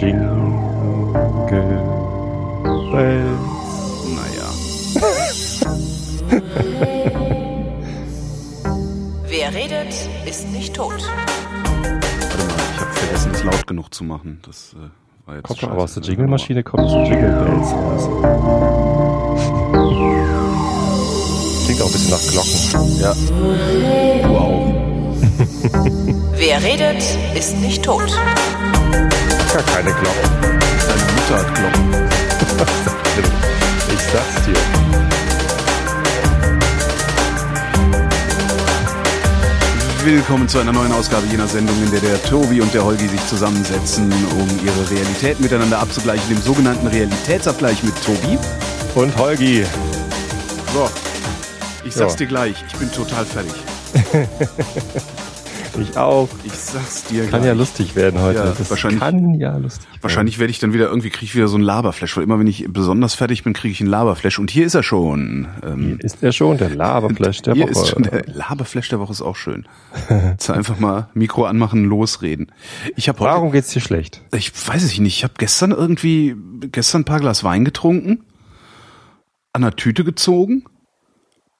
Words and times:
Jingle 0.00 0.52
Bells. 2.92 3.40
Naja. 4.14 4.48
Wer 9.26 9.52
redet, 9.54 9.94
ist 10.26 10.48
nicht 10.50 10.74
tot. 10.74 10.92
Warte 10.92 11.06
mal, 12.44 12.54
ich 12.74 12.80
habe 12.80 12.90
vergessen, 12.92 13.30
es 13.34 13.42
laut 13.44 13.66
genug 13.66 13.92
zu 13.94 14.04
machen. 14.04 14.40
Das 14.46 14.74
äh, 14.74 14.76
war 15.26 15.34
jetzt 15.36 15.44
Kommt 15.44 15.60
scheiße. 15.60 15.72
aber 15.72 15.82
aus 15.82 15.94
der 15.94 16.02
Jingle-Maschine, 16.04 16.62
kommt 16.62 16.88
Jingle 16.90 17.30
Bells 17.30 17.72
raus. 17.72 18.08
Klingt 21.66 21.82
auch 21.82 21.86
ein 21.86 21.92
bisschen 21.92 22.10
nach 22.10 22.22
Glocken. 22.30 22.98
Ja. 23.00 23.12
Auch. 24.28 24.66
Wer 26.38 26.62
redet, 26.62 27.02
ist 27.34 27.56
nicht 27.58 27.82
tot. 27.84 28.16
Gar 29.52 29.62
keine 29.62 29.90
Glocken. 29.92 30.30
Deine 30.42 31.02
Mutter 31.12 31.38
hat 31.38 31.54
Glocken. 31.54 32.08
Ich 33.90 34.04
sag's 34.12 34.44
dir. 34.46 34.54
Willkommen 40.04 40.48
zu 40.48 40.58
einer 40.58 40.72
neuen 40.72 40.92
Ausgabe 40.92 41.26
jener 41.26 41.48
Sendung, 41.48 41.76
in 41.82 41.90
der 41.90 42.00
der 42.00 42.22
Tobi 42.22 42.60
und 42.60 42.72
der 42.72 42.84
Holgi 42.84 43.08
sich 43.08 43.26
zusammensetzen, 43.26 44.10
um 44.38 44.48
ihre 44.64 44.90
Realität 44.90 45.40
miteinander 45.40 45.80
abzugleichen, 45.80 46.28
dem 46.28 46.40
sogenannten 46.40 46.86
Realitätsabgleich 46.86 47.82
mit 47.82 47.94
Tobi. 48.04 48.38
Und 48.94 49.16
Holgi. 49.18 49.66
So, 50.72 50.88
ich 51.84 51.94
sag's 51.94 52.12
Ja. 52.14 52.18
dir 52.18 52.26
gleich, 52.26 52.54
ich 52.66 52.76
bin 52.76 52.90
total 52.92 53.24
fertig. 53.26 53.52
Ich 55.80 55.96
auch. 55.96 56.28
Ich 56.44 56.52
sag's 56.52 57.04
dir 57.04 57.26
Kann 57.28 57.44
ja 57.44 57.52
lustig 57.52 57.94
werden 57.96 58.20
heute. 58.20 58.38
Ja, 58.40 58.52
das 58.52 58.68
wahrscheinlich- 58.70 59.00
kann 59.00 59.34
ja 59.34 59.56
lustig 59.56 59.86
werden. 59.88 59.98
Wahrscheinlich 60.02 60.38
werde 60.38 60.50
ich 60.50 60.58
dann 60.58 60.72
wieder 60.72 60.88
irgendwie 60.88 61.10
kriege 61.10 61.24
ich 61.26 61.34
wieder 61.34 61.48
so 61.48 61.56
ein 61.56 61.62
Laberflash, 61.62 62.16
weil 62.16 62.24
immer 62.24 62.38
wenn 62.38 62.46
ich 62.46 62.66
besonders 62.68 63.14
fertig 63.14 63.44
bin, 63.44 63.52
kriege 63.52 63.72
ich 63.72 63.80
einen 63.80 63.90
Laberflash. 63.90 64.38
Und 64.38 64.50
hier 64.50 64.66
ist 64.66 64.74
er 64.74 64.82
schon. 64.82 65.46
Ähm, 65.64 65.98
Ist 66.02 66.22
er 66.22 66.32
schon 66.32 66.58
der 66.58 66.70
Laberflash 66.70 67.42
der 67.42 67.54
hier 67.54 67.64
Woche. 67.64 67.72
ist 67.72 67.88
schon 67.88 68.02
der 68.02 68.24
Laberflash 68.26 68.88
der 68.88 69.00
Woche 69.00 69.12
ist 69.12 69.22
auch 69.22 69.36
schön. 69.36 69.66
Jetzt 70.08 70.50
einfach 70.50 70.78
mal 70.78 71.08
Mikro 71.14 71.44
anmachen, 71.44 71.84
losreden. 71.84 72.52
Ich 72.96 73.08
habe 73.08 73.20
heute 73.20 73.30
Warum 73.30 73.52
geht's 73.52 73.70
dir 73.70 73.80
schlecht? 73.80 74.22
Ich 74.34 74.52
weiß 74.68 74.82
es 74.82 74.98
nicht. 74.98 75.16
Ich 75.18 75.24
habe 75.24 75.34
gestern 75.38 75.70
irgendwie, 75.72 76.34
gestern 76.72 77.02
ein 77.02 77.04
paar 77.04 77.20
Glas 77.20 77.44
Wein 77.44 77.64
getrunken, 77.64 78.24
an 79.52 79.62
der 79.62 79.76
Tüte 79.76 80.04
gezogen 80.04 80.64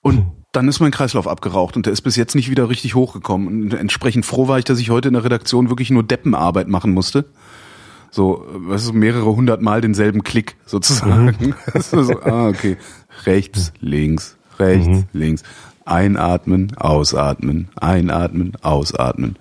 und 0.03 0.27
dann 0.53 0.69
ist 0.69 0.81
mein 0.81 0.91
Kreislauf 0.91 1.29
abgeraucht 1.29 1.77
und 1.77 1.87
der 1.87 1.93
ist 1.93 2.03
bis 2.03 2.17
jetzt 2.17 2.35
nicht 2.35 2.51
wieder 2.51 2.69
richtig 2.69 2.95
hochgekommen. 2.95 3.49
Und 3.49 3.75
entsprechend 3.75 4.25
froh 4.25 4.49
war 4.49 4.59
ich, 4.59 4.65
dass 4.65 4.79
ich 4.79 4.91
heute 4.91 5.09
in 5.09 5.15
der 5.15 5.25
Redaktion 5.25 5.69
wirklich 5.69 5.91
nur 5.91 6.03
Deppenarbeit 6.03 6.69
machen 6.69 6.93
musste. 6.93 7.27
So, 8.11 8.47
weißt 8.49 8.89
du, 8.89 8.93
mehrere 8.95 9.27
hundert 9.27 9.61
Mal 9.61 9.83
denselben 9.83 10.23
Klick 10.23 10.57
sozusagen. 10.65 11.55
Also 11.75 12.03
so, 12.03 12.23
ah, 12.23 12.49
okay. 12.49 12.79
Rechts, 13.27 13.73
links, 13.81 14.39
rechts, 14.59 15.05
links. 15.13 15.43
Einatmen, 15.85 16.75
ausatmen, 16.77 17.69
einatmen, 17.77 18.57
ausatmen. 18.63 19.37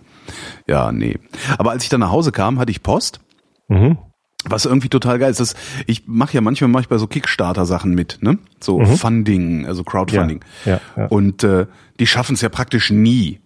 Ja, 0.66 0.92
nee. 0.92 1.18
Aber 1.58 1.72
als 1.72 1.84
ich 1.84 1.90
dann 1.90 2.02
nach 2.02 2.12
Hause 2.12 2.32
kam, 2.32 2.60
hatte 2.60 2.72
ich 2.72 2.84
Post. 2.84 3.22
Mhm. 3.70 3.98
Was 4.50 4.66
irgendwie 4.66 4.90
total 4.90 5.20
geil 5.20 5.32
ist, 5.32 5.40
das, 5.40 5.56
ich 5.86 6.04
mache 6.06 6.34
ja 6.34 6.42
manchmal 6.42 6.70
mach 6.70 6.82
ich 6.82 6.88
bei 6.88 6.98
so 6.98 7.08
Kickstarter-Sachen 7.08 7.94
mit, 7.94 8.20
ne? 8.22 8.38
So 8.60 8.84
Funding, 8.86 9.66
also 9.66 9.84
Crowdfunding. 9.84 10.44
Ja, 10.66 10.74
ja, 10.74 10.82
ja. 10.96 11.06
Und 11.08 11.44
äh, 11.44 11.68
die 12.00 12.08
schaffen 12.08 12.34
es 12.34 12.42
ja 12.42 12.50
praktisch 12.50 12.92
nie, 12.92 13.40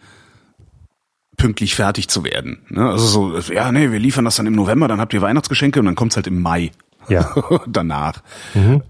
pünktlich 1.37 1.75
fertig 1.75 2.07
zu 2.07 2.23
werden. 2.23 2.59
Ne? 2.69 2.87
Also 2.87 3.05
so, 3.07 3.53
ja, 3.53 3.71
nee, 3.71 3.91
wir 3.91 3.99
liefern 3.99 4.25
das 4.25 4.35
dann 4.35 4.45
im 4.45 4.53
November, 4.53 4.87
dann 4.87 4.99
habt 4.99 5.13
ihr 5.13 5.21
Weihnachtsgeschenke 5.21 5.79
und 5.79 5.85
dann 5.87 5.95
kommt's 5.95 6.15
halt 6.15 6.27
im 6.27 6.41
Mai. 6.41 6.71
Ja. 7.09 7.33
danach. 7.67 8.21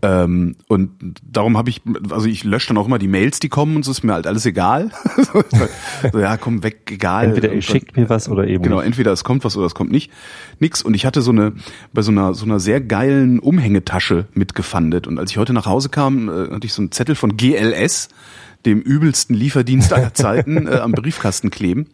Ähm, 0.01 0.55
und 0.67 0.91
darum 1.23 1.57
habe 1.57 1.69
ich, 1.69 1.81
also 2.09 2.27
ich 2.27 2.43
lösche 2.43 2.69
dann 2.69 2.77
auch 2.77 2.85
immer 2.85 2.99
die 2.99 3.07
Mails, 3.07 3.39
die 3.39 3.49
kommen 3.49 3.75
und 3.75 3.83
so 3.83 3.91
ist 3.91 4.03
mir 4.03 4.13
halt 4.13 4.27
alles 4.27 4.45
egal. 4.45 4.91
so, 6.11 6.19
ja, 6.19 6.37
komm 6.37 6.63
weg, 6.63 6.89
egal. 6.91 7.25
Entweder 7.25 7.51
ihr 7.53 7.61
schickt 7.61 7.95
mir 7.97 8.09
was 8.09 8.29
oder 8.29 8.47
eben 8.47 8.63
Genau, 8.63 8.77
nicht. 8.77 8.85
entweder 8.87 9.11
es 9.11 9.23
kommt 9.23 9.43
was 9.43 9.57
oder 9.57 9.65
es 9.65 9.75
kommt 9.75 9.91
nicht. 9.91 10.11
Nix. 10.59 10.81
Und 10.81 10.93
ich 10.93 11.05
hatte 11.05 11.21
so 11.21 11.31
eine, 11.31 11.53
bei 11.93 12.01
so 12.01 12.11
einer, 12.11 12.33
so 12.33 12.45
einer 12.45 12.59
sehr 12.59 12.81
geilen 12.81 13.39
Umhängetasche 13.39 14.25
mitgefandet. 14.33 15.07
Und 15.07 15.19
als 15.19 15.31
ich 15.31 15.37
heute 15.37 15.53
nach 15.53 15.65
Hause 15.65 15.89
kam, 15.89 16.29
äh, 16.29 16.51
hatte 16.51 16.65
ich 16.65 16.73
so 16.73 16.81
einen 16.81 16.91
Zettel 16.91 17.15
von 17.15 17.37
GLS, 17.37 18.09
dem 18.65 18.79
übelsten 18.81 19.35
Lieferdienst 19.35 19.91
aller 19.93 20.13
Zeiten, 20.13 20.67
äh, 20.67 20.75
am 20.75 20.91
Briefkasten 20.91 21.49
kleben. 21.49 21.87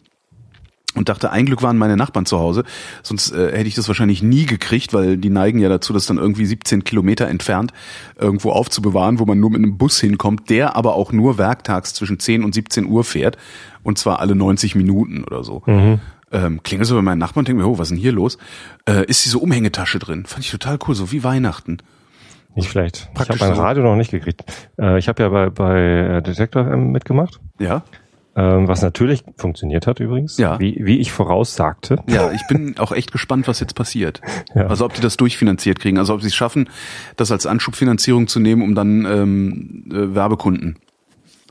Und 0.98 1.08
dachte, 1.08 1.30
ein 1.30 1.46
Glück 1.46 1.62
waren 1.62 1.78
meine 1.78 1.96
Nachbarn 1.96 2.26
zu 2.26 2.38
Hause, 2.38 2.64
sonst 3.02 3.32
äh, 3.32 3.52
hätte 3.56 3.68
ich 3.68 3.74
das 3.74 3.88
wahrscheinlich 3.88 4.22
nie 4.22 4.44
gekriegt, 4.46 4.92
weil 4.92 5.16
die 5.16 5.30
neigen 5.30 5.60
ja 5.60 5.68
dazu, 5.68 5.92
das 5.92 6.06
dann 6.06 6.18
irgendwie 6.18 6.44
17 6.44 6.84
Kilometer 6.84 7.28
entfernt 7.28 7.72
irgendwo 8.18 8.50
aufzubewahren, 8.50 9.18
wo 9.18 9.24
man 9.24 9.40
nur 9.40 9.50
mit 9.50 9.62
einem 9.62 9.78
Bus 9.78 10.00
hinkommt, 10.00 10.50
der 10.50 10.76
aber 10.76 10.94
auch 10.94 11.12
nur 11.12 11.38
werktags 11.38 11.94
zwischen 11.94 12.18
10 12.18 12.44
und 12.44 12.54
17 12.54 12.86
Uhr 12.86 13.04
fährt 13.04 13.38
und 13.82 13.96
zwar 13.96 14.20
alle 14.20 14.34
90 14.34 14.74
Minuten 14.74 15.24
oder 15.24 15.44
so. 15.44 15.62
Ähm, 16.30 16.62
klinge 16.62 16.84
so 16.84 16.94
bei 16.94 17.02
meinen 17.02 17.18
Nachbarn 17.18 17.42
und 17.42 17.48
denke 17.48 17.62
mir, 17.62 17.68
oh, 17.68 17.78
was 17.78 17.86
ist 17.88 17.92
denn 17.92 17.98
hier 17.98 18.12
los? 18.12 18.36
Äh, 18.86 19.06
ist 19.06 19.24
diese 19.24 19.38
Umhängetasche 19.38 19.98
drin? 19.98 20.26
Fand 20.26 20.44
ich 20.44 20.50
total 20.50 20.78
cool, 20.86 20.94
so 20.94 21.10
wie 21.10 21.24
Weihnachten. 21.24 21.78
Nicht 22.54 22.70
schlecht. 22.70 23.08
Ich 23.08 23.14
Praktisch 23.14 23.40
habe 23.40 23.50
mein 23.50 23.56
so. 23.56 23.62
Radio 23.62 23.82
noch 23.84 23.96
nicht 23.96 24.10
gekriegt. 24.10 24.44
Äh, 24.78 24.98
ich 24.98 25.08
habe 25.08 25.22
ja 25.22 25.28
bei, 25.28 25.48
bei 25.48 25.78
äh, 26.18 26.22
Detektor 26.22 26.64
FM 26.64 26.90
mitgemacht, 26.92 27.40
Ja? 27.58 27.82
Ähm, 28.38 28.68
was 28.68 28.82
natürlich 28.82 29.24
funktioniert 29.36 29.88
hat 29.88 29.98
übrigens, 29.98 30.38
Ja. 30.38 30.60
wie, 30.60 30.78
wie 30.80 30.98
ich 30.98 31.10
voraussagte. 31.10 31.96
Ja, 32.08 32.30
ich 32.30 32.46
bin 32.46 32.78
auch 32.78 32.92
echt 32.92 33.10
gespannt, 33.10 33.48
was 33.48 33.58
jetzt 33.60 33.74
passiert. 33.74 34.20
Ja. 34.54 34.66
Also 34.66 34.84
ob 34.84 34.94
die 34.94 35.00
das 35.00 35.16
durchfinanziert 35.16 35.78
kriegen, 35.78 35.98
also 35.98 36.14
ob 36.14 36.22
sie 36.22 36.28
es 36.28 36.34
schaffen, 36.34 36.70
das 37.16 37.30
als 37.30 37.46
Anschubfinanzierung 37.46 38.28
zu 38.28 38.40
nehmen, 38.40 38.62
um 38.62 38.74
dann 38.74 39.04
ähm, 39.04 39.84
äh, 39.90 40.14
Werbekunden 40.14 40.76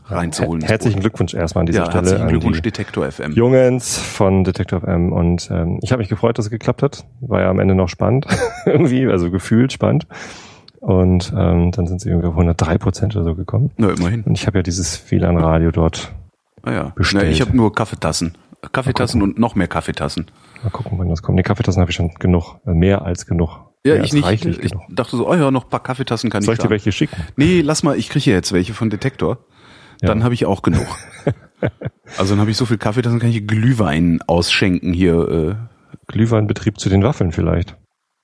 reinzuholen. 0.08 0.62
Her 0.62 0.70
herzlichen 0.72 1.00
Glückwunsch 1.02 1.34
erstmal 1.34 1.62
an 1.64 1.66
dieser 1.68 1.80
ja, 1.80 1.86
Stelle 1.86 2.04
herzlichen 2.06 2.28
Glückwunsch, 2.30 2.62
Detektor 2.62 3.10
FM. 3.12 3.34
Jungens 3.34 3.98
von 3.98 4.44
Detektor 4.44 4.82
FM 4.82 5.12
und 5.12 5.50
ähm, 5.52 5.80
ich 5.84 5.92
habe 5.92 6.00
mich 6.00 6.10
gefreut, 6.10 6.38
dass 6.38 6.46
es 6.46 6.52
geklappt 6.52 6.82
hat. 6.82 7.06
War 7.22 7.42
ja 7.42 7.50
am 7.50 7.60
Ende 7.60 7.76
noch 7.76 7.90
spannend, 7.90 8.26
irgendwie, 8.66 9.06
also 9.08 9.30
gefühlt 9.30 9.74
spannend. 9.74 10.08
Und 10.80 11.34
ähm, 11.36 11.72
dann 11.72 11.88
sind 11.88 12.02
sie 12.02 12.10
irgendwie 12.10 12.28
auf 12.28 12.34
103 12.36 12.78
Prozent 12.78 13.16
oder 13.16 13.26
so 13.26 13.36
gekommen. 13.36 13.72
Na, 13.78 13.90
immerhin. 13.90 14.24
Und 14.24 14.38
ich 14.38 14.48
habe 14.48 14.60
ja 14.60 14.64
dieses 14.64 15.12
WLAN-Radio 15.12 15.72
dort. 15.72 16.14
Ah, 16.64 16.72
ja. 16.72 16.84
Bestellt. 16.96 17.26
Na, 17.26 17.30
ich 17.32 17.42
habe 17.42 17.56
nur 17.56 17.74
Kaffeetassen. 17.74 18.38
Kaffeetassen 18.72 19.22
und 19.22 19.38
noch 19.40 19.56
mehr 19.56 19.68
Kaffeetassen. 19.68 20.28
Mal 20.64 20.70
gucken, 20.72 20.98
wann 20.98 21.10
das 21.10 21.22
kommt. 21.22 21.36
Nee, 21.36 21.44
Kaffeetassen 21.44 21.80
habe 21.82 21.92
ich 21.92 21.96
schon 21.96 22.14
genug. 22.16 22.56
Äh, 22.66 22.72
Mehr 22.74 23.04
als 23.04 23.26
genug. 23.26 23.50
Ja, 23.86 23.94
mehr 23.96 24.04
ich 24.04 24.14
nicht. 24.14 24.26
Reichlich 24.26 24.58
Ich 24.60 24.72
genug. 24.72 24.84
dachte 24.90 25.16
so, 25.16 25.30
oh 25.30 25.36
ja, 25.36 25.52
noch 25.52 25.66
ein 25.66 25.70
paar 25.70 25.84
Kaffeetassen 25.84 26.30
kann 26.30 26.42
Soll 26.42 26.56
ich 26.56 26.60
dir 26.60 26.70
welche 26.70 26.92
schicken? 26.92 27.16
Nee, 27.36 27.62
lass 27.62 27.84
mal, 27.84 27.98
ich 27.98 28.10
kriege 28.10 28.32
jetzt 28.32 28.52
welche 28.52 28.74
von 28.74 28.90
Detektor. 28.90 29.38
Dann 30.02 30.20
Ja. 30.20 30.24
habe 30.26 30.34
ich 30.34 30.46
auch 30.46 30.62
genug. 30.64 30.86
also 32.18 32.34
dann 32.34 32.42
habe 32.42 32.52
ich 32.52 32.58
so 32.58 32.66
viel 32.66 32.78
Kaffeetassen, 32.78 33.20
kann 33.20 33.30
ich 33.30 33.48
Glühwein 33.48 34.20
ausschenken 34.28 34.94
hier. 34.94 35.30
Äh. 35.30 35.56
Glühweinbetrieb 36.08 36.80
zu 36.80 36.90
den 36.90 37.04
Waffeln 37.04 37.32
vielleicht. 37.32 37.78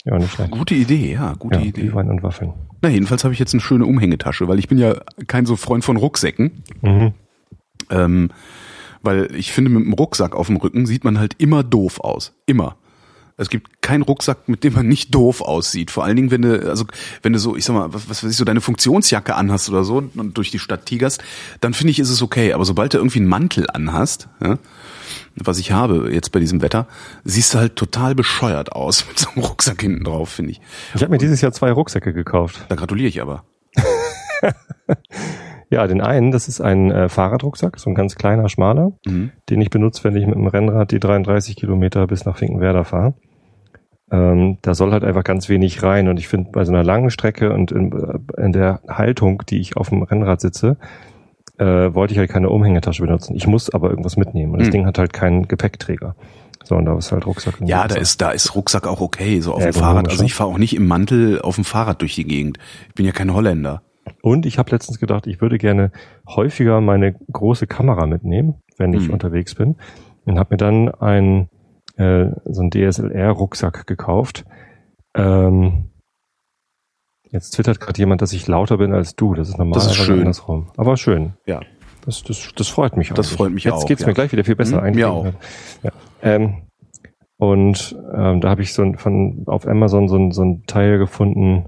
Ja, 0.05 0.17
nicht 0.17 0.33
schlecht. 0.33 0.51
Gute 0.51 0.75
Idee, 0.75 1.13
ja, 1.13 1.33
gute 1.33 1.59
Ja, 1.59 1.65
Idee. 1.65 1.81
Glühwein 1.81 2.09
und 2.09 2.23
Waffeln. 2.23 2.53
Na, 2.81 2.89
jedenfalls 2.89 3.23
habe 3.23 3.33
ich 3.33 3.39
jetzt 3.39 3.53
eine 3.53 3.61
schöne 3.61 3.85
Umhängetasche, 3.85 4.47
weil 4.47 4.59
ich 4.59 4.67
bin 4.67 4.77
ja 4.77 4.95
kein 5.27 5.45
so 5.45 5.55
Freund 5.55 5.85
von 5.85 5.95
Rucksäcken. 5.97 6.63
Mhm. 6.81 7.13
Ähm, 7.89 8.29
weil 9.01 9.35
ich 9.35 9.51
finde, 9.51 9.69
mit 9.69 9.83
einem 9.83 9.93
Rucksack 9.93 10.35
auf 10.35 10.47
dem 10.47 10.55
Rücken 10.57 10.85
sieht 10.85 11.03
man 11.03 11.19
halt 11.19 11.35
immer 11.37 11.63
doof 11.63 11.99
aus. 11.99 12.33
Immer. 12.45 12.77
Es 13.35 13.49
gibt 13.49 13.81
keinen 13.81 14.03
Rucksack, 14.03 14.47
mit 14.47 14.63
dem 14.63 14.73
man 14.73 14.87
nicht 14.87 15.13
doof 15.13 15.41
aussieht. 15.41 15.89
Vor 15.91 16.03
allen 16.03 16.15
Dingen, 16.15 16.31
wenn 16.31 16.43
du, 16.43 16.69
also 16.69 16.85
wenn 17.23 17.33
du 17.33 17.39
so, 17.39 17.55
ich 17.55 17.65
sag 17.65 17.73
mal, 17.73 17.93
was, 17.93 18.07
was 18.07 18.23
weiß 18.23 18.31
ich, 18.31 18.37
so 18.37 18.45
deine 18.45 18.61
Funktionsjacke 18.61 19.35
anhast 19.35 19.69
oder 19.69 19.83
so 19.83 20.03
und 20.15 20.37
durch 20.37 20.51
die 20.51 20.59
Stadt 20.59 20.85
tigerst, 20.85 21.23
dann 21.59 21.73
finde 21.73 21.91
ich, 21.91 21.99
ist 21.99 22.11
es 22.11 22.21
okay. 22.21 22.53
Aber 22.53 22.63
sobald 22.63 22.93
du 22.93 22.99
irgendwie 22.99 23.19
einen 23.19 23.27
Mantel 23.27 23.65
anhast, 23.71 24.29
ja, 24.41 24.59
was 25.35 25.57
ich 25.57 25.71
habe 25.71 26.11
jetzt 26.13 26.31
bei 26.31 26.39
diesem 26.39 26.61
Wetter, 26.61 26.87
siehst 27.23 27.53
du 27.53 27.57
halt 27.57 27.75
total 27.75 28.13
bescheuert 28.13 28.71
aus 28.71 29.05
mit 29.09 29.17
so 29.17 29.29
einem 29.31 29.43
Rucksack 29.43 29.81
hinten 29.81 30.03
drauf, 30.03 30.29
finde 30.29 30.51
ich. 30.51 30.61
Ich 30.93 31.01
habe 31.01 31.11
mir 31.11 31.17
dieses 31.17 31.41
Jahr 31.41 31.51
zwei 31.51 31.71
Rucksäcke 31.71 32.13
gekauft. 32.13 32.65
Da 32.69 32.75
gratuliere 32.75 33.09
ich 33.09 33.21
aber. 33.21 33.43
Ja, 35.73 35.87
den 35.87 36.01
einen, 36.01 36.31
das 36.31 36.47
ist 36.47 36.61
ein 36.61 36.91
äh, 36.91 37.09
Fahrradrucksack, 37.09 37.79
so 37.79 37.89
ein 37.89 37.95
ganz 37.95 38.15
kleiner, 38.15 38.47
schmaler, 38.49 38.91
Mhm. 39.05 39.31
den 39.49 39.61
ich 39.61 39.69
benutze, 39.69 40.03
wenn 40.03 40.15
ich 40.15 40.25
mit 40.25 40.35
dem 40.35 40.47
Rennrad 40.47 40.91
die 40.91 40.99
33 40.99 41.55
Kilometer 41.55 42.05
bis 42.07 42.25
nach 42.25 42.37
Finkenwerder 42.37 42.83
fahre. 42.85 43.13
Ähm, 44.11 44.57
da 44.61 44.75
soll 44.75 44.91
halt 44.91 45.03
einfach 45.03 45.23
ganz 45.23 45.49
wenig 45.49 45.81
rein 45.81 46.07
und 46.07 46.17
ich 46.19 46.27
finde 46.27 46.51
bei 46.51 46.63
so 46.65 46.71
einer 46.71 46.83
langen 46.83 47.09
Strecke 47.09 47.51
und 47.51 47.71
in, 47.71 47.91
äh, 47.91 48.41
in 48.41 48.51
der 48.51 48.81
Haltung, 48.87 49.43
die 49.49 49.59
ich 49.59 49.75
auf 49.77 49.89
dem 49.89 50.03
Rennrad 50.03 50.41
sitze, 50.41 50.77
äh, 51.57 51.65
wollte 51.65 52.13
ich 52.13 52.19
halt 52.19 52.29
keine 52.29 52.49
Umhängetasche 52.49 53.01
benutzen. 53.01 53.35
Ich 53.35 53.47
muss 53.47 53.73
aber 53.73 53.89
irgendwas 53.89 54.17
mitnehmen 54.17 54.51
und 54.53 54.59
das 54.59 54.67
Mhm. 54.67 54.71
Ding 54.73 54.85
hat 54.85 54.99
halt 54.99 55.13
keinen 55.13 55.47
Gepäckträger. 55.47 56.15
So, 56.65 56.75
und 56.75 56.85
da 56.85 56.97
ist 56.97 57.11
halt 57.11 57.25
Rucksack. 57.25 57.55
Ja, 57.65 57.87
da 57.87 57.95
ist, 57.95 58.21
da 58.21 58.31
ist 58.31 58.55
Rucksack 58.55 58.87
auch 58.87 59.01
okay, 59.01 59.39
so 59.41 59.51
auf 59.53 59.59
dem 59.59 59.67
Ergonomisch, 59.67 59.81
Fahrrad. 59.93 60.09
Also 60.09 60.23
ich 60.23 60.33
fahre 60.33 60.49
auch 60.49 60.57
nicht 60.57 60.75
im 60.75 60.87
Mantel 60.87 61.41
auf 61.41 61.55
dem 61.55 61.63
Fahrrad 61.65 62.01
durch 62.01 62.15
die 62.15 62.23
Gegend. 62.25 62.57
Ich 62.89 62.93
bin 62.95 63.05
ja 63.05 63.11
kein 63.11 63.33
Holländer. 63.33 63.81
Und 64.21 64.45
ich 64.45 64.57
habe 64.57 64.71
letztens 64.71 64.99
gedacht, 64.99 65.27
ich 65.27 65.41
würde 65.41 65.57
gerne 65.57 65.91
häufiger 66.27 66.81
meine 66.81 67.13
große 67.31 67.67
Kamera 67.67 68.05
mitnehmen, 68.05 68.55
wenn 68.77 68.93
ich 68.93 69.07
Mhm. 69.07 69.13
unterwegs 69.13 69.55
bin. 69.55 69.75
Und 70.25 70.39
habe 70.39 70.53
mir 70.53 70.57
dann 70.57 70.89
ein, 70.89 71.47
äh, 71.97 72.27
so 72.45 72.61
einen 72.61 72.71
DSLR-Rucksack 72.71 73.85
gekauft, 73.87 74.45
Ähm, 75.15 75.91
jetzt 77.29 77.51
twittert 77.51 77.79
gerade 77.79 77.99
jemand, 77.99 78.21
dass 78.23 78.33
ich 78.33 78.47
lauter 78.47 78.77
bin 78.79 78.93
als 78.93 79.15
du. 79.15 79.35
Das 79.35 79.47
ist 79.49 79.59
normalerweise 79.59 79.89
Das 79.89 79.97
ist 79.99 80.05
schön. 80.05 80.19
andersrum. 80.21 80.71
Aber 80.75 80.97
schön. 80.97 81.33
Ja. 81.45 81.61
Das, 82.05 82.23
das, 82.23 82.51
das 82.55 82.67
freut 82.67 82.97
mich 82.97 83.09
Das 83.09 83.27
eigentlich. 83.27 83.37
freut 83.37 83.51
mich 83.53 83.63
Jetzt 83.63 83.73
auch, 83.75 83.85
geht's 83.85 84.01
ja. 84.01 84.07
mir 84.07 84.13
gleich 84.15 84.31
wieder 84.31 84.43
viel 84.43 84.55
besser. 84.55 84.77
Mhm, 84.77 84.83
eigentlich. 84.83 85.05
mir 85.05 85.11
auch. 85.11 85.25
Ja. 85.83 85.91
Ähm, 86.23 86.63
und 87.37 87.95
ähm, 88.15 88.41
da 88.41 88.49
habe 88.49 88.61
ich 88.63 88.73
so 88.73 88.81
ein, 88.81 88.97
von 88.97 89.43
auf 89.45 89.67
Amazon 89.67 90.07
so 90.07 90.17
ein, 90.17 90.31
so 90.31 90.43
ein 90.43 90.63
Teil 90.65 90.97
gefunden. 90.97 91.65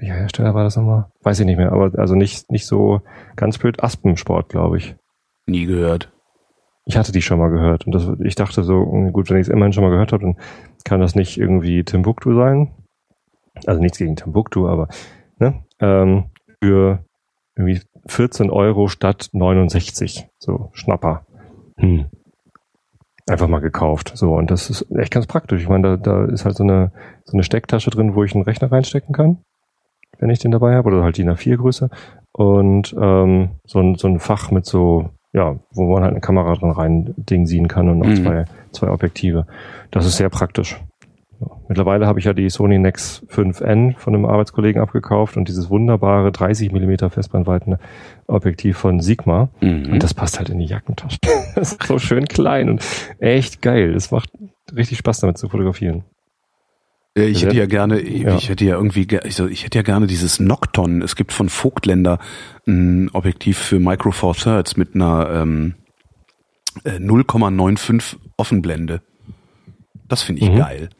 Welcher 0.00 0.14
Hersteller 0.14 0.54
war 0.54 0.64
das 0.64 0.76
nochmal? 0.76 1.10
Weiß 1.22 1.38
ich 1.40 1.46
nicht 1.46 1.58
mehr, 1.58 1.72
aber 1.72 1.98
also 1.98 2.14
nicht, 2.14 2.50
nicht 2.50 2.66
so 2.66 3.02
ganz 3.36 3.58
blöd. 3.58 3.82
Aspensport, 3.84 4.48
glaube 4.48 4.78
ich. 4.78 4.96
Nie 5.46 5.66
gehört. 5.66 6.10
Ich 6.86 6.96
hatte 6.96 7.12
die 7.12 7.20
schon 7.20 7.38
mal 7.38 7.50
gehört 7.50 7.86
und 7.86 7.94
das, 7.94 8.10
ich 8.24 8.34
dachte 8.34 8.62
so, 8.62 8.80
hm, 8.90 9.12
gut, 9.12 9.28
wenn 9.28 9.36
ich 9.36 9.46
es 9.46 9.52
immerhin 9.52 9.74
schon 9.74 9.84
mal 9.84 9.90
gehört 9.90 10.12
habe, 10.12 10.22
dann 10.22 10.36
kann 10.84 11.00
das 11.00 11.14
nicht 11.14 11.36
irgendwie 11.36 11.84
Timbuktu 11.84 12.34
sein. 12.34 12.72
Also 13.66 13.80
nichts 13.80 13.98
gegen 13.98 14.16
Timbuktu, 14.16 14.66
aber 14.66 14.88
ne? 15.38 15.62
ähm, 15.80 16.30
für 16.62 17.04
irgendwie 17.54 17.82
14 18.06 18.48
Euro 18.48 18.88
statt 18.88 19.28
69. 19.32 20.28
So, 20.38 20.70
Schnapper. 20.72 21.26
Hm. 21.76 22.06
Einfach 23.28 23.48
mal 23.48 23.60
gekauft. 23.60 24.12
So, 24.14 24.34
und 24.34 24.50
das 24.50 24.70
ist 24.70 24.90
echt 24.96 25.12
ganz 25.12 25.26
praktisch. 25.26 25.60
Ich 25.60 25.68
meine, 25.68 25.98
da, 25.98 26.24
da 26.24 26.24
ist 26.24 26.46
halt 26.46 26.56
so 26.56 26.64
eine, 26.64 26.90
so 27.24 27.34
eine 27.34 27.42
Stecktasche 27.42 27.90
drin, 27.90 28.14
wo 28.14 28.24
ich 28.24 28.34
einen 28.34 28.44
Rechner 28.44 28.72
reinstecken 28.72 29.14
kann, 29.14 29.44
wenn 30.20 30.30
ich 30.30 30.38
den 30.38 30.52
dabei 30.52 30.74
habe, 30.76 30.88
oder 30.88 31.02
halt 31.02 31.16
die 31.16 31.24
A4 31.24 31.56
Größe. 31.56 31.90
Und 32.32 32.94
ähm, 33.00 33.50
so, 33.64 33.80
ein, 33.80 33.96
so 33.96 34.06
ein 34.06 34.20
Fach 34.20 34.50
mit 34.52 34.64
so, 34.66 35.10
ja, 35.32 35.56
wo 35.72 35.92
man 35.92 36.02
halt 36.02 36.12
eine 36.12 36.20
Kamera 36.20 36.54
drin 36.54 36.70
rein 36.70 37.12
dingsiehen 37.16 37.66
kann 37.66 37.88
und 37.88 37.98
noch 37.98 38.06
Mhm. 38.06 38.16
zwei, 38.22 38.44
zwei 38.70 38.90
Objektive. 38.90 39.46
Das 39.90 40.06
ist 40.06 40.16
sehr 40.16 40.28
praktisch. 40.28 40.80
Mittlerweile 41.68 42.06
habe 42.06 42.18
ich 42.18 42.26
ja 42.26 42.34
die 42.34 42.50
Sony 42.50 42.78
Nex 42.78 43.24
5N 43.30 43.96
von 43.96 44.14
einem 44.14 44.26
Arbeitskollegen 44.26 44.82
abgekauft 44.82 45.36
und 45.38 45.48
dieses 45.48 45.70
wunderbare 45.70 46.32
30 46.32 46.70
mm 46.72 47.08
Festbrennweiten 47.08 47.76
Objektiv 48.26 48.76
von 48.76 49.00
Sigma. 49.00 49.48
Mhm. 49.62 49.92
Und 49.92 50.02
das 50.02 50.12
passt 50.12 50.38
halt 50.38 50.50
in 50.50 50.58
die 50.58 50.66
Jackentasche. 50.66 51.18
Das 51.54 51.72
ist 51.72 51.82
so 51.82 51.98
schön 51.98 52.26
klein 52.26 52.68
und 52.70 52.84
echt 53.18 53.60
geil. 53.62 53.92
Das 53.94 54.10
macht 54.12 54.30
richtig 54.74 54.98
Spaß 54.98 55.20
damit 55.20 55.36
zu 55.38 55.48
fotografieren. 55.48 56.04
Ja, 57.22 57.28
ich 57.28 57.42
hätte 57.44 57.56
ja 57.56 57.66
gerne, 57.66 58.00
Ja. 58.06 58.36
ich 58.36 58.48
hätte 58.48 58.64
ja 58.64 58.74
irgendwie, 58.76 59.06
ge- 59.06 59.20
ich, 59.24 59.34
so, 59.36 59.46
ich 59.46 59.64
hätte 59.64 59.78
ja 59.78 59.82
gerne 59.82 60.06
dieses 60.06 60.40
Nocton. 60.40 61.02
Es 61.02 61.16
gibt 61.16 61.32
von 61.32 61.48
Vogtländer 61.48 62.18
ein 62.66 63.10
Objektiv 63.12 63.58
für 63.58 63.78
Micro 63.78 64.10
Four 64.12 64.34
Thirds 64.34 64.76
mit 64.76 64.94
einer 64.94 65.28
ähm, 65.30 65.74
äh, 66.84 66.98
0,95 66.98 68.16
Offenblende. 68.36 69.02
Das 70.08 70.22
finde 70.22 70.42
ich 70.42 70.50
Mhm. 70.50 70.56
geil. 70.56 70.90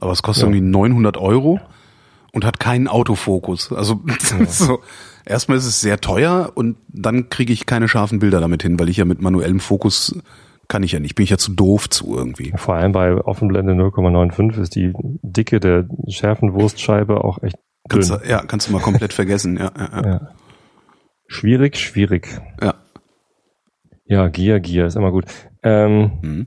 Aber 0.00 0.12
es 0.12 0.22
kostet 0.22 0.42
Ja. 0.44 0.48
irgendwie 0.48 0.66
900 0.70 1.16
Euro 1.16 1.60
und 2.32 2.44
hat 2.44 2.60
keinen 2.60 2.88
Autofokus. 2.88 3.72
Also 3.72 4.00
so, 4.48 4.80
erstmal 5.24 5.58
ist 5.58 5.66
es 5.66 5.80
sehr 5.80 6.00
teuer 6.00 6.52
und 6.54 6.76
dann 6.88 7.28
kriege 7.28 7.52
ich 7.52 7.66
keine 7.66 7.88
scharfen 7.88 8.18
Bilder 8.18 8.40
damit 8.40 8.62
hin, 8.62 8.78
weil 8.78 8.88
ich 8.88 8.96
ja 8.96 9.04
mit 9.04 9.20
manuellem 9.20 9.60
Fokus 9.60 10.14
kann 10.70 10.82
ich 10.82 10.92
ja 10.92 11.00
nicht. 11.00 11.14
Bin 11.16 11.24
ich 11.24 11.30
ja 11.30 11.36
zu 11.36 11.52
doof 11.52 11.90
zu 11.90 12.16
irgendwie. 12.16 12.52
Vor 12.56 12.74
allem 12.76 12.92
bei 12.92 13.14
Offenblende 13.14 13.74
0,95 13.74 14.58
ist 14.60 14.74
die 14.74 14.92
Dicke 15.22 15.60
der 15.60 15.86
Schärfenwurstscheibe 16.08 17.22
auch 17.22 17.42
echt 17.42 17.56
dünn. 17.56 18.00
Kannst, 18.00 18.10
du- 18.10 18.28
ja, 18.28 18.42
kannst 18.46 18.68
du 18.68 18.72
mal 18.72 18.80
komplett 18.80 19.12
vergessen. 19.20 19.58
Ja, 19.58 19.70
ja, 19.76 19.90
ja. 20.02 20.08
Ja. 20.08 20.28
Schwierig, 21.26 21.76
schwierig. 21.78 22.40
ja. 22.62 22.74
Ja, 24.06 24.26
Gier, 24.28 24.58
Gier 24.60 24.86
ist 24.86 24.96
immer 24.96 25.12
gut. 25.12 25.26
Ähm, 25.62 26.12
Mhm. 26.22 26.46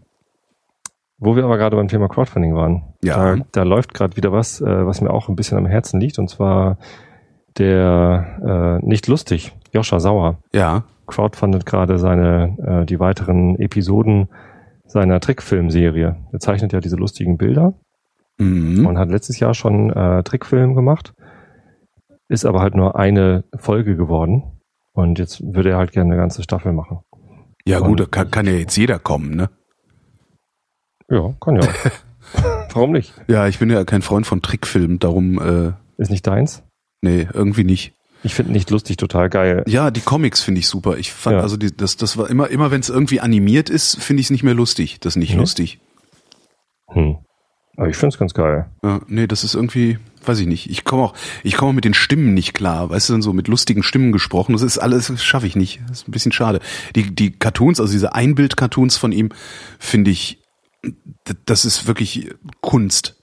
Wo 1.19 1.37
wir 1.37 1.45
aber 1.45 1.57
gerade 1.57 1.77
beim 1.77 1.87
Thema 1.87 2.09
Crowdfunding 2.09 2.53
waren, 2.55 2.95
Ja. 3.01 3.35
da, 3.37 3.43
da 3.53 3.63
läuft 3.63 3.93
gerade 3.93 4.17
wieder 4.17 4.33
was, 4.33 4.59
äh, 4.59 4.85
was 4.85 4.99
mir 4.99 5.11
auch 5.11 5.29
ein 5.29 5.37
bisschen 5.37 5.57
am 5.57 5.65
Herzen 5.65 6.01
liegt, 6.01 6.19
und 6.19 6.29
zwar 6.29 6.77
der 7.57 8.79
äh, 8.81 8.85
nicht 8.85 9.07
lustig, 9.07 9.53
Joscha 9.71 9.99
Sauer, 10.01 10.39
ja. 10.53 10.83
Crowdfundet 11.07 11.65
gerade 11.65 11.97
seine 11.97 12.57
äh, 12.83 12.85
die 12.85 12.99
weiteren 12.99 13.57
Episoden 13.59 14.29
seiner 14.85 15.19
Trickfilmserie. 15.19 16.15
Er 16.31 16.39
zeichnet 16.39 16.73
ja 16.73 16.79
diese 16.79 16.95
lustigen 16.97 17.37
Bilder 17.37 17.73
Mhm. 18.39 18.85
und 18.87 18.97
hat 18.97 19.09
letztes 19.09 19.39
Jahr 19.39 19.53
schon 19.53 19.91
äh, 19.91 20.23
Trickfilm 20.23 20.73
gemacht, 20.75 21.13
ist 22.29 22.45
aber 22.45 22.61
halt 22.61 22.73
nur 22.75 22.95
eine 22.97 23.43
Folge 23.55 23.95
geworden 23.95 24.43
und 24.93 25.19
jetzt 25.19 25.41
würde 25.53 25.69
er 25.71 25.77
halt 25.77 25.91
gerne 25.91 26.11
eine 26.13 26.19
ganze 26.21 26.41
Staffel 26.41 26.73
machen. 26.73 26.99
Ja 27.65 27.79
Und- 27.79 27.87
gut, 27.89 27.99
da 27.99 28.05
kann, 28.05 28.31
kann 28.31 28.45
ja 28.47 28.53
jetzt 28.53 28.75
jeder 28.75 28.97
kommen, 28.99 29.35
ne? 29.35 29.49
Ja, 31.09 31.33
kann 31.39 31.57
ja. 31.57 31.67
Warum 32.73 32.91
nicht? 32.91 33.13
Ja, 33.27 33.47
ich 33.47 33.59
bin 33.59 33.69
ja 33.69 33.83
kein 33.83 34.01
Freund 34.01 34.25
von 34.25 34.41
Trickfilmen, 34.41 34.97
darum, 34.99 35.39
äh, 35.39 35.73
Ist 36.01 36.09
nicht 36.09 36.25
deins? 36.25 36.63
nee, 37.01 37.27
irgendwie 37.33 37.63
nicht. 37.65 37.93
Ich 38.23 38.33
finde 38.35 38.53
nicht 38.53 38.69
lustig 38.69 38.97
total 38.97 39.29
geil. 39.29 39.63
Ja, 39.67 39.91
die 39.91 39.99
Comics 40.01 40.41
finde 40.41 40.59
ich 40.59 40.67
super. 40.67 40.97
Ich 40.97 41.11
fand, 41.11 41.35
Ja. 41.37 41.41
also 41.41 41.57
die, 41.57 41.75
das, 41.75 41.97
das 41.97 42.17
war 42.17 42.29
immer, 42.29 42.49
immer 42.49 42.71
wenn 42.71 42.79
es 42.79 42.89
irgendwie 42.89 43.19
animiert 43.19 43.69
ist, 43.69 44.01
finde 44.01 44.21
ich 44.21 44.27
es 44.27 44.31
nicht 44.31 44.43
mehr 44.43 44.53
lustig. 44.53 44.99
Das 45.01 45.13
ist 45.13 45.17
nicht 45.17 45.33
Mhm. 45.33 45.39
lustig. 45.41 45.79
Hm. 46.87 47.17
Aber 47.75 47.89
ich 47.89 47.95
finde 47.97 48.13
es 48.13 48.19
ganz 48.19 48.33
geil. 48.33 48.69
Ja, 48.83 49.01
nee, 49.07 49.25
das 49.25 49.43
ist 49.43 49.55
irgendwie, 49.55 49.97
weiß 50.25 50.39
ich 50.39 50.45
nicht. 50.47 50.69
Ich 50.69 50.83
komme 50.85 51.03
auch, 51.03 51.15
ich 51.43 51.57
komme 51.57 51.73
mit 51.73 51.85
den 51.85 51.95
Stimmen 51.95 52.33
nicht 52.35 52.53
klar. 52.53 52.89
Weißt 52.91 53.09
du, 53.09 53.13
dann 53.13 53.23
so 53.23 53.33
mit 53.33 53.47
lustigen 53.47 53.81
Stimmen 53.81 54.11
gesprochen. 54.11 54.53
Das 54.53 54.61
ist 54.61 54.77
alles, 54.77 55.07
das 55.07 55.23
schaffe 55.23 55.47
ich 55.47 55.55
nicht. 55.55 55.81
Das 55.89 56.01
ist 56.01 56.07
ein 56.07 56.11
bisschen 56.11 56.31
schade. 56.31 56.59
Die, 56.95 57.13
die 57.15 57.31
Cartoons, 57.31 57.79
also 57.79 57.91
diese 57.91 58.13
Einbild-Cartoons 58.13 58.97
von 58.97 59.11
ihm, 59.11 59.29
finde 59.79 60.11
ich, 60.11 60.39
das 61.45 61.65
ist 61.65 61.87
wirklich 61.87 62.29
Kunst. 62.61 63.15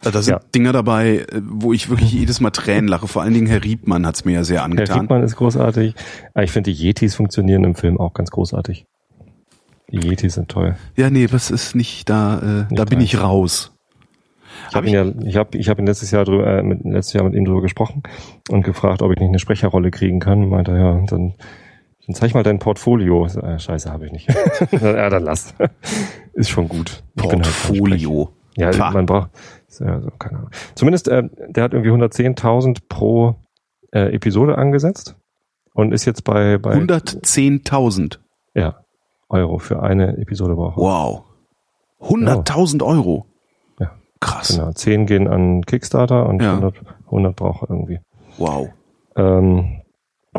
Also 0.00 0.10
Da 0.10 0.22
sind 0.22 0.32
Ja. 0.32 0.40
Dinger 0.54 0.72
dabei, 0.72 1.18
äh, 1.18 1.40
wo 1.42 1.72
ich 1.72 1.90
wirklich 1.90 2.12
jedes 2.12 2.40
Mal 2.40 2.50
Tränen 2.50 2.88
lache. 2.88 3.06
Vor 3.06 3.22
allen 3.22 3.34
Dingen 3.34 3.46
Herr 3.46 3.62
Riebmann 3.62 4.06
hat's 4.06 4.24
mir 4.24 4.32
ja 4.32 4.44
sehr 4.44 4.58
Herr 4.58 4.64
angetan. 4.64 5.00
Riegmann 5.00 5.22
ist 5.22 5.36
großartig. 5.36 5.94
Aber 6.34 6.44
ich 6.44 6.52
finde, 6.52 6.72
die 6.72 6.76
Yetis 6.86 7.14
funktionieren 7.14 7.64
im 7.64 7.74
Film 7.74 7.98
auch 7.98 8.14
ganz 8.14 8.30
großartig. 8.30 8.86
Die 9.92 9.98
Yetis 9.98 10.34
sind 10.34 10.48
toll. 10.48 10.76
Ja, 10.96 11.10
nee, 11.10 11.26
was 11.30 11.50
ist 11.50 11.74
nicht 11.74 12.08
da, 12.08 12.38
äh, 12.38 12.40
da 12.40 12.66
Nicht 12.70 12.90
bin 12.90 13.00
ich 13.00 13.20
raus. 13.20 13.72
Ich 14.68 14.76
habe 14.76 14.86
ihn 14.86 14.94
ja, 14.94 15.04
ich 15.26 15.36
habe, 15.36 15.58
ich 15.58 15.68
habe 15.68 15.82
ihn 15.82 15.86
letztes 15.86 16.10
Jahr 16.10 16.24
drüber, 16.24 16.46
äh, 16.46 16.62
mit, 16.62 16.84
letztes 16.84 17.14
Jahr 17.14 17.24
mit 17.24 17.34
ihm 17.34 17.44
drüber 17.44 17.60
gesprochen 17.60 18.02
und 18.50 18.62
gefragt, 18.62 19.02
ob 19.02 19.10
ich 19.12 19.18
nicht 19.18 19.28
eine 19.28 19.38
Sprecherrolle 19.38 19.90
kriegen 19.90 20.20
kann. 20.20 20.48
Meinte 20.48 20.72
er, 20.72 20.78
ja, 20.78 20.92
dann, 21.06 21.34
dann 22.06 22.14
zeig 22.14 22.34
mal 22.34 22.42
dein 22.42 22.58
Portfolio. 22.58 23.26
Äh, 23.26 23.58
scheiße, 23.58 23.90
habe 23.90 24.06
ich 24.06 24.12
nicht. 24.12 24.28
ja, 24.70 25.10
dann 25.10 25.24
lass. 25.24 25.54
ist 26.34 26.50
schon 26.50 26.68
gut. 26.68 27.02
Halt. 27.18 27.30
Portfolio. 27.30 28.32
Ja, 28.56 28.70
Pah. 28.70 28.90
man 28.90 29.06
braucht, 29.06 29.30
ja, 29.78 30.00
so, 30.00 30.10
keine 30.18 30.38
Ahnung. 30.38 30.50
Zumindest, 30.74 31.08
äh, 31.08 31.22
der 31.48 31.64
hat 31.64 31.72
irgendwie 31.72 31.90
110.000 31.92 32.78
pro 32.88 33.36
äh, 33.92 34.12
Episode 34.14 34.58
angesetzt 34.58 35.16
und 35.74 35.92
ist 35.92 36.04
jetzt 36.04 36.24
bei, 36.24 36.58
bei 36.58 36.74
110.000. 36.74 38.18
ja, 38.54 38.80
Euro 39.28 39.58
für 39.58 39.82
eine 39.82 40.16
Episode 40.18 40.54
braucht. 40.54 40.76
er. 40.76 40.82
Wow. 40.82 41.22
100.000 42.00 42.82
Euro. 42.84 43.26
Ja. 43.78 43.92
Krass. 44.20 44.48
Genau, 44.56 44.72
10 44.72 45.06
gehen 45.06 45.28
an 45.28 45.62
Kickstarter 45.62 46.26
und 46.28 46.42
Ja. 46.42 46.54
100, 46.54 46.80
100 47.06 47.36
braucht 47.36 47.62
er 47.64 47.70
irgendwie. 47.70 48.00
Wow. 48.38 48.68
Ähm, 49.16 49.82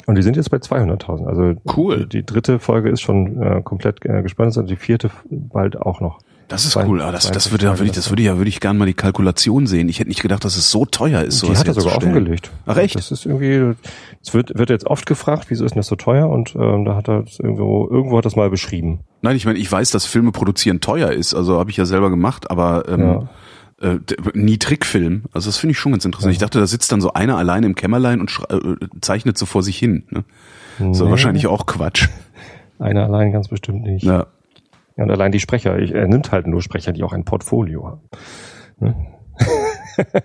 und 0.05 0.15
die 0.17 0.21
sind 0.24 0.35
jetzt 0.38 0.50
bei 0.50 0.57
200.000. 0.57 1.25
Also 1.27 1.53
Cool. 1.77 2.07
die, 2.07 2.25
dritte 2.25 2.59
Folge 2.59 2.89
ist 2.89 3.01
schon 3.01 3.41
äh, 3.41 3.62
komplett 3.62 4.03
äh, 4.05 4.21
gespannt 4.21 4.55
und 4.57 4.69
die 4.69 4.75
vierte 4.75 5.12
bald 5.29 5.77
auch 5.79 6.00
noch. 6.01 6.19
Das 6.51 6.65
ist 6.65 6.72
Zwei- 6.72 6.86
cool. 6.86 7.01
Ah, 7.01 7.12
das, 7.12 7.31
das 7.31 7.46
22 7.46 7.51
würde, 7.51 7.79
würde 7.79 7.86
ich, 7.86 7.91
das 7.96 8.10
würde 8.12 8.24
ja, 8.24 8.38
würde 8.38 8.50
ich 8.50 8.60
gerne 8.60 8.77
mal 8.77 8.86
die 8.86 8.93
Kalkulation 8.93 9.65
sehen. 9.67 9.89
Ich 9.89 10.00
hätte 10.00 10.10
nicht 10.10 10.22
gedacht, 10.22 10.43
dass 10.46 10.55
es 10.58 10.70
so 10.70 10.86
teuer 10.86 11.22
ist. 11.24 11.41
die 11.43 11.55
hat 11.55 11.67
er 11.67 11.74
sogar 11.74 11.96
offengelegt. 11.98 12.51
Ach, 12.65 12.77
echt? 12.77 12.96
Das 12.96 13.12
ist 13.12 13.25
irgendwie, 13.25 13.75
es 14.22 14.34
wird, 14.34 14.58
wird 14.58 14.70
jetzt 14.70 14.86
oft 14.86 15.05
gefragt, 15.05 15.46
wieso 15.50 15.65
ist 15.65 15.72
denn 15.72 15.79
das 15.79 15.88
so 15.88 15.96
teuer? 15.96 16.29
Und 16.29 16.53
ähm, 16.55 16.86
da 16.86 16.96
hat 16.96 17.08
er 17.08 17.24
das 17.24 17.39
irgendwo, 17.39 17.88
irgendwo 17.89 18.17
hat 18.17 18.25
das 18.25 18.36
mal 18.36 18.50
beschrieben. 18.50 19.00
Nein, 19.22 19.36
ich 19.36 19.46
meine, 19.46 19.58
ich 19.60 19.72
weiß, 19.72 19.91
dass 19.91 20.05
Filme 20.05 20.31
produzieren 20.31 20.81
teuer 20.81 21.12
ist. 21.12 21.34
Also 21.34 21.58
habe 21.58 21.70
ich 21.72 21.77
ja 21.77 21.86
selber 21.86 22.10
gemacht, 22.10 22.51
aber 22.51 22.84
ähm, 22.89 23.27
äh, 23.81 23.98
d- 24.00 24.15
nie 24.34 24.58
Trickfilm. 24.58 25.24
Also 25.34 25.48
das 25.50 25.58
finde 25.58 25.72
ich 25.72 25.79
schon 25.79 25.91
ganz 25.93 26.05
interessant. 26.05 26.34
Ich 26.34 26.39
dachte, 26.39 26.60
da 26.60 26.67
sitzt 26.67 26.91
dann 26.91 27.01
so 27.01 27.13
einer 27.13 27.38
allein 27.38 27.63
im 27.63 27.75
Kämmerlein 27.75 28.20
und 28.20 28.31
äh, 28.50 28.58
zeichnet 29.01 29.38
so 29.38 29.46
vor 29.46 29.63
sich 29.63 29.77
hin. 29.77 30.03
Ne? 30.10 30.24
So 30.91 31.05
Nee, 31.05 31.12
wahrscheinlich 31.12 31.48
auch 31.48 31.65
Quatsch. 31.65 32.10
Einer 32.79 33.03
allein 33.05 33.31
ganz 33.31 33.48
bestimmt 33.48 33.84
nicht. 33.84 34.03
Ja. 34.03 34.25
Ja, 34.98 35.03
und 35.03 35.12
allein 35.12 35.31
die 35.31 35.39
Sprecher, 35.39 35.79
ich, 35.79 35.93
er 35.93 36.07
nimmt 36.07 36.31
halt 36.31 36.48
nur 36.48 36.62
Sprecher, 36.62 36.91
die 36.91 37.03
auch 37.03 37.13
ein 37.13 37.25
Portfolio 37.25 37.88
haben. 37.88 38.10
Ne? 38.79 39.07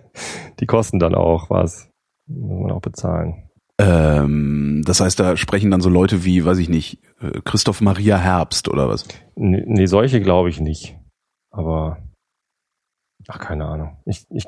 die 0.61 0.66
kosten 0.66 0.99
dann 0.99 1.14
auch 1.14 1.50
was. 1.50 1.90
Muss 2.26 2.62
man 2.62 2.73
auch 2.73 2.80
bezahlen. 2.80 3.49
Ähm, 3.78 4.82
das 4.85 5.00
heißt, 5.00 5.20
da 5.20 5.37
sprechen 5.37 5.70
dann 5.70 5.80
so 5.80 5.90
Leute 5.90 6.25
wie, 6.25 6.44
weiß 6.44 6.58
ich 6.58 6.68
nicht, 6.68 7.02
äh, 7.20 7.40
Christoph 7.44 7.80
Maria 7.80 8.16
Herbst 8.16 8.68
oder 8.68 8.88
was? 8.88 9.06
Nee, 9.35 9.62
nee 9.66 9.87
solche 9.87 10.20
glaube 10.20 10.49
ich 10.49 10.61
nicht. 10.61 10.99
Aber, 11.50 11.99
ach, 13.28 13.38
keine 13.38 13.66
Ahnung. 13.66 13.99
Ich, 14.06 14.26
ich, 14.30 14.46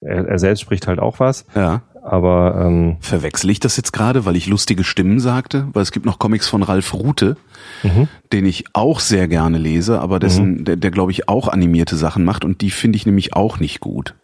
er, 0.00 0.26
er 0.26 0.38
selbst 0.38 0.60
spricht 0.60 0.86
halt 0.86 0.98
auch 0.98 1.20
was, 1.20 1.46
Ja. 1.54 1.82
Aber 2.12 2.60
ähm, 2.66 2.96
Verwechsel 3.00 3.50
ich 3.50 3.60
das 3.60 3.76
jetzt 3.76 3.92
gerade, 3.92 4.24
weil 4.24 4.36
ich 4.36 4.46
lustige 4.46 4.84
Stimmen 4.84 5.20
sagte? 5.20 5.68
Weil 5.72 5.82
es 5.82 5.92
gibt 5.92 6.06
noch 6.06 6.18
Comics 6.18 6.48
von 6.48 6.62
Ralf 6.62 6.94
Rute, 6.94 7.36
mhm. 7.82 8.08
den 8.32 8.46
ich 8.46 8.64
auch 8.72 9.00
sehr 9.00 9.28
gerne 9.28 9.58
lese, 9.58 10.00
aber 10.00 10.18
dessen, 10.18 10.64
der, 10.64 10.76
der 10.76 10.90
glaube 10.90 11.12
ich 11.12 11.28
auch 11.28 11.48
animierte 11.48 11.96
Sachen 11.96 12.24
macht 12.24 12.44
und 12.44 12.60
die 12.60 12.70
finde 12.70 12.96
ich 12.96 13.06
nämlich 13.06 13.34
auch 13.34 13.60
nicht 13.60 13.80
gut. 13.80 14.14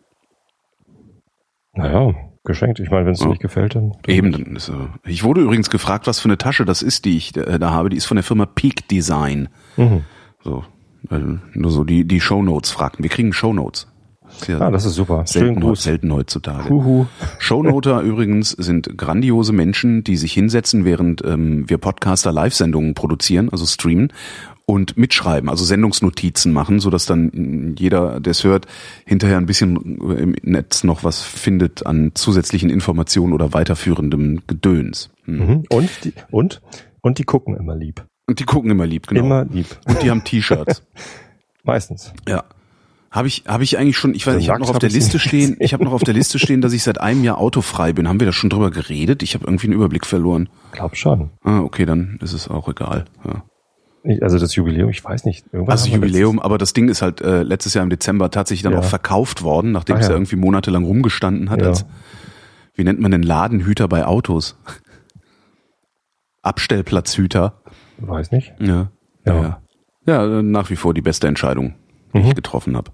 geschenkt. 2.44 2.78
Ich 2.78 2.90
meine, 2.90 3.06
wenn 3.06 3.12
es 3.12 3.18
dir 3.18 3.24
Ja. 3.24 3.30
nicht 3.30 3.42
gefällt, 3.42 3.74
dann. 3.74 3.92
Eben. 4.06 4.32
Dann 4.32 4.56
ist, 4.56 4.68
äh, 4.68 4.74
ich 5.06 5.24
wurde 5.24 5.40
übrigens 5.40 5.70
gefragt, 5.70 6.06
was 6.06 6.20
für 6.20 6.28
eine 6.28 6.38
Tasche 6.38 6.64
das 6.64 6.82
ist, 6.82 7.04
die 7.04 7.16
ich 7.16 7.36
äh, 7.36 7.58
da 7.58 7.70
habe. 7.70 7.88
Die 7.88 7.96
ist 7.96 8.04
von 8.04 8.16
der 8.16 8.24
Firma 8.24 8.46
Peak 8.46 8.86
Design. 8.88 9.48
Mhm. 9.76 10.02
So, 10.42 10.64
äh, 11.10 11.18
nur 11.54 11.70
so 11.70 11.84
die 11.84 12.06
die 12.06 12.20
Shownotes 12.20 12.70
fragten. 12.70 13.02
Wir 13.02 13.10
kriegen 13.10 13.32
Shownotes. 13.32 13.80
Ist 13.82 13.93
ja 14.46 14.60
Ah, 14.60 14.70
das 14.70 14.84
ist 14.84 14.94
super. 14.94 15.24
Schönen 15.26 15.46
selten, 15.46 15.60
Gruß. 15.60 15.82
selten 15.82 16.12
heutzutage. 16.12 16.68
Huhu. 16.70 17.06
Shownoter 17.38 18.00
übrigens 18.02 18.50
sind 18.50 18.96
grandiose 18.96 19.52
Menschen, 19.52 20.04
die 20.04 20.16
sich 20.16 20.32
hinsetzen, 20.32 20.84
während 20.84 21.24
ähm, 21.24 21.68
wir 21.68 21.78
Podcaster 21.78 22.32
Live-Sendungen 22.32 22.94
produzieren, 22.94 23.48
also 23.50 23.66
streamen 23.66 24.12
und 24.66 24.96
mitschreiben, 24.96 25.50
also 25.50 25.64
Sendungsnotizen 25.64 26.52
machen, 26.52 26.80
so 26.80 26.88
dass 26.88 27.04
dann 27.04 27.30
mh, 27.34 27.74
jeder, 27.78 28.18
der 28.20 28.30
es 28.30 28.44
hört, 28.44 28.66
hinterher 29.04 29.36
ein 29.36 29.46
bisschen 29.46 29.76
im 30.16 30.34
Netz 30.42 30.84
noch 30.84 31.04
was 31.04 31.20
findet 31.22 31.84
an 31.86 32.12
zusätzlichen 32.14 32.70
Informationen 32.70 33.32
oder 33.34 33.52
weiterführendem 33.52 34.40
Gedöns. 34.46 35.10
Hm. 35.24 35.38
Mhm. 35.38 35.64
Und 35.68 35.90
die, 36.04 36.12
und, 36.30 36.62
und 37.02 37.18
die 37.18 37.24
gucken 37.24 37.56
immer 37.56 37.76
lieb. 37.76 38.04
Und 38.26 38.40
die 38.40 38.44
gucken 38.44 38.70
immer 38.70 38.86
lieb, 38.86 39.06
genau. 39.08 39.20
Immer 39.20 39.44
lieb. 39.44 39.66
Und 39.86 40.02
die 40.02 40.10
haben 40.10 40.24
T-Shirts. 40.24 40.82
Meistens. 41.62 42.12
Ja. 42.26 42.44
Habe 43.14 43.28
ich, 43.28 43.44
habe 43.46 43.62
ich 43.62 43.78
eigentlich 43.78 43.96
schon, 43.96 44.12
ich 44.12 44.26
weiß, 44.26 44.38
ich 44.40 44.50
habe 44.50 44.58
noch 44.58 44.70
auf 44.70 44.80
der 44.80 44.90
Liste 44.90 45.20
stehen, 45.20 45.56
ich 45.60 45.72
habe 45.72 45.84
noch 45.84 45.92
auf 45.92 46.02
der 46.02 46.14
Liste 46.14 46.40
stehen, 46.40 46.60
dass 46.60 46.72
ich 46.72 46.82
seit 46.82 47.00
einem 47.00 47.22
Jahr 47.22 47.38
autofrei 47.38 47.92
bin. 47.92 48.08
Haben 48.08 48.18
wir 48.18 48.26
da 48.26 48.32
schon 48.32 48.50
drüber 48.50 48.72
geredet? 48.72 49.22
Ich 49.22 49.34
habe 49.34 49.44
irgendwie 49.46 49.68
einen 49.68 49.74
Überblick 49.76 50.04
verloren. 50.04 50.48
Glaub 50.72 50.96
schon. 50.96 51.30
Ah, 51.44 51.60
okay, 51.60 51.86
dann 51.86 52.18
ist 52.20 52.32
es 52.32 52.48
auch 52.48 52.68
egal. 52.68 53.04
Ja. 53.24 53.44
Ich, 54.02 54.20
also 54.20 54.40
das 54.40 54.56
Jubiläum, 54.56 54.90
ich 54.90 55.04
weiß 55.04 55.26
nicht. 55.26 55.44
Irgendwann 55.52 55.70
Also 55.70 55.88
Jubiläum, 55.90 56.40
aber 56.40 56.58
das 56.58 56.72
Ding 56.72 56.88
ist 56.88 57.02
halt 57.02 57.20
äh, 57.20 57.44
letztes 57.44 57.74
Jahr 57.74 57.84
im 57.84 57.90
Dezember 57.90 58.32
tatsächlich 58.32 58.64
dann 58.64 58.72
Ja. 58.72 58.80
auch 58.80 58.84
verkauft 58.84 59.44
worden, 59.44 59.70
nachdem 59.70 59.94
Ah, 59.94 60.00
es 60.00 60.06
ja. 60.06 60.10
ja 60.10 60.16
irgendwie 60.16 60.34
monatelang 60.36 60.84
rumgestanden 60.84 61.50
hat. 61.50 61.60
Ja. 61.60 61.68
Als, 61.68 61.86
wie 62.74 62.82
nennt 62.82 62.98
man 62.98 63.12
den 63.12 63.22
Ladenhüter 63.22 63.86
bei 63.86 64.04
Autos? 64.06 64.56
Abstellplatzhüter. 66.42 67.62
Weiß 67.98 68.32
nicht. 68.32 68.52
Ja. 68.58 68.66
Ja. 68.66 68.90
Ja, 69.24 69.42
ja. 69.42 69.62
ja 70.06 70.38
äh, 70.40 70.42
nach 70.42 70.70
wie 70.70 70.76
vor 70.76 70.94
die 70.94 71.00
beste 71.02 71.28
Entscheidung, 71.28 71.74
die 72.12 72.18
Mhm. 72.18 72.26
ich 72.26 72.34
getroffen 72.34 72.76
habe. 72.76 72.90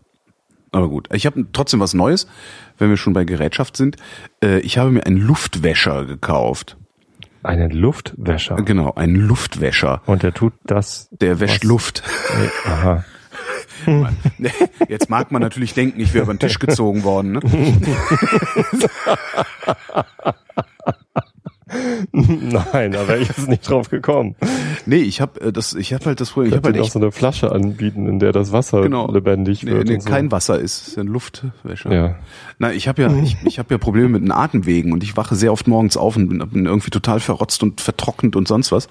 Aber 0.72 0.88
gut. 0.88 1.08
Ich 1.12 1.26
habe 1.26 1.46
trotzdem 1.52 1.80
was 1.80 1.94
Neues, 1.94 2.26
wenn 2.78 2.90
wir 2.90 2.96
schon 2.96 3.12
bei 3.12 3.24
Gerätschaft 3.24 3.76
sind. 3.76 3.96
Äh, 4.42 4.60
ich 4.60 4.78
habe 4.78 4.90
mir 4.90 5.04
einen 5.06 5.18
Luftwäscher 5.18 6.04
gekauft. 6.04 6.76
Einen 7.42 7.70
Luftwäscher. 7.70 8.56
Genau, 8.56 8.92
einen 8.94 9.16
Luftwäscher. 9.16 10.02
Und 10.06 10.22
der 10.22 10.34
tut 10.34 10.52
das. 10.64 11.08
Der 11.20 11.40
wäscht 11.40 11.64
was- 11.64 11.68
Luft. 11.68 12.02
Nee, 12.38 12.50
aha. 12.70 13.04
Jetzt 14.88 15.08
mag 15.08 15.32
man 15.32 15.40
natürlich 15.40 15.72
denken, 15.72 16.00
ich 16.00 16.12
wäre 16.12 16.24
über 16.24 16.34
den 16.34 16.38
Tisch 16.38 16.58
gezogen 16.58 17.02
worden. 17.02 17.32
Ne? 17.32 17.40
Nein, 22.12 22.92
da 22.92 23.06
wäre 23.06 23.18
ich 23.18 23.28
jetzt 23.28 23.48
nicht 23.48 23.68
drauf 23.68 23.90
gekommen. 23.90 24.34
Nee, 24.86 24.96
ich 24.96 25.20
habe 25.20 25.40
äh, 25.40 25.52
das, 25.52 25.74
ich 25.74 25.92
habe 25.92 26.04
halt 26.06 26.20
das 26.20 26.30
Problem, 26.30 26.48
ich 26.48 26.52
Ich 26.52 26.56
habe 26.56 26.68
halt 26.68 26.78
auch 26.78 26.84
echt 26.84 26.92
so 26.92 26.98
eine 26.98 27.12
Flasche 27.12 27.52
anbieten, 27.52 28.06
in 28.06 28.18
der 28.18 28.32
das 28.32 28.52
Wasser 28.52 28.82
genau 28.82 29.10
lebendig 29.10 29.62
nee, 29.62 29.72
wird. 29.72 29.88
nee, 29.88 30.00
so. 30.00 30.08
kein 30.08 30.32
Wasser 30.32 30.58
ist, 30.58 30.88
ist 30.88 30.98
ein 30.98 31.06
Luftwäscher. 31.06 31.92
Ja. 31.92 32.16
Na, 32.58 32.72
ich 32.72 32.88
habe 32.88 33.02
ja, 33.02 33.12
ich, 33.22 33.36
ich 33.44 33.58
habe 33.58 33.72
ja 33.72 33.78
Probleme 33.78 34.08
mit 34.08 34.22
den 34.22 34.32
Atemwegen 34.32 34.92
und 34.92 35.02
ich 35.02 35.16
wache 35.16 35.34
sehr 35.34 35.52
oft 35.52 35.68
morgens 35.68 35.96
auf 35.96 36.16
und 36.16 36.28
bin, 36.28 36.38
bin 36.48 36.66
irgendwie 36.66 36.90
total 36.90 37.20
verrotzt 37.20 37.62
und 37.62 37.80
vertrocknet 37.80 38.36
und 38.36 38.48
sonst 38.48 38.72
was. 38.72 38.88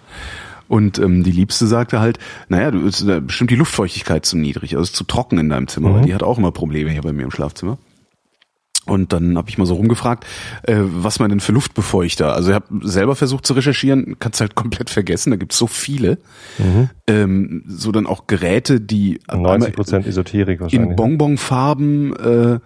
Und 0.68 1.00
ähm, 1.00 1.24
die 1.24 1.32
Liebste 1.32 1.66
sagte 1.66 2.00
halt, 2.00 2.20
naja, 2.48 2.70
du 2.70 2.86
ist 2.86 3.02
äh, 3.02 3.20
bestimmt 3.20 3.50
die 3.50 3.56
Luftfeuchtigkeit 3.56 4.26
zu 4.26 4.38
niedrig, 4.38 4.78
also 4.78 4.92
zu 4.92 5.04
trocken 5.04 5.40
in 5.40 5.50
deinem 5.50 5.68
Zimmer, 5.68 5.96
weil 5.96 6.06
die 6.06 6.14
hat 6.14 6.22
auch 6.22 6.38
immer 6.38 6.52
Probleme 6.52 6.92
hier 6.92 7.02
bei 7.02 7.12
mir 7.12 7.24
im 7.24 7.32
Schlafzimmer. 7.32 7.80
Und 8.90 9.14
dann 9.14 9.38
habe 9.38 9.50
ich 9.50 9.58
mal 9.58 9.66
so 9.66 9.76
rumgefragt, 9.76 10.26
äh, 10.64 10.76
was 10.80 11.20
man 11.20 11.30
denn 11.30 11.40
für 11.40 11.52
Luftbefeuchter. 11.52 12.34
Also 12.34 12.50
ich 12.50 12.56
habe 12.56 12.66
selber 12.82 13.16
versucht 13.16 13.46
zu 13.46 13.54
recherchieren, 13.54 14.18
kannst 14.20 14.42
halt 14.42 14.56
komplett 14.56 14.90
vergessen, 14.90 15.32
da 15.32 15.38
gibt's 15.38 15.58
so 15.58 15.68
viele. 15.68 16.18
Ähm, 17.08 17.64
so 17.68 17.92
dann 17.92 18.08
auch 18.08 18.28
Geräte, 18.28 18.82
die 18.82 19.20
90 19.32 19.74
Prozent 19.74 20.08
Esoterik 20.08 20.60
wahrscheinlich. 20.60 20.90
in 20.92 20.96
Bonbonfarben 20.96 22.16
äh, 22.16 22.54
äh, 22.54 22.60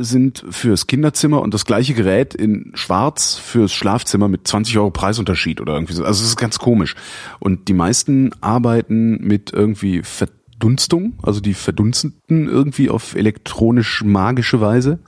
sind 0.00 0.44
fürs 0.50 0.86
Kinderzimmer 0.86 1.40
und 1.40 1.54
das 1.54 1.64
gleiche 1.64 1.94
Gerät 1.94 2.34
in 2.34 2.72
Schwarz 2.74 3.36
fürs 3.36 3.72
Schlafzimmer 3.72 4.28
mit 4.28 4.46
20 4.46 4.76
Euro 4.78 4.90
Preisunterschied 4.90 5.60
oder 5.60 5.74
irgendwie 5.74 5.94
so. 5.94 6.04
Also 6.04 6.22
es 6.22 6.30
ist 6.30 6.36
ganz 6.36 6.58
komisch. 6.58 6.94
Und 7.38 7.68
die 7.68 7.72
meisten 7.72 8.32
arbeiten 8.42 9.18
mit 9.26 9.52
irgendwie 9.52 10.02
Verdunstung, 10.58 11.14
also 11.22 11.40
die 11.40 11.52
verdunsten 11.54 12.14
irgendwie 12.28 12.88
auf 12.88 13.14
elektronisch-magische 13.14 14.60
Weise. 14.60 14.98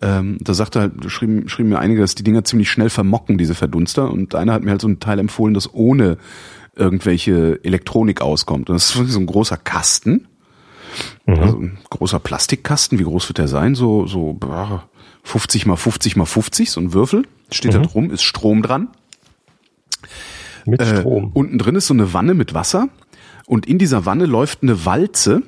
Ähm, 0.00 0.38
da 0.40 0.54
sagte 0.54 0.80
halt, 0.80 1.10
schrieben, 1.10 1.48
schrieben 1.48 1.70
mir 1.70 1.80
einige, 1.80 2.00
dass 2.00 2.14
die 2.14 2.22
Dinger 2.22 2.44
ziemlich 2.44 2.70
schnell 2.70 2.88
vermocken, 2.88 3.38
diese 3.38 3.56
Verdunster. 3.56 4.08
Und 4.10 4.36
einer 4.36 4.52
hat 4.52 4.62
mir 4.62 4.70
halt 4.70 4.80
so 4.80 4.86
ein 4.88 5.00
Teil 5.00 5.18
empfohlen, 5.18 5.54
das 5.54 5.72
ohne 5.74 6.18
irgendwelche 6.76 7.58
Elektronik 7.64 8.20
auskommt. 8.20 8.70
Und 8.70 8.76
das 8.76 8.94
ist 8.94 9.10
so 9.12 9.18
ein 9.18 9.26
großer 9.26 9.56
Kasten. 9.56 10.28
Also 11.26 11.58
ein 11.58 11.78
großer 11.90 12.20
Plastikkasten, 12.20 13.00
wie 13.00 13.04
groß 13.04 13.28
wird 13.28 13.38
der 13.38 13.48
sein? 13.48 13.74
So, 13.74 14.06
so 14.06 14.34
boah, 14.34 14.88
50 15.24 15.66
mal 15.66 15.76
50 15.76 16.14
mal 16.14 16.24
50, 16.24 16.70
so 16.70 16.80
ein 16.80 16.92
Würfel. 16.92 17.24
Steht 17.50 17.74
da 17.74 17.78
drum, 17.80 18.10
ist 18.12 18.22
Strom 18.22 18.62
dran. 18.62 18.88
Mit 20.66 20.80
Äh, 20.80 20.98
Strom. 21.00 21.32
unten 21.34 21.58
drin 21.58 21.74
ist 21.74 21.88
so 21.88 21.94
eine 21.94 22.12
Wanne 22.12 22.34
mit 22.34 22.54
Wasser. 22.54 22.88
Und 23.48 23.64
in 23.64 23.78
dieser 23.78 24.04
Wanne 24.04 24.26
läuft 24.26 24.62
eine 24.62 24.84
Walze. 24.84 25.42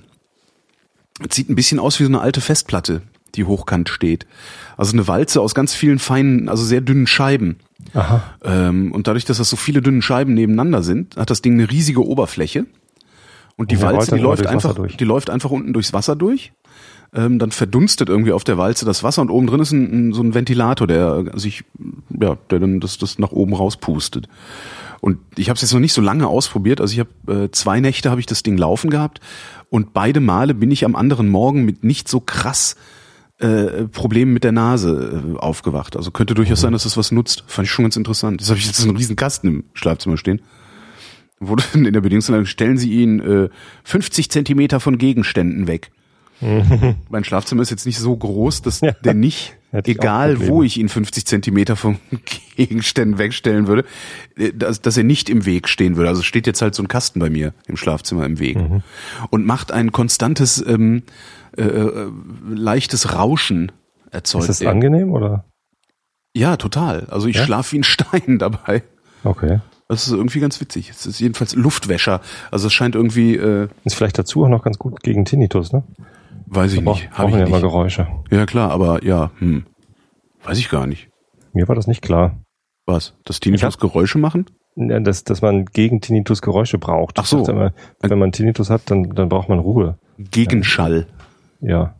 Sieht 1.30 1.50
ein 1.50 1.54
bisschen 1.54 1.78
aus 1.78 2.00
wie 2.00 2.04
so 2.04 2.08
eine 2.08 2.22
alte 2.22 2.40
Festplatte, 2.40 3.02
die 3.34 3.44
hochkant 3.44 3.90
steht. 3.90 4.26
Also 4.78 4.94
eine 4.94 5.06
Walze 5.06 5.42
aus 5.42 5.54
ganz 5.54 5.74
vielen 5.74 5.98
feinen, 5.98 6.48
also 6.48 6.64
sehr 6.64 6.80
dünnen 6.80 7.06
Scheiben. 7.06 7.58
Aha. 7.92 8.22
Ähm, 8.42 8.92
und 8.92 9.06
dadurch, 9.06 9.26
dass 9.26 9.36
das 9.36 9.50
so 9.50 9.56
viele 9.56 9.82
dünne 9.82 10.00
Scheiben 10.00 10.32
nebeneinander 10.32 10.82
sind, 10.82 11.16
hat 11.18 11.28
das 11.28 11.42
Ding 11.42 11.52
eine 11.52 11.70
riesige 11.70 12.02
Oberfläche. 12.02 12.64
Und 13.56 13.70
die 13.70 13.74
rollt 13.74 13.96
Walze, 13.96 14.16
die 14.16 14.22
läuft 14.22 14.46
einfach, 14.46 14.74
durch. 14.74 14.96
die 14.96 15.04
läuft 15.04 15.28
einfach 15.28 15.50
unten 15.50 15.74
durchs 15.74 15.92
Wasser 15.92 16.16
durch. 16.16 16.52
Ähm, 17.12 17.38
dann 17.38 17.50
verdunstet 17.50 18.08
irgendwie 18.08 18.32
auf 18.32 18.44
der 18.44 18.56
Walze 18.56 18.86
das 18.86 19.02
Wasser 19.02 19.20
und 19.20 19.28
oben 19.28 19.46
drin 19.46 19.60
ist 19.60 19.72
ein, 19.72 20.08
ein, 20.08 20.12
so 20.14 20.22
ein 20.22 20.32
Ventilator, 20.32 20.86
der 20.86 21.24
sich, 21.34 21.64
ja, 22.18 22.38
der 22.48 22.60
dann 22.60 22.80
das, 22.80 22.96
das 22.96 23.18
nach 23.18 23.32
oben 23.32 23.52
rauspustet. 23.52 24.26
Und 25.00 25.18
ich 25.36 25.48
habe 25.48 25.56
es 25.56 25.62
jetzt 25.62 25.72
noch 25.72 25.80
nicht 25.80 25.94
so 25.94 26.02
lange 26.02 26.26
ausprobiert. 26.28 26.80
Also 26.80 26.92
ich 26.92 27.00
habe 27.00 27.44
äh, 27.44 27.50
zwei 27.50 27.80
Nächte 27.80 28.10
habe 28.10 28.20
ich 28.20 28.26
das 28.26 28.42
Ding 28.42 28.56
laufen 28.58 28.90
gehabt 28.90 29.20
und 29.70 29.92
beide 29.92 30.20
Male 30.20 30.54
bin 30.54 30.70
ich 30.70 30.84
am 30.84 30.94
anderen 30.94 31.28
Morgen 31.28 31.64
mit 31.64 31.84
nicht 31.84 32.08
so 32.08 32.20
krass 32.20 32.76
äh, 33.38 33.84
Problemen 33.84 34.34
mit 34.34 34.44
der 34.44 34.52
Nase 34.52 35.22
äh, 35.34 35.38
aufgewacht. 35.38 35.96
Also 35.96 36.10
könnte 36.10 36.34
durchaus 36.34 36.60
sein, 36.60 36.72
dass 36.72 36.82
das 36.82 36.96
was 36.96 37.12
nutzt. 37.12 37.44
Fand 37.46 37.66
ich 37.66 37.72
schon 37.72 37.84
ganz 37.84 37.96
interessant. 37.96 38.40
Jetzt 38.40 38.50
habe 38.50 38.58
ich 38.58 38.66
jetzt 38.66 38.76
so 38.76 38.88
einen 38.88 38.96
riesen 38.96 39.16
Kasten 39.16 39.48
im 39.48 39.64
Schlafzimmer 39.72 40.18
stehen. 40.18 40.42
Wurde 41.38 41.64
in 41.74 41.84
der 41.90 42.02
Bedingungsanleitung, 42.02 42.46
stellen 42.46 42.76
Sie 42.76 42.92
ihn 42.92 43.20
äh, 43.20 43.48
50 43.84 44.30
Zentimeter 44.30 44.80
von 44.80 44.98
Gegenständen 44.98 45.66
weg. 45.66 45.90
mein 47.10 47.24
Schlafzimmer 47.24 47.62
ist 47.62 47.70
jetzt 47.70 47.86
nicht 47.86 47.98
so 47.98 48.16
groß, 48.16 48.62
dass 48.62 48.80
Ja. 48.80 48.92
der 48.92 49.14
nicht, 49.14 49.56
egal 49.72 50.46
wo 50.48 50.62
ich 50.62 50.78
ihn 50.78 50.88
50 50.88 51.26
Zentimeter 51.26 51.76
von 51.76 51.98
Gegenständen 52.56 53.18
wegstellen 53.18 53.66
würde, 53.66 53.84
äh, 54.36 54.52
dass, 54.52 54.80
dass 54.80 54.96
er 54.96 55.04
nicht 55.04 55.28
im 55.30 55.44
Weg 55.46 55.68
stehen 55.68 55.96
würde. 55.96 56.08
Also 56.08 56.22
steht 56.22 56.46
jetzt 56.46 56.62
halt 56.62 56.74
so 56.74 56.82
ein 56.82 56.88
Kasten 56.88 57.20
bei 57.20 57.30
mir 57.30 57.52
im 57.66 57.76
Schlafzimmer 57.76 58.24
im 58.26 58.38
Weg 58.38 58.56
Mhm. 58.56 58.82
und 59.30 59.46
macht 59.46 59.72
ein 59.72 59.92
konstantes, 59.92 60.64
ähm, 60.66 61.02
äh, 61.56 61.62
äh, 61.62 62.10
leichtes 62.48 63.14
Rauschen 63.14 63.72
erzeugt. 64.10 64.44
Ist 64.44 64.48
das 64.48 64.60
er. 64.60 64.70
angenehm 64.70 65.12
oder? 65.12 65.44
Ja, 66.34 66.56
total. 66.56 67.06
Also 67.10 67.26
ich 67.26 67.36
Ja? 67.36 67.44
schlaf 67.44 67.72
wie 67.72 67.78
ein 67.80 67.84
Stein 67.84 68.38
dabei. 68.38 68.82
Okay. 69.24 69.60
Das 69.88 70.06
ist 70.06 70.12
irgendwie 70.12 70.38
ganz 70.38 70.60
witzig. 70.60 70.88
Es 70.90 71.04
ist 71.04 71.18
jedenfalls 71.18 71.56
Luftwäscher. 71.56 72.20
Also 72.52 72.68
es 72.68 72.72
scheint 72.72 72.94
irgendwie, 72.94 73.34
äh, 73.34 73.66
Ist 73.84 73.96
vielleicht 73.96 74.16
dazu 74.16 74.44
auch 74.44 74.48
noch 74.48 74.62
ganz 74.62 74.78
gut 74.78 75.02
gegen 75.02 75.24
Tinnitus, 75.24 75.72
ne? 75.72 75.82
Weiß 76.50 76.74
ich 76.74 76.80
nicht, 76.80 77.10
habe 77.10 77.30
brauchen 77.30 77.30
ich 77.30 77.36
ja 77.36 77.46
immer. 77.46 77.60
Geräusche. 77.60 78.06
Ja 78.30 78.46
klar, 78.46 78.70
aber 78.70 79.04
ja, 79.04 79.30
hm, 79.38 79.64
weiß 80.44 80.58
ich 80.58 80.68
gar 80.68 80.86
nicht. 80.86 81.08
Mir 81.52 81.68
war 81.68 81.74
das 81.74 81.86
nicht 81.86 82.02
klar. 82.02 82.40
Was? 82.86 83.14
Dass 83.24 83.40
Tinnitus 83.40 83.78
Geräusche 83.78 84.18
machen? 84.18 84.46
Ja, 84.76 85.00
dass, 85.00 85.24
dass 85.24 85.42
man 85.42 85.64
gegen 85.66 86.00
Tinnitus 86.00 86.42
Geräusche 86.42 86.78
braucht. 86.78 87.18
Ach 87.18 87.26
so. 87.26 87.44
Immer, 87.46 87.72
wenn 88.00 88.18
man 88.18 88.32
Tinnitus 88.32 88.70
hat, 88.70 88.90
dann, 88.90 89.10
dann 89.10 89.28
braucht 89.28 89.48
man 89.48 89.58
Ruhe. 89.58 89.98
Gegenschall. 90.18 91.06
Ja. 91.60 91.94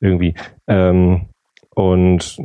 Irgendwie. 0.00 0.34
Ähm, 0.66 1.26
und 1.74 2.38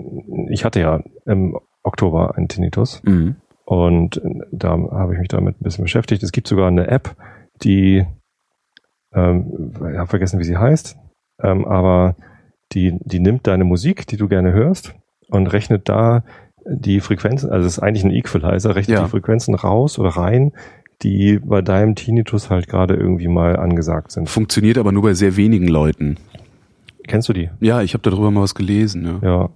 ich 0.49 0.65
hatte 0.65 0.79
ja 0.79 1.01
im 1.25 1.57
Oktober 1.83 2.35
einen 2.35 2.47
Tinnitus. 2.47 3.01
Mhm. 3.03 3.35
Und 3.65 4.21
da 4.51 4.71
habe 4.71 5.13
ich 5.13 5.19
mich 5.19 5.29
damit 5.29 5.59
ein 5.59 5.63
bisschen 5.63 5.83
beschäftigt. 5.83 6.23
Es 6.23 6.31
gibt 6.31 6.47
sogar 6.47 6.67
eine 6.67 6.87
App, 6.87 7.15
die, 7.63 8.05
ähm, 9.13 9.71
ich 9.91 9.97
habe 9.97 10.07
vergessen, 10.07 10.39
wie 10.39 10.43
sie 10.43 10.57
heißt, 10.57 10.97
ähm, 11.43 11.65
aber 11.65 12.15
die, 12.73 12.97
die 13.01 13.19
nimmt 13.19 13.47
deine 13.47 13.63
Musik, 13.63 14.07
die 14.07 14.17
du 14.17 14.27
gerne 14.27 14.53
hörst, 14.53 14.95
und 15.29 15.47
rechnet 15.47 15.87
da 15.89 16.23
die 16.65 16.99
Frequenzen, 16.99 17.49
also 17.49 17.65
es 17.67 17.77
ist 17.77 17.83
eigentlich 17.83 18.03
ein 18.03 18.11
Equalizer, 18.11 18.75
rechnet 18.75 18.97
Ja. 18.97 19.03
die 19.05 19.09
Frequenzen 19.09 19.55
raus 19.55 19.97
oder 19.97 20.09
rein, 20.09 20.51
die 21.01 21.39
bei 21.39 21.61
deinem 21.61 21.95
Tinnitus 21.95 22.49
halt 22.49 22.67
gerade 22.67 22.93
irgendwie 22.95 23.27
mal 23.27 23.55
angesagt 23.55 24.11
sind. 24.11 24.29
Funktioniert 24.29 24.77
aber 24.77 24.91
nur 24.91 25.01
bei 25.03 25.13
sehr 25.13 25.35
wenigen 25.37 25.67
Leuten. 25.67 26.17
Kennst 27.07 27.27
du 27.29 27.33
die? 27.33 27.49
Ja, 27.59 27.81
ich 27.81 27.93
habe 27.95 28.03
darüber 28.07 28.29
mal 28.29 28.41
was 28.41 28.53
gelesen. 28.55 29.19
Ja. 29.23 29.27
Ja. 29.27 29.49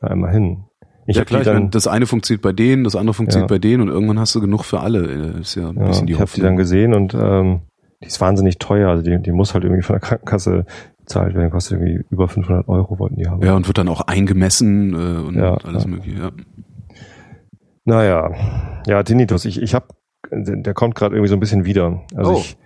da 0.00 0.06
einmal 0.08 0.30
hin. 0.32 0.58
Ich 1.06 1.16
ja 1.16 1.24
klar, 1.24 1.40
ich 1.40 1.46
meine, 1.48 1.70
das 1.70 1.88
eine 1.88 2.06
funktioniert 2.06 2.42
bei 2.42 2.52
denen, 2.52 2.84
das 2.84 2.94
andere 2.94 3.14
funktioniert 3.14 3.50
Ja. 3.50 3.54
bei 3.56 3.58
denen 3.58 3.82
und 3.82 3.88
irgendwann 3.88 4.20
hast 4.20 4.34
du 4.34 4.40
genug 4.40 4.64
für 4.64 4.78
alle. 4.80 5.34
Äh, 5.36 5.40
Ist 5.40 5.56
ja 5.56 5.70
ein 5.70 5.74
bisschen 5.74 6.06
die 6.06 6.12
ich 6.12 6.20
habe 6.20 6.30
die 6.32 6.40
dann 6.42 6.56
gesehen 6.56 6.94
und 6.94 7.14
ähm, 7.14 7.60
die 8.02 8.06
ist 8.06 8.20
wahnsinnig 8.20 8.58
teuer. 8.58 8.90
Also 8.90 9.02
die, 9.02 9.20
die 9.20 9.32
muss 9.32 9.54
halt 9.54 9.64
irgendwie 9.64 9.82
von 9.82 9.94
der 9.94 10.00
Krankenkasse 10.00 10.64
bezahlt 11.00 11.34
werden. 11.34 11.50
Kostet 11.50 11.80
irgendwie 11.80 12.04
über 12.10 12.28
500 12.28 12.68
Euro 12.68 12.98
wollten 12.98 13.16
die 13.16 13.26
haben. 13.28 13.42
ja, 13.42 13.54
und 13.56 13.66
wird 13.66 13.78
dann 13.78 13.88
auch 13.88 14.02
eingemessen 14.02 14.92
äh, 14.94 15.26
und 15.26 15.34
Ja, 15.36 15.54
alles 15.64 15.84
ja. 15.84 15.90
mögliche. 15.90 16.18
Ja. 16.20 16.30
Naja, 17.84 18.30
ja, 18.86 19.02
Tinnitus. 19.02 19.44
Ich, 19.44 19.60
ich 19.62 19.74
habe, 19.74 19.86
der, 20.30 20.74
kommt 20.74 20.94
gerade 20.94 21.14
irgendwie 21.14 21.28
so 21.30 21.36
ein 21.36 21.40
bisschen 21.40 21.64
wieder. 21.64 22.02
Also 22.14 22.32
Oh, 22.32 22.38
ich, 22.38 22.56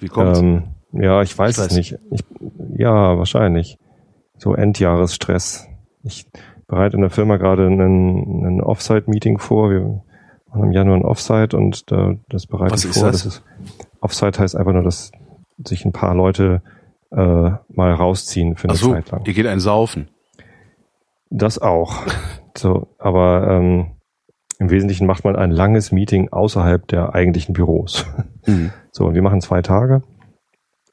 Wie 0.00 0.08
kommt's? 0.08 0.40
ähm, 0.40 0.64
ja, 0.92 1.22
ich 1.22 1.36
weiß 1.38 1.54
Stress. 1.54 1.68
es 1.70 1.76
nicht. 1.76 1.98
Ich, 2.10 2.20
ja, 2.76 3.16
wahrscheinlich. 3.16 3.78
So 4.38 4.54
Endjahresstress. 4.54 5.68
Ich 6.02 6.26
bereite 6.66 6.96
in 6.96 7.02
der 7.02 7.10
Firma 7.10 7.36
gerade 7.36 7.66
einen, 7.66 7.80
einen 8.44 8.60
Offsite-Meeting 8.60 9.38
vor. 9.38 9.70
Wir 9.70 10.02
machen 10.48 10.64
im 10.64 10.72
Januar 10.72 10.96
ein 10.96 11.04
Offsite 11.04 11.56
und 11.56 11.90
da, 11.92 12.14
das 12.28 12.46
bereite 12.46 12.72
Was 12.72 12.84
ich 12.84 12.90
ist 12.90 12.98
vor. 12.98 13.10
das? 13.12 13.24
ist, 13.24 13.42
Offsite 14.02 14.38
heißt 14.38 14.56
einfach 14.56 14.72
nur, 14.72 14.82
dass 14.82 15.12
sich 15.64 15.84
ein 15.84 15.92
paar 15.92 16.14
Leute 16.14 16.62
äh, 17.10 17.16
mal 17.16 17.92
rausziehen 17.92 18.56
für 18.56 18.68
eine 18.68 18.74
Ach 18.74 18.80
so, 18.80 18.92
Zeit 18.92 19.10
lang. 19.10 19.24
ihr 19.26 19.32
geht 19.34 19.46
ein 19.46 19.60
Saufen. 19.60 20.08
Das 21.30 21.58
auch. 21.58 22.04
So, 22.54 22.94
aber 22.98 23.48
ähm, 23.50 23.92
im 24.58 24.68
Wesentlichen 24.68 25.06
macht 25.06 25.24
man 25.24 25.36
ein 25.36 25.50
langes 25.50 25.90
Meeting 25.90 26.28
außerhalb 26.30 26.86
der 26.86 27.14
eigentlichen 27.14 27.54
Büros. 27.54 28.04
Mhm. 28.44 28.72
So, 28.90 29.06
und 29.06 29.14
wir 29.14 29.22
machen 29.22 29.40
zwei 29.40 29.62
Tage 29.62 30.02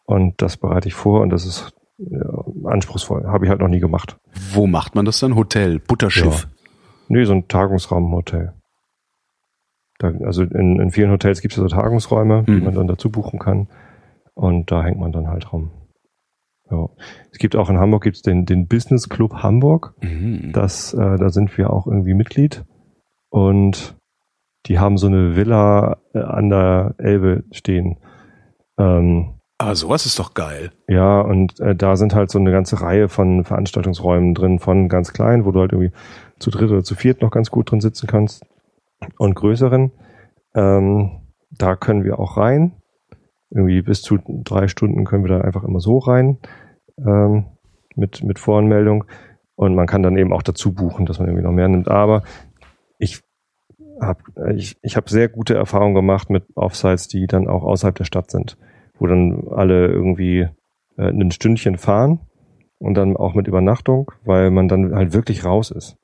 und 0.05 0.39
das 0.39 0.55
bereite 0.55 0.87
ich 0.87 0.93
vor 0.93 1.21
und 1.21 1.31
das 1.31 1.47
ist 1.47 1.73
ja, 1.97 2.43
anspruchsvoll. 2.63 3.25
Habe 3.25 3.45
ich 3.45 3.49
halt 3.49 3.59
noch 3.59 3.67
nie 3.67 3.79
gemacht. 3.79 4.17
Wo 4.53 4.67
macht 4.67 4.93
man 4.93 5.03
das 5.03 5.19
dann? 5.19 5.35
Hotel, 5.35 5.79
Butterschiff. 5.79 6.47
Nee, 7.07 7.25
so 7.25 7.33
ein 7.33 7.47
Tagungsraum 7.47 8.13
Hotel. 8.13 8.53
Da, 9.99 10.11
also 10.25 10.43
in, 10.43 10.79
in 10.79 10.91
vielen 10.91 11.11
Hotels 11.11 11.41
gibt 11.41 11.53
es 11.53 11.57
ja 11.57 11.63
so 11.63 11.75
Tagungsräume, 11.75 12.43
die 12.47 12.51
Mhm. 12.53 12.63
man 12.63 12.73
dann 12.73 12.87
dazu 12.87 13.11
buchen 13.11 13.37
kann. 13.39 13.67
Und 14.33 14.71
da 14.71 14.83
hängt 14.83 14.99
man 14.99 15.11
dann 15.11 15.27
halt 15.27 15.51
rum. 15.53 15.71
Ja. 16.71 16.87
Es 17.31 17.37
gibt 17.37 17.55
auch 17.55 17.69
in 17.69 17.77
Hamburg 17.77 18.03
gibt's 18.03 18.21
den, 18.21 18.45
den 18.45 18.67
Business 18.67 19.09
Club 19.09 19.33
Hamburg. 19.43 19.93
Mhm. 20.01 20.51
Das, 20.53 20.93
äh, 20.93 21.17
da 21.17 21.29
sind 21.29 21.57
wir 21.57 21.71
auch 21.71 21.85
irgendwie 21.87 22.13
Mitglied. 22.13 22.63
Und 23.29 23.95
die 24.67 24.79
haben 24.79 24.97
so 24.97 25.07
eine 25.07 25.35
Villa 25.35 25.97
äh, 26.13 26.19
an 26.19 26.49
der 26.49 26.95
Elbe 26.97 27.43
stehen. 27.51 27.97
Ähm, 28.77 29.33
Aber 29.57 29.75
sowas 29.75 30.05
ist 30.05 30.19
doch 30.19 30.33
geil. 30.33 30.71
ja, 30.87 31.19
und 31.21 31.59
äh, 31.59 31.75
da 31.75 31.95
sind 31.97 32.15
halt 32.15 32.29
so 32.31 32.39
eine 32.39 32.51
ganze 32.51 32.81
Reihe 32.81 33.09
von 33.09 33.43
Veranstaltungsräumen 33.43 34.33
drin, 34.33 34.59
von 34.59 34.87
ganz 34.89 35.11
klein, 35.11 35.43
wo 35.45 35.51
du 35.51 35.59
halt 35.59 35.73
irgendwie 35.73 35.91
zu 36.39 36.49
dritt 36.51 36.69
oder 36.71 36.83
zu 36.83 36.95
viert 36.95 37.21
noch 37.21 37.31
ganz 37.31 37.51
gut 37.51 37.69
drin 37.71 37.81
sitzen 37.81 38.07
kannst, 38.07 38.45
und 39.17 39.35
größeren. 39.35 39.91
Ähm, 40.55 41.21
da 41.51 41.75
können 41.75 42.03
wir 42.03 42.19
auch 42.19 42.37
rein. 42.37 42.73
Irgendwie 43.49 43.81
bis 43.81 44.01
zu 44.01 44.19
drei 44.25 44.67
Stunden 44.67 45.05
können 45.05 45.23
wir 45.23 45.37
da 45.37 45.41
einfach 45.41 45.63
immer 45.63 45.79
so 45.79 45.97
rein 45.97 46.37
ähm, 46.97 47.45
mit, 47.95 48.23
mit 48.23 48.39
Voranmeldung. 48.39 49.05
Und 49.55 49.75
man 49.75 49.87
kann 49.87 50.03
dann 50.03 50.17
eben 50.17 50.31
auch 50.31 50.43
dazu 50.43 50.73
buchen, 50.73 51.05
dass 51.05 51.19
man 51.19 51.27
irgendwie 51.27 51.45
noch 51.45 51.51
mehr 51.51 51.67
nimmt. 51.67 51.89
Aber 51.89 52.23
ich 52.97 53.21
habe 54.01 54.21
ich, 54.55 54.77
ich 54.81 54.95
hab 54.95 55.09
sehr 55.09 55.27
gute 55.27 55.55
Erfahrungen 55.55 55.95
gemacht 55.95 56.29
mit 56.29 56.45
Offsites, 56.55 57.07
die 57.07 57.27
dann 57.27 57.47
auch 57.47 57.63
außerhalb 57.63 57.95
der 57.95 58.05
Stadt 58.05 58.31
sind, 58.31 58.57
wo 58.97 59.07
dann 59.07 59.47
alle 59.49 59.87
irgendwie 59.87 60.47
äh, 60.97 61.09
ein 61.09 61.31
Stündchen 61.31 61.77
fahren 61.77 62.19
und 62.77 62.93
dann 62.95 63.17
auch 63.17 63.33
mit 63.33 63.47
Übernachtung, 63.47 64.11
weil 64.23 64.51
man 64.51 64.67
dann 64.67 64.95
halt 64.95 65.13
wirklich 65.13 65.43
raus 65.43 65.71
ist. 65.71 65.97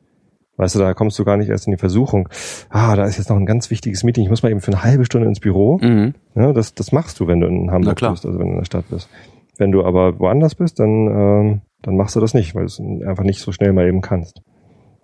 Weißt 0.58 0.76
du, 0.76 0.80
da 0.80 0.94
kommst 0.94 1.20
du 1.20 1.26
gar 1.26 1.38
nicht 1.38 1.50
erst 1.50 1.68
in 1.68 1.72
die 1.72 1.78
Versuchung, 1.78 2.30
ah, 2.70 2.96
da 2.96 3.06
ist 3.06 3.18
jetzt 3.18 3.30
noch 3.30 3.38
ein 3.38 3.46
ganz 3.46 3.70
wichtiges 3.70 4.04
Meeting, 4.04 4.24
ich 4.24 4.30
muss 4.30 4.42
mal 4.42 4.52
eben 4.52 4.62
für 4.62 4.72
eine 4.72 4.84
halbe 4.84 5.06
Stunde 5.06 5.28
ins 5.28 5.40
Büro. 5.40 5.80
Mhm. 5.82 6.14
Ja, 6.36 6.54
das, 6.54 6.74
das 6.74 6.92
machst 6.92 7.20
du, 7.20 7.28
wenn 7.28 7.42
du 7.42 7.48
in 7.48 7.72
Hamburg 7.72 8.00
bist, 8.00 8.26
also 8.26 8.40
wenn 8.40 8.48
du 8.48 8.54
in 8.54 8.60
der 8.60 8.66
Stadt 8.66 8.86
bist. 8.90 9.10
Wenn 9.58 9.72
du 9.72 9.84
aber 9.84 10.20
woanders 10.20 10.56
bist, 10.56 10.80
dann, 10.80 11.08
ähm, 11.08 11.62
dann 11.82 11.96
machst 11.96 12.16
du 12.16 12.20
das 12.20 12.34
nicht, 12.34 12.56
weil 12.56 12.64
du 12.64 12.68
es 12.68 12.80
einfach 12.80 13.24
nicht 13.24 13.40
so 13.40 13.52
schnell 13.52 13.74
mal 13.74 13.88
eben 13.88 14.02
kannst. 14.02 14.42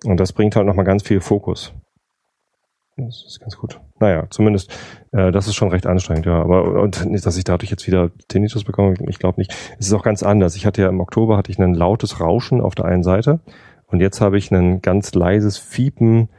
Und 0.05 0.19
das 0.19 0.33
bringt 0.33 0.55
halt 0.55 0.65
nochmal 0.65 0.85
ganz 0.85 1.03
viel 1.03 1.21
Fokus. 1.21 1.73
Das 2.97 3.23
ist 3.25 3.39
ganz 3.39 3.57
gut. 3.57 3.79
Naja, 3.99 4.25
zumindest, 4.29 4.71
äh, 5.11 5.31
das 5.31 5.47
ist 5.47 5.55
schon 5.55 5.69
recht 5.69 5.87
anstrengend, 5.87 6.25
ja. 6.25 6.41
Aber 6.41 6.81
und 6.81 7.05
nicht, 7.05 7.25
dass 7.25 7.37
ich 7.37 7.43
dadurch 7.43 7.71
jetzt 7.71 7.87
wieder 7.87 8.11
Tinnitus 8.27 8.63
bekomme, 8.63 8.95
ich 9.07 9.19
glaube 9.19 9.39
nicht. 9.39 9.55
Es 9.79 9.87
ist 9.87 9.93
auch 9.93 10.03
ganz 10.03 10.23
anders. 10.23 10.55
Ich 10.55 10.65
hatte 10.65 10.81
ja 10.81 10.89
im 10.89 10.99
Oktober 10.99 11.37
hatte 11.37 11.51
ich 11.51 11.59
ein 11.59 11.73
lautes 11.73 12.19
Rauschen 12.19 12.61
auf 12.61 12.75
der 12.75 12.85
einen 12.85 13.03
Seite 13.03 13.39
und 13.91 13.99
jetzt 13.99 14.21
habe 14.21 14.37
ich 14.37 14.51
ein 14.51 14.81
ganz 14.81 15.13
leises 15.13 15.57
Fiepen 15.57 16.29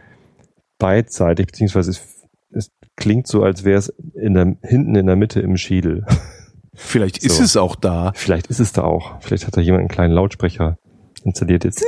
beidseitig, 0.78 1.46
beziehungsweise 1.46 1.90
es, 1.90 2.02
es 2.50 2.70
klingt 2.96 3.26
so, 3.26 3.42
als 3.42 3.64
wäre 3.64 3.78
es 3.78 3.88
in 4.14 4.34
der, 4.34 4.56
hinten 4.62 4.94
in 4.94 5.06
der 5.06 5.16
Mitte 5.16 5.40
im 5.40 5.56
Schädel. 5.56 6.04
Vielleicht 6.74 7.18
ist 7.18 7.36
So. 7.36 7.42
es 7.44 7.56
auch 7.56 7.76
da. 7.76 8.12
Vielleicht 8.14 8.46
ist 8.46 8.58
es 8.60 8.72
da 8.72 8.82
auch. 8.82 9.20
Vielleicht 9.20 9.46
hat 9.46 9.56
da 9.56 9.60
jemand 9.60 9.80
einen 9.80 9.88
kleinen 9.88 10.14
Lautsprecher 10.14 10.78
installiert 11.22 11.64
jetzt. 11.64 11.84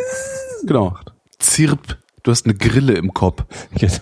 Genau. 0.67 0.97
Zirp. 1.39 1.99
Du 2.23 2.31
hast 2.31 2.45
eine 2.47 2.55
Grille 2.55 2.93
im 2.95 3.13
Kopf. 3.15 3.45
Genau. 3.79 3.93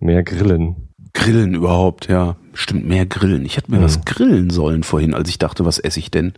Mehr 0.00 0.22
Grillen. 0.24 0.88
Grillen 1.12 1.54
überhaupt, 1.54 2.08
ja. 2.08 2.36
Stimmt, 2.52 2.86
mehr 2.86 3.06
Grillen. 3.06 3.44
Ich 3.44 3.56
hätte 3.56 3.70
mir 3.70 3.78
Mhm. 3.78 3.84
was 3.84 4.04
grillen 4.04 4.50
sollen 4.50 4.82
vorhin, 4.82 5.14
als 5.14 5.28
ich 5.28 5.38
dachte, 5.38 5.64
was 5.64 5.78
esse 5.78 6.00
ich 6.00 6.10
denn? 6.10 6.34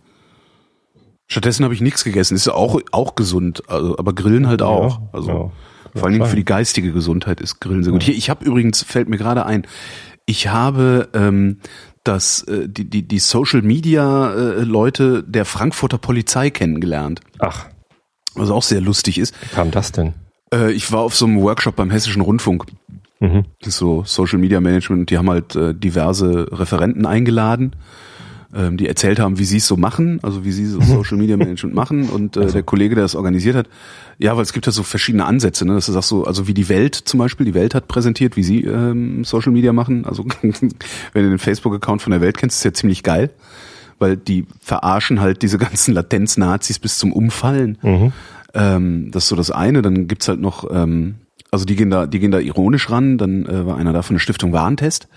Stattdessen 1.29 1.65
habe 1.65 1.75
ich 1.75 1.81
nichts 1.81 2.05
gegessen. 2.05 2.35
Ist 2.37 2.47
ja 2.47 2.55
auch, 2.55 2.81
auch 2.93 3.15
gesund, 3.15 3.63
also, 3.69 3.99
aber 3.99 4.13
Grillen 4.13 4.47
halt 4.47 4.63
auch. 4.63 5.01
Ja, 5.01 5.09
Also 5.13 5.29
ja. 5.29 5.53
vor 5.95 6.05
allen 6.05 6.13
Dingen 6.13 6.27
für 6.27 6.37
die 6.37 6.45
geistige 6.45 6.93
Gesundheit 6.93 7.41
ist 7.41 7.61
Grillen 7.61 7.83
sehr 7.83 7.93
gut. 7.93 8.03
Hier, 8.03 8.15
ich 8.15 8.31
habe 8.31 8.45
übrigens, 8.45 8.83
fällt 8.83 9.09
mir 9.09 9.17
gerade 9.19 9.45
ein, 9.45 9.67
ich 10.27 10.49
habe 10.49 11.09
ähm, 11.15 11.59
das, 12.05 12.43
äh, 12.45 12.69
die, 12.69 12.89
die, 12.89 13.07
die 13.07 13.19
Social 13.19 13.63
Media 13.63 14.33
äh, 14.33 14.61
Leute 14.63 15.23
der 15.25 15.45
Frankfurter 15.45 15.99
Polizei 15.99 16.51
kennengelernt. 16.51 17.21
Ach, 17.39 17.67
Was 18.35 18.51
auch 18.51 18.63
sehr 18.63 18.81
lustig 18.81 19.19
ist. 19.19 19.35
wie 19.43 19.55
kam 19.55 19.71
das 19.71 19.93
denn? 19.93 20.15
Äh, 20.53 20.73
ich 20.73 20.93
war 20.93 21.01
auf 21.01 21.17
so 21.17 21.27
einem 21.27 21.41
Workshop 21.41 21.75
beim 21.77 21.91
Hessischen 21.91 22.23
Rundfunk. 22.23 22.67
Mhm. 23.19 23.45
Das 23.61 23.69
ist 23.69 23.79
so 23.79 24.05
Social 24.05 24.39
Media 24.39 24.61
Management. 24.61 25.11
Die 25.11 25.19
haben 25.19 25.31
halt 25.31 25.57
äh, 25.57 25.75
diverse 25.75 26.47
Referenten 26.53 27.07
eingeladen, 27.07 27.75
ähm, 28.57 28.77
die 28.77 28.89
erzählt 28.89 29.19
haben, 29.19 29.39
wie 29.39 29.45
sie 29.45 29.59
es 29.59 29.67
so 29.67 29.77
machen, 29.77 30.19
also 30.23 30.45
wie 30.45 30.53
sie 30.53 30.67
so 30.67 30.81
Social 30.81 31.19
Media 31.19 31.37
Management 31.37 31.75
machen. 31.75 32.09
Und 32.09 32.37
äh, 32.37 32.47
der 32.47 32.63
Kollege, 32.63 32.95
der 32.95 33.05
das 33.05 33.15
organisiert 33.15 33.55
hat, 33.55 33.69
ja, 34.19 34.35
weil 34.37 34.43
es 34.43 34.53
gibt 34.53 34.67
ja 34.67 34.73
so 34.73 34.83
verschiedene 34.83 35.27
Ansätze, 35.27 35.67
ne? 35.67 35.75
Das 35.75 35.89
ist 35.89 35.97
auch 35.97 36.03
so, 36.03 36.25
also 36.25 36.49
wie 36.49 36.55
die 36.55 36.69
Welt 36.69 36.95
zum 36.95 37.19
Beispiel, 37.19 37.45
die 37.45 37.55
Welt 37.55 37.75
hat 37.75 37.87
präsentiert, 37.87 38.37
wie 38.37 38.43
sie 38.43 38.63
ähm, 38.63 39.25
Social 39.25 39.53
Media 39.53 39.73
machen. 39.73 40.07
Also 40.07 40.25
wenn 40.43 41.23
du 41.23 41.29
den 41.29 41.39
Facebook-Account 41.39 42.03
von 42.03 42.13
der 42.13 42.21
Welt 42.21 42.39
kennst, 42.39 42.59
ist 42.59 42.65
ja 42.65 42.73
ziemlich 42.73 43.03
geil, 43.03 43.31
weil 43.99 44.17
die 44.17 44.47
verarschen 44.61 45.21
halt 45.21 45.43
diese 45.43 45.59
ganzen 45.59 45.93
Latenz-Nazis 45.93 46.79
bis 46.79 46.99
zum 46.99 47.13
Umfallen. 47.13 47.79
Mhm. 47.83 48.13
Ähm, 48.55 49.11
das 49.11 49.25
ist 49.25 49.29
so 49.29 49.37
das 49.37 49.51
eine. 49.51 49.83
Dann 49.83 50.09
gibt's 50.09 50.29
halt 50.29 50.41
noch, 50.41 50.71
ähm, 50.71 51.17
also 51.51 51.67
die 51.67 51.77
gehen 51.77 51.91
da, 51.91 52.07
die 52.07 52.19
gehen 52.21 52.31
da 52.31 52.39
ironisch 52.39 52.91
ran. 52.91 53.19
Dann 53.19 53.45
äh, 53.45 53.67
war 53.67 53.77
einer 53.77 53.93
da 53.93 54.01
von 54.01 54.15
der 54.15 54.21
Stiftung 54.21 54.53
Warentest. 54.53 55.09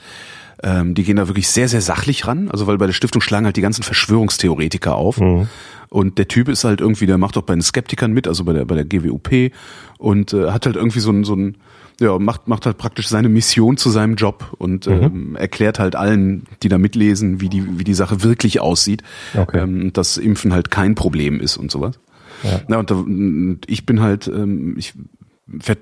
Ähm, 0.62 0.93
die 0.93 1.04
gehen 1.04 1.15
da 1.15 1.28
wirklich 1.28 1.48
sehr, 1.48 1.69
sehr 1.69 1.82
sachlich 1.82 2.28
ran. 2.28 2.50
Also 2.52 2.67
weil 2.67 2.78
bei 2.78 2.86
der 2.86 2.93
Stiftung 2.93 3.22
schlagen 3.22 3.45
halt 3.45 3.56
die 3.56 3.62
ganzen 3.62 3.84
Verschwörungstheoretiker 3.84 4.95
auf. 4.95 5.19
Mhm. 5.19 5.48
Und 5.89 6.17
der 6.17 6.28
Typ 6.28 6.50
ist 6.50 6.63
halt 6.65 6.82
irgendwie, 6.82 7.06
der 7.06 7.17
macht 7.17 7.38
auch 7.38 7.41
bei 7.43 7.54
den 7.56 7.62
Skeptikern 7.62 8.12
mit, 8.12 8.28
also 8.28 8.43
bei 8.43 8.54
der 8.54 8.65
bei 8.65 8.76
der 8.76 8.86
GWUP 8.86 9.52
und 9.98 10.34
äh, 10.34 10.52
hat 10.52 10.65
halt 10.65 10.76
irgendwie 10.76 11.00
so 11.00 11.12
ein 11.12 11.24
so 11.24 11.36
ein 11.36 11.58
ja, 12.02 12.17
macht, 12.17 12.48
macht 12.48 12.65
halt 12.65 12.78
praktisch 12.78 13.10
seine 13.10 13.28
Mission 13.28 13.76
zu 13.76 13.89
seinem 13.89 14.15
Job 14.15 14.54
und 14.58 14.88
Mhm. 14.88 14.93
ähm, 15.04 15.36
erklärt 15.36 15.80
halt 15.80 15.95
allen, 15.98 16.43
die 16.63 16.69
da 16.69 16.78
mitlesen, 16.78 17.41
wie 17.41 17.50
die, 17.50 17.78
wie 17.78 17.84
die 17.84 17.93
Sache 17.93 18.24
wirklich 18.24 18.62
aussieht, 18.62 19.04
Okay. 19.36 19.60
ähm, 19.60 19.91
dass 19.91 20.15
Impfen 20.15 20.54
halt 20.54 20.72
kein 20.72 20.95
Problem 20.95 21.41
ist 21.41 21.58
und 21.58 21.72
sowas. 21.72 22.00
Ja. 22.43 22.62
Na, 22.69 22.78
und, 22.78 22.89
da, 22.89 22.95
und 22.95 23.60
ich 23.67 23.86
bin 23.86 24.00
halt, 24.00 24.28
ähm, 24.30 24.76
ich 24.78 24.93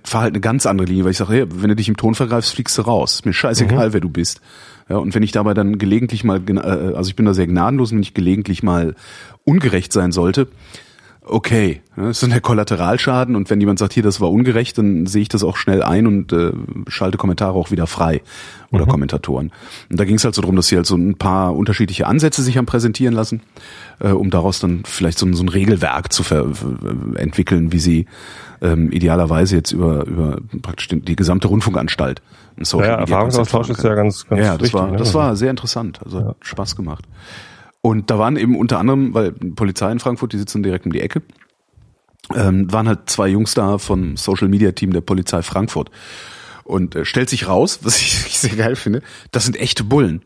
fahre 0.04 0.24
halt 0.24 0.34
eine 0.34 0.40
ganz 0.42 0.66
andere 0.66 0.88
Linie, 0.88 1.04
weil 1.04 1.12
ich 1.12 1.18
sage, 1.18 1.34
hey, 1.34 1.46
wenn 1.54 1.70
du 1.70 1.76
dich 1.76 1.88
im 1.90 1.98
Ton 1.98 2.16
vergreifst, 2.16 2.54
fliegst 2.56 2.76
du 2.80 2.82
raus. 2.84 3.16
Ist 3.16 3.26
mir 3.28 3.34
scheißegal, 3.34 3.94
wer 3.94 4.00
du 4.02 4.10
bist. 4.10 4.42
Ja, 4.90 4.98
und 4.98 5.14
wenn 5.16 5.24
ich 5.24 5.32
dabei 5.32 5.54
dann 5.54 5.78
gelegentlich 5.78 6.24
mal, 6.24 6.42
äh, 6.48 6.60
also 6.96 7.10
ich 7.10 7.16
bin 7.16 7.26
da 7.26 7.34
sehr 7.34 7.48
gnadenlos, 7.48 7.92
wenn 7.92 8.02
ich 8.02 8.14
gelegentlich 8.14 8.64
mal 8.64 8.96
ungerecht 9.44 9.92
sein 9.92 10.12
sollte, 10.12 10.48
okay, 11.30 11.82
ja, 11.96 12.04
das 12.04 12.18
ist 12.18 12.24
dann 12.24 12.30
der 12.30 12.42
Kollateralschaden 12.42 13.36
und 13.36 13.50
wenn 13.50 13.60
jemand 13.60 13.80
sagt, 13.80 13.94
hier, 13.94 14.04
das 14.04 14.22
war 14.22 14.32
ungerecht, 14.32 14.78
dann 14.78 15.06
sehe 15.06 15.22
ich 15.22 15.30
das 15.30 15.44
auch 15.44 15.58
schnell 15.58 15.84
ein 15.84 16.08
und 16.08 16.32
äh, 16.32 16.52
schalte 16.88 17.18
Kommentare 17.18 17.54
auch 17.54 17.72
wieder 17.72 17.88
frei 17.88 18.22
oder 18.72 18.86
Kommentatoren. 18.86 19.52
Und 19.90 20.00
da 20.00 20.06
ging 20.06 20.16
es 20.16 20.24
halt 20.24 20.36
so 20.36 20.42
drum, 20.42 20.56
dass 20.56 20.68
sie 20.68 20.76
halt 20.76 20.86
so 20.86 20.96
ein 20.96 21.16
paar 21.16 21.56
unterschiedliche 21.56 22.08
Ansätze 22.08 22.44
sich 22.44 22.58
haben 22.58 22.66
präsentieren 22.66 23.14
lassen, 23.14 23.42
äh, 24.00 24.10
um 24.10 24.30
daraus 24.30 24.60
dann 24.60 24.84
vielleicht 24.86 25.20
so 25.20 25.26
ein, 25.26 25.34
so 25.34 25.44
ein 25.44 25.50
Regelwerk 25.50 26.12
zu 26.12 26.24
ver 26.24 26.48
entwickeln, 27.16 27.72
wie 27.72 27.80
sie 27.80 28.06
ähm, 28.62 28.92
idealerweise 28.92 29.56
jetzt 29.56 29.72
über, 29.72 30.06
über 30.06 30.40
praktisch 30.62 30.88
die 30.90 31.16
gesamte 31.16 31.48
Rundfunkanstalt 31.48 32.22
Social 32.66 32.88
Naja, 32.88 33.00
Media 33.00 33.16
Erfahrungsaustausch 33.16 33.70
ist 33.70 33.84
ja 33.84 33.96
ganz, 33.96 34.26
ganz 34.28 34.42
ja, 34.42 34.54
das 34.54 34.62
wichtig. 34.62 34.74
war, 34.74 34.92
ne? 34.92 34.98
das 34.98 35.14
war 35.14 35.36
sehr 35.36 35.50
interessant. 35.50 36.00
Also 36.04 36.26
hat 36.26 36.38
Spaß 36.42 36.76
gemacht. 36.76 37.06
Und 37.82 38.10
da 38.10 38.20
waren 38.20 38.36
eben 38.36 38.58
unter 38.58 38.80
anderem, 38.80 39.14
weil 39.14 39.32
Polizei 39.32 39.92
in 39.92 40.00
Frankfurt, 40.00 40.34
die 40.34 40.38
sitzen 40.38 40.64
direkt 40.64 40.86
um 40.86 40.92
die 40.92 41.02
Ecke. 41.02 41.22
ähm, 42.36 42.72
waren 42.72 42.88
halt 42.88 43.10
zwei 43.10 43.28
Jungs 43.28 43.54
da 43.54 43.78
vom 43.78 44.18
Social 44.18 44.50
Media 44.50 44.72
Team 44.72 44.92
der 44.92 45.02
Polizei 45.02 45.42
Frankfurt. 45.42 45.92
Und 46.64 46.96
äh, 46.96 47.06
stellt 47.06 47.30
sich 47.30 47.48
raus, 47.48 47.80
was 47.84 48.02
ich, 48.02 48.26
ich 48.28 48.40
sehr 48.40 48.56
geil 48.56 48.76
finde, 48.76 49.02
das 49.32 49.46
sind 49.46 49.58
echte 49.58 49.84
Bullen. 49.84 50.24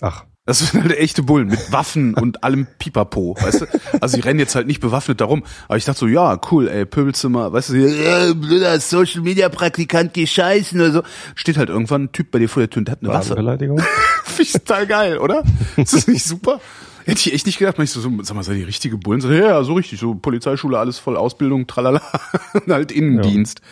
Ach. 0.00 0.24
Das 0.46 0.58
sind 0.58 0.82
halt 0.82 0.98
echte 0.98 1.22
Bullen 1.22 1.48
mit 1.48 1.72
Waffen 1.72 2.12
und 2.12 2.44
allem 2.44 2.66
Pipapo, 2.78 3.34
weißt 3.40 3.62
du? 3.62 3.66
Also 4.02 4.18
die 4.18 4.22
rennen 4.22 4.38
jetzt 4.38 4.54
halt 4.54 4.66
nicht 4.66 4.80
bewaffnet 4.80 5.22
darum. 5.22 5.42
Aber 5.68 5.78
ich 5.78 5.86
dachte 5.86 6.00
so, 6.00 6.06
ja, 6.06 6.38
cool, 6.50 6.68
ey, 6.68 6.84
Pöbelzimmer, 6.84 7.50
weißt 7.50 7.70
du, 7.70 7.76
äh, 7.76 8.34
blöder 8.34 8.78
Social 8.78 9.22
Media 9.22 9.48
Praktikant, 9.48 10.12
geh 10.12 10.26
scheißen 10.26 10.78
oder 10.78 10.92
so. 10.92 11.02
Steht 11.34 11.56
halt 11.56 11.70
irgendwann 11.70 12.04
ein 12.04 12.12
Typ 12.12 12.30
bei 12.30 12.38
dir 12.38 12.50
vor 12.50 12.60
der 12.60 12.68
Tür 12.68 12.80
und 12.80 12.88
der 12.88 12.92
hat 12.92 13.02
eine 13.02 13.10
Waffe. 13.10 13.36
Beleidigung. 13.36 13.78
Finde 14.24 14.42
ich 14.42 14.52
total 14.52 14.86
geil, 14.86 15.16
oder? 15.16 15.44
Ist 15.78 15.94
das 15.94 16.06
nicht 16.08 16.24
super? 16.24 16.60
Hätte 17.06 17.20
ich 17.20 17.32
echt 17.32 17.46
nicht 17.46 17.58
gedacht, 17.58 17.78
man 17.78 17.86
ich 17.86 17.90
so, 17.90 18.00
sag 18.00 18.34
mal, 18.36 18.42
seid 18.42 18.58
ihr 18.58 18.66
richtige 18.66 18.98
Bullen? 18.98 19.22
So, 19.22 19.30
ja, 19.30 19.46
ja, 19.46 19.64
so 19.64 19.72
richtig, 19.72 19.98
so 19.98 20.14
Polizeischule, 20.14 20.78
alles 20.78 20.98
voll 20.98 21.16
Ausbildung, 21.16 21.66
tralala, 21.66 22.02
und 22.52 22.70
halt 22.70 22.92
Innendienst. 22.92 23.62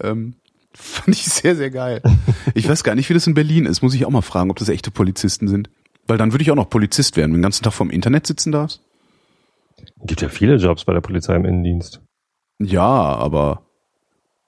Ähm, 0.00 0.34
fand 0.72 1.08
ich 1.08 1.24
sehr, 1.24 1.56
sehr 1.56 1.70
geil. 1.70 2.00
Ich 2.54 2.68
weiß 2.68 2.84
gar 2.84 2.94
nicht, 2.94 3.08
wie 3.08 3.14
das 3.14 3.26
in 3.26 3.34
Berlin 3.34 3.66
ist. 3.66 3.82
Muss 3.82 3.94
ich 3.94 4.04
auch 4.04 4.10
mal 4.10 4.22
fragen, 4.22 4.50
ob 4.50 4.58
das 4.58 4.68
echte 4.68 4.92
Polizisten 4.92 5.48
sind. 5.48 5.68
Weil 6.12 6.18
dann 6.18 6.34
würde 6.34 6.42
ich 6.42 6.50
auch 6.50 6.56
noch 6.56 6.68
Polizist 6.68 7.16
werden, 7.16 7.32
wenn 7.32 7.38
den 7.38 7.44
ganzen 7.44 7.64
Tag 7.64 7.72
vom 7.72 7.88
Internet 7.88 8.26
sitzen 8.26 8.52
darfst. 8.52 8.82
Gibt 10.04 10.20
ja 10.20 10.28
viele 10.28 10.56
Jobs 10.56 10.84
bei 10.84 10.92
der 10.92 11.00
Polizei 11.00 11.34
im 11.34 11.46
Innendienst. 11.46 12.02
Ja, 12.58 12.84
aber 12.84 13.62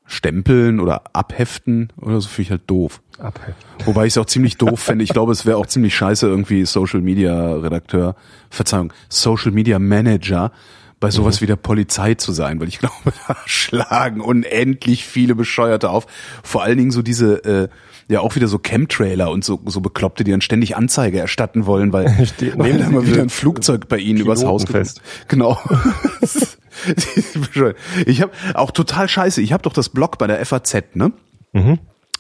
stempeln 0.05 0.79
oder 0.79 1.05
abheften 1.15 1.91
oder 1.99 2.21
so 2.21 2.29
finde 2.29 2.43
ich 2.43 2.51
halt 2.51 2.63
doof. 2.67 3.01
Abheften. 3.19 3.55
Wobei 3.87 4.05
ich 4.05 4.13
es 4.13 4.19
auch 4.19 4.27
ziemlich 4.27 4.59
doof 4.59 4.79
fände. 4.79 5.05
Ich 5.05 5.15
glaube, 5.15 5.33
es 5.33 5.47
wäre 5.47 5.57
auch 5.57 5.65
ziemlich 5.65 5.95
scheiße, 5.95 6.27
irgendwie 6.27 6.67
Social 6.67 7.01
Media 7.01 7.55
Redakteur, 7.55 8.15
Verzeihung, 8.51 8.93
Social 9.09 9.51
Media 9.51 9.79
Manager 9.79 10.53
bei 11.01 11.11
sowas 11.11 11.41
wie 11.41 11.47
der 11.47 11.57
Polizei 11.57 12.13
zu 12.13 12.33
sein, 12.33 12.61
weil 12.61 12.69
ich 12.69 12.79
glaube, 12.79 12.95
da 13.27 13.39
schlagen 13.47 14.21
unendlich 14.21 15.07
viele 15.07 15.35
Bescheuerte 15.35 15.89
auf. 15.89 16.07
Vor 16.43 16.63
allen 16.63 16.77
Dingen 16.77 16.91
so 16.91 17.01
diese, 17.01 17.43
äh, 17.43 17.69
ja 18.09 18.21
auch 18.21 18.35
wieder 18.37 18.49
so 18.49 18.59
Chemtrailer 18.59 19.31
und 19.31 19.45
so, 19.45 19.61
so 19.67 19.81
Bekloppte, 19.81 20.25
die 20.25 20.31
dann 20.31 20.41
ständig 20.41 20.77
Anzeige 20.77 21.19
erstatten 21.19 21.67
wollen, 21.67 21.93
weil, 21.93 22.27
Steht 22.35 22.59
weil 22.59 22.79
da 22.79 22.91
mal 22.91 23.07
wieder 23.07 23.23
ein 23.23 23.29
Flugzeug 23.31 23.89
bei 23.89 23.99
ihnen 23.99 24.21
übers 24.21 24.45
Haus 24.45 24.65
Piloten 24.65 24.89
geflogen- 24.89 25.29
Genau. 25.29 25.59
ich 28.07 28.21
habe 28.23 28.33
auch 28.55 28.71
total 28.71 29.09
scheiße. 29.09 29.41
Ich 29.41 29.53
habe 29.53 29.63
doch 29.63 29.73
das 29.73 29.89
Blog 29.89 30.19
bei 30.19 30.27
der 30.27 30.45
FAZ, 30.45 30.75
ne? 30.95 31.13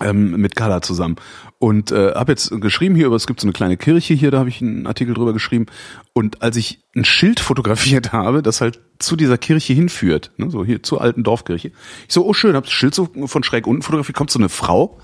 ähm, 0.00 0.32
mit 0.40 0.56
Carla 0.56 0.82
zusammen 0.82 1.16
und 1.58 1.92
äh, 1.92 2.12
habe 2.14 2.32
jetzt 2.32 2.50
geschrieben 2.60 2.94
hier, 2.96 3.06
über 3.06 3.16
es 3.16 3.26
gibt 3.26 3.40
so 3.40 3.46
eine 3.46 3.52
kleine 3.52 3.76
Kirche 3.76 4.14
hier, 4.14 4.30
da 4.30 4.38
habe 4.40 4.48
ich 4.48 4.60
einen 4.60 4.86
Artikel 4.86 5.14
drüber 5.14 5.32
geschrieben 5.32 5.66
und 6.12 6.42
als 6.42 6.56
ich 6.56 6.80
ein 6.96 7.04
Schild 7.04 7.38
fotografiert 7.40 8.12
habe, 8.12 8.42
das 8.42 8.60
halt 8.60 8.80
zu 8.98 9.14
dieser 9.16 9.38
Kirche 9.38 9.72
hinführt, 9.72 10.32
ne, 10.36 10.50
so 10.50 10.64
hier 10.64 10.82
zur 10.82 11.00
alten 11.00 11.22
Dorfkirche, 11.22 11.68
ich 11.68 12.12
so, 12.14 12.26
oh 12.26 12.32
schön, 12.34 12.54
hab 12.56 12.64
das 12.64 12.72
Schild 12.72 12.94
so 12.94 13.08
von 13.26 13.42
schräg 13.44 13.66
unten 13.66 13.82
fotografiert, 13.82 14.16
kommt 14.16 14.30
so 14.30 14.38
eine 14.38 14.48
Frau, 14.48 14.98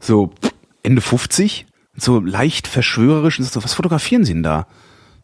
so 0.00 0.32
Ende 0.82 1.00
50, 1.00 1.66
so 1.96 2.20
leicht 2.20 2.66
verschwörerisch 2.66 3.38
und 3.38 3.46
so, 3.46 3.64
was 3.64 3.74
fotografieren 3.74 4.24
Sie 4.24 4.34
denn 4.34 4.42
da? 4.42 4.66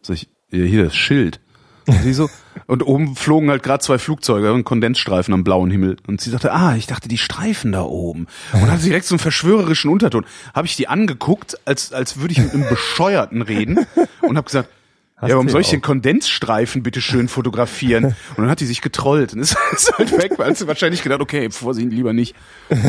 Sag 0.01 0.15
ich, 0.15 0.27
hier 0.49 0.85
das 0.85 0.95
Schild. 0.95 1.39
Und 1.85 2.01
sie 2.01 2.13
so, 2.13 2.29
und 2.67 2.85
oben 2.85 3.15
flogen 3.15 3.49
halt 3.49 3.63
gerade 3.63 3.83
zwei 3.83 3.97
Flugzeuge 3.97 4.53
und 4.53 4.63
Kondensstreifen 4.63 5.33
am 5.33 5.43
blauen 5.43 5.69
Himmel. 5.69 5.97
Und 6.07 6.21
sie 6.21 6.29
sagte, 6.29 6.53
ah, 6.53 6.75
ich 6.75 6.87
dachte, 6.87 7.09
die 7.09 7.17
Streifen 7.17 7.71
da 7.71 7.83
oben. 7.83 8.27
Und 8.53 8.71
hatte 8.71 8.83
direkt 8.83 9.05
so 9.05 9.15
einen 9.15 9.19
verschwörerischen 9.19 9.91
Unterton. 9.91 10.25
Habe 10.53 10.67
ich 10.67 10.75
die 10.75 10.87
angeguckt, 10.87 11.57
als, 11.65 11.93
als 11.93 12.17
würde 12.17 12.33
ich 12.33 12.39
mit 12.39 12.53
einem 12.53 12.69
Bescheuerten 12.69 13.41
reden 13.41 13.85
und 14.21 14.37
habe 14.37 14.45
gesagt, 14.45 14.69
Hast 15.23 15.29
ja, 15.29 15.35
warum 15.35 15.47
soll 15.47 15.61
ich 15.61 15.67
auch. 15.67 15.71
den 15.71 15.81
Kondensstreifen 15.81 16.83
bitte 16.83 16.99
schön 16.99 17.29
fotografieren? 17.29 18.03
Und 18.35 18.39
dann 18.39 18.49
hat 18.49 18.59
die 18.59 18.65
sich 18.65 18.81
getrollt 18.81 19.33
und 19.33 19.39
ist, 19.39 19.55
ist 19.71 19.97
halt 19.97 20.11
weg, 20.17 20.33
weil 20.37 20.53
sie 20.53 20.67
wahrscheinlich 20.67 21.01
gedacht, 21.01 21.21
okay, 21.21 21.49
Vorsicht, 21.49 21.89
lieber 21.91 22.11
nicht. 22.11 22.35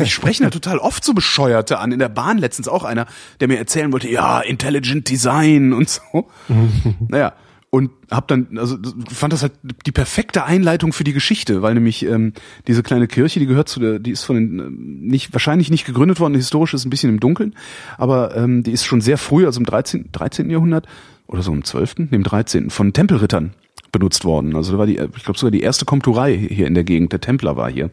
Ich 0.02 0.12
sprechen 0.12 0.42
halt 0.42 0.52
total 0.52 0.78
oft 0.78 1.04
so 1.04 1.14
Bescheuerte 1.14 1.78
an. 1.78 1.92
In 1.92 2.00
der 2.00 2.08
Bahn 2.08 2.38
letztens 2.38 2.66
auch 2.66 2.82
einer, 2.82 3.06
der 3.38 3.46
mir 3.46 3.58
erzählen 3.58 3.92
wollte, 3.92 4.08
ja, 4.08 4.40
Intelligent 4.40 5.08
Design 5.08 5.72
und 5.72 5.88
so. 5.88 6.28
naja, 7.08 7.34
und 7.70 7.92
hab 8.10 8.26
dann, 8.26 8.58
also 8.58 8.78
fand 9.12 9.32
das 9.32 9.42
halt 9.42 9.52
die 9.86 9.92
perfekte 9.92 10.44
Einleitung 10.44 10.92
für 10.92 11.04
die 11.04 11.12
Geschichte, 11.12 11.62
weil 11.62 11.74
nämlich 11.74 12.04
ähm, 12.04 12.32
diese 12.66 12.82
kleine 12.82 13.06
Kirche, 13.06 13.38
die 13.38 13.46
gehört 13.46 13.68
zu 13.68 13.78
der, 13.78 14.00
die 14.00 14.10
ist 14.10 14.24
von 14.24 14.36
den 14.36 14.58
ähm, 14.58 14.98
nicht 15.02 15.32
wahrscheinlich 15.32 15.70
nicht 15.70 15.84
gegründet 15.84 16.18
worden, 16.18 16.34
historisch 16.34 16.74
ist 16.74 16.84
ein 16.84 16.90
bisschen 16.90 17.10
im 17.10 17.20
Dunkeln, 17.20 17.54
aber 17.96 18.36
ähm, 18.36 18.64
die 18.64 18.72
ist 18.72 18.84
schon 18.84 19.00
sehr 19.00 19.18
früh, 19.18 19.46
also 19.46 19.60
im 19.60 19.66
13. 19.66 20.10
13. 20.10 20.50
Jahrhundert 20.50 20.86
oder 21.26 21.42
so 21.42 21.52
im 21.52 21.64
12., 21.64 21.94
nee, 21.98 22.08
im 22.10 22.22
13. 22.22 22.70
von 22.70 22.92
Tempelrittern 22.92 23.54
benutzt 23.92 24.24
worden. 24.24 24.56
Also 24.56 24.72
da 24.72 24.78
war 24.78 24.86
die, 24.86 24.98
ich 24.98 25.24
glaube 25.24 25.38
sogar 25.38 25.50
die 25.50 25.60
erste 25.60 25.84
Komturei 25.84 26.36
hier 26.36 26.66
in 26.66 26.74
der 26.74 26.84
Gegend, 26.84 27.12
der 27.12 27.20
Templer 27.20 27.56
war 27.56 27.70
hier. 27.70 27.90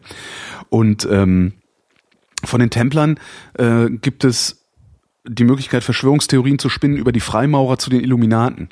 Und 0.68 1.06
ähm, 1.10 1.52
von 2.44 2.60
den 2.60 2.70
Templern 2.70 3.18
äh, 3.54 3.88
gibt 3.88 4.24
es 4.24 4.64
die 5.24 5.44
Möglichkeit, 5.44 5.84
Verschwörungstheorien 5.84 6.58
zu 6.58 6.68
spinnen 6.68 6.96
über 6.96 7.12
die 7.12 7.20
Freimaurer 7.20 7.78
zu 7.78 7.90
den 7.90 8.00
Illuminaten. 8.00 8.68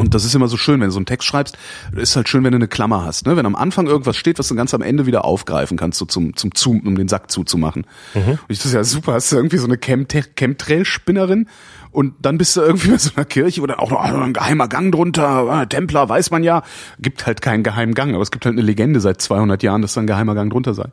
Und 0.00 0.14
das 0.14 0.24
ist 0.24 0.34
immer 0.34 0.48
so 0.48 0.56
schön, 0.56 0.80
wenn 0.80 0.88
du 0.88 0.92
so 0.92 0.98
einen 0.98 1.06
Text 1.06 1.28
schreibst, 1.28 1.56
ist 1.94 2.16
halt 2.16 2.28
schön, 2.28 2.42
wenn 2.42 2.50
du 2.50 2.56
eine 2.56 2.66
Klammer 2.66 3.04
hast, 3.04 3.24
ne? 3.26 3.36
Wenn 3.36 3.46
am 3.46 3.54
Anfang 3.54 3.86
irgendwas 3.86 4.16
steht, 4.16 4.40
was 4.40 4.48
du 4.48 4.56
ganz 4.56 4.74
am 4.74 4.82
Ende 4.82 5.06
wieder 5.06 5.24
aufgreifen 5.24 5.76
kannst, 5.76 6.00
so 6.00 6.06
zum, 6.06 6.34
zum 6.34 6.50
Zoom, 6.56 6.80
um 6.80 6.96
den 6.96 7.06
Sack 7.06 7.30
zuzumachen. 7.30 7.86
Und 8.32 8.40
ich 8.48 8.58
das 8.58 8.66
ist 8.66 8.72
ja 8.72 8.82
super, 8.82 9.12
hast 9.12 9.30
du 9.30 9.36
irgendwie 9.36 9.58
so 9.58 9.66
eine 9.66 9.78
Chemtrail-Spinnerin 9.78 11.46
und 11.92 12.14
dann 12.20 12.38
bist 12.38 12.56
du 12.56 12.60
irgendwie 12.60 12.88
bei 12.92 12.98
so 12.98 13.10
einer 13.14 13.24
Kirche, 13.24 13.62
wo 13.62 13.66
dann 13.66 13.78
auch 13.78 13.90
noch 13.90 14.00
ein 14.00 14.32
geheimer 14.32 14.68
Gang 14.68 14.92
drunter, 14.92 15.26
ah, 15.26 15.66
Templer, 15.66 16.08
weiß 16.08 16.30
man 16.30 16.42
ja, 16.42 16.62
gibt 16.98 17.26
halt 17.26 17.42
keinen 17.42 17.62
geheimen 17.62 17.94
Gang, 17.94 18.14
aber 18.14 18.22
es 18.22 18.30
gibt 18.30 18.44
halt 18.44 18.54
eine 18.54 18.62
Legende 18.62 19.00
seit 19.00 19.20
200 19.20 19.62
Jahren, 19.62 19.82
dass 19.82 19.94
da 19.94 20.00
ein 20.00 20.06
geheimer 20.06 20.34
Gang 20.34 20.50
drunter 20.50 20.74
sei 20.74 20.88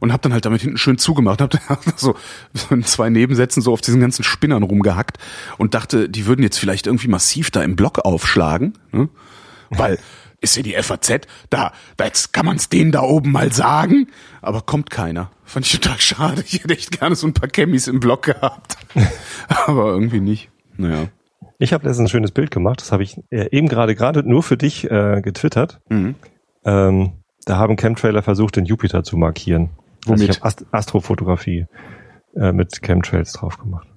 und 0.00 0.12
hab 0.12 0.22
dann 0.22 0.32
halt 0.32 0.44
damit 0.44 0.62
hinten 0.62 0.78
schön 0.78 0.98
zugemacht, 0.98 1.40
hab 1.40 1.50
dann 1.50 1.78
so, 1.96 2.14
so 2.54 2.74
in 2.74 2.84
zwei 2.84 3.10
Nebensätzen 3.10 3.62
so 3.62 3.72
auf 3.72 3.80
diesen 3.80 4.00
ganzen 4.00 4.24
Spinnern 4.24 4.62
rumgehackt 4.62 5.18
und 5.56 5.74
dachte, 5.74 6.08
die 6.08 6.26
würden 6.26 6.42
jetzt 6.42 6.58
vielleicht 6.58 6.86
irgendwie 6.86 7.08
massiv 7.08 7.50
da 7.50 7.62
im 7.62 7.76
Block 7.76 7.98
aufschlagen, 8.00 8.74
ne? 8.92 9.08
weil 9.70 9.98
ist 10.40 10.56
ja 10.56 10.62
die 10.62 10.74
FAZ, 10.74 11.26
da, 11.50 11.72
da 11.96 12.04
jetzt 12.04 12.32
kann 12.32 12.46
man's 12.46 12.68
denen 12.68 12.92
da 12.92 13.02
oben 13.02 13.32
mal 13.32 13.52
sagen, 13.52 14.06
aber 14.40 14.60
kommt 14.60 14.88
keiner. 14.88 15.32
Fand 15.48 15.64
ich 15.64 15.72
total 15.80 15.98
schade. 15.98 16.44
Ich 16.46 16.62
hätte 16.62 16.74
echt 16.74 17.00
gerne 17.00 17.14
so 17.14 17.26
ein 17.26 17.32
paar 17.32 17.48
Chemmis 17.48 17.88
im 17.88 18.00
Block 18.00 18.24
gehabt, 18.24 18.76
aber 19.66 19.86
irgendwie 19.86 20.20
nicht. 20.20 20.50
Naja. 20.76 21.08
Ich 21.58 21.72
habe 21.72 21.86
letztens 21.86 22.06
ein 22.06 22.10
schönes 22.10 22.32
Bild 22.32 22.50
gemacht, 22.50 22.82
das 22.82 22.92
habe 22.92 23.02
ich 23.02 23.18
äh, 23.30 23.48
eben 23.50 23.66
gerade 23.66 23.94
gerade 23.94 24.28
nur 24.28 24.42
für 24.42 24.58
dich 24.58 24.90
äh, 24.90 25.22
getwittert. 25.22 25.80
Mhm. 25.88 26.16
Ähm, 26.66 27.12
da 27.46 27.56
haben 27.56 27.76
Chemtrailer 27.76 28.22
versucht, 28.22 28.56
den 28.56 28.66
Jupiter 28.66 29.02
zu 29.04 29.16
markieren. 29.16 29.70
Also 30.06 30.20
Womit? 30.20 30.28
ich 30.28 30.36
habe 30.36 30.44
Ast 30.44 30.66
Astrofotografie 30.70 31.64
äh, 32.36 32.52
mit 32.52 32.82
Chemtrails 32.82 33.32
drauf 33.32 33.56
gemacht. 33.56 33.88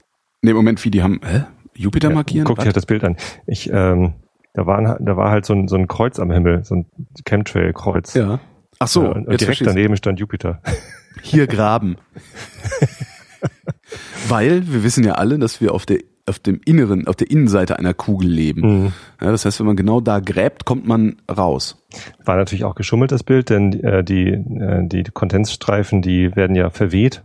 Nee, 0.41 0.53
Moment, 0.53 0.83
wie 0.85 0.89
die 0.89 1.03
haben, 1.03 1.19
hä? 1.21 1.43
Jupiter 1.75 2.11
markieren? 2.11 2.45
Guck 2.45 2.59
dir 2.59 2.65
halt 2.65 2.77
das 2.77 2.85
Bild 2.85 3.03
an. 3.03 3.17
Ich, 3.45 3.69
ähm, 3.69 4.13
da, 4.53 4.65
waren, 4.65 5.05
da 5.05 5.17
war 5.17 5.31
halt 5.31 5.45
so 5.45 5.53
ein, 5.53 5.67
so 5.67 5.75
ein 5.75 5.89
Kreuz 5.89 6.17
am 6.17 6.31
Himmel, 6.31 6.63
so 6.63 6.75
ein 6.75 6.85
Chemtrail-Kreuz. 7.25 8.13
ja. 8.13 8.39
Ach 8.79 8.87
so, 8.87 9.03
Ja, 9.03 9.11
und 9.11 9.39
direkt 9.39 9.61
daneben 9.67 9.95
stand 9.95 10.19
Jupiter. 10.19 10.61
Hier 11.21 11.47
graben. 11.47 11.97
Weil 14.27 14.71
wir 14.71 14.83
wissen 14.83 15.03
ja 15.03 15.13
alle, 15.13 15.39
dass 15.39 15.61
wir 15.61 15.73
auf 15.73 15.85
der 15.85 15.99
auf 16.27 16.39
dem 16.39 16.61
Inneren, 16.65 17.07
auf 17.07 17.15
der 17.15 17.29
Innenseite 17.29 17.77
einer 17.77 17.93
Kugel 17.93 18.29
leben. 18.29 18.61
Mhm. 18.61 18.93
Ja, 19.19 19.31
das 19.31 19.43
heißt, 19.43 19.59
wenn 19.59 19.67
man 19.67 19.75
genau 19.75 20.01
da 20.01 20.19
gräbt, 20.19 20.65
kommt 20.65 20.87
man 20.87 21.17
raus. 21.29 21.83
War 22.23 22.37
natürlich 22.37 22.63
auch 22.63 22.75
geschummelt, 22.75 23.11
das 23.11 23.23
Bild, 23.23 23.49
denn 23.49 23.73
äh, 23.83 24.03
die, 24.03 24.27
äh, 24.29 24.87
die 24.87 25.03
Kondensstreifen, 25.03 26.01
die 26.01 26.35
werden 26.35 26.55
ja 26.55 26.69
verweht 26.69 27.23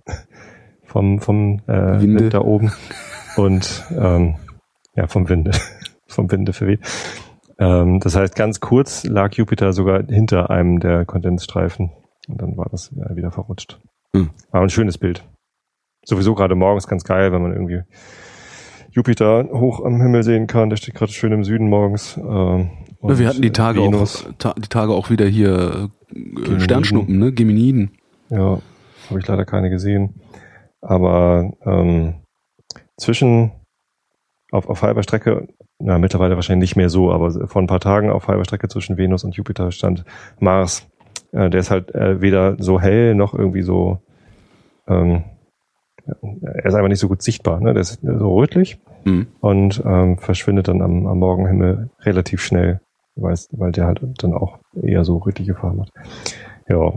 vom, 0.85 1.21
vom 1.21 1.61
äh, 1.67 2.01
Winde. 2.01 2.21
Wind 2.21 2.35
da 2.35 2.41
oben. 2.41 2.73
Und 3.37 3.85
ähm, 3.91 4.37
ja, 4.95 5.07
vom 5.07 5.29
Winde. 5.29 5.53
vom 6.07 6.31
Winde 6.31 6.53
verweht. 6.53 6.81
Ähm, 7.59 8.01
das 8.01 8.17
heißt, 8.17 8.35
ganz 8.35 8.61
kurz 8.61 9.05
lag 9.05 9.35
Jupiter 9.35 9.73
sogar 9.73 10.05
hinter 10.07 10.51
einem 10.51 10.81
der 10.81 11.05
Kondensstreifen. 11.05 11.91
Und 12.27 12.41
dann 12.41 12.57
war 12.57 12.69
das 12.71 12.91
ja, 12.97 13.15
wieder 13.17 13.31
verrutscht. 13.31 13.81
Hm. 14.15 14.31
War 14.51 14.63
ein 14.63 14.71
schönes 14.71 14.99
Bild. 14.99 15.25
Sowieso 16.05 16.35
gerade 16.35 16.55
morgens 16.55 16.87
ganz 16.87 17.05
geil, 17.05 17.33
wenn 17.33 17.43
man 17.43 17.53
irgendwie 17.53 17.83
Jupiter 18.91 19.49
hoch 19.53 19.85
am 19.85 20.01
Himmel 20.01 20.23
sehen 20.23 20.47
kann. 20.47 20.71
Der 20.71 20.77
steht 20.77 20.95
gerade 20.95 21.13
schön 21.13 21.33
im 21.33 21.45
Süden 21.45 21.69
morgens. 21.69 22.17
Ähm, 22.17 22.71
wir 23.03 23.29
hatten 23.29 23.43
die 23.43 23.53
Tage 23.53 23.83
Venus. 23.83 24.25
auch, 24.25 24.33
ta 24.39 24.55
die 24.57 24.69
Tage 24.69 24.93
auch 24.93 25.11
wieder 25.11 25.27
hier 25.27 25.91
äh, 26.11 26.15
Geminiden. 26.15 26.61
Sternschnuppen, 26.61 27.19
ne? 27.19 27.33
Geminiden. 27.33 27.91
Ja, 28.31 28.59
habe 29.11 29.21
ich 29.21 29.27
leider 29.27 29.45
keine 29.45 29.69
gesehen. 29.69 30.15
Aber 30.81 31.53
ähm, 31.65 32.15
zwischen 32.97 33.53
auf, 34.51 34.69
auf 34.69 34.83
halber 34.83 35.03
Strecke, 35.03 35.49
na 35.79 35.99
mittlerweile 35.99 36.37
wahrscheinlich 36.37 36.71
nicht 36.71 36.77
mehr 36.77 36.89
so, 36.89 37.13
aber 37.13 37.49
vor 37.49 37.63
ein 37.63 37.67
paar 37.67 37.81
Tagen 37.81 38.11
auf 38.11 38.29
halber 38.29 38.45
Strecke 38.45 38.69
zwischen 38.69 38.97
Venus 38.97 39.25
und 39.25 39.37
Jupiter 39.37 39.73
stand 39.73 40.05
Mars. 40.39 40.89
Äh, 41.33 41.51
der 41.51 41.61
ist 41.61 41.71
halt 41.71 41.95
äh, 41.95 42.21
weder 42.21 42.57
so 42.59 42.81
hell 42.81 43.15
noch 43.15 43.35
irgendwie 43.35 43.63
so, 43.63 43.99
ähm, 44.89 45.25
er 46.43 46.65
ist 46.67 46.75
einfach 46.75 46.89
nicht 46.89 47.01
so 47.01 47.09
gut 47.09 47.23
sichtbar. 47.23 47.61
Ne? 47.61 47.73
Der 47.75 47.81
ist 47.83 48.01
so 48.03 48.35
rötlich 48.37 48.79
Hm. 49.05 49.29
und 49.41 49.81
ähm, 49.85 50.19
verschwindet 50.19 50.67
dann 50.69 50.83
am, 50.83 51.07
am 51.07 51.19
Morgenhimmel 51.19 51.91
relativ 52.01 52.43
schnell. 52.43 52.81
weiß, 53.15 53.49
weil 53.53 53.71
der 53.73 53.87
halt 53.87 54.01
dann 54.19 54.35
auch 54.35 54.59
eher 54.83 55.05
so 55.05 55.19
richtige 55.19 55.55
Farben 55.55 55.83
hat. 55.83 55.91
Ja. 56.69 56.93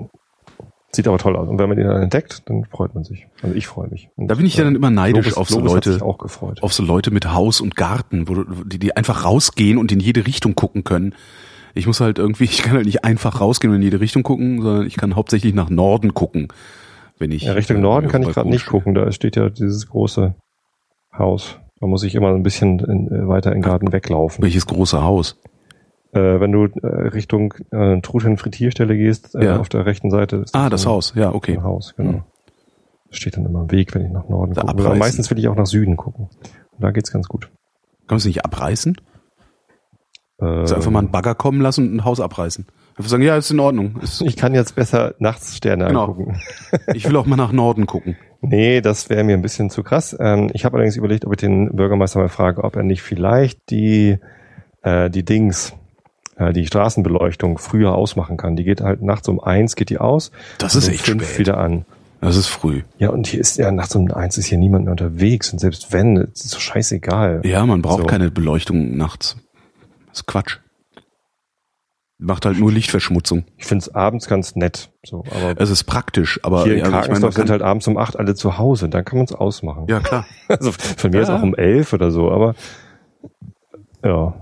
Sieht 0.92 1.08
aber 1.08 1.20
toll 1.20 1.36
aus. 1.36 1.48
Und 1.48 1.60
wenn 1.60 1.70
man 1.70 1.78
ihn 1.78 1.86
dann 1.86 2.02
entdeckt, 2.02 2.50
dann 2.50 2.66
freut 2.66 2.96
man 2.96 3.04
sich. 3.04 3.28
Also 3.44 3.56
ich 3.56 3.68
freue 3.68 3.88
mich. 3.90 4.10
Und 4.16 4.28
Da 4.28 4.34
bin 4.36 4.46
ich 4.48 4.58
ja 4.58 4.64
dann 4.64 4.74
immer 4.76 4.90
neidisch 4.90 5.28
Lobis- 5.28 5.38
auf 5.38 5.48
so 5.50 5.60
Lobis 5.60 5.76
hat 5.76 5.86
Leute, 5.86 6.04
auch 6.06 6.18
gefreut. 6.18 6.64
auf 6.64 6.74
so 6.74 6.82
Leute 6.84 7.12
mit 7.12 7.32
Haus 7.32 7.62
und 7.62 7.76
Garten, 7.76 8.28
wo 8.28 8.44
die, 8.66 8.80
die 8.80 8.98
einfach 8.98 9.24
rausgehen 9.24 9.78
und 9.78 9.92
in 9.92 10.00
jede 10.00 10.26
Richtung 10.26 10.56
gucken 10.56 10.84
können. 10.84 11.14
Ich 11.74 11.88
muss 11.88 12.00
halt 12.02 12.20
irgendwie, 12.20 12.44
ich 12.46 12.62
kann 12.64 12.74
halt 12.76 12.86
nicht 12.86 13.04
einfach 13.04 13.42
rausgehen 13.42 13.72
und 13.72 13.78
in 13.78 13.84
jede 13.84 14.00
Richtung 14.00 14.24
gucken, 14.24 14.62
sondern 14.62 14.88
ich 14.88 14.98
kann 14.98 15.16
hauptsächlich 15.16 15.54
nach 15.54 15.70
Norden 15.70 16.14
gucken, 16.14 16.48
wenn 17.18 17.32
ich. 17.32 17.44
Ja, 17.44 17.54
Richtung 17.54 17.78
äh, 17.78 17.82
Norden 17.82 18.08
kann 18.08 18.24
ich 18.24 18.30
gerade 18.30 18.50
nicht 18.50 18.66
gucken. 18.68 18.94
Da 18.96 19.12
steht 19.12 19.36
ja 19.36 19.50
dieses 19.50 19.88
große 19.88 20.34
Haus. 21.18 21.60
Da 21.80 21.88
muss 21.88 22.04
ich 22.04 22.16
immer 22.16 22.30
ein 22.30 22.44
bisschen 22.44 22.80
in, 22.80 23.08
äh, 23.08 23.28
weiter 23.28 23.52
in 23.52 23.58
den 23.60 23.64
Garten 23.64 23.92
weglaufen. 23.92 24.44
Welches 24.44 24.66
große 24.66 25.02
Haus? 25.02 25.40
Äh, 26.12 26.40
wenn 26.40 26.52
du 26.52 26.66
äh, 26.66 26.88
Richtung 26.88 27.54
äh, 27.72 28.02
Truthahn 28.02 28.38
Frittierstelle 28.38 28.98
gehst, 28.98 29.36
äh, 29.36 29.46
Ja. 29.46 29.60
auf 29.60 29.70
der 29.70 29.86
rechten 29.86 30.10
Seite 30.10 30.38
ist 30.38 30.56
Ah, 30.56 30.70
das 30.70 30.82
so 30.82 30.90
ein- 30.90 30.96
Haus. 30.96 31.14
Ja, 31.16 31.34
okay. 31.34 31.54
Ein 31.58 31.64
Haus, 31.64 31.94
genau. 31.96 32.12
Hm. 32.14 32.24
Das 33.10 33.18
steht 33.18 33.38
dann 33.38 33.46
immer 33.46 33.62
im 33.62 33.72
Weg, 33.72 33.94
wenn 33.96 34.06
ich 34.06 34.12
nach 34.12 34.28
Norden 34.28 34.54
Da 34.54 34.62
gucke. 34.62 34.86
Aber 34.86 34.96
meistens 34.96 35.30
will 35.32 35.40
ich 35.40 35.48
auch 35.48 35.56
nach 35.56 35.66
Süden 35.68 35.98
gucken. 35.98 36.30
Und 36.72 36.84
da 36.84 36.92
geht's 36.92 37.12
ganz 37.12 37.28
gut. 37.28 37.44
Kann 38.08 38.16
man 38.16 38.18
es 38.18 38.26
nicht 38.26 38.44
abreißen? 38.44 38.98
Also 40.40 40.76
einfach 40.76 40.92
mal 40.92 41.00
einen 41.00 41.12
Bagger 41.12 41.36
kommen 41.36 41.62
lassen 41.62 41.88
und 41.90 41.96
ein 41.98 42.06
Haus 42.06 42.20
abreißen. 42.20 42.66
Einfach 42.96 43.10
sagen, 43.10 43.24
ja, 43.24 43.38
ist 43.38 43.52
in 43.52 43.60
Ordnung. 43.60 43.98
Ist, 44.02 44.22
ich 44.22 44.36
kann 44.38 44.54
jetzt 44.54 44.76
besser 44.76 45.14
nachts 45.20 45.56
Sterne 45.58 45.88
Genau. 45.88 46.06
angucken. 46.06 46.40
ich 46.94 47.08
will 47.08 47.16
auch 47.18 47.26
mal 47.26 47.36
nach 47.36 47.52
Norden 47.52 47.86
gucken. 47.86 48.16
Nee, 48.42 48.80
das 48.82 49.10
wäre 49.10 49.24
mir 49.24 49.34
ein 49.36 49.42
bisschen 49.42 49.70
zu 49.70 49.84
krass. 49.84 50.16
Ähm, 50.20 50.50
ich 50.54 50.64
habe 50.66 50.76
allerdings 50.76 50.96
überlegt, 50.96 51.26
ob 51.26 51.34
ich 51.34 51.38
den 51.40 51.76
Bürgermeister 51.76 52.20
mal 52.20 52.30
frage, 52.30 52.64
ob 52.64 52.76
er 52.76 52.84
nicht 52.84 53.02
vielleicht 53.02 53.70
die, 53.70 54.18
äh, 54.82 55.10
die 55.10 55.24
Dings, 55.26 55.74
äh, 56.38 56.54
die 56.54 56.66
Straßenbeleuchtung 56.66 57.58
früher 57.58 57.94
ausmachen 57.96 58.38
kann. 58.38 58.56
Die 58.56 58.64
geht 58.64 58.80
halt 58.82 59.02
nachts 59.02 59.28
um 59.28 59.40
eins 59.42 59.76
geht 59.76 59.90
die 59.90 59.98
aus. 59.98 60.32
Das 60.58 60.76
ist 60.76 60.88
um 60.88 60.94
echt 60.94 61.06
fünf 61.06 61.26
spät. 61.26 61.40
wieder 61.40 61.58
an. 61.58 61.86
Das 62.22 62.36
ist 62.38 62.48
früh. 62.48 62.82
Ja, 62.98 63.10
und 63.12 63.28
hier 63.28 63.40
ist 63.40 63.58
ja 63.58 63.72
nachts 63.72 63.96
um 63.96 64.12
eins 64.12 64.38
ist 64.38 64.46
hier 64.48 64.58
niemand 64.58 64.86
mehr 64.86 64.92
unterwegs. 64.92 65.52
Und 65.54 65.60
selbst 65.60 65.92
wenn, 65.94 66.18
es 66.18 66.46
ist 66.46 66.50
so 66.52 66.60
scheißegal. 66.60 67.42
Ja, 67.46 67.66
man 67.66 67.82
braucht 67.82 68.02
So. 68.02 68.06
keine 68.08 68.30
Beleuchtung 68.32 68.98
nachts. 68.98 69.38
Das 70.10 70.20
ist 70.20 70.26
Quatsch. 70.28 70.58
Macht 72.22 72.46
halt 72.46 72.60
nur 72.60 72.70
Lichtverschmutzung. 72.72 73.46
Ich 73.56 73.66
finde 73.66 73.84
es 73.84 73.96
abends 73.96 74.28
ganz 74.28 74.56
nett. 74.56 74.92
So, 75.06 75.24
aber 75.32 75.60
Es 75.62 75.70
ist 75.70 75.86
praktisch, 75.86 76.40
aber 76.44 76.64
hier 76.66 76.74
in 76.74 76.80
ja, 76.92 77.02
ich 77.04 77.08
man 77.22 77.32
sind 77.32 77.50
halt 77.50 77.62
abends 77.62 77.88
um 77.88 77.98
acht 77.98 78.20
alle 78.20 78.36
zu 78.36 78.58
Hause. 78.58 78.90
Dann 78.90 79.06
kann 79.06 79.20
man 79.20 79.26
es 79.26 79.32
ausmachen. 79.34 79.86
ja 79.88 80.00
klar. 80.02 80.26
Also 80.50 80.72
von 80.74 81.12
mir 81.12 81.22
ist 81.22 81.30
Ja. 81.30 81.38
auch 81.38 81.44
um 81.44 81.56
elf 81.56 81.94
oder 81.94 82.12
so, 82.12 82.30
aber 82.30 82.56
ja, 84.04 84.34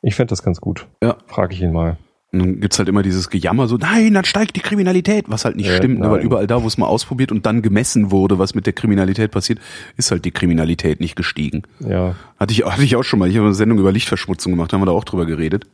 ich 0.00 0.14
fände 0.14 0.30
das 0.30 0.42
ganz 0.42 0.60
gut. 0.60 0.86
Ja. 1.02 1.18
Frage 1.26 1.54
ich 1.54 1.60
ihn 1.60 1.72
mal. 1.72 1.98
Und 2.30 2.40
dann 2.40 2.60
gibt's 2.60 2.78
halt 2.78 2.90
immer 2.90 3.02
dieses 3.02 3.30
Gejammer 3.30 3.68
so, 3.68 3.78
nein, 3.78 4.12
dann 4.12 4.24
steigt 4.26 4.54
die 4.56 4.60
Kriminalität, 4.60 5.24
was 5.28 5.46
halt 5.46 5.56
nicht 5.56 5.68
Äh, 5.68 5.76
stimmt, 5.76 6.00
ne, 6.00 6.10
weil 6.10 6.20
überall 6.20 6.46
da, 6.46 6.62
wo 6.62 6.66
es 6.66 6.76
mal 6.76 6.86
ausprobiert 6.86 7.32
und 7.32 7.46
dann 7.46 7.62
gemessen 7.62 8.10
wurde, 8.10 8.38
was 8.38 8.54
mit 8.54 8.66
der 8.66 8.74
Kriminalität 8.74 9.30
passiert, 9.30 9.60
ist 9.96 10.10
halt 10.10 10.26
die 10.26 10.30
Kriminalität 10.30 11.00
nicht 11.00 11.16
gestiegen. 11.16 11.62
Ja, 11.80 12.16
Hatte 12.38 12.52
ich, 12.52 12.64
hatte 12.66 12.82
ich 12.82 12.96
auch 12.96 13.02
schon 13.02 13.18
mal. 13.18 13.30
Ich 13.30 13.36
habe 13.36 13.46
eine 13.46 13.54
Sendung 13.54 13.78
über 13.78 13.92
Lichtverschmutzung 13.92 14.52
gemacht, 14.52 14.72
haben 14.74 14.82
wir 14.82 14.86
da 14.86 14.92
auch 14.92 15.04
drüber 15.04 15.24
geredet. 15.24 15.64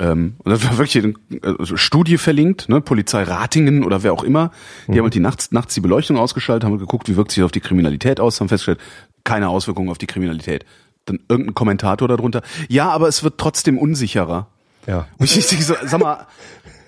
Ähm, 0.00 0.34
und 0.38 0.50
das 0.50 0.64
war 0.64 0.78
wirklich 0.78 1.04
eine 1.04 1.14
also 1.58 1.76
Studie 1.76 2.18
verlinkt, 2.18 2.68
ne, 2.68 2.80
Polizei 2.80 3.22
Ratingen 3.22 3.84
oder 3.84 4.02
wer 4.02 4.12
auch 4.12 4.24
immer. 4.24 4.50
Die 4.88 4.98
haben 4.98 5.04
halt 5.04 5.14
die 5.14 5.20
nachts, 5.20 5.52
nachts 5.52 5.74
die 5.74 5.80
Beleuchtung 5.80 6.16
ausgeschaltet, 6.16 6.64
haben 6.64 6.78
geguckt, 6.78 7.08
wie 7.08 7.16
wirkt 7.16 7.30
sich 7.30 7.42
das 7.42 7.44
auf 7.46 7.52
die 7.52 7.60
Kriminalität 7.60 8.18
aus, 8.18 8.40
haben 8.40 8.48
festgestellt, 8.48 8.80
keine 9.22 9.48
Auswirkungen 9.48 9.88
auf 9.90 9.98
die 9.98 10.06
Kriminalität. 10.06 10.64
Dann 11.04 11.20
irgendein 11.28 11.54
Kommentator 11.54 12.08
darunter. 12.08 12.42
Ja, 12.68 12.90
aber 12.90 13.06
es 13.08 13.22
wird 13.22 13.38
trotzdem 13.38 13.78
unsicherer. 13.78 14.48
Ja. 14.86 15.06
Und 15.18 15.34
ich 15.34 15.46
denke 15.46 15.64
so, 15.64 15.74
sag 15.84 16.00
mal, 16.00 16.26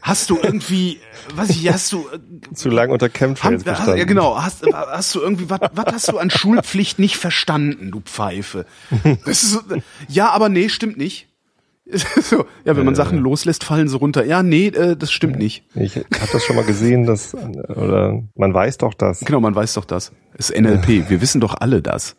hast 0.02 0.31
du 0.31 0.38
irgendwie, 0.42 1.00
was 1.35 1.50
ich, 1.50 1.72
hast 1.72 1.92
du, 1.92 2.07
äh, 2.09 2.55
Zu 2.55 2.68
lange 2.68 2.92
unter 2.92 3.07
haben, 3.07 3.12
Chemtrails 3.12 3.61
hast, 3.61 3.64
bestanden. 3.64 3.98
ja 3.98 4.05
genau, 4.05 4.42
hast, 4.42 4.64
hast 4.72 5.14
du 5.14 5.20
irgendwie, 5.20 5.48
was, 5.48 5.61
hast 5.87 6.09
du 6.09 6.18
an 6.18 6.31
Schulpflicht 6.31 6.98
nicht 6.98 7.16
verstanden, 7.16 7.90
du 7.90 8.00
Pfeife? 8.00 8.66
Das 9.24 9.42
ist 9.42 9.64
ja, 10.09 10.31
aber 10.31 10.48
nee, 10.48 10.68
stimmt 10.68 10.98
nicht. 10.98 11.28
So, 12.22 12.46
ja, 12.64 12.76
wenn 12.76 12.85
man 12.85 12.94
Sachen 12.94 13.18
loslässt, 13.18 13.64
fallen 13.64 13.88
sie 13.88 13.96
runter. 13.96 14.24
Ja, 14.24 14.42
nee, 14.42 14.68
äh, 14.68 14.96
das 14.96 15.12
stimmt 15.12 15.37
nicht. 15.38 15.64
Ich 15.74 15.96
habe 15.96 16.07
das 16.33 16.44
schon 16.44 16.57
mal 16.57 16.64
gesehen, 16.64 17.07
dass 17.07 17.35
oder 17.35 18.22
man 18.37 18.55
weiß 18.55 18.78
doch 18.78 18.94
das. 18.94 19.20
Genau, 19.20 19.40
man 19.40 19.55
weiß 19.55 19.74
doch 19.74 19.85
das. 19.85 20.12
Es 20.35 20.50
ist 20.50 20.61
NLP. 20.61 21.11
Wir 21.11 21.20
wissen 21.20 21.40
doch 21.40 21.55
alle 21.59 21.83
das. 21.83 22.16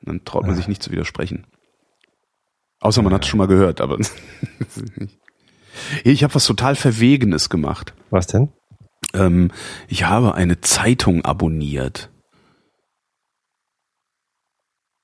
Und 0.00 0.08
dann 0.08 0.24
traut 0.24 0.46
man 0.46 0.56
sich 0.56 0.68
nicht 0.68 0.82
zu 0.82 0.90
widersprechen. 0.90 1.46
Außer 2.80 3.02
man 3.02 3.12
hat 3.12 3.24
es 3.24 3.28
schon 3.28 3.38
mal 3.38 3.46
gehört, 3.46 3.80
aber 3.80 3.98
ich 6.04 6.24
habe 6.24 6.34
was 6.34 6.46
total 6.46 6.76
Verwegenes 6.76 7.50
gemacht. 7.50 7.94
Was 8.10 8.26
denn? 8.26 8.48
Ähm, 9.12 9.50
ich 9.88 10.04
habe 10.04 10.34
eine 10.34 10.60
Zeitung 10.60 11.24
abonniert. 11.24 12.10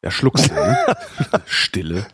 Ja, 0.02 0.10
schluckst 0.10 0.52
ne? 0.52 0.76
Stille. 1.46 2.06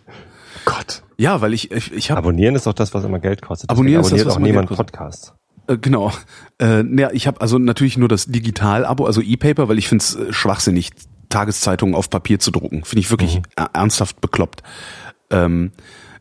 Gott. 0.64 1.03
Ja, 1.18 1.40
weil 1.40 1.53
ich, 1.53 1.70
ich, 1.70 1.92
ich 1.92 2.11
habe 2.11 2.18
Abonnieren 2.18 2.55
ist 2.55 2.66
doch 2.66 2.72
das, 2.72 2.94
was 2.94 3.05
immer 3.05 3.18
Geld 3.18 3.42
kostet. 3.42 3.70
Abonnieren 3.70 4.01
ist 4.03 4.12
das, 4.12 4.25
was 4.25 4.35
abonniert 4.37 4.57
auch 4.57 4.62
niemand. 4.62 4.77
Podcasts. 4.77 5.35
Äh, 5.66 5.77
genau. 5.79 6.12
Äh, 6.61 6.85
ja, 6.98 7.11
ich 7.12 7.27
habe 7.27 7.40
also 7.40 7.59
natürlich 7.59 7.96
nur 7.98 8.09
das 8.09 8.27
Digital-Abo, 8.27 9.05
also 9.05 9.20
E-Paper, 9.20 9.68
weil 9.68 9.79
ich 9.79 9.88
finde 9.88 10.03
es 10.03 10.14
äh, 10.14 10.33
schwachsinnig, 10.33 10.90
Tageszeitungen 11.29 11.94
auf 11.94 12.11
Papier 12.11 12.38
zu 12.38 12.51
drucken. 12.51 12.85
Finde 12.85 13.01
ich 13.01 13.11
wirklich 13.11 13.40
er- 13.57 13.70
ernsthaft 13.72 14.20
bekloppt. 14.20 14.62
Ähm, 15.33 15.73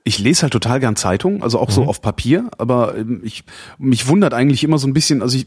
ich 0.04 0.18
lese 0.18 0.44
halt 0.44 0.54
total 0.54 0.80
gern 0.80 0.96
Zeitungen, 0.96 1.44
also 1.44 1.60
auch 1.60 1.70
so 1.70 1.84
auf 1.84 2.02
Papier, 2.02 2.50
aber 2.58 2.98
ähm, 2.98 3.22
ich 3.24 3.44
mich 3.78 4.08
wundert 4.08 4.34
eigentlich 4.34 4.64
immer 4.64 4.80
so 4.80 4.88
ein 4.88 4.94
bisschen, 4.94 5.22
also 5.22 5.38
ich 5.38 5.46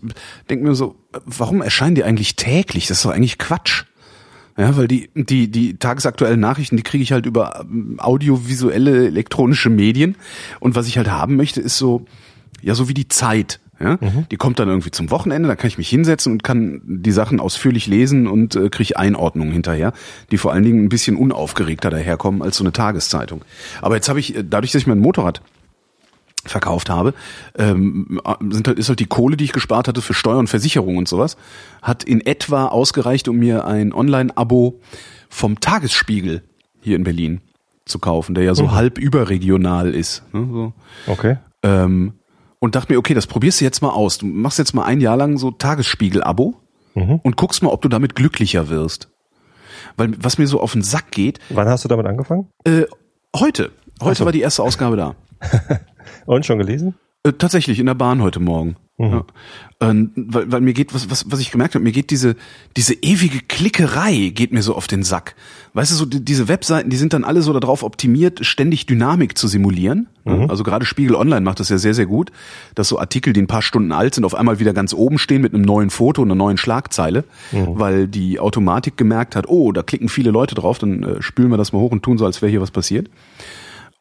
denke 0.49 0.65
mir 0.65 0.75
so, 0.75 0.95
warum 1.25 1.61
erscheinen 1.61 1.97
die 1.97 2.05
eigentlich 2.05 2.37
täglich? 2.37 2.87
Das 2.87 2.99
ist 2.99 3.05
doch 3.05 3.11
eigentlich 3.11 3.39
Quatsch. 3.39 3.85
Ja, 4.57 4.77
weil 4.77 4.87
die, 4.87 5.11
die, 5.15 5.51
die 5.51 5.79
tagesaktuellen 5.79 6.39
Nachrichten, 6.39 6.77
die 6.77 6.85
kriege 6.85 7.03
ich 7.03 7.11
halt 7.11 7.27
über 7.27 7.61
ähm, 7.69 7.99
audiovisuelle 7.99 9.07
elektronische 9.07 9.69
Medien. 9.69 10.15
Und 10.61 10.77
was 10.77 10.87
ich 10.87 10.97
halt 10.97 11.11
haben 11.11 11.35
möchte, 11.35 11.61
ist 11.61 11.77
so, 11.77 12.05
ja, 12.63 12.77
so 12.77 12.89
wie 12.89 12.95
die 12.95 13.09
Zeit. 13.09 13.59
Ja? 13.81 13.99
Die 14.31 14.37
kommt 14.37 14.59
dann 14.59 14.69
irgendwie 14.69 14.91
zum 14.91 15.11
Wochenende, 15.11 15.49
da 15.49 15.57
kann 15.57 15.69
ich 15.69 15.79
mich 15.79 15.89
hinsetzen 15.89 16.33
und 16.33 16.45
kann 16.45 16.81
die 16.85 17.13
Sachen 17.13 17.41
ausführlich 17.41 17.87
lesen 17.87 18.27
und 18.27 18.57
äh, 18.57 18.69
kriege 18.69 18.97
Einordnungen 18.97 19.53
hinterher, 19.53 19.93
die 20.31 20.39
vor 20.39 20.53
allen 20.53 20.63
Dingen 20.63 20.85
ein 20.85 20.89
bisschen 20.89 21.17
unaufgeregter 21.17 21.91
daherkommen 21.91 22.43
als 22.43 22.57
so 22.57 22.65
eine 22.65 22.73
Tageszeitung. 22.73 23.45
Aber 23.83 23.97
jetzt 23.97 24.09
habe 24.09 24.21
ich, 24.21 24.37
äh, 24.37 24.45
dadurch, 24.49 24.73
dass 24.73 24.83
ich 24.83 24.87
mein 24.87 24.99
Motorrad 24.99 25.43
verkauft 26.45 26.91
habe, 26.91 27.15
ähm, 27.57 28.21
sind 28.51 28.69
halt, 28.69 28.79
ist 28.79 28.89
halt 28.89 29.01
die 29.01 29.07
Kohle, 29.07 29.37
die 29.37 29.45
ich 29.45 29.53
gespart 29.53 29.89
hatte 29.89 30.03
für 30.03 30.15
Steuern, 30.15 30.47
Versicherung 30.47 30.99
und 30.99 31.09
sowas, 31.09 31.37
hat 31.83 32.05
in 32.05 32.21
etwa 32.21 32.67
ausgereicht, 32.67 33.29
um 33.29 33.37
mir 33.37 33.65
ein 33.65 33.93
Online-Abo 33.93 34.81
vom 35.29 35.61
Tagesspiegel 35.61 36.43
hier 36.81 36.97
in 36.97 37.05
Berlin 37.05 37.41
zu 37.87 37.99
kaufen, 37.99 38.35
der 38.35 38.45
ja 38.45 38.55
so 38.55 38.73
halb 38.73 38.99
überregional 38.99 39.95
ist. 39.95 40.23
Ne, 40.33 40.49
so. 40.51 40.73
Okay. 41.07 41.39
ähm, 41.63 42.15
und 42.65 42.75
dachte 42.75 42.93
mir, 42.93 42.99
okay, 42.99 43.15
das 43.15 43.27
probierst 43.27 43.61
du 43.61 43.65
jetzt 43.65 43.83
mal 43.83 43.91
aus. 43.91 44.19
Du 44.19 44.27
machst 44.27 44.59
jetzt 44.59 44.75
mal 44.75 44.85
ein 44.85 45.01
Jahr 45.01 45.17
lang 45.17 45.39
so 45.39 45.51
Tagesspiegel-Abo 45.51 46.55
Mhm. 46.97 47.21
und 47.25 47.37
guckst 47.37 47.63
mal, 47.63 47.71
ob 47.71 47.83
du 47.83 47.89
damit 47.89 48.15
glücklicher 48.15 48.69
wirst. 48.69 49.09
Weil 49.97 50.13
was 50.23 50.39
mir 50.39 50.47
so 50.47 50.61
auf 50.61 50.73
den 50.73 50.83
Sack 50.83 51.11
geht, 51.11 51.41
Wann 51.51 51.69
hast 51.69 51.85
du 51.85 51.89
damit 51.89 52.07
angefangen? 52.07 52.49
äh, 52.65 52.85
heute, 53.37 53.71
heute 54.01 54.19
so. 54.21 54.25
war 54.25 54.33
die 54.33 54.41
erste 54.41 54.63
Ausgabe 54.63 54.97
da. 54.97 55.15
Und 56.27 56.47
schon 56.47 56.59
gelesen? 56.59 56.95
Äh, 57.25 57.33
tatsächlich 57.33 57.79
in 57.81 57.87
der 57.87 57.95
Bahn 57.95 58.23
heute 58.23 58.39
Morgen. 58.41 58.77
Ja. 58.97 59.25
Ähm, 59.81 60.13
weil, 60.15 60.53
weil 60.53 60.61
mir 60.61 60.73
geht, 60.73 60.95
was, 60.95 61.11
was, 61.11 61.29
was 61.29 61.41
ich 61.41 61.51
gemerkt 61.51 61.75
habe, 61.75 61.83
mir 61.83 61.91
geht 61.91 62.11
diese, 62.11 62.37
diese 62.77 62.95
ewige 62.95 63.41
Klickerei 63.41 64.31
geht 64.33 64.53
mir 64.53 64.63
so 64.63 64.77
auf 64.77 64.87
den 64.87 65.03
Sack. 65.03 65.35
Weißt 65.73 65.91
du, 65.91 65.97
so 65.97 66.07
die, 66.07 66.25
diese 66.25 66.47
Webseiten, 66.47 66.91
die 66.91 66.97
sind 66.97 67.13
dann 67.13 67.25
alle 67.25 67.43
so 67.43 67.53
darauf 67.53 67.83
optimiert, 67.83 68.47
ständig 68.47 68.87
Dynamik 68.87 69.37
zu 69.37 69.49
simulieren. 69.49 70.07
Ja, 70.25 70.47
Also 70.49 70.63
gerade 70.63 70.87
Spiegel 70.87 71.17
Online 71.17 71.41
macht 71.41 71.59
das 71.59 71.71
ja 71.71 71.79
sehr, 71.79 71.93
sehr 71.93 72.07
gut, 72.07 72.31
dass 72.77 72.87
so 72.87 73.01
Artikel, 73.01 73.33
die 73.33 73.43
ein 73.43 73.49
paar 73.49 73.63
Stunden 73.63 73.91
alt 73.91 74.15
sind, 74.15 74.25
auf 74.25 74.37
einmal 74.37 74.61
wieder 74.61 74.73
ganz 74.73 74.95
oben 74.95 75.19
stehen 75.19 75.43
mit 75.43 75.53
einem 75.55 75.65
neuen 75.65 75.91
Foto 75.91 76.23
und 76.23 76.29
einer 76.29 76.37
neuen 76.37 76.57
Schlagzeile, 76.57 77.25
weil 77.77 78.07
die 78.07 78.39
Automatik 78.39 78.97
gemerkt 78.97 79.35
hat, 79.35 79.49
oh, 79.49 79.73
da 79.73 79.83
klicken 79.83 80.09
viele 80.09 80.31
Leute 80.31 80.55
drauf, 80.55 80.79
dann 80.79 81.03
äh, 81.03 81.21
spülen 81.23 81.51
wir 81.51 81.57
das 81.57 81.73
mal 81.73 81.81
hoch 81.81 81.91
und 81.91 82.05
tun 82.05 82.17
so, 82.17 82.25
als 82.27 82.41
wäre 82.43 82.51
hier 82.51 82.61
was 82.61 82.71
passiert. 82.71 83.11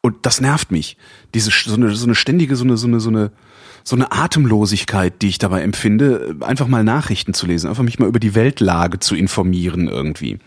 Und 0.02 0.26
das 0.26 0.40
nervt 0.40 0.70
mich. 0.70 0.96
Diese 1.34 1.50
so 1.50 1.74
eine, 1.74 1.94
so 1.96 2.06
eine 2.06 2.14
ständige, 2.14 2.56
so 2.56 2.64
eine, 2.64 2.76
so 2.76 2.86
eine, 2.86 3.00
so 3.00 3.08
eine, 3.08 3.32
so 3.84 3.96
eine 3.96 4.10
Atemlosigkeit, 4.10 5.20
die 5.20 5.28
ich 5.28 5.38
dabei 5.38 5.62
empfinde, 5.62 6.36
einfach 6.40 6.66
mal 6.66 6.82
Nachrichten 6.82 7.34
zu 7.34 7.46
lesen, 7.46 7.68
einfach 7.68 7.82
mich 7.82 7.98
mal 7.98 8.08
über 8.08 8.18
die 8.18 8.34
Weltlage 8.34 8.98
zu 8.98 9.14
informieren 9.14 9.88
irgendwie. 9.88 10.38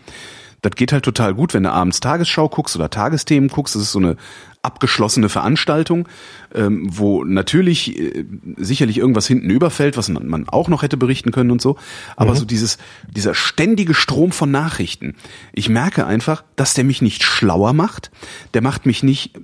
Das 0.60 0.72
geht 0.72 0.92
halt 0.92 1.04
total 1.04 1.34
gut, 1.34 1.54
wenn 1.54 1.62
du 1.62 1.70
abends 1.70 2.00
Tagesschau 2.00 2.48
guckst 2.48 2.74
oder 2.74 2.90
Tagesthemen 2.90 3.48
guckst. 3.48 3.76
Das 3.76 3.82
ist 3.82 3.92
so 3.92 4.00
eine 4.00 4.16
abgeschlossene 4.62 5.28
Veranstaltung, 5.28 6.08
ähm, 6.52 6.88
wo 6.90 7.22
natürlich 7.22 7.96
äh, 7.96 8.24
sicherlich 8.56 8.98
irgendwas 8.98 9.28
hinten 9.28 9.50
überfällt, 9.50 9.96
was 9.96 10.08
man, 10.08 10.26
man 10.26 10.48
auch 10.48 10.68
noch 10.68 10.82
hätte 10.82 10.96
berichten 10.96 11.30
können 11.30 11.52
und 11.52 11.62
so. 11.62 11.76
Aber 12.16 12.34
so 12.34 12.44
dieses, 12.44 12.78
dieser 13.08 13.34
ständige 13.34 13.94
Strom 13.94 14.32
von 14.32 14.50
Nachrichten. 14.50 15.14
Ich 15.52 15.68
merke 15.68 16.06
einfach, 16.06 16.42
dass 16.56 16.74
der 16.74 16.82
mich 16.82 17.02
nicht 17.02 17.22
schlauer 17.22 17.72
macht. 17.72 18.10
Der 18.52 18.62
macht 18.62 18.84
mich 18.84 19.04
nicht 19.04 19.38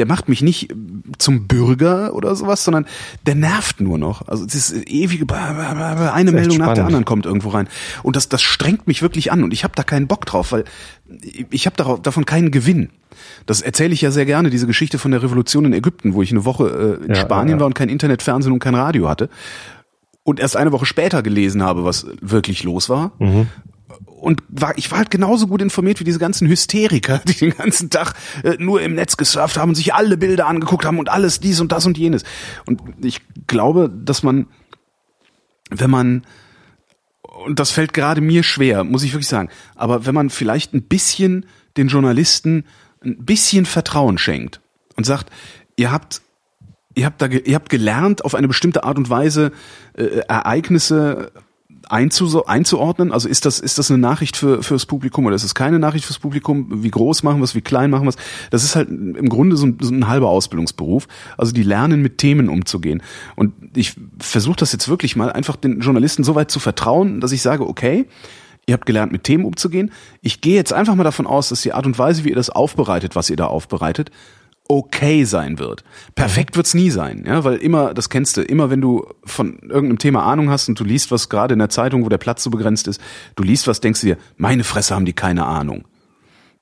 der 0.00 0.06
macht 0.06 0.30
mich 0.30 0.40
nicht 0.40 0.74
zum 1.18 1.46
Bürger 1.46 2.14
oder 2.14 2.34
sowas, 2.34 2.64
sondern 2.64 2.86
der 3.26 3.34
nervt 3.34 3.82
nur 3.82 3.98
noch. 3.98 4.26
Also 4.26 4.46
es 4.46 4.54
ist 4.54 4.88
ewige, 4.88 5.26
eine 5.34 6.32
Meldung 6.32 6.56
nach 6.56 6.72
der 6.72 6.86
anderen 6.86 7.04
kommt 7.04 7.26
irgendwo 7.26 7.50
rein. 7.50 7.68
Und 8.02 8.16
das, 8.16 8.30
das 8.30 8.40
strengt 8.40 8.86
mich 8.86 9.02
wirklich 9.02 9.30
an 9.30 9.44
und 9.44 9.52
ich 9.52 9.62
habe 9.62 9.74
da 9.76 9.82
keinen 9.82 10.06
Bock 10.06 10.24
drauf, 10.24 10.52
weil 10.52 10.64
ich 11.50 11.66
habe 11.66 12.00
davon 12.00 12.24
keinen 12.24 12.50
Gewinn. 12.50 12.88
Das 13.44 13.60
erzähle 13.60 13.92
ich 13.92 14.00
ja 14.00 14.10
sehr 14.10 14.24
gerne, 14.24 14.48
diese 14.48 14.66
Geschichte 14.66 14.98
von 14.98 15.10
der 15.10 15.22
Revolution 15.22 15.66
in 15.66 15.74
Ägypten, 15.74 16.14
wo 16.14 16.22
ich 16.22 16.30
eine 16.30 16.46
Woche 16.46 16.98
äh, 17.02 17.04
in 17.04 17.14
ja, 17.14 17.20
Spanien 17.20 17.48
ja, 17.48 17.56
ja. 17.56 17.60
war 17.60 17.66
und 17.66 17.74
kein 17.74 17.90
Internet, 17.90 18.22
Fernsehen 18.22 18.54
und 18.54 18.60
kein 18.60 18.74
Radio 18.74 19.06
hatte. 19.06 19.28
Und 20.22 20.40
erst 20.40 20.56
eine 20.56 20.72
Woche 20.72 20.86
später 20.86 21.22
gelesen 21.22 21.62
habe, 21.62 21.84
was 21.84 22.06
wirklich 22.22 22.64
los 22.64 22.88
war. 22.88 23.12
Mhm 23.18 23.48
und 24.06 24.42
war, 24.48 24.76
ich 24.76 24.90
war 24.90 24.98
halt 24.98 25.10
genauso 25.10 25.46
gut 25.46 25.62
informiert 25.62 26.00
wie 26.00 26.04
diese 26.04 26.18
ganzen 26.18 26.48
Hysteriker, 26.48 27.20
die 27.26 27.34
den 27.34 27.56
ganzen 27.56 27.90
Tag 27.90 28.14
äh, 28.42 28.56
nur 28.58 28.82
im 28.82 28.94
Netz 28.94 29.16
gesurft 29.16 29.56
haben 29.56 29.70
und 29.70 29.74
sich 29.74 29.94
alle 29.94 30.16
Bilder 30.16 30.46
angeguckt 30.46 30.84
haben 30.84 30.98
und 30.98 31.08
alles 31.08 31.40
dies 31.40 31.60
und 31.60 31.72
das 31.72 31.86
und 31.86 31.98
jenes. 31.98 32.24
Und 32.66 32.80
ich 33.02 33.20
glaube, 33.46 33.90
dass 33.90 34.22
man, 34.22 34.46
wenn 35.70 35.90
man, 35.90 36.26
und 37.22 37.58
das 37.58 37.70
fällt 37.70 37.92
gerade 37.92 38.20
mir 38.20 38.42
schwer, 38.42 38.84
muss 38.84 39.02
ich 39.02 39.12
wirklich 39.12 39.28
sagen, 39.28 39.48
aber 39.74 40.06
wenn 40.06 40.14
man 40.14 40.30
vielleicht 40.30 40.74
ein 40.74 40.82
bisschen 40.82 41.46
den 41.76 41.88
Journalisten 41.88 42.64
ein 43.02 43.24
bisschen 43.24 43.64
Vertrauen 43.64 44.18
schenkt 44.18 44.60
und 44.96 45.04
sagt, 45.04 45.30
ihr 45.76 45.90
habt 45.90 46.22
ihr 46.94 47.06
habt 47.06 47.22
da 47.22 47.26
ihr 47.26 47.54
habt 47.54 47.70
gelernt 47.70 48.24
auf 48.24 48.34
eine 48.34 48.48
bestimmte 48.48 48.84
Art 48.84 48.98
und 48.98 49.08
Weise 49.08 49.52
äh, 49.96 50.22
Ereignisse 50.28 51.32
einzu, 51.90 52.46
einzuordnen? 52.46 53.12
Also 53.12 53.28
ist 53.28 53.44
das, 53.44 53.60
ist 53.60 53.78
das 53.78 53.90
eine 53.90 53.98
Nachricht 53.98 54.36
für, 54.36 54.62
fürs 54.62 54.86
Publikum 54.86 55.26
oder 55.26 55.34
ist 55.34 55.44
es 55.44 55.54
keine 55.54 55.78
Nachricht 55.78 56.04
fürs 56.04 56.18
Publikum? 56.18 56.82
Wie 56.82 56.90
groß 56.90 57.22
machen 57.22 57.38
wir 57.38 57.44
es, 57.44 57.54
wie 57.54 57.60
klein 57.60 57.90
machen 57.90 58.04
wir 58.04 58.10
es? 58.10 58.16
Das 58.50 58.64
ist 58.64 58.76
halt 58.76 58.88
im 58.88 59.28
Grunde 59.28 59.56
so 59.56 59.66
ein, 59.66 59.78
so 59.80 59.92
ein 59.92 60.08
halber 60.08 60.28
Ausbildungsberuf. 60.28 61.08
Also 61.36 61.52
die 61.52 61.62
lernen 61.62 62.02
mit 62.02 62.18
Themen 62.18 62.48
umzugehen. 62.48 63.02
Und 63.36 63.52
ich 63.74 63.94
versuche 64.18 64.56
das 64.56 64.72
jetzt 64.72 64.88
wirklich 64.88 65.16
mal 65.16 65.32
einfach 65.32 65.56
den 65.56 65.80
Journalisten 65.80 66.24
so 66.24 66.34
weit 66.34 66.50
zu 66.50 66.60
vertrauen, 66.60 67.20
dass 67.20 67.32
ich 67.32 67.42
sage, 67.42 67.66
okay, 67.66 68.06
ihr 68.66 68.74
habt 68.74 68.86
gelernt, 68.86 69.12
mit 69.12 69.24
Themen 69.24 69.44
umzugehen. 69.44 69.90
Ich 70.22 70.40
gehe 70.40 70.54
jetzt 70.54 70.72
einfach 70.72 70.94
mal 70.94 71.04
davon 71.04 71.26
aus, 71.26 71.48
dass 71.48 71.62
die 71.62 71.72
Art 71.72 71.86
und 71.86 71.98
Weise, 71.98 72.24
wie 72.24 72.30
ihr 72.30 72.36
das 72.36 72.50
aufbereitet, 72.50 73.16
was 73.16 73.28
ihr 73.30 73.36
da 73.36 73.46
aufbereitet, 73.46 74.10
okay 74.70 75.24
sein 75.24 75.58
wird. 75.58 75.82
Perfekt 76.14 76.56
wird's 76.56 76.74
nie 76.74 76.90
sein, 76.90 77.24
ja, 77.26 77.42
weil 77.42 77.56
immer, 77.56 77.92
das 77.92 78.08
kennst 78.08 78.36
du, 78.36 78.42
immer 78.42 78.70
wenn 78.70 78.80
du 78.80 79.04
von 79.24 79.58
irgendeinem 79.62 79.98
Thema 79.98 80.22
Ahnung 80.22 80.48
hast 80.48 80.68
und 80.68 80.78
du 80.78 80.84
liest 80.84 81.10
was 81.10 81.28
gerade 81.28 81.54
in 81.54 81.58
der 81.58 81.70
Zeitung, 81.70 82.04
wo 82.04 82.08
der 82.08 82.18
Platz 82.18 82.44
so 82.44 82.50
begrenzt 82.50 82.86
ist, 82.86 83.00
du 83.34 83.42
liest 83.42 83.66
was, 83.66 83.80
denkst 83.80 84.00
du 84.00 84.06
dir, 84.06 84.16
meine 84.36 84.62
Fresse 84.62 84.94
haben 84.94 85.04
die 85.04 85.12
keine 85.12 85.44
Ahnung. 85.44 85.84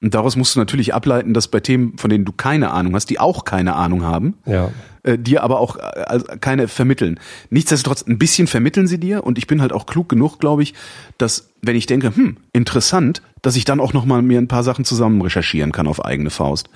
Und 0.00 0.14
daraus 0.14 0.36
musst 0.36 0.54
du 0.54 0.60
natürlich 0.60 0.94
ableiten, 0.94 1.34
dass 1.34 1.48
bei 1.48 1.60
Themen, 1.60 1.98
von 1.98 2.08
denen 2.08 2.24
du 2.24 2.32
keine 2.32 2.70
Ahnung 2.70 2.94
hast, 2.94 3.10
die 3.10 3.18
auch 3.18 3.44
keine 3.44 3.74
Ahnung 3.74 4.04
haben, 4.04 4.38
ja. 4.46 4.70
äh, 5.02 5.18
dir 5.18 5.42
aber 5.42 5.58
auch 5.58 5.76
äh, 5.76 6.20
keine 6.40 6.68
vermitteln. 6.68 7.20
Nichtsdestotrotz, 7.50 8.06
ein 8.06 8.16
bisschen 8.16 8.46
vermitteln 8.46 8.86
sie 8.86 8.98
dir 8.98 9.24
und 9.24 9.36
ich 9.36 9.46
bin 9.46 9.60
halt 9.60 9.72
auch 9.72 9.86
klug 9.86 10.08
genug, 10.08 10.38
glaube 10.38 10.62
ich, 10.62 10.72
dass 11.18 11.50
wenn 11.62 11.76
ich 11.76 11.86
denke, 11.86 12.14
hm, 12.14 12.38
interessant, 12.52 13.20
dass 13.42 13.56
ich 13.56 13.64
dann 13.64 13.80
auch 13.80 13.92
noch 13.92 14.04
mal 14.04 14.22
mir 14.22 14.38
ein 14.38 14.48
paar 14.48 14.62
Sachen 14.62 14.84
zusammen 14.84 15.20
recherchieren 15.22 15.72
kann 15.72 15.86
auf 15.86 16.04
eigene 16.04 16.30
Faust. 16.30 16.68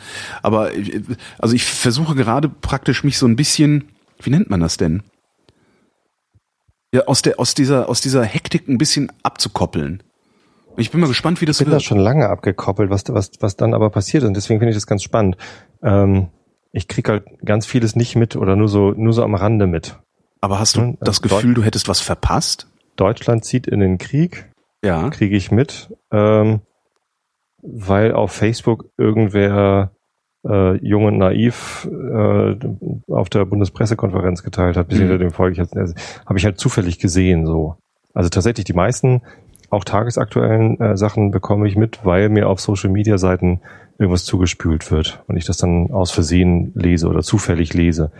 Aber 0.42 0.74
äh, 0.74 1.02
also 1.38 1.54
ich 1.54 1.64
versuche 1.64 2.14
gerade 2.14 2.48
praktisch 2.48 3.04
mich 3.04 3.18
so 3.18 3.26
ein 3.26 3.36
bisschen, 3.36 3.88
wie 4.20 4.30
nennt 4.30 4.50
man 4.50 4.60
das 4.60 4.76
denn? 4.76 5.02
Ja, 6.94 7.06
aus 7.06 7.22
der 7.22 7.40
aus 7.40 7.54
dieser 7.54 7.88
aus 7.88 8.02
dieser 8.02 8.22
Hektik 8.22 8.68
ein 8.68 8.78
bisschen 8.78 9.10
abzukoppeln. 9.22 10.02
Ich 10.76 10.90
bin 10.90 11.00
mal 11.00 11.06
gespannt, 11.06 11.40
wie 11.40 11.46
das 11.46 11.58
wird. 11.60 11.68
Ich 11.68 11.70
bin 11.70 11.78
da 11.78 11.80
schon 11.80 11.98
lange 11.98 12.28
abgekoppelt, 12.28 12.90
was, 12.90 13.04
was, 13.08 13.30
was 13.40 13.56
dann 13.56 13.74
aber 13.74 13.90
passiert 13.90 14.24
und 14.24 14.34
deswegen 14.34 14.60
finde 14.60 14.70
ich 14.70 14.76
das 14.76 14.86
ganz 14.86 15.02
spannend. 15.02 15.36
Ähm, 15.82 16.28
ich 16.72 16.88
krieg 16.88 17.08
halt 17.08 17.24
ganz 17.44 17.66
vieles 17.66 17.94
nicht 17.96 18.16
mit 18.16 18.36
oder 18.36 18.56
nur 18.56 18.68
so, 18.68 18.92
nur 18.92 19.12
so 19.12 19.22
am 19.22 19.34
Rande 19.34 19.66
mit. 19.66 19.98
Aber 20.40 20.58
hast 20.58 20.76
du 20.76 20.80
hm? 20.80 20.98
das 21.00 21.22
also 21.22 21.36
Gefühl, 21.36 21.54
du 21.54 21.62
hättest 21.62 21.88
was 21.88 22.00
verpasst? 22.00 22.66
Deutschland 22.96 23.44
zieht 23.44 23.66
in 23.66 23.80
den 23.80 23.98
Krieg. 23.98 24.50
Ja. 24.84 25.10
Kriege 25.10 25.36
ich 25.36 25.50
mit. 25.50 25.94
Ähm, 26.10 26.60
weil 27.62 28.12
auf 28.12 28.32
Facebook 28.32 28.86
irgendwer 28.98 29.92
äh, 30.44 30.76
jung 30.84 31.04
und 31.04 31.18
naiv 31.18 31.88
äh, 31.90 32.56
auf 33.08 33.30
der 33.30 33.44
Bundespressekonferenz 33.44 34.42
geteilt 34.42 34.76
hat, 34.76 34.88
bis 34.88 34.98
mhm. 34.98 35.02
hinter 35.02 35.18
dem 35.18 35.30
Volk. 35.30 35.58
Also, 35.58 35.94
Habe 36.26 36.38
ich 36.38 36.44
halt 36.44 36.58
zufällig 36.58 36.98
gesehen 36.98 37.46
so. 37.46 37.76
Also 38.14 38.28
tatsächlich 38.28 38.64
die 38.64 38.74
meisten 38.74 39.22
auch 39.70 39.84
tagesaktuellen 39.84 40.78
äh, 40.80 40.96
Sachen 40.96 41.30
bekomme 41.30 41.66
ich 41.66 41.76
mit, 41.76 42.04
weil 42.04 42.28
mir 42.28 42.48
auf 42.48 42.60
Social 42.60 42.90
Media 42.90 43.16
Seiten 43.16 43.60
irgendwas 43.98 44.24
zugespült 44.24 44.90
wird 44.90 45.22
und 45.28 45.36
ich 45.36 45.46
das 45.46 45.56
dann 45.56 45.90
aus 45.92 46.10
Versehen 46.10 46.72
lese 46.74 47.08
oder 47.08 47.22
zufällig 47.22 47.72
lese. 47.72 48.10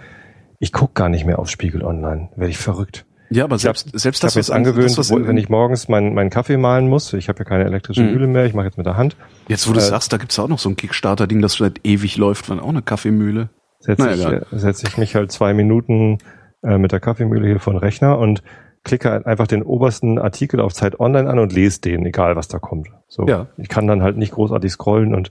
Ich 0.61 0.73
guck 0.73 0.95
gar 0.95 1.09
nicht 1.09 1.27
mehr 1.27 1.39
auf 1.39 1.51
Spiegel 1.51 1.83
Online, 1.83 2.29
werde 2.37 2.51
ich 2.51 2.59
verrückt. 2.59 3.05
Ja, 3.33 3.45
aber 3.45 3.59
selbst, 3.59 3.87
ich 3.89 3.93
hab, 3.95 4.01
selbst 4.01 4.25
das, 4.25 4.33
was 4.33 4.49
jetzt 4.49 4.51
angewöhnt, 4.51 4.97
das, 4.97 5.11
wenn 5.11 5.37
ich 5.37 5.49
morgens 5.49 5.89
meinen 5.89 6.15
meinen 6.15 6.31
Kaffee 6.31 6.57
mahlen 6.57 6.89
muss, 6.89 7.13
ich 7.15 7.29
habe 7.29 7.39
ja 7.41 7.45
keine 7.45 7.65
elektrische. 7.65 8.03
Mühle 8.03 8.27
mehr, 8.27 8.45
ich 8.45 8.55
mache 8.55 8.67
jetzt 8.67 8.77
mit 8.77 8.87
der 8.87 8.97
Hand. 8.97 9.17
Jetzt, 9.49 9.69
wo 9.69 9.73
du 9.73 9.79
äh, 9.79 9.83
sagst, 9.83 10.13
da 10.13 10.19
gibt's 10.19 10.39
auch 10.39 10.49
noch 10.49 10.59
so 10.59 10.69
ein 10.69 10.77
Kickstarter-Ding, 10.77 11.41
das 11.41 11.55
seit 11.55 11.81
ewig 11.85 12.17
läuft, 12.17 12.47
von 12.47 12.61
auch 12.61 12.69
eine 12.69 12.83
Kaffeemühle. 12.83 13.49
Setze 13.81 14.03
naja, 14.03 14.43
ich, 14.53 14.61
setz 14.61 14.83
ich 14.83 14.97
mich 14.99 15.15
halt 15.15 15.33
zwei 15.33 15.55
Minuten 15.55 16.19
äh, 16.63 16.79
mit 16.79 16.93
der 16.93 17.01
Kaffeemühle 17.01 17.47
hier 17.47 17.59
vor 17.59 17.73
den 17.73 17.79
Rechner 17.79 18.19
und 18.19 18.43
klicke 18.85 19.11
halt 19.11 19.27
einfach 19.27 19.47
den 19.47 19.63
obersten 19.63 20.19
Artikel 20.19 20.61
auf 20.61 20.73
Zeit 20.73 21.01
Online 21.01 21.29
an 21.29 21.39
und 21.39 21.53
lese 21.53 21.81
den, 21.81 22.05
egal 22.05 22.37
was 22.37 22.49
da 22.49 22.59
kommt. 22.59 22.89
So, 23.09 23.27
ja. 23.27 23.47
ich 23.57 23.69
kann 23.69 23.87
dann 23.87 24.03
halt 24.03 24.17
nicht 24.17 24.33
großartig 24.33 24.73
scrollen 24.73 25.15
und 25.15 25.31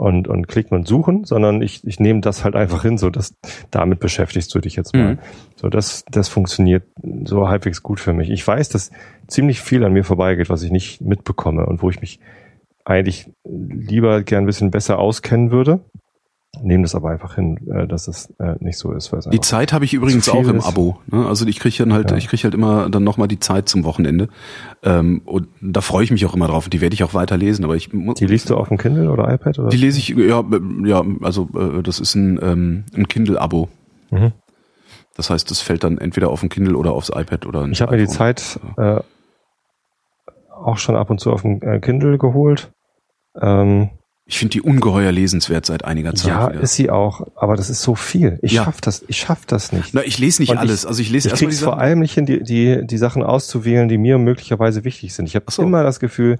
und 0.00 0.28
und 0.28 0.48
klicken 0.48 0.74
und 0.74 0.88
suchen, 0.88 1.24
sondern 1.24 1.60
ich 1.60 1.86
ich 1.86 2.00
nehme 2.00 2.22
das 2.22 2.42
halt 2.42 2.56
einfach 2.56 2.82
hin, 2.82 2.96
so 2.96 3.10
dass 3.10 3.34
damit 3.70 4.00
beschäftigst 4.00 4.52
du 4.54 4.58
dich 4.58 4.74
jetzt 4.74 4.94
mal. 4.94 5.14
Mhm. 5.14 5.18
So 5.56 5.68
das 5.68 6.04
das 6.10 6.28
funktioniert 6.28 6.84
so 7.24 7.48
halbwegs 7.48 7.82
gut 7.82 8.00
für 8.00 8.14
mich. 8.14 8.30
Ich 8.30 8.46
weiß, 8.46 8.70
dass 8.70 8.90
ziemlich 9.26 9.60
viel 9.60 9.84
an 9.84 9.92
mir 9.92 10.04
vorbeigeht, 10.04 10.48
was 10.48 10.62
ich 10.62 10.70
nicht 10.70 11.02
mitbekomme 11.02 11.66
und 11.66 11.82
wo 11.82 11.90
ich 11.90 12.00
mich 12.00 12.18
eigentlich 12.86 13.30
lieber 13.44 14.22
gern 14.22 14.44
ein 14.44 14.46
bisschen 14.46 14.70
besser 14.70 14.98
auskennen 14.98 15.50
würde 15.50 15.80
nehmen 16.62 16.82
das 16.82 16.94
aber 16.94 17.10
einfach 17.10 17.34
hin, 17.34 17.58
äh, 17.70 17.86
dass 17.86 18.08
es 18.08 18.32
äh, 18.38 18.54
nicht 18.60 18.78
so 18.78 18.92
ist. 18.92 19.12
Weil 19.12 19.20
die 19.32 19.40
Zeit 19.40 19.72
habe 19.72 19.84
ich 19.84 19.94
übrigens 19.94 20.28
auch 20.28 20.46
im 20.46 20.56
ist. 20.56 20.66
Abo. 20.66 20.98
Ne? 21.10 21.26
Also 21.26 21.46
ich 21.46 21.58
kriege 21.58 21.76
dann 21.78 21.92
halt, 21.92 22.10
ja. 22.10 22.16
ich 22.16 22.28
kriege 22.28 22.44
halt 22.44 22.54
immer 22.54 22.88
dann 22.90 23.04
nochmal 23.04 23.28
die 23.28 23.40
Zeit 23.40 23.68
zum 23.68 23.84
Wochenende. 23.84 24.28
Ähm, 24.82 25.22
und 25.24 25.48
da 25.60 25.80
freue 25.80 26.04
ich 26.04 26.10
mich 26.10 26.24
auch 26.26 26.34
immer 26.34 26.48
drauf. 26.48 26.64
Und 26.64 26.72
die 26.72 26.80
werde 26.80 26.94
ich 26.94 27.04
auch 27.04 27.14
weiter 27.14 27.36
lesen. 27.36 27.64
Aber 27.64 27.76
ich 27.76 27.90
die 27.90 28.26
liest 28.26 28.50
du 28.50 28.56
auf 28.56 28.68
dem 28.68 28.78
Kindle 28.78 29.10
oder 29.10 29.32
iPad 29.32 29.58
oder? 29.58 29.68
Die 29.68 29.76
lese 29.76 29.98
ich 29.98 30.08
ja, 30.08 30.44
ja. 30.84 31.04
Also 31.22 31.48
äh, 31.54 31.82
das 31.82 32.00
ist 32.00 32.14
ein 32.14 32.38
ähm, 32.42 32.84
ein 32.94 33.08
Kindle-Abo. 33.08 33.68
Mhm. 34.10 34.32
Das 35.16 35.30
heißt, 35.30 35.50
das 35.50 35.60
fällt 35.60 35.84
dann 35.84 35.98
entweder 35.98 36.30
auf 36.30 36.40
dem 36.40 36.48
Kindle 36.48 36.76
oder 36.76 36.92
aufs 36.92 37.10
iPad 37.10 37.46
oder. 37.46 37.66
Ich 37.68 37.82
habe 37.82 37.92
mir 37.92 37.98
die 37.98 38.08
Zeit 38.08 38.58
äh, 38.76 39.00
auch 40.50 40.78
schon 40.78 40.96
ab 40.96 41.10
und 41.10 41.20
zu 41.20 41.32
auf 41.32 41.42
dem 41.42 41.60
Kindle 41.80 42.18
geholt. 42.18 42.72
Ähm, 43.40 43.90
ich 44.30 44.38
finde 44.38 44.52
die 44.52 44.62
ungeheuer 44.62 45.10
lesenswert 45.10 45.66
seit 45.66 45.84
einiger 45.84 46.14
Zeit. 46.14 46.28
Ja, 46.28 46.50
wieder. 46.50 46.60
ist 46.60 46.74
sie 46.74 46.88
auch, 46.88 47.26
aber 47.34 47.56
das 47.56 47.68
ist 47.68 47.82
so 47.82 47.96
viel. 47.96 48.38
Ich 48.42 48.52
ja. 48.52 48.64
schaff 48.64 48.80
das, 48.80 49.04
ich 49.08 49.16
schaff 49.16 49.44
das 49.44 49.72
nicht. 49.72 49.92
Na, 49.92 50.02
ich 50.04 50.18
lese 50.18 50.40
nicht 50.40 50.50
Und 50.50 50.58
alles. 50.58 50.84
Ich, 50.84 50.88
also 50.88 51.02
ich 51.02 51.10
lese 51.10 51.26
ich 51.26 51.32
erstmal 51.32 51.52
vor 51.52 51.78
allem 51.80 51.98
nicht 51.98 52.14
hin, 52.14 52.26
die, 52.26 52.40
die, 52.44 52.86
die 52.86 52.96
Sachen 52.96 53.24
auszuwählen, 53.24 53.88
die 53.88 53.98
mir 53.98 54.18
möglicherweise 54.18 54.84
wichtig 54.84 55.14
sind. 55.14 55.26
Ich 55.26 55.34
habe 55.34 55.46
so. 55.48 55.62
immer 55.62 55.82
das 55.82 55.98
Gefühl, 55.98 56.38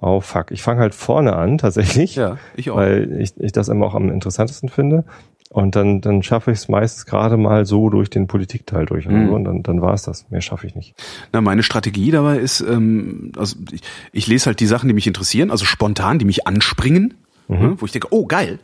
oh 0.00 0.20
fuck, 0.20 0.50
ich 0.50 0.62
fange 0.62 0.80
halt 0.80 0.96
vorne 0.96 1.36
an 1.36 1.58
tatsächlich. 1.58 2.16
Ja, 2.16 2.38
ich 2.56 2.72
auch. 2.72 2.76
Weil 2.76 3.20
ich, 3.20 3.34
ich 3.38 3.52
das 3.52 3.68
immer 3.68 3.86
auch 3.86 3.94
am 3.94 4.10
interessantesten 4.10 4.68
finde. 4.68 5.04
Und 5.50 5.76
dann, 5.76 6.00
dann 6.00 6.24
schaffe 6.24 6.50
ich 6.50 6.58
es 6.58 6.68
meistens 6.68 7.06
gerade 7.06 7.36
mal 7.36 7.66
so 7.66 7.88
durch 7.88 8.10
den 8.10 8.26
Politikteil 8.26 8.84
durch 8.84 9.06
mhm. 9.06 9.30
und 9.30 9.44
dann, 9.44 9.62
dann 9.62 9.80
war 9.80 9.94
es 9.94 10.02
das. 10.02 10.28
Mehr 10.28 10.40
schaffe 10.40 10.66
ich 10.66 10.74
nicht. 10.74 10.94
Na, 11.32 11.40
meine 11.40 11.62
Strategie 11.62 12.10
dabei 12.10 12.38
ist, 12.38 12.62
ähm, 12.62 13.30
also 13.36 13.56
ich, 13.70 13.82
ich 14.10 14.26
lese 14.26 14.46
halt 14.46 14.58
die 14.58 14.66
Sachen, 14.66 14.88
die 14.88 14.94
mich 14.94 15.06
interessieren, 15.06 15.52
also 15.52 15.64
spontan, 15.64 16.18
die 16.18 16.24
mich 16.24 16.48
anspringen 16.48 17.14
mhm. 17.48 17.58
Ne, 17.58 17.74
wo 17.78 17.86
ich 17.86 17.92
denke, 17.92 18.08
oh 18.10 18.26
geil, 18.26 18.58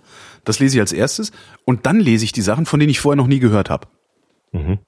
das 0.45 0.61
lese 0.61 0.77
ich 0.77 0.81
als 0.81 0.93
erstes 0.93 1.33
und 1.65 1.87
dann 1.87 2.01
lese 2.01 2.25
ich 2.25 2.33
die 2.33 2.43
Sachen, 2.43 2.67
von 2.67 2.79
denen 2.79 2.91
ich 2.91 3.01
vorher 3.01 3.17
noch 3.17 3.27
nie 3.27 3.41
gehört 3.41 3.71
habe. 3.71 3.89
Mhm. 4.53 4.79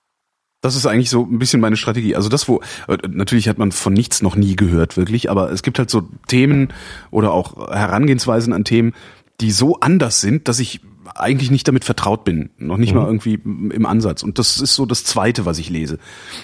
Das 0.62 0.74
ist 0.74 0.86
eigentlich 0.86 1.10
so 1.10 1.22
ein 1.22 1.38
bisschen 1.38 1.60
meine 1.60 1.76
Strategie. 1.76 2.16
Also 2.16 2.28
das, 2.28 2.48
wo 2.48 2.60
äh, 2.88 2.96
natürlich 3.08 3.48
hat 3.48 3.58
man 3.58 3.72
von 3.72 3.92
nichts 3.92 4.22
noch 4.22 4.36
nie 4.36 4.56
gehört, 4.56 4.96
wirklich, 4.96 5.30
aber 5.30 5.50
es 5.50 5.62
gibt 5.62 5.78
halt 5.78 5.90
so 5.90 6.08
Themen 6.28 6.68
oder 7.10 7.32
auch 7.32 7.70
Herangehensweisen 7.70 8.52
an 8.52 8.64
Themen, 8.64 8.94
die 9.40 9.50
so 9.50 9.80
anders 9.80 10.20
sind, 10.20 10.48
dass 10.48 10.58
ich 10.58 10.80
eigentlich 11.14 11.50
nicht 11.50 11.68
damit 11.68 11.84
vertraut 11.84 12.24
bin, 12.24 12.50
noch 12.58 12.78
nicht 12.78 12.92
mhm. 12.92 12.98
mal 12.98 13.06
irgendwie 13.06 13.34
im 13.34 13.86
Ansatz. 13.86 14.22
Und 14.22 14.38
das 14.38 14.60
ist 14.60 14.74
so 14.74 14.86
das 14.86 15.04
Zweite, 15.04 15.46
was 15.46 15.58
ich 15.58 15.70
lese, 15.70 15.98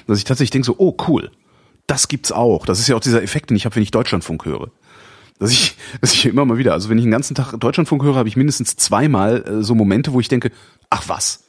dass 0.07 0.19
ich 0.19 0.25
tatsächlich 0.25 0.51
denke 0.51 0.67
so, 0.67 0.77
oh 0.79 0.97
cool, 1.09 1.31
das 1.87 2.07
gibt's 2.07 2.31
auch. 2.33 2.65
Das 2.65 2.79
ist 2.79 2.89
ja 2.89 2.97
auch 2.97 3.01
dieser 3.01 3.23
Effekt, 3.23 3.51
den 3.51 3.57
ich 3.57 3.65
habe, 3.65 3.75
wenn 3.77 3.83
ich 3.83 3.91
Deutschlandfunk 3.91 4.45
höre 4.45 4.71
dass 5.43 5.51
ich, 5.51 5.77
dass 6.01 6.15
ich 6.15 6.25
immer 6.27 6.45
mal 6.45 6.59
wieder, 6.59 6.73
also 6.73 6.89
wenn 6.89 6.99
ich 6.99 7.05
den 7.05 7.11
ganzen 7.11 7.35
Tag 7.35 7.53
Deutschlandfunk 7.59 8.03
höre, 8.03 8.15
habe 8.15 8.29
ich 8.29 8.37
mindestens 8.37 8.77
zweimal 8.77 9.45
äh, 9.47 9.63
so 9.63 9.75
Momente, 9.75 10.13
wo 10.13 10.21
ich 10.21 10.29
denke, 10.29 10.51
ach 10.91 11.09
was, 11.09 11.45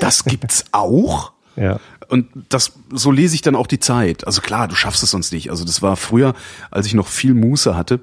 das 0.00 0.24
gibt's 0.24 0.64
auch? 0.72 1.32
Ja. 1.56 1.80
Und 2.08 2.28
das, 2.48 2.72
so 2.92 3.10
lese 3.10 3.34
ich 3.34 3.42
dann 3.42 3.56
auch 3.56 3.66
die 3.66 3.80
Zeit. 3.80 4.26
Also 4.26 4.40
klar, 4.40 4.68
du 4.68 4.74
schaffst 4.74 5.02
es 5.02 5.10
sonst 5.10 5.32
nicht. 5.32 5.50
Also 5.50 5.64
das 5.64 5.82
war 5.82 5.96
früher, 5.96 6.34
als 6.70 6.86
ich 6.86 6.94
noch 6.94 7.08
viel 7.08 7.34
Muße 7.34 7.76
hatte, 7.76 8.00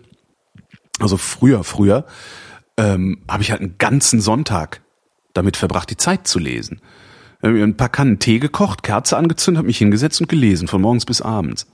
also 0.99 1.17
früher, 1.17 1.63
früher, 1.63 2.05
ähm, 2.77 3.19
habe 3.29 3.43
ich 3.43 3.51
halt 3.51 3.61
einen 3.61 3.77
ganzen 3.77 4.21
Sonntag 4.21 4.81
damit 5.33 5.57
verbracht, 5.57 5.89
die 5.89 5.97
Zeit 5.97 6.27
zu 6.27 6.39
lesen. 6.39 6.81
Hab 7.41 7.51
mir 7.51 7.63
ein 7.63 7.77
paar 7.77 7.89
Kannen 7.89 8.19
Tee 8.19 8.39
gekocht, 8.39 8.83
Kerze 8.83 9.15
angezündet, 9.15 9.59
habe 9.59 9.67
mich 9.67 9.77
hingesetzt 9.77 10.19
und 10.19 10.27
gelesen, 10.27 10.67
von 10.67 10.81
morgens 10.81 11.05
bis 11.05 11.21
abends. 11.21 11.67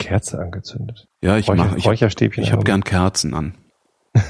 Kerze 0.00 0.38
angezündet. 0.40 1.06
Ja, 1.22 1.36
ich 1.36 1.48
Räucher- 1.48 1.64
mache, 1.64 1.78
ich, 1.78 1.86
Räucherstäbchen 1.86 2.42
ich 2.42 2.52
habe 2.52 2.64
gern 2.64 2.82
Kerzen 2.84 3.34
an. 3.34 3.54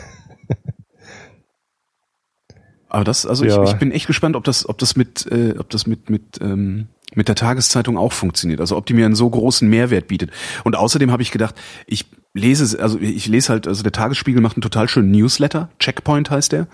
Aber 2.88 3.04
das, 3.04 3.24
also 3.24 3.44
Ja. 3.44 3.62
ich, 3.62 3.70
ich 3.70 3.76
bin 3.76 3.92
echt 3.92 4.06
gespannt, 4.08 4.34
ob 4.36 4.44
das, 4.44 4.68
ob 4.68 4.78
das 4.78 4.96
mit, 4.96 5.24
äh, 5.30 5.54
ob 5.58 5.70
das 5.70 5.86
mit 5.86 6.10
mit 6.10 6.40
ähm, 6.40 6.88
mit 7.14 7.26
der 7.28 7.34
Tageszeitung 7.34 7.96
auch 7.98 8.12
funktioniert. 8.12 8.60
Also 8.60 8.76
ob 8.76 8.86
die 8.86 8.94
mir 8.94 9.04
einen 9.06 9.14
so 9.16 9.28
großen 9.30 9.68
Mehrwert 9.68 10.06
bietet. 10.08 10.30
Und 10.62 10.76
außerdem 10.76 11.10
habe 11.10 11.22
ich 11.22 11.32
gedacht, 11.32 11.56
ich 11.86 12.06
lese, 12.34 12.80
also 12.80 13.00
ich 13.00 13.26
lese 13.26 13.48
halt, 13.48 13.66
also 13.66 13.82
der 13.82 13.90
Tagesspiegel 13.90 14.40
macht 14.40 14.56
einen 14.56 14.62
total 14.62 14.88
schönen 14.88 15.10
Newsletter. 15.10 15.70
Checkpoint 15.80 16.30
heißt 16.30 16.52
der, 16.52 16.68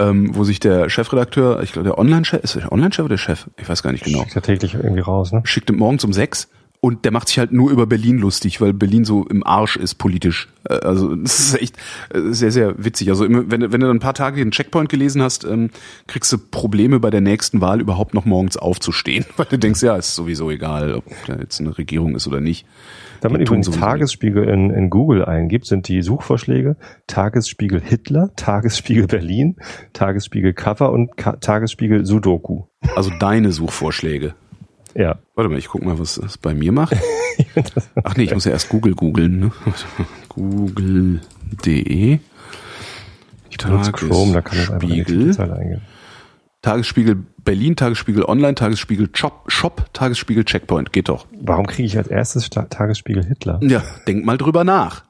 ähm, 0.00 0.34
wo 0.34 0.42
sich 0.42 0.58
der 0.58 0.88
Chefredakteur, 0.90 1.62
ich 1.62 1.70
glaube 1.72 1.88
der 1.88 1.98
Online-Chef, 1.98 2.42
ist 2.42 2.56
der 2.56 2.72
Online-Chef 2.72 3.04
oder 3.04 3.10
der 3.14 3.18
Chef? 3.18 3.46
Ich 3.60 3.68
weiß 3.68 3.82
gar 3.84 3.92
nicht 3.92 4.04
genau 4.04 4.22
Schickt 4.22 4.34
ja 4.34 4.40
täglich 4.40 4.74
irgendwie 4.74 5.00
raus, 5.00 5.30
ne? 5.30 5.42
schickt 5.44 5.70
morgens 5.70 6.02
um 6.04 6.12
sechs 6.12 6.48
und 6.82 7.04
der 7.04 7.12
macht 7.12 7.28
sich 7.28 7.38
halt 7.38 7.52
nur 7.52 7.70
über 7.70 7.86
Berlin 7.86 8.16
lustig, 8.18 8.60
weil 8.62 8.72
Berlin 8.72 9.04
so 9.04 9.26
im 9.26 9.46
Arsch 9.46 9.76
ist 9.76 9.96
politisch. 9.96 10.48
Äh, 10.68 10.74
Also 10.74 11.14
das 11.16 11.38
ist 11.38 11.60
echt 11.60 11.76
äh, 12.14 12.20
sehr, 12.32 12.50
sehr 12.50 12.82
witzig. 12.82 13.10
Also 13.10 13.24
immer, 13.26 13.50
wenn, 13.50 13.60
du- 13.60 13.72
wenn 13.72 13.80
du 13.80 13.86
dann 13.86 13.96
ein 13.96 14.00
paar 14.00 14.14
Tage 14.14 14.36
den 14.42 14.50
Checkpoint 14.50 14.88
gelesen 14.88 15.20
hast, 15.22 15.44
ähm, 15.44 15.68
kriegst 16.06 16.32
du 16.32 16.38
Probleme 16.38 16.98
bei 16.98 17.10
der 17.10 17.20
nächsten 17.20 17.60
Wahl 17.60 17.80
überhaupt 17.82 18.14
noch 18.14 18.24
morgens 18.24 18.56
aufzustehen, 18.56 19.26
weil 19.36 19.46
du 19.50 19.58
denkst, 19.58 19.82
ja, 19.82 19.94
ist 19.96 20.14
sowieso 20.14 20.50
egal, 20.50 20.94
ob 20.94 21.04
da 21.26 21.36
jetzt 21.36 21.60
eine 21.60 21.76
Regierung 21.76 22.14
ist 22.14 22.26
oder 22.26 22.40
nicht. 22.40 22.66
Wenn 23.22 23.32
man 23.32 23.42
übrigens 23.42 23.68
Tagesspiegel 23.70 24.44
in, 24.48 24.70
in 24.70 24.88
Google 24.88 25.26
eingibt, 25.26 25.66
sind 25.66 25.86
die 25.88 26.00
Suchvorschläge 26.00 26.76
Tagesspiegel 27.06 27.78
Hitler, 27.82 28.30
Tagesspiegel 28.36 29.06
Berlin, 29.06 29.56
Tagesspiegel 29.92 30.54
Cover 30.54 30.90
und 30.92 31.18
Ka 31.18 31.32
Tagesspiegel 31.36 32.06
Sudoku. 32.06 32.62
Also 32.96 33.10
deine 33.20 33.52
Suchvorschläge. 33.52 34.34
Ja. 34.94 35.18
Warte 35.34 35.50
mal, 35.50 35.58
ich 35.58 35.68
guck 35.68 35.84
mal, 35.84 35.98
was 35.98 36.16
das 36.16 36.38
bei 36.38 36.54
mir 36.54 36.72
macht. 36.72 36.96
Ach 38.04 38.16
nee, 38.16 38.24
ich 38.24 38.34
muss 38.34 38.44
ja 38.44 38.52
erst 38.52 38.68
Google 38.68 38.94
googeln. 38.94 39.40
Ne? 39.40 39.52
Google.de 40.28 42.18
Ich 43.48 43.56
benutze 43.58 43.92
Chrome, 43.92 44.32
da 44.32 44.42
kann 44.42 44.58
ich 44.58 44.70
einfach 44.70 44.88
Tagesspiegel. 44.88 45.34
Zahl 45.34 45.52
eingeben. 45.52 45.82
Tagesspiegel 46.62 47.16
Berlin, 47.42 47.74
Tagesspiegel 47.74 48.24
Online, 48.24 48.54
Tagesspiegel 48.54 49.08
Shop, 49.14 49.44
Shop 49.50 49.86
Tagesspiegel 49.94 50.44
Checkpoint. 50.44 50.92
Geht 50.92 51.08
doch. 51.08 51.26
Warum 51.40 51.66
kriege 51.66 51.86
ich 51.86 51.96
als 51.96 52.08
erstes 52.08 52.50
Ta 52.50 52.62
Tagesspiegel 52.64 53.24
Hitler? 53.24 53.58
Ja, 53.62 53.82
denk 54.06 54.24
mal 54.26 54.36
drüber 54.36 54.64
nach. 54.64 55.04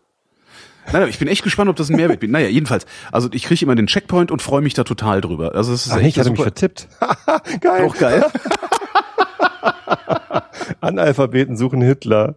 Nein, 0.86 1.02
aber 1.02 1.08
ich 1.08 1.18
bin 1.18 1.28
echt 1.28 1.42
gespannt, 1.42 1.68
ob 1.68 1.76
das 1.76 1.88
einen 1.88 1.96
Mehrwert 1.96 2.20
bietet. 2.20 2.32
Naja, 2.32 2.48
jedenfalls. 2.48 2.86
Also 3.12 3.28
ich 3.32 3.44
kriege 3.44 3.64
immer 3.64 3.74
den 3.74 3.86
Checkpoint 3.86 4.30
und 4.30 4.42
freue 4.42 4.60
mich 4.60 4.74
da 4.74 4.84
total 4.84 5.20
drüber. 5.20 5.54
Also 5.54 5.72
es 5.72 5.86
ist 5.86 5.92
Ach, 5.92 5.98
echt 5.98 6.08
ich 6.08 6.18
hatte 6.18 6.30
mich 6.30 6.38
super. 6.38 6.50
vertippt. 6.52 6.88
geil. 7.60 7.84
Auch 7.84 7.96
geil. 7.96 8.24
Analphabeten 10.80 11.56
suchen 11.56 11.80
Hitler. 11.80 12.36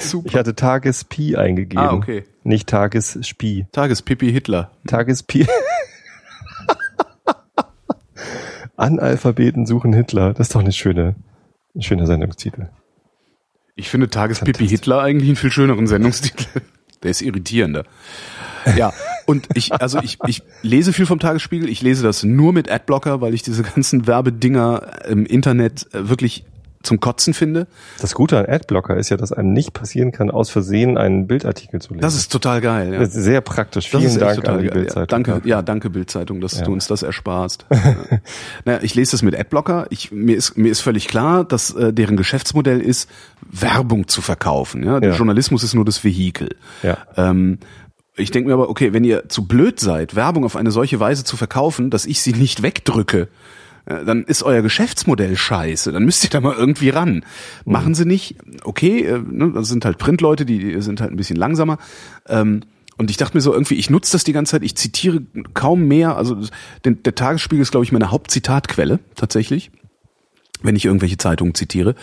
Super. 0.00 0.28
Ich 0.28 0.34
hatte 0.36 0.54
Tagespi 0.54 1.36
eingegeben. 1.36 1.84
Ah, 1.84 1.92
okay. 1.92 2.24
Nicht 2.44 2.68
Tagesspie. 2.68 3.66
Tagespipi 3.72 4.32
Hitler. 4.32 4.70
Tagespi. 4.86 5.46
Analphabeten 8.76 9.66
suchen 9.66 9.92
Hitler. 9.92 10.32
Das 10.34 10.48
ist 10.48 10.54
doch 10.54 10.60
eine 10.60 10.72
schöne, 10.72 11.16
ein 11.74 11.82
schöner 11.82 12.06
Sendungstitel. 12.06 12.68
Ich 13.74 13.88
finde 13.90 14.08
Tagespipi. 14.08 14.68
Hitler 14.68 15.02
eigentlich 15.02 15.28
einen 15.28 15.36
viel 15.36 15.50
schöneren 15.50 15.86
Sendungstitel. 15.86 16.44
Der 17.02 17.12
ist 17.12 17.22
irritierender. 17.22 17.84
Ja, 18.76 18.92
und 19.24 19.46
ich, 19.54 19.72
also 19.72 20.00
ich, 20.00 20.18
ich 20.26 20.42
lese 20.62 20.92
viel 20.92 21.06
vom 21.06 21.20
Tagesspiegel. 21.20 21.68
Ich 21.68 21.80
lese 21.80 22.02
das 22.02 22.24
nur 22.24 22.52
mit 22.52 22.70
Adblocker, 22.70 23.20
weil 23.20 23.34
ich 23.34 23.42
diese 23.42 23.62
ganzen 23.62 24.06
Werbedinger 24.06 25.06
im 25.08 25.24
Internet 25.26 25.86
äh, 25.94 26.08
wirklich 26.08 26.44
zum 26.88 26.98
Kotzen 27.00 27.34
finde. 27.34 27.68
Das 28.00 28.14
Gute 28.14 28.38
an 28.38 28.46
Adblocker 28.46 28.96
ist 28.96 29.10
ja, 29.10 29.16
dass 29.16 29.32
einem 29.32 29.52
nicht 29.52 29.72
passieren 29.74 30.10
kann, 30.10 30.30
aus 30.30 30.50
Versehen 30.50 30.98
einen 30.98 31.26
Bildartikel 31.28 31.80
zu 31.80 31.92
lesen. 31.92 32.00
Das 32.00 32.16
ist 32.16 32.32
total 32.32 32.60
geil. 32.60 32.92
Ja. 32.92 33.04
Sehr 33.06 33.40
praktisch. 33.40 33.90
Das 33.90 34.02
Vielen 34.02 34.18
Dank 34.18 34.48
an 34.48 34.58
die 34.58 34.66
geil. 34.66 34.66
Ja, 34.66 34.72
Bildzeitung. 34.74 35.06
danke, 35.24 35.48
ja, 35.48 35.62
danke 35.62 35.90
Bildzeitung, 35.90 36.40
dass 36.40 36.58
Ja. 36.58 36.64
du 36.64 36.72
uns 36.72 36.86
das 36.88 37.02
ersparst. 37.02 37.66
Ja. 37.78 37.94
naja, 38.64 38.78
ich 38.82 38.94
lese 38.94 39.12
das 39.12 39.22
mit 39.22 39.38
Adblocker. 39.38 39.86
Ich, 39.90 40.10
mir 40.10 40.36
ist 40.36 40.56
mir 40.56 40.70
ist 40.72 40.80
völlig 40.80 41.06
klar, 41.08 41.44
dass 41.44 41.74
äh, 41.74 41.92
deren 41.92 42.16
Geschäftsmodell 42.16 42.80
ist, 42.80 43.08
Werbung 43.48 44.08
zu 44.08 44.20
verkaufen. 44.22 44.82
Ja, 44.84 44.98
der. 45.00 45.14
Journalismus 45.14 45.62
ist 45.62 45.74
nur 45.74 45.84
das 45.84 46.02
Vehikel. 46.02 46.48
Ja. 46.82 46.96
Ähm, 47.16 47.58
ich 48.16 48.30
denke 48.32 48.48
mir 48.48 48.54
aber, 48.54 48.68
okay, 48.68 48.92
wenn 48.92 49.04
ihr 49.04 49.28
zu 49.28 49.46
blöd 49.46 49.78
seid, 49.78 50.16
Werbung 50.16 50.44
auf 50.44 50.56
eine 50.56 50.70
solche 50.72 50.98
Weise 50.98 51.22
zu 51.24 51.36
verkaufen, 51.36 51.90
dass 51.90 52.04
ich 52.06 52.20
sie 52.22 52.32
nicht 52.32 52.62
wegdrücke, 52.62 53.28
dann 53.88 54.24
ist 54.24 54.42
euer 54.42 54.62
Geschäftsmodell 54.62 55.36
scheiße. 55.36 55.92
Dann 55.92 56.04
müsst 56.04 56.24
ihr 56.24 56.30
da 56.30 56.40
mal 56.40 56.54
irgendwie 56.54 56.90
ran. 56.90 57.24
Machen 57.64 57.94
sie 57.94 58.04
nicht. 58.04 58.36
Okay, 58.64 59.02
äh, 59.02 59.18
ne, 59.18 59.52
das 59.54 59.68
sind 59.68 59.84
halt 59.84 59.98
Printleute, 59.98 60.44
die 60.44 60.80
sind 60.80 61.00
halt 61.00 61.10
ein 61.10 61.16
bisschen 61.16 61.36
langsamer. 61.36 61.78
Ähm, 62.26 62.62
und 62.98 63.10
ich 63.10 63.16
dachte 63.16 63.36
mir 63.36 63.40
so 63.40 63.52
irgendwie, 63.52 63.76
ich 63.76 63.90
nutze 63.90 64.12
das 64.12 64.24
die 64.24 64.32
ganze 64.32 64.52
Zeit, 64.52 64.64
ich 64.64 64.74
zitiere 64.74 65.22
kaum 65.54 65.86
mehr. 65.86 66.16
Also 66.16 66.36
der 66.84 67.14
Tagesspiegel 67.14 67.62
ist, 67.62 67.70
glaube 67.70 67.84
ich, 67.84 67.92
meine 67.92 68.10
Hauptzitatquelle 68.10 68.98
tatsächlich 69.14 69.70
wenn 70.62 70.76
ich 70.76 70.84
irgendwelche 70.84 71.18
Zeitungen 71.18 71.54
zitiere 71.54 71.94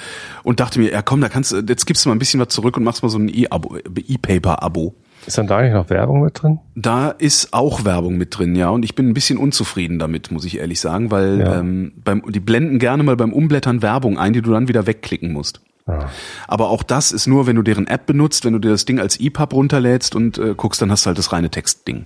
und 0.43 0.59
dachte 0.59 0.79
mir, 0.79 0.91
ja 0.91 1.01
komm, 1.01 1.21
da 1.21 1.29
kannst 1.29 1.51
du, 1.51 1.57
jetzt 1.57 1.85
gibst 1.85 2.05
du 2.05 2.09
mal 2.09 2.15
ein 2.15 2.19
bisschen 2.19 2.39
was 2.39 2.49
zurück 2.49 2.77
und 2.77 2.83
machst 2.83 3.03
mal 3.03 3.09
so 3.09 3.17
ein 3.17 3.27
E-Abo, 3.27 3.77
E-Paper-Abo. 3.77 4.95
Ist 5.25 5.37
dann 5.37 5.47
da 5.47 5.61
nicht 5.61 5.73
noch 5.73 5.89
Werbung 5.89 6.21
mit 6.21 6.41
drin? 6.41 6.59
Da 6.75 7.09
ist 7.09 7.53
auch 7.53 7.83
Werbung 7.85 8.17
mit 8.17 8.37
drin, 8.37 8.55
ja. 8.55 8.69
Und 8.69 8.83
ich 8.85 8.95
bin 8.95 9.07
ein 9.09 9.13
bisschen 9.13 9.37
unzufrieden 9.37 9.99
damit, 9.99 10.31
muss 10.31 10.45
ich 10.45 10.57
ehrlich 10.59 10.79
sagen, 10.79 11.11
weil 11.11 11.39
Ja. 11.39 11.59
ähm, 11.59 11.93
beim, 12.03 12.23
die 12.31 12.39
blenden 12.39 12.79
gerne 12.79 13.03
mal 13.03 13.15
beim 13.15 13.33
Umblättern 13.33 13.81
Werbung 13.81 14.17
ein, 14.17 14.33
die 14.33 14.41
du 14.41 14.51
dann 14.51 14.67
wieder 14.67 14.85
wegklicken 14.87 15.31
musst. 15.33 15.61
Ah. 15.87 16.09
Aber 16.47 16.69
auch 16.69 16.83
das 16.83 17.11
ist 17.11 17.27
nur, 17.27 17.45
wenn 17.47 17.55
du 17.55 17.61
deren 17.61 17.87
App 17.87 18.05
benutzt, 18.05 18.45
wenn 18.45 18.53
du 18.53 18.59
dir 18.59 18.69
das 18.71 18.85
Ding 18.85 18.99
als 18.99 19.19
EPUB 19.19 19.53
runterlädst 19.53 20.15
und 20.15 20.37
äh, 20.37 20.53
guckst, 20.55 20.81
dann 20.81 20.91
hast 20.91 21.05
du 21.05 21.07
halt 21.07 21.17
das 21.17 21.31
reine 21.31 21.49
Textding. 21.49 22.05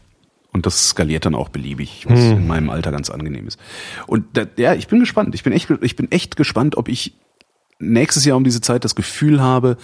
Und 0.51 0.65
das 0.65 0.89
skaliert 0.89 1.25
dann 1.25 1.35
auch 1.35 1.49
beliebig, 1.49 2.05
was 2.09 2.19
in 2.21 2.47
meinem 2.47 2.71
Alter 2.71 2.91
ganz 2.91 3.11
angenehm 3.11 3.47
ist. 3.47 3.59
Und 4.07 4.25
da, 4.33 4.45
ja, 4.57 4.73
ich 4.73 4.87
bin 4.87 4.99
gespannt. 4.99 5.35
Ich 5.35 5.43
bin 5.43 5.53
echt, 5.53 5.69
ich 5.81 5.95
bin 5.95 6.11
echt 6.11 6.35
gespannt, 6.37 6.75
ob 6.75 6.89
ich 6.89 7.13
nächstes 7.77 8.25
Jahr 8.25 8.35
um 8.35 8.43
diese 8.43 8.59
Zeit 8.59 8.83
das 8.83 8.95
Gefühl 8.95 9.41
habe, 9.41 9.77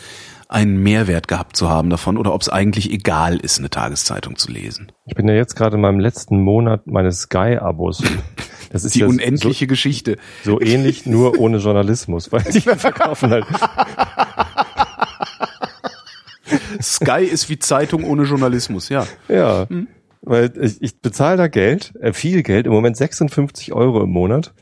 einen 0.56 0.82
Mehrwert 0.82 1.28
gehabt 1.28 1.58
zu 1.58 1.70
haben 1.70 1.90
davon 1.90 2.18
oder 2.18 2.34
ob 2.34 2.42
es 2.42 2.48
eigentlich 2.48 2.90
egal 2.90 3.36
ist, 3.36 3.60
eine 3.60 3.70
Tageszeitung 3.70 4.38
zu 4.38 4.50
lesen. 4.50 4.90
Ich 5.06 5.14
bin 5.14 5.28
ja 5.28 5.34
jetzt 5.34 5.56
gerade 5.56 5.76
in 5.76 5.82
meinem 5.82 6.00
letzten 6.00 6.42
Monat 6.42 6.88
meines 6.88 7.24
Sky-Abos. 7.24 8.04
Das 8.72 8.84
ist 8.84 8.96
Die 8.96 9.00
ja 9.00 9.08
unendliche 9.08 9.68
Geschichte. 9.68 10.18
So, 10.44 10.54
so 10.54 10.62
ähnlich, 10.62 11.06
nur 11.06 11.40
ohne 11.40 11.58
Journalismus, 11.58 12.32
weil 12.32 12.44
die 12.44 12.60
verkaufen 12.62 13.30
halt. 13.30 13.46
Sky 16.82 17.24
ist 17.24 17.50
wie 17.50 17.60
Zeitung 17.60 18.04
ohne 18.04 18.24
Journalismus, 18.24 18.90
ja. 18.90 19.06
Ja, 19.30 19.68
weil 20.22 20.52
ich, 20.60 20.82
ich 20.82 21.00
bezahle 21.00 21.38
da 21.38 21.48
Geld, 21.48 21.94
äh, 22.02 22.12
viel 22.12 22.44
Geld, 22.44 22.66
im 22.66 22.74
Moment 22.74 22.98
56 22.98 23.72
Euro 23.72 24.04
im 24.04 24.10
Monat, 24.10 24.54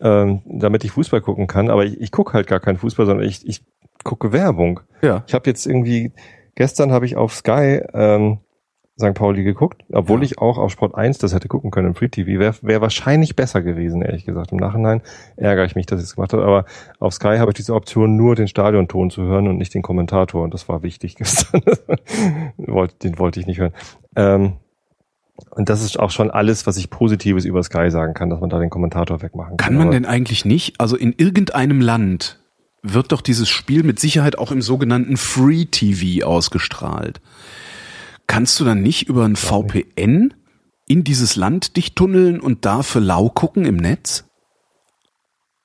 ähm, 0.00 0.42
damit 0.44 0.84
ich 0.84 0.92
Fußball 0.92 1.20
gucken 1.20 1.46
kann. 1.46 1.70
Aber 1.70 1.84
ich, 1.84 2.00
ich 2.00 2.12
gucke 2.12 2.34
halt 2.34 2.46
gar 2.46 2.60
keinen 2.60 2.78
Fußball, 2.78 3.06
sondern 3.06 3.26
ich, 3.26 3.46
ich 3.46 3.62
gucke 4.06 4.32
Werbung. 4.32 4.80
Ja. 5.02 5.22
Ich 5.26 5.34
habe 5.34 5.48
jetzt 5.50 5.66
irgendwie, 5.66 6.12
gestern 6.54 6.92
habe 6.92 7.04
ich 7.06 7.16
auf 7.16 7.34
Sky 7.34 7.82
ähm, 7.92 8.38
St. 8.98 9.12
Pauli 9.12 9.44
geguckt, 9.44 9.82
obwohl 9.92 10.20
Ja. 10.20 10.24
ich 10.24 10.38
auch 10.38 10.56
auf 10.56 10.70
Sport 10.72 10.94
1 10.94 11.18
das 11.18 11.34
hätte 11.34 11.48
gucken 11.48 11.70
können 11.70 11.88
im 11.88 11.94
Free 11.94 12.08
TV. 12.08 12.38
Wäre 12.40 12.54
wär 12.62 12.80
wahrscheinlich 12.80 13.36
besser 13.36 13.60
gewesen, 13.60 14.00
ehrlich 14.00 14.24
gesagt. 14.24 14.52
Im 14.52 14.56
Nachhinein 14.58 15.02
ärgere 15.36 15.66
ich 15.66 15.74
mich, 15.76 15.84
dass 15.84 16.00
ich 16.00 16.06
es 16.06 16.14
gemacht 16.14 16.32
habe. 16.32 16.44
Aber 16.44 16.64
auf 16.98 17.12
Sky 17.12 17.36
habe 17.36 17.50
ich 17.50 17.56
diese 17.56 17.74
Option, 17.74 18.16
nur 18.16 18.34
den 18.36 18.48
Stadionton 18.48 19.10
zu 19.10 19.22
hören 19.24 19.48
und 19.48 19.58
nicht 19.58 19.74
den 19.74 19.82
Kommentator. 19.82 20.42
Und 20.42 20.54
das 20.54 20.66
war 20.70 20.82
wichtig 20.82 21.16
gestern. 21.18 21.60
Den 23.02 23.18
wollte 23.18 23.40
ich 23.40 23.46
nicht 23.46 23.58
hören. 23.60 23.74
Ähm, 24.16 24.54
und 25.50 25.68
das 25.68 25.82
ist 25.82 25.98
auch 26.00 26.10
schon 26.10 26.30
alles, 26.30 26.66
was 26.66 26.78
ich 26.78 26.88
Positives 26.88 27.44
über 27.44 27.62
Sky 27.62 27.90
sagen 27.90 28.14
kann, 28.14 28.30
dass 28.30 28.40
man 28.40 28.48
da 28.48 28.58
den 28.58 28.70
Kommentator 28.70 29.20
wegmachen 29.20 29.58
kann. 29.58 29.66
Kann 29.66 29.74
man 29.74 29.88
Aber 29.88 29.94
denn 29.94 30.06
eigentlich 30.06 30.46
nicht, 30.46 30.80
also 30.80 30.96
in 30.96 31.12
irgendeinem 31.12 31.82
Land 31.82 32.40
wird 32.92 33.12
doch 33.12 33.20
dieses 33.20 33.48
Spiel 33.48 33.82
mit 33.82 33.98
Sicherheit 33.98 34.38
auch 34.38 34.50
im 34.52 34.62
sogenannten 34.62 35.16
Free 35.16 35.66
TV 35.66 36.26
ausgestrahlt. 36.26 37.20
Kannst 38.26 38.58
du 38.58 38.64
dann 38.64 38.82
nicht 38.82 39.08
über 39.08 39.24
ein 39.24 39.36
VPN 39.36 40.34
in 40.88 41.04
dieses 41.04 41.36
Land 41.36 41.76
dich 41.76 41.94
tunneln 41.94 42.40
und 42.40 42.64
da 42.64 42.82
für 42.82 43.00
lau 43.00 43.28
gucken 43.28 43.64
im 43.64 43.76
Netz? 43.76 44.24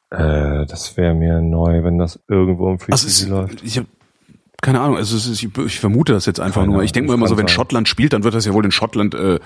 Äh, 0.09 0.65
das 0.65 0.97
wäre 0.97 1.13
mir 1.13 1.41
neu, 1.41 1.83
wenn 1.83 1.97
das 1.97 2.19
irgendwo 2.27 2.71
im 2.71 2.79
Free 2.79 2.91
Also 2.91 3.07
TV 3.07 3.13
es, 3.13 3.27
läuft. 3.27 3.63
ich 3.63 3.77
hab, 3.77 3.85
keine 4.61 4.81
Ahnung, 4.81 4.97
also 4.97 5.15
ist, 5.15 5.43
ich, 5.43 5.79
vermute 5.79 6.13
das 6.13 6.25
jetzt 6.25 6.39
einfach 6.39 6.61
Keine 6.61 6.73
nur. 6.73 6.83
Ich 6.83 6.91
denke 6.91 7.09
mir 7.09 7.15
immer 7.15 7.27
so, 7.27 7.37
wenn 7.37 7.47
sein. 7.47 7.55
Schottland 7.55 7.87
spielt, 7.87 8.13
dann 8.13 8.23
wird 8.23 8.33
das 8.33 8.45
ja 8.45 8.53
wohl 8.53 8.65
in 8.65 8.71
Schottland 8.71 9.15
äh, 9.15 9.39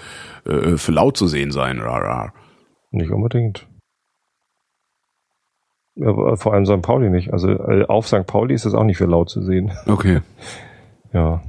äh, 0.46 0.78
für 0.78 0.92
laut 0.92 1.18
zu 1.18 1.28
sehen 1.28 1.52
sein. 1.52 1.80
Ra, 1.80 1.98
ra. 1.98 2.34
Nicht 2.92 3.12
unbedingt. 3.12 3.68
Vor 5.98 6.54
allem 6.54 6.66
St. 6.66 6.82
Pauli 6.82 7.10
nicht. 7.10 7.32
Also 7.32 7.50
äh, 7.52 7.86
auf 7.88 8.08
St. 8.08 8.26
Pauli 8.26 8.54
ist 8.54 8.66
es 8.66 8.74
auch 8.74 8.84
nicht 8.84 8.98
für 8.98 9.06
laut 9.06 9.30
zu 9.30 9.42
sehen. 9.42 9.72
Okay. 9.88 10.20
Ja. 11.14 11.42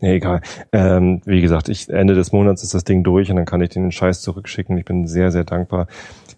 Ja, 0.00 0.10
egal. 0.10 0.42
Ähm, 0.72 1.22
wie 1.24 1.40
gesagt, 1.40 1.70
ich, 1.70 1.88
Ende 1.88 2.14
des 2.14 2.30
Monats 2.30 2.62
ist 2.62 2.74
das 2.74 2.84
Ding 2.84 3.02
durch 3.02 3.30
und 3.30 3.36
dann 3.36 3.46
kann 3.46 3.62
ich 3.62 3.70
den 3.70 3.90
Scheiß 3.90 4.20
zurückschicken. 4.20 4.76
Ich 4.76 4.84
bin 4.84 5.06
sehr, 5.06 5.30
sehr 5.30 5.44
dankbar, 5.44 5.86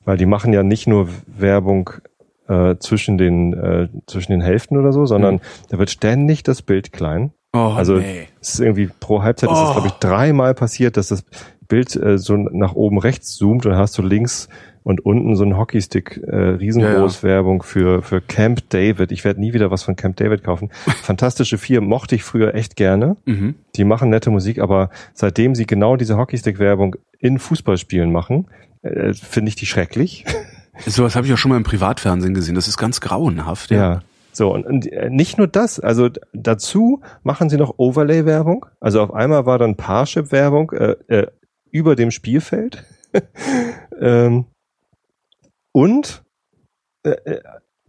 weil 0.04 0.16
die 0.16 0.26
machen 0.26 0.52
ja 0.52 0.62
nicht 0.62 0.86
nur 0.86 1.08
Werbung 1.26 1.90
äh, 2.46 2.76
zwischen 2.78 3.18
den 3.18 3.52
äh, 3.54 3.88
zwischen 4.06 4.30
den 4.30 4.40
Hälften 4.40 4.76
oder 4.78 4.92
so, 4.92 5.06
sondern 5.06 5.34
Mhm. 5.34 5.40
da 5.70 5.78
wird 5.78 5.90
ständig 5.90 6.44
das 6.44 6.62
Bild 6.62 6.92
klein. 6.92 7.32
Oh, 7.52 7.72
also 7.76 7.96
nee. 7.96 8.28
es 8.40 8.54
ist 8.54 8.60
irgendwie 8.60 8.88
pro 9.00 9.22
Halbzeit 9.22 9.50
ist 9.50 9.58
Oh. 9.58 9.64
es 9.66 9.72
glaube 9.72 9.88
ich 9.88 9.94
dreimal 9.94 10.54
passiert, 10.54 10.96
dass 10.96 11.08
das 11.08 11.24
Bild 11.66 11.96
äh, 11.96 12.16
so 12.16 12.36
nach 12.36 12.74
oben 12.74 12.98
rechts 12.98 13.34
zoomt 13.34 13.66
und 13.66 13.74
hast 13.74 13.98
du 13.98 14.02
links 14.02 14.48
und 14.82 15.04
unten 15.04 15.34
so 15.36 15.44
ein 15.44 15.56
Hockeystick 15.56 16.20
äh, 16.26 16.36
riesengroß 16.36 17.22
Werbung 17.22 17.62
für 17.62 18.02
für 18.02 18.20
Camp 18.20 18.70
David. 18.70 19.12
Ich 19.12 19.24
werde 19.24 19.40
nie 19.40 19.52
wieder 19.52 19.70
was 19.70 19.82
von 19.82 19.96
Camp 19.96 20.16
David 20.16 20.44
kaufen. 20.44 20.70
Fantastische 21.02 21.58
vier 21.58 21.80
mochte 21.80 22.14
ich 22.14 22.24
früher 22.24 22.54
echt 22.54 22.76
gerne. 22.76 23.16
Mhm. 23.24 23.54
Die 23.76 23.84
machen 23.84 24.10
nette 24.10 24.30
Musik, 24.30 24.58
aber 24.58 24.90
seitdem 25.14 25.54
sie 25.54 25.66
genau 25.66 25.96
diese 25.96 26.16
Hockeystick-Werbung 26.16 26.96
in 27.18 27.38
Fußballspielen 27.38 28.12
machen, 28.12 28.46
äh, 28.82 29.12
finde 29.12 29.50
ich 29.50 29.56
die 29.56 29.66
schrecklich. 29.66 30.24
Sowas 30.86 31.16
habe 31.16 31.26
ich 31.26 31.32
auch 31.32 31.38
schon 31.38 31.50
mal 31.50 31.56
im 31.56 31.64
Privatfernsehen 31.64 32.34
gesehen. 32.34 32.54
Das 32.54 32.68
ist 32.68 32.78
ganz 32.78 33.00
grauenhaft. 33.00 33.70
Ja. 33.70 34.02
So, 34.32 34.54
und, 34.54 34.66
und 34.66 34.86
äh, 34.86 35.10
nicht 35.10 35.38
nur 35.38 35.48
das, 35.48 35.80
also 35.80 36.10
dazu 36.32 37.00
machen 37.24 37.50
sie 37.50 37.56
noch 37.56 37.74
Overlay-Werbung. 37.76 38.66
Also 38.78 39.02
auf 39.02 39.12
einmal 39.12 39.46
war 39.46 39.58
dann 39.58 39.76
Parship-Werbung 39.76 40.70
äh, 40.72 40.94
äh, 41.08 41.26
über 41.70 41.96
dem 41.96 42.10
Spielfeld. 42.10 42.84
ähm, 44.00 44.46
und 45.78 46.24
äh, 47.04 47.10
äh, 47.10 47.40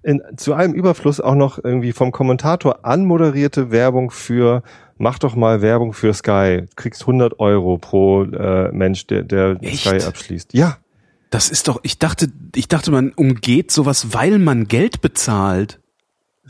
in, 0.04 0.22
zu 0.38 0.54
einem 0.54 0.74
Überfluss 0.76 1.20
auch 1.20 1.36
noch 1.36 1.62
irgendwie 1.62 1.92
vom 1.92 2.12
Kommentator 2.12 2.86
anmoderierte 2.86 3.72
Werbung 3.72 4.12
für 4.12 4.62
mach 4.98 5.18
doch 5.18 5.36
mal 5.36 5.62
Werbung 5.62 5.94
für 5.94 6.14
Sky. 6.14 6.66
Kriegst 6.76 7.02
100 7.02 7.40
Euro 7.40 7.78
pro 7.78 8.24
äh, 8.24 8.72
Mensch, 8.72 9.08
der, 9.08 9.24
der 9.24 9.58
Echt? 9.62 9.86
Sky 9.86 10.04
abschließt. 10.04 10.54
Ja, 10.54 10.78
Das 11.32 11.50
ist 11.50 11.68
doch, 11.68 11.80
ich 11.84 11.98
dachte, 11.98 12.28
ich 12.56 12.68
dachte, 12.68 12.92
man 12.92 13.12
umgeht 13.12 13.72
sowas, 13.72 14.14
weil 14.14 14.38
man 14.38 14.68
Geld 14.68 15.02
bezahlt. 15.02 15.80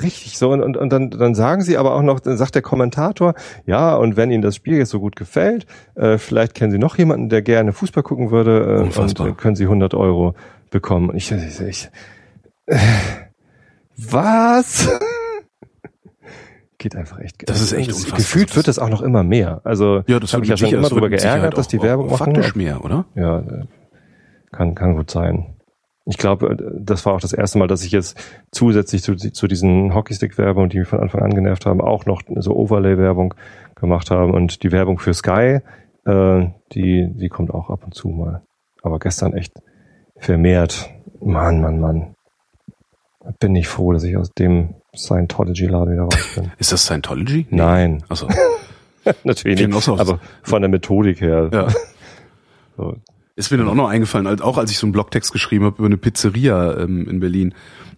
Richtig, 0.01 0.37
so 0.37 0.51
und, 0.51 0.61
und, 0.61 0.77
und 0.77 0.89
dann, 0.91 1.09
dann 1.09 1.35
sagen 1.35 1.61
sie 1.61 1.77
aber 1.77 1.93
auch 1.93 2.01
noch, 2.01 2.19
dann 2.21 2.37
sagt 2.37 2.55
der 2.55 2.61
Kommentator, 2.61 3.33
ja, 3.65 3.95
und 3.95 4.15
wenn 4.15 4.31
Ihnen 4.31 4.41
das 4.41 4.55
Spiel 4.55 4.77
jetzt 4.77 4.91
so 4.91 4.99
gut 4.99 5.15
gefällt, 5.17 5.65
äh, 5.95 6.17
vielleicht 6.17 6.53
kennen 6.53 6.71
Sie 6.71 6.77
noch 6.77 6.97
jemanden, 6.97 7.27
der 7.29 7.41
gerne 7.41 7.73
Fußball 7.73 8.03
gucken 8.03 8.31
würde 8.31 8.59
äh, 8.59 8.77
und 8.77 8.83
Unfassbar. 8.85 9.27
äh, 9.27 9.31
können 9.33 9.55
Sie 9.57 9.65
100 9.65 9.93
Euro 9.95 10.35
bekommen. 10.69 11.09
Und 11.09 11.17
ich, 11.17 11.31
ich, 11.31 11.59
ich 11.61 11.89
äh, 12.65 12.77
was? 13.97 14.89
Geht 16.77 16.95
einfach 16.95 17.19
echt. 17.19 17.49
Das 17.49 17.61
ist 17.61 17.73
echt 17.73 17.89
unfassbar. 17.89 18.17
Gefühlt 18.17 18.55
wird 18.55 18.67
es 18.69 18.79
auch 18.79 18.89
noch 18.89 19.01
immer 19.01 19.23
mehr. 19.23 19.61
Also 19.65 20.03
Ja, 20.07 20.19
das 20.19 20.33
habe 20.33 20.43
ich 20.43 20.49
ja 20.49 20.57
schon 20.57 20.69
immer 20.69 20.83
das 20.83 20.89
Sicherheit 20.91 21.19
geärgert, 21.19 21.57
dass 21.57 21.67
die 21.67 21.81
Werbung 21.81 22.09
machen. 22.09 22.33
Faktisch 22.33 22.55
mehr, 22.55 22.83
oder? 22.85 23.05
Ja, 23.15 23.43
kann, 24.51 24.75
kann 24.75 24.95
gut 24.95 25.11
sein. 25.11 25.55
Ich 26.05 26.17
glaube, 26.17 26.55
das 26.79 27.05
war 27.05 27.13
auch 27.13 27.19
das 27.19 27.33
erste 27.33 27.59
Mal, 27.59 27.67
dass 27.67 27.83
ich 27.83 27.91
jetzt 27.91 28.17
zusätzlich 28.51 29.03
zu, 29.03 29.15
zu 29.15 29.47
diesen 29.47 29.93
Hockeystick-Werbung, 29.93 30.69
die 30.69 30.79
mich 30.79 30.87
von 30.87 31.01
Anfang 31.01 31.21
an 31.21 31.35
genervt 31.35 31.65
haben, 31.65 31.81
auch 31.81 32.05
noch 32.05 32.21
so 32.37 32.55
Overlay-Werbung 32.55 33.35
gemacht 33.75 34.09
haben. 34.09 34.33
Und 34.33 34.63
die 34.63 34.71
Werbung 34.71 34.97
für 34.99 35.13
Sky, 35.13 35.59
äh, 36.05 36.47
die, 36.71 37.09
die 37.13 37.29
kommt 37.29 37.53
auch 37.53 37.69
ab 37.69 37.83
und 37.83 37.93
zu 37.93 38.07
mal. 38.07 38.41
Aber 38.81 38.99
gestern 38.99 39.33
echt 39.33 39.53
vermehrt. 40.19 40.89
Mann, 41.21 41.61
Mann, 41.61 41.79
Mann. 41.79 42.15
Bin 43.39 43.55
ich 43.55 43.67
froh, 43.67 43.91
dass 43.93 44.03
ich 44.03 44.15
aus 44.17 44.31
dem 44.31 44.75
Scientology-Laden 44.95 45.93
wieder 45.93 46.03
raus 46.03 46.29
bin. 46.35 46.51
Ist 46.57 46.71
das 46.71 46.83
Scientology? 46.85 47.45
Nein, 47.49 48.03
Also, 48.09 48.27
natürlich 49.23 49.65
nicht. 49.65 49.89
Aber 49.89 50.19
von 50.41 50.61
der 50.61 50.69
Methodik 50.69 51.21
her. 51.21 51.49
ja. 51.51 51.67
So, 52.77 52.95
Ist 53.39 53.51
mir 53.51 53.57
dann 53.57 53.69
auch 53.69 53.75
noch 53.75 53.87
eingefallen, 53.87 54.27
als, 54.27 54.41
auch 54.41 54.57
als 54.57 54.69
ich 54.69 54.77
so 54.77 54.85
einen 54.85 54.91
Blogtext 54.91 55.31
geschrieben 55.31 55.63
habe 55.63 55.77
über 55.77 55.85
eine 55.85 55.95
Pizzeria 55.95 56.77
ähm, 56.77 57.07
in 57.07 57.21
Berlin. 57.21 57.53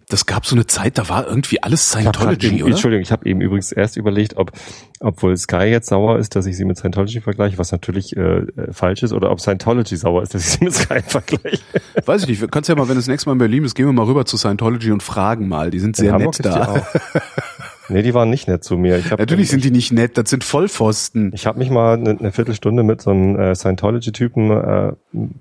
Das 0.08 0.26
gab 0.26 0.46
so 0.46 0.54
eine 0.54 0.68
Zeit, 0.68 0.98
da 0.98 1.08
war 1.08 1.26
irgendwie 1.26 1.60
alles 1.60 1.90
grad 1.90 2.02
Scientology, 2.02 2.46
eben, 2.46 2.62
oder? 2.62 2.70
Entschuldigung, 2.70 3.02
ich 3.02 3.10
habe 3.10 3.26
eben 3.28 3.40
übrigens 3.40 3.72
erst 3.72 3.96
überlegt, 3.96 4.36
ob 4.36 4.52
obwohl 5.00 5.36
Sky 5.36 5.64
jetzt 5.64 5.88
sauer 5.88 6.20
ist, 6.20 6.36
dass 6.36 6.46
ich 6.46 6.56
sie 6.56 6.64
mit 6.64 6.78
Scientology 6.78 7.20
vergleiche, 7.20 7.58
was 7.58 7.72
natürlich 7.72 8.16
äh, 8.16 8.20
äh, 8.20 8.72
falsch 8.72 9.02
ist, 9.02 9.12
oder 9.12 9.32
ob 9.32 9.40
Scientology 9.40 9.96
sauer 9.96 10.22
ist, 10.22 10.32
dass 10.32 10.46
ich 10.46 10.52
sie 10.52 10.64
mit 10.64 10.74
Sky 10.74 11.02
vergleiche. 11.06 11.62
Weiß 12.06 12.22
ich 12.22 12.28
nicht. 12.28 12.40
Wir 12.40 12.46
kannst 12.46 12.68
ja 12.68 12.76
mal, 12.76 12.88
wenn 12.88 12.96
es 12.96 13.08
nächste 13.08 13.28
Mal 13.28 13.32
in 13.32 13.38
Berlin 13.38 13.64
ist, 13.64 13.74
gehen 13.74 13.86
wir 13.86 13.92
mal 13.92 14.06
rüber 14.06 14.24
zu 14.24 14.36
Scientology 14.36 14.92
und 14.92 15.02
fragen 15.02 15.48
mal. 15.48 15.72
Die 15.72 15.80
sind 15.80 15.96
sehr 15.96 16.16
nett 16.16 16.38
da. 16.40 16.86
Nee, 17.92 18.02
die 18.02 18.14
waren 18.14 18.30
nicht 18.30 18.48
nett 18.48 18.64
zu 18.64 18.78
mir. 18.78 19.02
Natürlich 19.10 19.50
sind 19.50 19.64
die 19.64 19.70
nicht 19.70 19.92
nett, 19.92 20.16
das 20.16 20.30
sind 20.30 20.44
Vollpfosten. 20.44 21.30
Ich 21.34 21.46
habe 21.46 21.58
mich 21.58 21.70
mal 21.70 21.94
eine, 21.94 22.10
eine 22.10 22.32
Viertelstunde 22.32 22.82
mit 22.82 23.02
so 23.02 23.10
einem 23.10 23.38
äh, 23.38 23.54
Scientology-Typen 23.54 24.50
äh, 24.50 24.92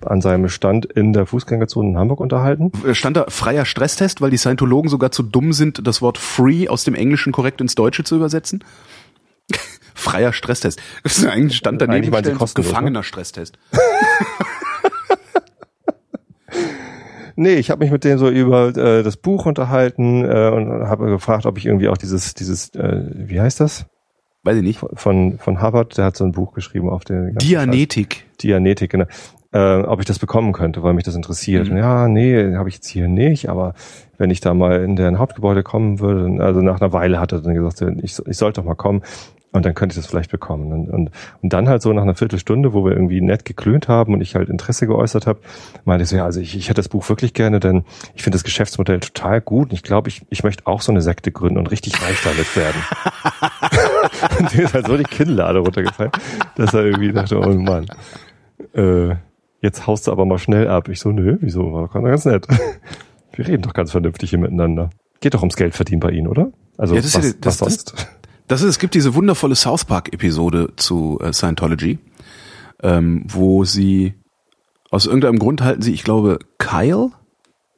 an 0.06 0.22
seinem 0.22 0.50
Stand 0.50 0.86
in 0.86 1.14
der 1.14 1.26
Fußgängerzone 1.26 1.90
in 1.92 1.98
Hamburg 1.98 2.20
unterhalten. 2.20 2.72
Stand 2.94 3.18
da 3.18 3.26
freier 3.30 3.66
Stresstest, 3.66 4.22
weil 4.22 4.32
die 4.32 4.38
Scientologen 4.38 4.90
sogar 4.90 5.12
zu 5.12 5.24
dumm 5.24 5.54
sind, 5.54 5.88
das 5.88 6.02
Wort 6.02 6.18
free 6.18 6.68
aus 6.68 6.84
dem 6.84 6.94
Englischen 6.94 7.32
korrekt 7.32 7.62
ins 7.62 7.76
Deutsche 7.76 8.04
zu 8.04 8.16
übersetzen? 8.18 8.64
freier 9.96 10.34
Stresstest. 10.34 10.82
Das 11.04 11.18
ist 11.18 11.26
eigentlich 11.26 11.58
stand 11.58 11.82
daneben 11.82 12.08
Eigentlich 12.08 12.20
stellen, 12.20 12.38
kostenlos, 12.38 12.68
ne? 12.68 12.74
gefangener 12.74 13.04
Stresstest. 13.04 13.58
Nee, 17.42 17.56
ich 17.56 17.72
habe 17.72 17.84
mich 17.84 17.92
mit 17.92 18.04
denen 18.04 18.20
so 18.20 18.30
über 18.30 18.70
äh, 18.70 19.02
das 19.02 19.18
Buch 19.18 19.48
unterhalten 19.48 20.24
äh, 20.24 20.50
und 20.50 20.70
habe 20.88 21.08
gefragt, 21.08 21.48
ob 21.48 21.58
ich 21.58 21.66
irgendwie 21.66 21.88
auch 21.88 21.98
dieses, 21.98 22.36
dieses, 22.36 22.70
äh, 22.76 23.04
wie 23.16 23.42
heißt 23.42 23.60
das? 23.60 23.88
Weiß 24.44 24.58
ich 24.58 24.64
nicht. 24.64 24.80
Von, 24.94 25.40
von 25.40 25.60
Hubbard, 25.60 25.98
der 25.98 26.06
hat 26.06 26.18
so 26.18 26.24
ein 26.24 26.34
Buch 26.34 26.54
geschrieben 26.54 26.88
auf 26.90 27.04
der 27.04 27.32
Dianetik. 27.32 28.26
Dianetik, 28.44 28.92
genau. 28.92 29.06
Äh, 29.54 29.82
ob 29.82 30.00
ich 30.00 30.06
das 30.06 30.20
bekommen 30.20 30.54
könnte, 30.54 30.84
weil 30.84 30.94
mich 30.94 31.04
das 31.04 31.16
interessiert. 31.16 31.70
Mhm. 31.70 31.78
Ja, 31.78 32.08
nee, 32.08 32.56
habe 32.56 32.70
ich 32.70 32.76
jetzt 32.76 32.88
hier 32.88 33.08
nicht, 33.08 33.50
aber 33.50 33.74
wenn 34.20 34.30
ich 34.30 34.40
da 34.40 34.54
mal 34.54 34.84
in 34.84 34.96
deren 34.96 35.18
Hauptgebäude 35.18 35.64
kommen 35.64 36.00
würde, 36.00 36.44
also 36.44 36.62
nach 36.62 36.80
einer 36.80 36.94
Weile 36.94 37.20
hat 37.20 37.32
er 37.32 37.42
dann 37.42 37.56
gesagt, 37.56 37.82
ich, 38.04 38.20
ich 38.26 38.38
sollte 38.38 38.62
doch 38.62 38.68
mal 38.68 38.76
kommen 38.76 39.02
und 39.54 39.66
dann 39.66 39.74
könnte 39.74 39.94
ich 39.94 39.98
das 40.02 40.08
vielleicht 40.10 40.32
bekommen. 40.32 40.72
Und, 40.72 40.90
und, 40.90 41.12
und 41.42 41.54
dann 41.54 41.68
halt 41.68 41.82
so 41.82 41.92
nach 41.94 42.04
einer 42.04 42.16
Viertelstunde, 42.16 42.74
wo 42.74 42.86
wir 42.86 42.94
irgendwie 42.94 43.20
nett 43.22 43.44
geklönt 43.46 43.88
haben 43.90 44.14
und 44.14 44.22
ich 44.22 44.36
halt 44.36 44.50
Interesse 44.50 44.88
geäußert 44.88 45.28
habe, 45.28 45.40
meinte 45.84 46.04
ich 46.04 46.10
so, 46.10 46.16
ja, 46.16 46.24
also 46.26 46.40
ich, 46.40 46.56
ich 46.56 46.66
hätte 46.70 46.76
das 46.80 46.88
Buch 46.90 47.08
wirklich 47.10 47.34
gerne, 47.34 47.60
denn 47.60 47.84
ich 48.16 48.24
finde 48.24 48.36
das 48.38 48.44
Geschäftsmodell 48.44 49.00
total 49.02 49.42
gut 49.42 49.70
und 49.70 49.74
ich 49.74 49.84
glaube, 49.84 50.08
ich, 50.10 50.22
ich 50.30 50.44
möchte 50.44 50.68
auch 50.68 50.82
so 50.82 50.92
eine 50.92 51.02
Sekte 51.02 51.32
gründen 51.32 51.58
und 51.58 51.70
richtig 51.70 52.02
reich 52.02 52.22
damit 52.24 52.56
werden. 52.56 52.82
und 54.40 54.54
dem 54.54 54.62
ist 54.62 54.74
halt 54.74 54.88
so 54.88 54.98
die 54.98 55.04
Kinnlade 55.04 55.60
runtergefallen, 55.60 56.12
dass 56.56 56.74
er 56.74 56.86
irgendwie 56.86 57.12
dachte, 57.12 57.40
oh 57.40 57.50
Mann, 57.54 57.86
äh, 58.74 59.16
jetzt 59.62 59.86
haust 59.88 60.08
du 60.08 60.12
aber 60.12 60.26
mal 60.26 60.38
schnell 60.40 60.68
ab. 60.68 60.88
Ich 60.90 61.00
so, 61.00 61.12
nö, 61.12 61.38
wieso? 61.42 61.72
War 61.74 61.88
doch 61.88 61.94
ganz 61.94 62.26
nett. 62.26 62.48
Wir 63.34 63.48
reden 63.48 63.64
doch 63.64 63.74
ganz 63.74 63.92
vernünftig 63.92 64.30
hier 64.30 64.40
miteinander. 64.40 64.90
Geht 65.20 65.34
doch 65.34 65.42
ums 65.42 65.56
Geld 65.56 65.76
verdienen 65.76 66.00
bei 66.00 66.12
Ihnen, 66.12 66.28
oder? 66.28 66.52
Also 66.78 66.96
Ja, 66.96 67.02
das 67.02 67.16
ist 67.16 67.18
was, 67.18 67.40
das- 67.40 67.46
was 67.46 67.58
das- 67.58 67.86
sonst? 67.86 68.08
Das 68.52 68.62
ist, 68.62 68.68
es 68.68 68.80
gibt 68.80 68.96
diese 68.96 69.16
wundervolle 69.16 69.56
South 69.56 69.86
Park 69.86 70.12
Episode 70.12 70.74
zu 70.76 71.18
äh, 71.24 71.32
Scientology, 71.32 72.00
ähm, 72.84 73.24
wo 73.30 73.64
sie 73.64 74.16
aus 74.90 75.06
irgendeinem 75.06 75.40
Grund 75.40 75.62
halten 75.62 75.82
sie, 75.82 75.94
ich 75.94 76.04
glaube, 76.04 76.38
Kyle, 76.58 77.12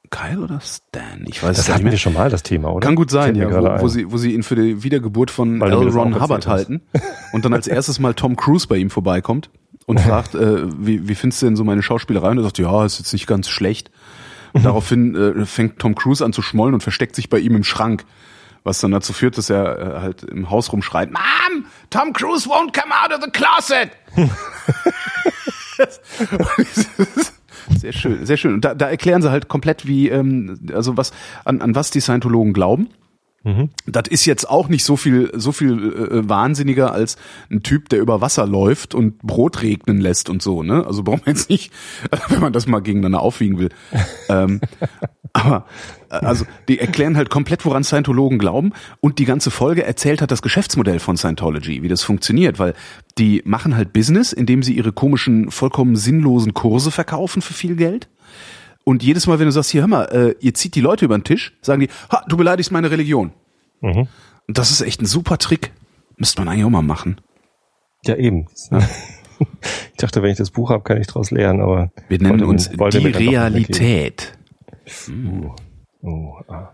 Kyle 0.09 0.39
oder 0.39 0.59
Stan, 0.61 1.23
ich 1.27 1.43
weiß 1.43 1.49
das 1.49 1.59
es 1.59 1.67
nicht 1.67 1.75
hatten 1.75 1.83
mehr. 1.83 1.91
wir 1.91 1.99
schon 1.99 2.13
mal, 2.13 2.31
das 2.31 2.41
Thema, 2.41 2.73
oder? 2.73 2.87
Kann 2.87 2.95
gut 2.95 3.11
sein, 3.11 3.35
ja, 3.35 3.51
wo, 3.51 3.83
wo 3.83 3.87
sie, 3.87 4.11
wo 4.11 4.17
sie 4.17 4.33
ihn 4.33 4.41
für 4.41 4.55
die 4.55 4.81
Wiedergeburt 4.81 5.29
von 5.29 5.59
Weil 5.59 5.73
L. 5.73 5.85
das 5.85 5.93
Ron 5.93 6.19
Hubbard 6.19 6.47
halten 6.47 6.81
und 7.33 7.45
dann 7.45 7.53
als 7.53 7.67
erstes 7.67 7.99
mal 7.99 8.15
Tom 8.15 8.35
Cruise 8.35 8.67
bei 8.67 8.77
ihm 8.77 8.89
vorbeikommt 8.89 9.51
und 9.85 9.99
fragt, 10.01 10.33
äh, 10.33 10.63
wie, 10.75 11.07
wie 11.07 11.13
findest 11.13 11.43
du 11.43 11.45
denn 11.45 11.55
so 11.55 11.63
meine 11.63 11.83
Schauspielerei? 11.83 12.31
Und 12.31 12.39
er 12.39 12.45
sagt, 12.45 12.57
ja, 12.57 12.83
ist 12.83 12.97
jetzt 12.97 13.13
nicht 13.13 13.27
ganz 13.27 13.47
schlecht. 13.47 13.91
Und 14.53 14.65
daraufhin 14.65 15.15
äh, 15.15 15.45
fängt 15.45 15.77
Tom 15.77 15.93
Cruise 15.93 16.25
an 16.25 16.33
zu 16.33 16.41
schmollen 16.41 16.73
und 16.73 16.81
versteckt 16.81 17.15
sich 17.15 17.29
bei 17.29 17.37
ihm 17.37 17.55
im 17.55 17.63
Schrank. 17.63 18.05
Was 18.63 18.79
dann 18.79 18.91
dazu 18.91 19.11
führt, 19.11 19.37
dass 19.37 19.49
er 19.49 19.79
äh, 19.79 19.99
halt 20.01 20.23
im 20.23 20.49
Haus 20.49 20.71
rumschreit, 20.71 21.11
Mom, 21.11 21.65
Tom 21.89 22.13
Cruise 22.13 22.47
won't 22.47 22.73
come 22.73 22.93
out 22.93 23.11
of 23.11 23.21
the 23.21 23.29
closet. 23.29 23.91
sehr 27.77 27.91
schön, 27.91 28.25
sehr 28.25 28.37
schön. 28.37 28.53
Und 28.53 28.65
da, 28.65 28.73
da 28.73 28.89
erklären 28.89 29.21
sie 29.21 29.31
halt 29.31 29.49
komplett, 29.49 29.85
wie, 29.85 30.07
ähm, 30.09 30.59
also 30.73 30.95
was, 30.95 31.11
an, 31.43 31.61
an 31.61 31.75
was 31.75 31.91
die 31.91 31.99
Scientologen 31.99 32.53
glauben. 32.53 32.87
Das 33.85 34.07
ist 34.09 34.25
jetzt 34.25 34.49
auch 34.49 34.69
nicht 34.69 34.85
so 34.85 34.95
viel, 34.95 35.31
so 35.35 35.51
viel 35.51 35.93
äh, 35.93 36.29
wahnsinniger 36.29 36.93
als 36.93 37.17
ein 37.51 37.61
Typ, 37.61 37.89
der 37.89 37.99
über 37.99 38.21
Wasser 38.21 38.47
läuft 38.47 38.95
und 38.95 39.19
Brot 39.19 39.61
regnen 39.61 39.99
lässt 39.99 40.29
und 40.29 40.41
so. 40.41 40.63
Ne? 40.63 40.85
Also 40.87 41.03
braucht 41.03 41.25
man 41.25 41.35
jetzt 41.35 41.49
nicht, 41.49 41.71
wenn 42.29 42.39
man 42.39 42.53
das 42.53 42.67
mal 42.67 42.79
gegeneinander 42.79 43.21
aufwiegen 43.21 43.59
will. 43.59 43.69
ähm, 44.29 44.61
aber 45.33 45.65
äh, 46.09 46.15
also 46.15 46.45
die 46.69 46.79
erklären 46.79 47.17
halt 47.17 47.29
komplett, 47.29 47.65
woran 47.65 47.83
Scientologen 47.83 48.39
glauben 48.39 48.71
und 49.01 49.19
die 49.19 49.25
ganze 49.25 49.51
Folge 49.51 49.83
erzählt 49.83 50.21
hat 50.21 50.31
das 50.31 50.41
Geschäftsmodell 50.41 50.99
von 50.99 51.17
Scientology, 51.17 51.83
wie 51.83 51.89
das 51.89 52.01
funktioniert, 52.01 52.59
weil 52.59 52.73
die 53.17 53.41
machen 53.45 53.75
halt 53.75 53.91
Business, 53.91 54.31
indem 54.31 54.63
sie 54.63 54.73
ihre 54.73 54.93
komischen, 54.93 55.51
vollkommen 55.51 55.97
sinnlosen 55.97 56.53
Kurse 56.53 56.91
verkaufen 56.91 57.41
für 57.41 57.53
viel 57.53 57.75
Geld. 57.75 58.07
Und 58.85 59.01
jedes 59.03 59.27
Mal, 59.27 59.39
wenn 59.39 59.45
du 59.45 59.51
sagst, 59.51 59.71
hier 59.71 59.81
hör 59.81 59.87
mal, 59.87 60.03
äh, 60.05 60.35
ihr 60.39 60.53
zieht 60.53 60.75
die 60.75 60.81
Leute 60.81 61.05
über 61.05 61.17
den 61.17 61.23
Tisch, 61.23 61.53
sagen 61.61 61.79
die, 61.81 61.89
ha, 62.11 62.23
du 62.27 62.35
beleidigst 62.37 62.71
meine 62.71 62.91
Religion. 62.91 63.31
Mhm. 63.81 64.07
Und 64.47 64.57
das 64.57 64.71
ist 64.71 64.81
echt 64.81 65.01
ein 65.01 65.05
super 65.05 65.37
Trick. 65.37 65.71
Müsste 66.17 66.41
man 66.41 66.49
eigentlich 66.49 66.65
auch 66.65 66.69
mal 66.69 66.81
machen. 66.81 67.21
Ja, 68.05 68.15
eben. 68.15 68.47
Ich 69.91 69.97
dachte, 69.97 70.21
wenn 70.21 70.31
ich 70.31 70.37
das 70.37 70.51
Buch 70.51 70.69
habe, 70.69 70.83
kann 70.83 71.01
ich 71.01 71.07
daraus 71.07 71.31
lernen, 71.31 71.59
aber 71.59 71.91
Wir 72.07 72.17
nennen 72.17 72.31
wollte- 72.33 72.45
uns 72.47 72.79
wollte 72.79 72.99
die 73.01 73.07
Realität. 73.07 74.37
weggeben. 74.85 75.51
Oh, 76.01 76.35
ah. 76.47 76.71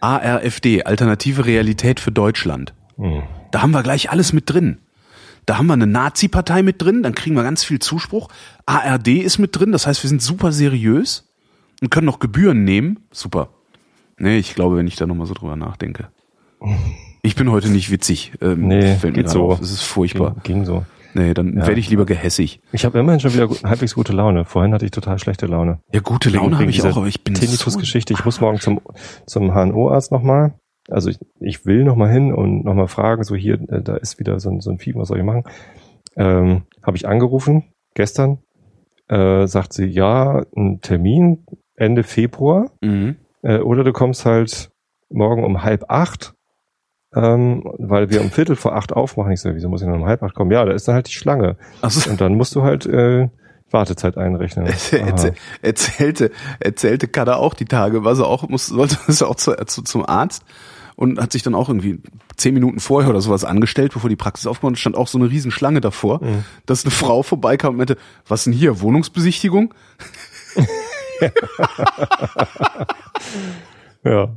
ARFD, 0.00 0.84
Alternative 0.84 1.44
Realität 1.46 1.98
für 1.98 2.12
Deutschland. 2.12 2.74
Da 3.50 3.62
haben 3.62 3.70
wir 3.72 3.82
gleich 3.82 4.10
alles 4.10 4.32
mit 4.32 4.48
drin. 4.52 4.78
Da 5.46 5.58
haben 5.58 5.66
wir 5.66 5.72
eine 5.72 5.86
Nazi-Partei 5.88 6.62
mit 6.62 6.80
drin, 6.80 7.02
dann 7.02 7.14
kriegen 7.14 7.34
wir 7.34 7.42
ganz 7.42 7.64
viel 7.64 7.78
Zuspruch. 7.80 8.28
ARD 8.66 9.08
ist 9.08 9.38
mit 9.38 9.58
drin, 9.58 9.72
das 9.72 9.86
heißt, 9.86 10.02
wir 10.04 10.08
sind 10.08 10.22
super 10.22 10.52
seriös 10.52 11.32
und 11.84 11.90
können 11.90 12.06
noch 12.06 12.18
Gebühren 12.18 12.64
nehmen. 12.64 13.00
Super. 13.12 13.50
Nee, 14.18 14.38
ich 14.38 14.54
glaube, 14.54 14.76
wenn 14.76 14.86
ich 14.86 14.96
da 14.96 15.06
nochmal 15.06 15.26
so 15.26 15.34
drüber 15.34 15.56
nachdenke. 15.56 16.08
Ich 17.26 17.36
bin 17.36 17.50
heute 17.50 17.70
nicht 17.70 17.90
witzig. 17.90 18.34
Ähm, 18.42 18.68
Nee, 18.68 18.96
fällt 18.96 19.14
geht 19.14 19.30
so. 19.30 19.50
auf. 19.52 19.58
Es 19.58 19.70
ist 19.70 19.80
furchtbar. 19.80 20.36
Ging, 20.42 20.56
ging 20.56 20.64
so. 20.66 20.84
Nee, 21.14 21.32
dann 21.32 21.56
werde 21.56 21.80
ich 21.80 21.88
lieber 21.88 22.04
gehässig. 22.04 22.60
Ich 22.70 22.84
habe 22.84 22.98
immerhin 22.98 23.18
schon 23.18 23.32
wieder 23.32 23.48
gut, 23.48 23.64
halbwegs 23.64 23.94
gute 23.94 24.12
Laune. 24.12 24.44
Vorhin 24.44 24.74
hatte 24.74 24.84
ich 24.84 24.90
total 24.90 25.18
schlechte 25.18 25.46
Laune. 25.46 25.78
Ja, 25.90 26.00
gute 26.00 26.28
Laune 26.28 26.58
habe 26.58 26.68
ich 26.68 26.82
auch, 26.84 26.98
aber 26.98 27.06
ich 27.06 27.24
bin 27.24 27.32
Tinnitus-Geschichte. 27.32 28.12
Ich 28.12 28.26
muss 28.26 28.42
morgen 28.42 28.60
zum, 28.60 28.82
zum 29.26 29.54
HNO-Arzt 29.54 30.12
nochmal. 30.12 30.52
Also 30.90 31.08
ich, 31.08 31.18
ich 31.40 31.64
will 31.64 31.84
nochmal 31.84 32.10
hin 32.12 32.30
und 32.34 32.62
nochmal 32.62 32.88
fragen, 32.88 33.24
so 33.24 33.34
hier, 33.34 33.54
äh, 33.70 33.80
da 33.80 33.96
ist 33.96 34.18
wieder 34.18 34.38
so 34.38 34.50
ein, 34.50 34.60
so 34.60 34.70
ein 34.70 34.78
Fieber, 34.78 35.00
was 35.00 35.08
soll 35.08 35.18
ich 35.18 35.24
machen? 35.24 35.44
Ähm, 36.16 36.64
habe 36.82 36.98
ich 36.98 37.08
angerufen, 37.08 37.64
gestern, 37.94 38.40
äh, 39.08 39.46
sagt 39.46 39.72
sie, 39.72 39.86
ja, 39.86 40.44
ein 40.54 40.82
Termin 40.82 41.46
Ende 41.76 42.02
Februar, 42.02 42.70
Mhm. 42.82 43.16
äh, 43.42 43.58
oder 43.58 43.84
du 43.84 43.92
kommst 43.92 44.24
halt 44.24 44.70
morgen 45.10 45.44
um 45.44 45.62
halb 45.62 45.84
acht, 45.88 46.34
ähm, 47.14 47.62
weil 47.78 48.10
wir 48.10 48.20
um 48.22 48.30
Viertel 48.30 48.56
vor 48.56 48.74
acht 48.74 48.92
aufmachen. 48.92 49.32
Ich 49.32 49.40
so, 49.40 49.54
wieso 49.54 49.68
muss 49.68 49.82
ich 49.82 49.88
noch 49.88 49.94
um 49.96 50.06
halb 50.06 50.22
acht 50.22 50.34
kommen? 50.34 50.50
Ja, 50.50 50.64
da 50.64 50.72
ist 50.72 50.88
dann 50.88 50.94
halt 50.96 51.08
die 51.08 51.12
Schlange. 51.12 51.56
Also, 51.82 52.10
Und 52.10 52.20
dann 52.20 52.34
musst 52.34 52.54
du 52.56 52.62
halt 52.62 52.86
äh, 52.86 53.28
Wartezeit 53.70 54.16
einrechnen. 54.16 54.66
Erzähl, 54.92 55.34
erzählte, 55.62 56.30
erzählte 56.60 57.08
Kada 57.08 57.36
auch 57.36 57.54
die 57.54 57.64
Tage, 57.64 58.04
war 58.04 58.14
sie 58.16 58.24
auch, 58.26 58.48
muss, 58.48 58.66
sollte 58.66 58.96
sie 59.12 59.26
auch 59.26 59.36
zu, 59.36 59.52
zu, 59.66 59.82
zum 59.82 60.04
Arzt 60.06 60.44
und 60.96 61.20
hat 61.20 61.32
sich 61.32 61.42
dann 61.42 61.54
auch 61.56 61.68
irgendwie 61.68 62.00
zehn 62.36 62.54
Minuten 62.54 62.78
vorher 62.78 63.10
oder 63.10 63.20
sowas 63.20 63.44
angestellt, 63.44 63.92
bevor 63.94 64.08
die 64.10 64.14
Praxis 64.16 64.46
aufgemacht 64.46 64.78
stand 64.78 64.96
auch 64.96 65.08
so 65.08 65.18
eine 65.18 65.28
Riesenschlange 65.30 65.80
davor, 65.80 66.20
dass 66.66 66.84
eine 66.84 66.92
Frau 66.92 67.22
vorbeikam 67.24 67.72
und 67.72 67.78
meinte, 67.78 67.96
was 68.28 68.44
denn 68.44 68.52
hier, 68.52 68.80
Wohnungsbesichtigung? 68.80 69.74
Ja. 74.04 74.36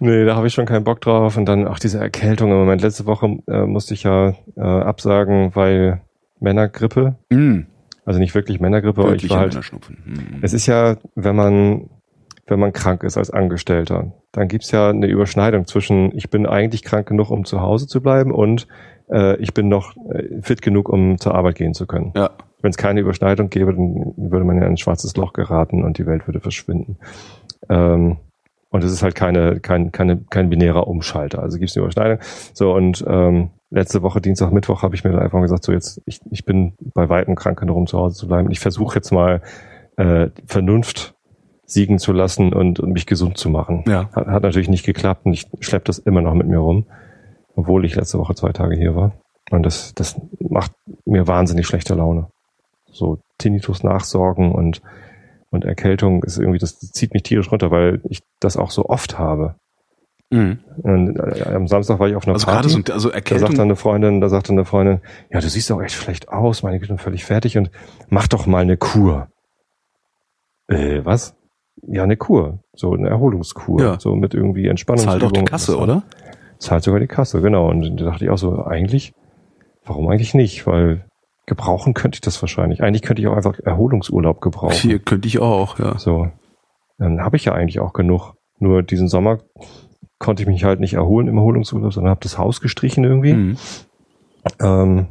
Nee, 0.00 0.24
da 0.24 0.36
habe 0.36 0.46
ich 0.46 0.54
schon 0.54 0.66
keinen 0.66 0.84
Bock 0.84 1.00
drauf. 1.00 1.36
Und 1.36 1.46
dann 1.46 1.66
auch 1.66 1.78
diese 1.78 1.98
Erkältung 1.98 2.50
im 2.50 2.56
Moment. 2.56 2.82
Letzte 2.82 3.06
Woche 3.06 3.38
äh, 3.48 3.66
musste 3.66 3.94
ich 3.94 4.04
ja 4.04 4.34
äh, 4.56 4.60
absagen, 4.60 5.54
weil 5.54 6.00
Männergrippe. 6.38 7.16
Mhm. 7.30 7.66
Also 8.04 8.20
nicht 8.20 8.34
wirklich 8.34 8.60
Männergrippe, 8.60 9.02
aber 9.02 9.14
ich 9.14 9.28
war 9.28 9.40
halt. 9.40 9.52
Männerschnupfen. 9.52 9.98
Mhm. 10.04 10.38
Es 10.40 10.52
ist 10.52 10.66
ja, 10.66 10.96
wenn 11.14 11.36
man, 11.36 11.90
wenn 12.46 12.60
man 12.60 12.72
krank 12.72 13.02
ist 13.02 13.18
als 13.18 13.30
Angestellter, 13.30 14.12
dann 14.32 14.48
gibt's 14.48 14.70
ja 14.70 14.88
eine 14.88 15.08
Überschneidung 15.08 15.66
zwischen, 15.66 16.16
ich 16.16 16.30
bin 16.30 16.46
eigentlich 16.46 16.84
krank 16.84 17.08
genug, 17.08 17.30
um 17.30 17.44
zu 17.44 17.60
Hause 17.60 17.86
zu 17.86 18.00
bleiben 18.00 18.30
und 18.30 18.68
äh, 19.10 19.36
ich 19.38 19.52
bin 19.52 19.68
noch 19.68 19.94
äh, 20.10 20.40
fit 20.42 20.62
genug, 20.62 20.88
um 20.88 21.18
zur 21.18 21.34
Arbeit 21.34 21.56
gehen 21.56 21.74
zu 21.74 21.86
können. 21.86 22.12
Ja. 22.14 22.30
Wenn 22.60 22.70
es 22.70 22.76
keine 22.76 23.00
Überschneidung 23.00 23.50
gäbe, 23.50 23.72
dann 23.72 24.14
würde 24.16 24.44
man 24.44 24.56
in 24.56 24.64
ein 24.64 24.76
schwarzes 24.76 25.16
Loch 25.16 25.32
geraten 25.32 25.84
und 25.84 25.98
die 25.98 26.06
Welt 26.06 26.26
würde 26.26 26.40
verschwinden. 26.40 26.98
Ähm, 27.68 28.18
und 28.70 28.84
es 28.84 28.92
ist 28.92 29.02
halt 29.02 29.14
keine, 29.14 29.60
kein, 29.60 29.92
keine, 29.92 30.18
kein 30.28 30.50
binärer 30.50 30.88
Umschalter. 30.88 31.40
Also 31.40 31.58
gibt 31.58 31.70
es 31.70 31.76
eine 31.76 31.84
Überschneidung. 31.84 32.18
So, 32.52 32.74
und 32.74 33.04
ähm, 33.08 33.50
letzte 33.70 34.02
Woche, 34.02 34.20
Dienstag, 34.20 34.52
Mittwoch, 34.52 34.82
habe 34.82 34.94
ich 34.94 35.04
mir 35.04 35.12
dann 35.12 35.22
einfach 35.22 35.40
gesagt, 35.40 35.64
so 35.64 35.72
jetzt, 35.72 36.02
ich, 36.04 36.20
ich 36.30 36.44
bin 36.44 36.74
bei 36.94 37.08
weitem 37.08 37.34
krank 37.34 37.58
genug, 37.58 37.76
um 37.76 37.86
zu 37.86 37.98
Hause 37.98 38.16
zu 38.16 38.28
bleiben. 38.28 38.50
Ich 38.50 38.60
versuche 38.60 38.96
jetzt 38.96 39.10
mal 39.10 39.40
äh, 39.96 40.28
Vernunft 40.46 41.14
siegen 41.64 41.98
zu 41.98 42.12
lassen 42.12 42.52
und, 42.52 42.80
und 42.80 42.92
mich 42.92 43.06
gesund 43.06 43.36
zu 43.38 43.50
machen. 43.50 43.84
Ja. 43.86 44.10
Hat, 44.12 44.26
hat 44.26 44.42
natürlich 44.42 44.70
nicht 44.70 44.86
geklappt 44.86 45.26
und 45.26 45.32
ich 45.32 45.46
schleppe 45.60 45.84
das 45.84 45.98
immer 45.98 46.22
noch 46.22 46.34
mit 46.34 46.48
mir 46.48 46.58
rum, 46.58 46.86
obwohl 47.54 47.84
ich 47.84 47.94
letzte 47.94 48.18
Woche 48.18 48.34
zwei 48.34 48.52
Tage 48.52 48.76
hier 48.76 48.96
war. 48.96 49.12
Und 49.50 49.64
das, 49.64 49.94
das 49.94 50.20
macht 50.40 50.72
mir 51.04 51.26
wahnsinnig 51.26 51.66
schlechte 51.66 51.94
Laune. 51.94 52.28
So 52.90 53.18
Tinnitus 53.38 53.82
nachsorgen 53.84 54.52
und, 54.52 54.82
und 55.50 55.64
Erkältung 55.64 56.22
ist 56.24 56.38
irgendwie, 56.38 56.58
das 56.58 56.78
zieht 56.78 57.14
mich 57.14 57.22
tierisch 57.22 57.50
runter, 57.50 57.70
weil 57.70 58.00
ich 58.08 58.22
das 58.40 58.56
auch 58.56 58.70
so 58.70 58.86
oft 58.86 59.18
habe. 59.18 59.54
Mhm. 60.30 60.58
Und 60.82 61.16
äh, 61.18 61.44
am 61.54 61.66
Samstag 61.68 61.98
war 61.98 62.08
ich 62.08 62.14
auf 62.16 62.24
einer 62.26 62.34
Also 62.34 62.46
gerade 62.46 62.68
Party. 62.68 62.82
so, 62.86 62.92
also 62.92 63.08
da 63.08 63.14
sagt 63.14 63.14
Erkältung, 63.14 63.54
dann 63.56 63.66
eine 63.68 63.76
Freundin, 63.76 64.20
da 64.20 64.28
sagt 64.28 64.48
dann 64.48 64.56
eine 64.56 64.64
Freundin, 64.64 65.00
ja, 65.30 65.40
du 65.40 65.48
siehst 65.48 65.72
auch 65.72 65.80
echt 65.80 65.94
schlecht 65.94 66.28
aus, 66.28 66.62
meine 66.62 66.78
Güte, 66.78 66.98
völlig 66.98 67.24
fertig 67.24 67.56
und 67.56 67.70
mach 68.08 68.28
doch 68.28 68.46
mal 68.46 68.60
eine 68.60 68.76
Kur. 68.76 69.28
Äh, 70.66 71.00
was? 71.04 71.34
Ja, 71.86 72.02
eine 72.02 72.16
Kur. 72.16 72.58
So 72.74 72.92
eine 72.92 73.08
Erholungskur. 73.08 73.80
Ja. 73.80 74.00
So 74.00 74.14
mit 74.16 74.34
irgendwie 74.34 74.62
zahlt 74.62 74.70
Entspannungsübungen. 74.70 75.32
doch 75.32 75.40
die 75.40 75.44
Kasse, 75.44 75.78
oder? 75.78 76.02
Zahlt 76.58 76.84
sogar 76.84 77.00
die 77.00 77.06
Kasse, 77.06 77.40
genau. 77.40 77.70
Und 77.70 78.00
da 78.00 78.04
dachte 78.04 78.24
ich 78.24 78.30
auch 78.30 78.38
so, 78.38 78.64
eigentlich, 78.64 79.14
warum 79.84 80.08
eigentlich 80.08 80.34
nicht? 80.34 80.66
Weil 80.66 81.04
gebrauchen 81.48 81.94
könnte 81.94 82.16
ich 82.16 82.20
das 82.20 82.40
wahrscheinlich. 82.40 82.82
Eigentlich 82.82 83.02
könnte 83.02 83.20
ich 83.20 83.28
auch 83.28 83.36
einfach 83.36 83.58
Erholungsurlaub 83.58 84.40
gebrauchen. 84.40 84.74
Hier 84.74 84.98
könnte 85.00 85.26
ich 85.26 85.40
auch, 85.40 85.78
ja. 85.78 85.98
So. 85.98 86.30
Dann 86.98 87.20
habe 87.22 87.36
ich 87.36 87.44
ja 87.46 87.52
eigentlich 87.52 87.80
auch 87.80 87.92
genug. 87.92 88.34
Nur 88.60 88.82
diesen 88.82 89.08
Sommer 89.08 89.38
konnte 90.18 90.42
ich 90.42 90.48
mich 90.48 90.64
halt 90.64 90.80
nicht 90.80 90.94
erholen 90.94 91.28
im 91.28 91.38
Erholungsurlaub, 91.38 91.92
sondern 91.92 92.10
habe 92.10 92.20
das 92.22 92.38
Haus 92.38 92.60
gestrichen 92.60 93.04
irgendwie. 93.04 93.34
Mhm. 93.34 93.56
Ähm, 94.60 95.08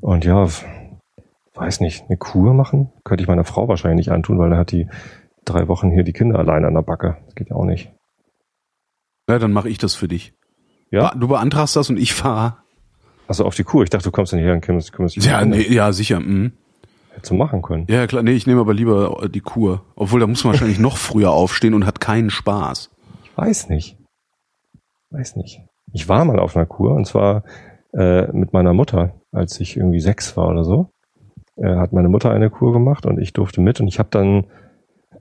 und 0.00 0.24
ja, 0.24 0.46
weiß 1.54 1.80
nicht, 1.80 2.04
eine 2.08 2.16
Kur 2.16 2.54
machen 2.54 2.92
könnte 3.04 3.22
ich 3.22 3.28
meiner 3.28 3.44
Frau 3.44 3.68
wahrscheinlich 3.68 4.06
nicht 4.06 4.14
antun, 4.14 4.38
weil 4.38 4.50
da 4.50 4.56
hat 4.56 4.72
die 4.72 4.88
drei 5.44 5.68
Wochen 5.68 5.90
hier 5.90 6.04
die 6.04 6.12
Kinder 6.12 6.38
allein 6.38 6.64
an 6.64 6.74
der 6.74 6.82
Backe. 6.82 7.16
Das 7.26 7.34
geht 7.34 7.50
ja 7.50 7.56
auch 7.56 7.64
nicht. 7.64 7.92
Ja, 9.28 9.38
dann 9.38 9.52
mache 9.52 9.68
ich 9.68 9.78
das 9.78 9.94
für 9.94 10.08
dich. 10.08 10.34
Ja? 10.90 11.12
Du 11.14 11.28
beantragst 11.28 11.74
das 11.74 11.90
und 11.90 11.98
ich 11.98 12.14
fahre. 12.14 12.58
Also 13.28 13.44
auf 13.44 13.54
die 13.54 13.64
Kur. 13.64 13.82
Ich 13.82 13.90
dachte, 13.90 14.04
du 14.04 14.10
kommst 14.10 14.32
dann 14.32 14.38
hierher 14.38 14.54
und 14.54 14.60
kümmerst, 14.60 14.92
kümmerst 14.92 15.16
dich 15.16 15.24
Ja, 15.24 15.44
nee, 15.44 15.62
ja, 15.62 15.92
sicher. 15.92 16.20
Mhm. 16.20 16.52
Hättest 17.10 17.30
du 17.30 17.34
machen 17.34 17.62
können. 17.62 17.86
Ja, 17.88 18.06
klar. 18.06 18.22
Nee, 18.22 18.32
ich 18.32 18.46
nehme 18.46 18.60
aber 18.60 18.74
lieber 18.74 19.22
äh, 19.22 19.28
die 19.28 19.40
Kur. 19.40 19.82
Obwohl, 19.96 20.20
da 20.20 20.26
muss 20.26 20.44
man 20.44 20.52
wahrscheinlich 20.52 20.78
noch 20.80 20.96
früher 20.96 21.30
aufstehen 21.30 21.74
und 21.74 21.86
hat 21.86 22.00
keinen 22.00 22.30
Spaß. 22.30 22.90
Ich 23.24 23.36
weiß 23.36 23.68
nicht. 23.68 23.96
Weiß 25.10 25.36
nicht. 25.36 25.60
Ich 25.92 26.08
war 26.08 26.24
mal 26.24 26.38
auf 26.38 26.56
einer 26.56 26.66
Kur 26.66 26.94
und 26.94 27.06
zwar 27.06 27.42
äh, 27.92 28.30
mit 28.32 28.52
meiner 28.52 28.74
Mutter, 28.74 29.14
als 29.32 29.58
ich 29.60 29.76
irgendwie 29.76 30.00
sechs 30.00 30.36
war 30.36 30.48
oder 30.48 30.64
so. 30.64 30.90
Äh, 31.56 31.76
hat 31.76 31.92
meine 31.92 32.08
Mutter 32.08 32.30
eine 32.30 32.50
Kur 32.50 32.72
gemacht 32.72 33.06
und 33.06 33.18
ich 33.18 33.32
durfte 33.32 33.60
mit 33.60 33.80
und 33.80 33.88
ich 33.88 33.98
habe 33.98 34.10
dann 34.10 34.46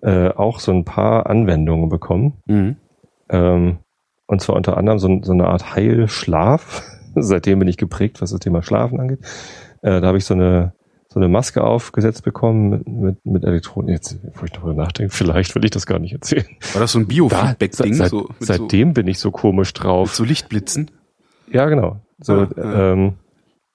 äh, 0.02 0.30
auch 0.30 0.60
so 0.60 0.72
ein 0.72 0.84
paar 0.84 1.28
Anwendungen 1.28 1.88
bekommen. 1.90 2.34
Mhm. 2.46 2.76
Ähm, 3.30 3.78
und 4.28 4.42
zwar 4.42 4.56
unter 4.56 4.78
anderem 4.78 5.00
so, 5.00 5.20
so 5.22 5.32
eine 5.32 5.48
Art 5.48 5.76
Heilschlaf. 5.76 6.84
Seitdem 7.16 7.60
bin 7.60 7.68
ich 7.68 7.78
geprägt, 7.78 8.22
was 8.22 8.32
das 8.32 8.40
Thema 8.40 8.62
Schlafen 8.64 9.00
angeht. 9.00 9.20
Äh, 9.82 10.02
da 10.02 10.08
habe 10.08 10.18
ich 10.18 10.26
so 10.26 10.34
eine 10.34 10.74
so 11.16 11.20
eine 11.22 11.30
Maske 11.30 11.64
aufgesetzt 11.64 12.26
bekommen 12.26 12.70
mit, 12.70 12.88
mit, 12.88 13.26
mit 13.26 13.44
Elektronen. 13.46 13.90
Jetzt, 13.90 14.20
wo 14.34 14.44
ich 14.44 14.52
darüber 14.52 14.74
nachdenke, 14.74 15.14
vielleicht 15.16 15.56
will 15.56 15.64
ich 15.64 15.72
das 15.72 15.86
gar 15.86 15.98
nicht 15.98 16.12
erzählen. 16.12 16.46
War 16.74 16.82
das 16.82 16.92
so 16.92 17.00
ein 17.00 17.08
Biofeedback-Ding? 17.08 17.94
seit, 17.94 18.10
so, 18.10 18.28
seitdem 18.40 18.94
bin 18.94 19.08
ich 19.08 19.20
so 19.20 19.32
komisch 19.32 19.70
so, 19.74 19.82
drauf. 19.82 20.08
mit 20.10 20.16
so 20.16 20.26
Lichtblitzen? 20.26 20.92
Ja, 21.50 21.68
genau. 21.70 22.02
So, 22.20 22.34
Ah, 22.34 22.50
ja. 22.58 22.92
ähm, 22.92 23.14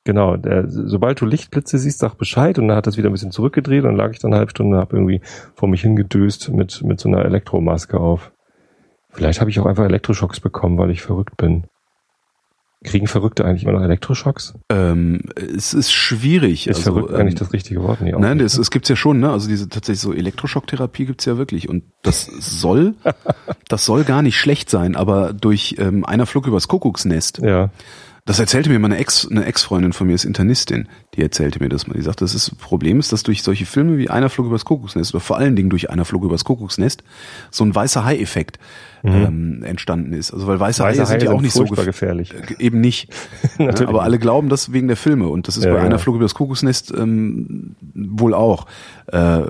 genau. 0.04 0.36
Der, 0.36 0.64
sobald 0.68 1.18
du 1.22 1.24
Lichtblitze 1.24 1.78
siehst, 1.78 2.00
sag 2.00 2.16
Bescheid 2.18 2.58
und 2.58 2.68
dann 2.68 2.76
hat 2.76 2.86
das 2.86 2.98
wieder 2.98 3.08
ein 3.08 3.12
bisschen 3.12 3.30
zurückgedreht 3.30 3.84
und 3.84 3.90
dann 3.90 3.96
lag 3.96 4.10
ich 4.10 4.18
dann 4.18 4.32
eine 4.32 4.38
halbe 4.40 4.50
Stunde 4.50 4.76
und 4.76 4.82
habe 4.82 4.96
irgendwie 4.96 5.22
vor 5.54 5.66
mich 5.66 5.80
hingedöst 5.80 6.50
mit, 6.50 6.82
mit 6.84 7.00
so 7.00 7.08
einer 7.08 7.24
Elektromaske 7.24 7.98
auf. 7.98 8.32
Vielleicht 9.08 9.40
habe 9.40 9.48
ich 9.48 9.58
auch 9.60 9.66
einfach 9.66 9.84
Elektroschocks 9.84 10.40
bekommen, 10.40 10.76
weil 10.76 10.90
ich 10.90 11.00
verrückt 11.00 11.38
bin. 11.38 11.64
Kriegen 12.82 13.06
Verrückte 13.06 13.44
eigentlich 13.44 13.64
immer 13.64 13.72
noch 13.72 13.82
Elektroschocks? 13.82 14.54
Ähm, 14.70 15.20
es 15.36 15.74
ist 15.74 15.92
schwierig. 15.92 16.66
Ist 16.66 16.78
also, 16.78 16.94
verrückt 16.94 17.12
ähm, 17.12 17.20
eigentlich 17.20 17.34
das 17.34 17.52
richtige 17.52 17.82
Wort? 17.82 18.00
Nee, 18.00 18.14
auch 18.14 18.20
Nein, 18.20 18.38
nicht, 18.38 18.46
das, 18.46 18.54
das 18.54 18.70
gibt's 18.70 18.88
ja 18.88 18.96
schon, 18.96 19.20
ne? 19.20 19.30
Also 19.30 19.48
diese 19.48 19.68
tatsächlich 19.68 20.00
so 20.00 20.14
Elektroschocktherapie 20.14 21.04
gibt's 21.04 21.26
ja 21.26 21.36
wirklich. 21.36 21.68
Und 21.68 21.84
das 22.00 22.24
soll, 22.24 22.94
das 23.68 23.84
soll 23.84 24.04
gar 24.04 24.22
nicht 24.22 24.38
schlecht 24.38 24.70
sein, 24.70 24.96
aber 24.96 25.34
durch 25.34 25.76
ähm, 25.78 26.06
einer 26.06 26.24
Flug 26.24 26.46
übers 26.46 26.68
Kuckucksnest, 26.68 27.42
ne? 27.42 27.50
Ja. 27.50 27.70
Das 28.30 28.38
erzählte 28.38 28.70
mir 28.70 28.78
meine 28.78 28.96
Ex, 28.98 29.26
eine 29.28 29.44
Ex-Freundin 29.44 29.92
von 29.92 30.06
mir, 30.06 30.14
ist 30.14 30.24
Internistin, 30.24 30.88
die 31.14 31.22
erzählte 31.22 31.60
mir 31.60 31.68
das 31.68 31.86
mal. 31.88 31.94
Die 31.94 32.02
sagt, 32.02 32.20
das 32.20 32.34
ist, 32.34 32.56
Problem 32.58 33.00
ist, 33.00 33.12
dass 33.12 33.22
durch 33.24 33.42
solche 33.42 33.66
Filme 33.66 33.98
wie 33.98 34.08
einer 34.08 34.30
Flug 34.30 34.46
übers 34.46 34.64
Kuckucksnest 34.64 35.14
oder 35.14 35.20
vor 35.20 35.36
allen 35.38 35.56
Dingen 35.56 35.68
durch 35.70 35.90
einer 35.90 36.04
Flug 36.04 36.22
übers 36.24 36.44
Kuckucksnest 36.44 37.02
so 37.50 37.64
ein 37.64 37.74
weißer 37.74 38.04
Hai-Effekt 38.04 38.58
ähm, 39.02 39.62
entstanden 39.64 40.12
ist. 40.12 40.32
Also 40.32 40.46
weil 40.46 40.60
weiße, 40.60 40.82
Mhm. 40.82 40.86
Weiße 40.88 41.00
Haie 41.00 41.06
sind 41.06 41.22
ja 41.22 41.32
auch 41.32 41.40
nicht 41.40 41.54
so 41.54 41.64
gef- 41.64 41.84
gefährlich. 41.86 42.34
äh, 42.34 42.62
Eben 42.62 42.80
nicht. 42.80 43.08
ja, 43.58 43.64
Natürlich 43.66 43.88
aber 43.88 44.02
alle 44.02 44.18
glauben 44.18 44.48
das 44.50 44.72
wegen 44.72 44.88
der 44.88 44.96
Filme 44.98 45.26
und 45.28 45.48
das 45.48 45.56
ist 45.56 45.64
Ja, 45.64 45.72
bei 45.72 45.78
einer 45.80 45.88
genau. 45.88 45.98
Flug 45.98 46.16
über 46.16 46.24
das 46.24 46.34
Kuckucksnest 46.34 46.92
ähm, 46.96 47.74
wohl 47.94 48.34
auch 48.34 48.66
äh, 49.06 49.40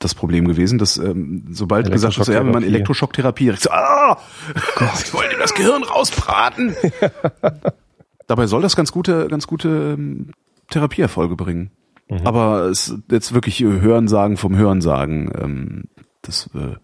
das 0.00 0.14
Problem 0.16 0.48
gewesen, 0.48 0.78
dass 0.78 0.96
ähm, 0.98 1.44
sobald 1.52 1.90
gesagt 1.92 2.16
wird, 2.18 2.26
so, 2.26 2.32
ja, 2.32 2.44
wenn 2.44 2.50
man 2.50 2.64
Elektroschocktherapie, 2.64 3.44
direkt 3.44 3.62
so, 3.62 3.70
ah, 3.70 4.18
ich 5.04 5.14
wollte 5.14 5.34
ihm 5.34 5.40
das 5.40 5.54
Gehirn 5.54 5.84
rausbraten. 5.84 6.74
Dabei 8.28 8.46
soll 8.46 8.62
das 8.62 8.76
ganz 8.76 8.92
gute, 8.92 9.26
ganz 9.26 9.48
gute 9.48 9.96
ähm, 9.98 10.30
Therapieerfolge 10.70 11.34
bringen. 11.34 11.72
Aber 12.24 12.66
es 12.66 12.96
jetzt 13.10 13.34
wirklich 13.34 13.60
Hörensagen 13.60 14.36
vom 14.38 14.56
Hörensagen, 14.56 15.30
ähm, 15.38 15.84
das 16.22 16.48
äh, 16.54 16.76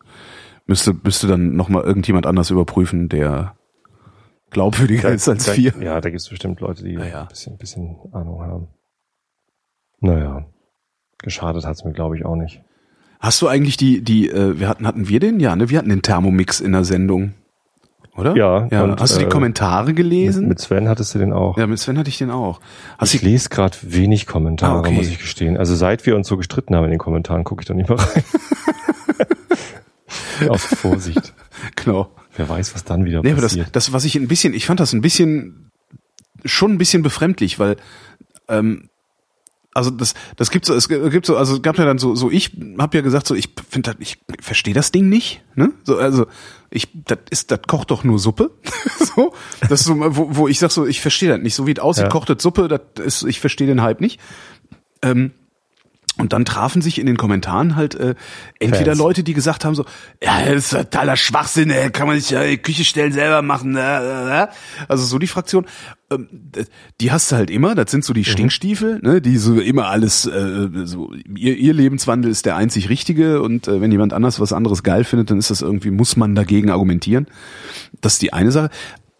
müsste 0.67 0.95
müsste 1.03 1.27
dann 1.27 1.57
noch 1.57 1.69
mal 1.69 1.83
irgendjemand 1.83 2.27
anders 2.27 2.51
überprüfen, 2.51 3.09
der 3.09 3.57
glaubwürdiger 4.51 5.11
ist 5.11 5.29
als 5.29 5.47
da, 5.47 5.57
wir. 5.57 5.75
Ja, 5.81 6.01
da 6.01 6.11
gibt 6.11 6.21
es 6.21 6.29
bestimmt 6.29 6.61
Leute, 6.61 6.85
die 6.85 6.97
Naja. 6.97 7.23
ein 7.23 7.29
bisschen, 7.29 7.57
bisschen 7.57 7.97
Ahnung 8.13 8.43
haben. 8.43 8.69
Naja, 10.01 10.47
geschadet 11.19 11.65
hat's 11.65 11.85
mir, 11.85 11.93
glaube 11.93 12.17
ich, 12.17 12.25
auch 12.25 12.37
nicht. 12.37 12.63
Hast 13.19 13.41
du 13.41 13.49
eigentlich 13.49 13.79
die 13.79 14.03
die 14.03 14.29
äh, 14.29 14.59
wir 14.59 14.69
hatten 14.69 14.87
hatten 14.87 15.09
wir 15.09 15.21
den 15.21 15.41
ja, 15.41 15.57
ne? 15.57 15.71
Wir 15.71 15.79
hatten 15.79 15.89
den 15.89 16.03
Thermomix 16.03 16.61
in 16.61 16.73
der 16.73 16.85
Sendung. 16.85 17.33
Oder? 18.17 18.37
Ja, 18.37 18.69
ja. 18.71 18.85
und, 18.85 19.01
Hast 19.01 19.17
du 19.17 19.19
die 19.19 19.25
äh, 19.25 19.29
Kommentare 19.29 19.89
Mit, 19.89 19.97
gelesen? 19.97 20.47
mit 20.47 20.61
Sven 20.61 20.89
hattest 20.89 21.15
du 21.15 21.19
den 21.19 21.33
auch. 21.33 21.59
ja, 21.59 21.67
mit 21.67 21.79
Sven 21.81 21.99
hatte 21.99 22.09
ich 22.09 22.19
den 22.19 22.31
auch. 22.31 22.61
Hast 22.97 23.13
ich 23.15 23.23
lese 23.23 23.49
gerade 23.49 23.77
wenig 23.83 24.27
Kommentare, 24.27 24.77
Ah, 24.77 24.81
okay. 24.81 24.93
muss 24.93 25.09
ich 25.09 25.19
gestehen. 25.19 25.57
Also 25.57 25.75
seit 25.75 26.07
wir 26.07 26.15
uns 26.15 26.29
so 26.29 26.37
gestritten 26.37 26.77
haben 26.77 26.85
in 26.85 26.91
den 26.91 26.99
Kommentaren, 27.01 27.43
gucke 27.45 27.63
ich 27.63 27.67
da 27.67 27.75
nicht 27.75 27.89
mehr 27.89 27.99
rein. 27.99 28.25
Aus 30.49 30.65
Vorsicht. 30.65 31.33
genau. 31.77 32.11
Wer 32.37 32.49
weiß, 32.49 32.75
was 32.75 32.85
dann 32.85 33.05
wieder 33.05 33.23
Nee, 33.23 33.33
aber 33.33 33.41
das, 33.43 33.53
passiert. 33.53 33.69
das, 33.77 33.93
was 33.93 34.05
ich 34.05 34.17
ein 34.17 34.29
bisschen, 34.29 34.55
ich 34.55 34.67
fand 34.67 34.81
das 34.81 34.93
ein 34.93 35.01
bisschen, 35.01 35.71
schon 36.45 36.73
ein 36.73 36.79
bisschen 36.79 37.03
befremdlich, 37.03 37.59
weil, 37.59 37.77
ähm, 38.49 38.89
also 39.75 39.91
das, 39.91 40.15
das 40.37 40.51
gibt 40.51 40.65
so, 40.67 40.75
es 40.75 40.89
gibt 40.89 41.27
so, 41.27 41.37
also 41.37 41.57
es 41.57 41.63
gab 41.63 41.77
ja 41.79 41.85
dann 41.85 41.99
so, 41.99 42.15
so 42.15 42.31
ich 42.31 42.53
habe 42.79 42.97
ja 42.97 43.03
gesagt 43.03 43.27
so, 43.27 43.35
ich 43.35 43.51
finde, 43.69 43.91
das- 43.93 44.01
ich 44.01 44.19
verstehe 44.41 44.73
das 44.75 44.93
Ding 44.93 45.09
nicht, 45.09 45.43
ne? 45.57 45.73
So, 45.83 45.99
also 45.99 46.27
ich, 46.71 46.89
das 46.95 47.19
ist, 47.31 47.51
das 47.51 47.61
kocht 47.67 47.91
doch 47.91 48.05
nur 48.05 48.19
Suppe, 48.19 48.51
so, 48.99 49.35
das 49.69 49.81
ist 49.81 49.87
so, 49.87 49.97
wo, 49.99 50.29
wo 50.37 50.49
ich 50.49 50.59
sag 50.59 50.71
so, 50.71 50.87
ich 50.87 51.01
verstehe 51.01 51.29
das 51.29 51.41
nicht, 51.41 51.55
so 51.55 51.67
wie 51.67 51.73
es 51.73 51.79
aussieht, 51.81 52.05
Ja. 52.05 52.09
kocht 52.09 52.31
das 52.31 52.43
Suppe, 52.43 52.69
das 52.69 52.81
ist, 53.05 53.23
ich 53.25 53.41
verstehe 53.41 53.67
den 53.67 53.83
Hype 53.83 54.01
nicht. 54.01 54.21
Ähm, 55.03 55.33
und 56.17 56.33
dann 56.33 56.45
trafen 56.45 56.81
sich 56.81 57.01
in 57.01 57.07
den 57.07 57.17
Kommentaren 57.17 57.75
halt 57.75 57.97
äh, 57.97 58.15
entweder 58.61 58.93
Fans. 58.93 58.99
Leute, 58.99 59.25
die 59.25 59.35
gesagt 59.35 59.65
haben 59.65 59.75
so, 59.75 59.85
ja, 60.23 60.45
das 60.45 60.67
ist 60.67 60.71
totaler 60.71 61.17
Schwachsinn, 61.17 61.71
ey, 61.71 61.91
kann 61.91 62.07
man 62.07 62.21
sich 62.21 62.31
ja 62.31 62.43
in 62.43 62.51
die 62.51 62.59
Küche 62.59 62.85
stellen, 62.85 63.13
selber 63.13 63.43
machen. 63.43 63.75
äh, 63.77 63.81
äh, 63.81 64.43
äh. 64.45 64.47
Also 64.87 65.05
so 65.05 65.19
die 65.19 65.27
Fraktion, 65.27 65.67
ähm, 66.13 66.29
die 67.01 67.11
hast 67.11 67.33
du 67.33 67.37
halt 67.37 67.51
immer, 67.51 67.75
das 67.75 67.91
sind 67.91 68.05
so 68.05 68.13
die 68.13 68.25
Stinkstiefel, 68.25 69.01
ne, 69.03 69.21
die 69.21 69.39
so 69.39 69.59
immer 69.59 69.89
alles, 69.89 70.25
äh, 70.27 70.69
so 70.85 71.13
ihr, 71.37 71.57
ihr 71.57 71.75
Lebenswandel 71.75 72.31
ist 72.31 72.47
der 72.47 72.55
einzig 72.55 72.89
richtige 72.89 73.43
und 73.43 73.67
äh, 73.67 73.81
wenn 73.81 73.91
jemand 73.91 74.13
anders 74.13 74.39
was 74.39 74.53
anderes 74.53 74.85
geil 74.85 75.03
findet, 75.03 75.31
dann 75.31 75.39
ist 75.39 75.51
das 75.51 75.63
irgendwie, 75.63 75.91
muss 75.91 76.17
man 76.17 76.37
dagegen 76.37 76.71
argumentieren. 76.71 77.27
Das 78.01 78.15
ist 78.15 78.23
die 78.23 78.33
eine 78.33 78.53
Sache. 78.53 78.71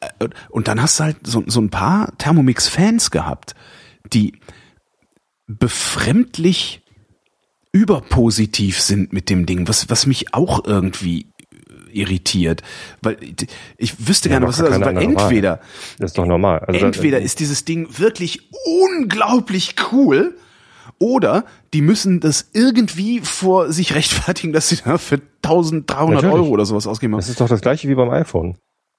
Äh, 0.01 0.29
Und 0.51 0.69
dann 0.69 0.81
hast 0.81 1.01
du 1.01 1.05
halt 1.05 1.27
so, 1.27 1.43
so 1.47 1.61
ein 1.61 1.71
paar 1.71 2.17
Thermomix-Fans 2.19 3.11
gehabt, 3.11 3.57
die 4.13 4.35
befremdlich 5.47 6.83
überpositiv 7.75 8.81
sind 8.81 9.13
mit 9.13 9.29
dem 9.29 9.47
Ding, 9.47 9.67
was, 9.69 9.91
was 9.91 10.07
mich 10.07 10.33
auch 10.33 10.65
irgendwie 10.65 11.27
äh, 11.53 11.99
irritiert. 12.01 12.63
Weil 13.03 13.17
ich- 13.77 13.95
wüsste 14.07 14.29
Ja, 14.29 14.35
gerne, 14.37 14.47
was 14.47 14.59
ist 14.61 14.65
also, 14.65 14.75
andere 14.77 14.95
Wahl. 14.95 15.03
entweder, 15.03 15.61
Das 15.99 16.13
ist 16.13 16.19
doch 16.19 16.25
normal. 16.27 16.61
Also 16.61 16.87
entweder 16.87 17.21
ist 17.21 17.41
dieses 17.41 17.65
Ding 17.65 17.89
wirklich 17.99 18.49
unglaublich 18.81 19.75
cool 19.93 20.37
oder 21.01 21.45
die 21.73 21.81
müssen 21.83 22.21
das 22.21 22.49
irgendwie 22.53 23.21
vor 23.21 23.73
sich 23.73 23.95
rechtfertigen, 23.95 24.53
dass 24.53 24.69
sie 24.69 24.77
da 24.85 24.97
für 24.97 25.21
1300 25.43 26.23
Natürlich. 26.23 26.33
Euro 26.35 26.49
oder 26.51 26.65
sowas 26.65 26.87
ausgeben. 26.87 27.15
Das 27.15 27.29
ist 27.29 27.41
doch 27.41 27.49
das 27.49 27.61
gleiche 27.61 27.89
wie 27.89 27.95
beim 27.97 28.11
iPhone. 28.11 28.57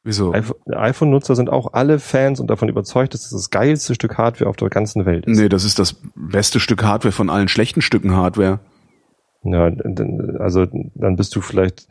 Wieso? 0.08 0.32
iPhone- 0.34 0.56
iPhone-Nutzer 0.74 1.36
sind 1.36 1.50
auch 1.50 1.74
alle 1.74 2.00
Fans 2.00 2.40
und 2.40 2.48
davon 2.50 2.70
überzeugt, 2.70 3.14
dass 3.16 3.26
es 3.26 3.32
das 3.32 3.50
geilste 3.50 3.96
Stück 3.96 4.18
Hardware 4.18 4.48
auf 4.50 4.56
der 4.56 4.70
ganzen 4.70 5.06
Welt 5.06 5.26
ist. 5.26 5.38
Nee, 5.38 5.50
das 5.50 5.66
ist 5.66 5.80
das 5.80 5.96
beste 6.16 6.60
Stück 6.60 6.84
Hardware 6.84 7.12
von 7.12 7.30
allen 7.30 7.48
schlechten 7.48 7.82
Stücken 7.82 8.16
Hardware. 8.16 8.60
Ja, 9.44 9.72
also 10.40 10.66
dann 10.96 11.16
bist 11.16 11.36
du 11.36 11.42
vielleicht 11.42 11.88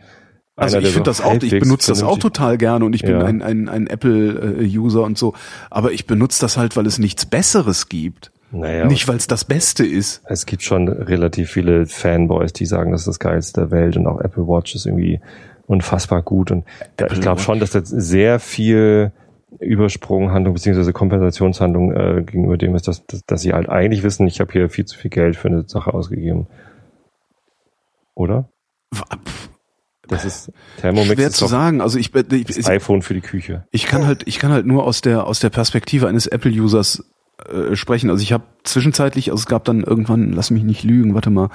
Also 0.57 0.77
einer, 0.77 0.87
ich 0.87 0.93
finde 0.93 1.11
das 1.11 1.21
auch, 1.21 1.35
ich 1.43 1.59
benutze 1.59 1.91
das 1.91 2.03
auch 2.05 2.19
total 2.19 2.57
gerne 2.57 2.85
und 2.85 2.95
ich 2.95 3.03
bin 3.03 3.17
Ja. 3.19 3.25
ein, 3.25 3.43
ein, 3.43 3.69
ein 3.69 3.87
Apple-User 3.89 5.03
und 5.03 5.19
so. 5.19 5.35
Aber 5.71 5.91
ich 5.93 6.07
benutze 6.07 6.41
das 6.41 6.57
halt, 6.57 6.77
weil 6.77 6.87
es 6.87 6.99
nichts 6.99 7.27
Besseres 7.27 7.89
gibt. 7.89 8.31
Naja, 8.53 8.87
Nicht, 8.87 9.09
weil 9.09 9.17
es 9.17 9.27
das 9.27 9.45
Beste 9.45 9.85
ist. 9.85 10.23
es 10.27 10.47
gibt 10.47 10.63
schon 10.63 10.87
relativ 10.89 11.51
viele 11.51 11.87
Fanboys, 11.87 12.53
die 12.53 12.67
sagen, 12.67 12.93
das 12.93 13.01
ist 13.01 13.09
das 13.09 13.19
geilste 13.19 13.63
der 13.63 13.71
Welt 13.73 13.97
und 13.97 14.07
auch 14.07 14.21
Apple 14.21 14.45
Watch 14.47 14.77
ist 14.77 14.87
irgendwie 14.87 15.21
unfassbar 15.67 16.23
gut 16.23 16.51
und 16.51 16.65
ich 17.11 17.21
glaube 17.21 17.41
schon, 17.41 17.61
dass 17.61 17.73
jetzt 17.73 17.89
sehr 17.89 18.39
viel 18.39 19.13
Übersprunghandlung 19.61 20.55
beziehungsweise 20.55 20.93
Kompensationshandlung 20.93 21.93
äh, 21.93 22.23
gegenüber 22.25 22.57
dem 22.57 22.75
ist, 22.75 22.89
dass, 22.89 23.07
dass, 23.07 23.25
dass 23.25 23.41
sie 23.41 23.53
halt 23.53 23.69
eigentlich 23.69 24.03
wissen, 24.03 24.27
ich 24.27 24.41
habe 24.41 24.53
hier 24.53 24.69
viel 24.69 24.85
zu 24.85 24.99
viel 24.99 25.11
Geld 25.11 25.37
für 25.37 25.49
eine 25.49 25.67
Sache 25.67 25.95
ausgegeben. 25.95 26.47
Oder? 28.15 28.49
Das 30.09 30.25
ist 30.25 30.53
Thermomix 30.81 31.15
Schwer 31.15 31.29
ist 31.29 31.37
zu 31.37 31.47
sagen. 31.47 31.81
Also 31.81 31.99
ich, 31.99 32.15
ich, 32.15 32.45
das 32.45 32.57
ich, 32.57 32.69
iPhone 32.69 33.03
für 33.03 33.15
die 33.15 33.21
Küche. 33.21 33.67
ich 33.71 33.87
kann 33.87 34.07
halt, 34.07 34.23
ich 34.27 34.39
kann 34.39 34.53
halt 34.53 34.67
nur 34.67 34.85
aus 34.85 35.01
der 35.01 35.27
aus 35.27 35.41
der 35.41 35.51
Perspektive 35.51 36.09
eines 36.09 36.27
Apple-Users 36.27 37.05
äh, 37.49 37.75
sprechen. 37.75 38.11
Also 38.11 38.23
ich 38.23 38.33
habe 38.33 38.45
zwischenzeitlich, 38.65 39.31
also 39.31 39.41
es 39.41 39.47
gab 39.47 39.65
dann 39.65 39.83
irgendwann, 39.83 40.33
lass 40.33 40.51
mich 40.51 40.63
nicht 40.63 40.85
lügen, 40.85 41.15
warte 41.15 41.31
mal, 41.31 41.49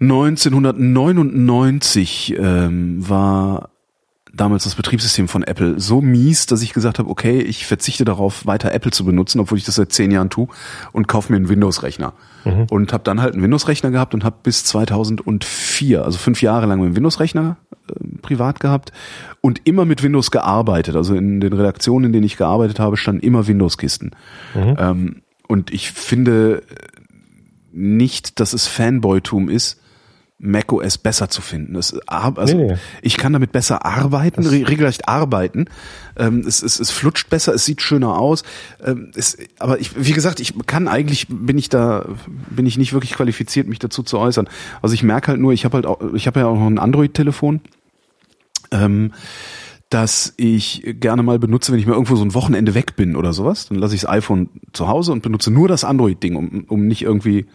1999 0.00 2.36
ähm, 2.38 3.08
war 3.08 3.70
damals 4.36 4.64
das 4.64 4.74
Betriebssystem 4.74 5.28
von 5.28 5.42
Apple 5.42 5.80
so 5.80 6.00
mies, 6.00 6.46
dass 6.46 6.62
ich 6.62 6.72
gesagt 6.72 6.98
habe, 6.98 7.08
okay, 7.08 7.40
ich 7.40 7.66
verzichte 7.66 8.04
darauf, 8.04 8.46
weiter 8.46 8.72
Apple 8.72 8.90
zu 8.90 9.04
benutzen, 9.04 9.40
obwohl 9.40 9.58
ich 9.58 9.64
das 9.64 9.76
seit 9.76 9.92
zehn 9.92 10.10
Jahren 10.10 10.30
tue 10.30 10.48
und 10.92 11.08
kaufe 11.08 11.32
mir 11.32 11.36
einen 11.36 11.48
Windows-Rechner. 11.48 12.12
Und 12.70 12.92
habe 12.92 13.04
dann 13.04 13.20
halt 13.20 13.34
einen 13.34 13.42
Windows-Rechner 13.42 13.90
gehabt 13.90 14.14
und 14.14 14.24
habe 14.24 14.36
bis 14.42 14.64
2004, 14.64 16.04
also 16.04 16.18
fünf 16.18 16.42
Jahre 16.42 16.66
lang 16.66 16.80
mit 16.80 16.94
Windows-Rechner 16.94 17.56
äh, 17.88 18.18
privat 18.20 18.60
gehabt 18.60 18.92
und 19.40 19.62
immer 19.64 19.84
mit 19.84 20.02
Windows 20.02 20.30
gearbeitet. 20.30 20.96
Also 20.96 21.14
in 21.14 21.40
den 21.40 21.52
Redaktionen, 21.52 22.06
in 22.06 22.12
denen 22.12 22.26
ich 22.26 22.36
gearbeitet 22.36 22.78
habe, 22.78 22.96
standen 22.96 23.22
immer 23.22 23.46
Windows-Kisten. 23.46 24.12
Ähm, 24.78 25.22
und 25.48 25.72
ich 25.72 25.92
finde 25.92 26.62
nicht, 27.72 28.40
dass 28.40 28.52
es 28.52 28.66
Fanboytum 28.66 29.48
ist, 29.48 29.80
macOS 30.38 30.98
besser 30.98 31.30
zu 31.30 31.40
finden. 31.40 31.76
Ar- 32.06 32.36
also 32.36 32.56
Nee, 32.56 32.66
nee. 32.72 32.78
ich 33.00 33.16
kann 33.16 33.32
damit 33.32 33.52
besser 33.52 33.86
arbeiten, 33.86 34.44
re 34.46 34.68
regelrecht 34.68 35.08
arbeiten. 35.08 35.64
Ähm, 36.18 36.40
es, 36.46 36.62
es, 36.62 36.78
es 36.78 36.90
flutscht 36.90 37.30
besser, 37.30 37.54
es 37.54 37.64
sieht 37.64 37.80
schöner 37.80 38.18
aus. 38.18 38.42
Ähm, 38.84 39.12
es, 39.14 39.38
aber 39.58 39.80
ich, 39.80 39.92
wie 39.96 40.12
gesagt, 40.12 40.40
ich 40.40 40.52
kann 40.66 40.88
eigentlich 40.88 41.26
bin 41.30 41.56
ich 41.56 41.70
da 41.70 42.06
bin 42.50 42.66
ich 42.66 42.76
nicht 42.76 42.92
wirklich 42.92 43.14
qualifiziert, 43.14 43.66
mich 43.66 43.78
dazu 43.78 44.02
zu 44.02 44.18
äußern. 44.18 44.48
Also 44.82 44.94
ich 44.94 45.02
merke 45.02 45.28
halt 45.28 45.40
nur, 45.40 45.52
ich 45.54 45.64
habe 45.64 45.76
halt 45.76 45.86
auch, 45.86 46.00
ich 46.14 46.26
habe 46.26 46.40
ja 46.40 46.46
auch 46.46 46.58
noch 46.58 46.66
ein 46.66 46.78
Android-Telefon. 46.78 47.60
Ähm, 48.72 49.12
dass 49.88 50.34
ich 50.36 50.82
gerne 50.98 51.22
mal 51.22 51.38
benutze, 51.38 51.70
wenn 51.72 51.78
ich 51.78 51.86
mal 51.86 51.92
irgendwo 51.92 52.16
so 52.16 52.24
ein 52.24 52.34
Wochenende 52.34 52.74
weg 52.74 52.96
bin 52.96 53.14
oder 53.14 53.32
sowas, 53.32 53.68
dann 53.68 53.78
lasse 53.78 53.94
ich 53.94 54.00
das 54.00 54.10
iPhone 54.10 54.48
zu 54.72 54.88
Hause 54.88 55.12
und 55.12 55.22
benutze 55.22 55.52
nur 55.52 55.68
das 55.68 55.84
Android-Ding, 55.84 56.34
um, 56.34 56.64
um 56.68 56.88
nicht 56.88 57.02
irgendwie, 57.02 57.46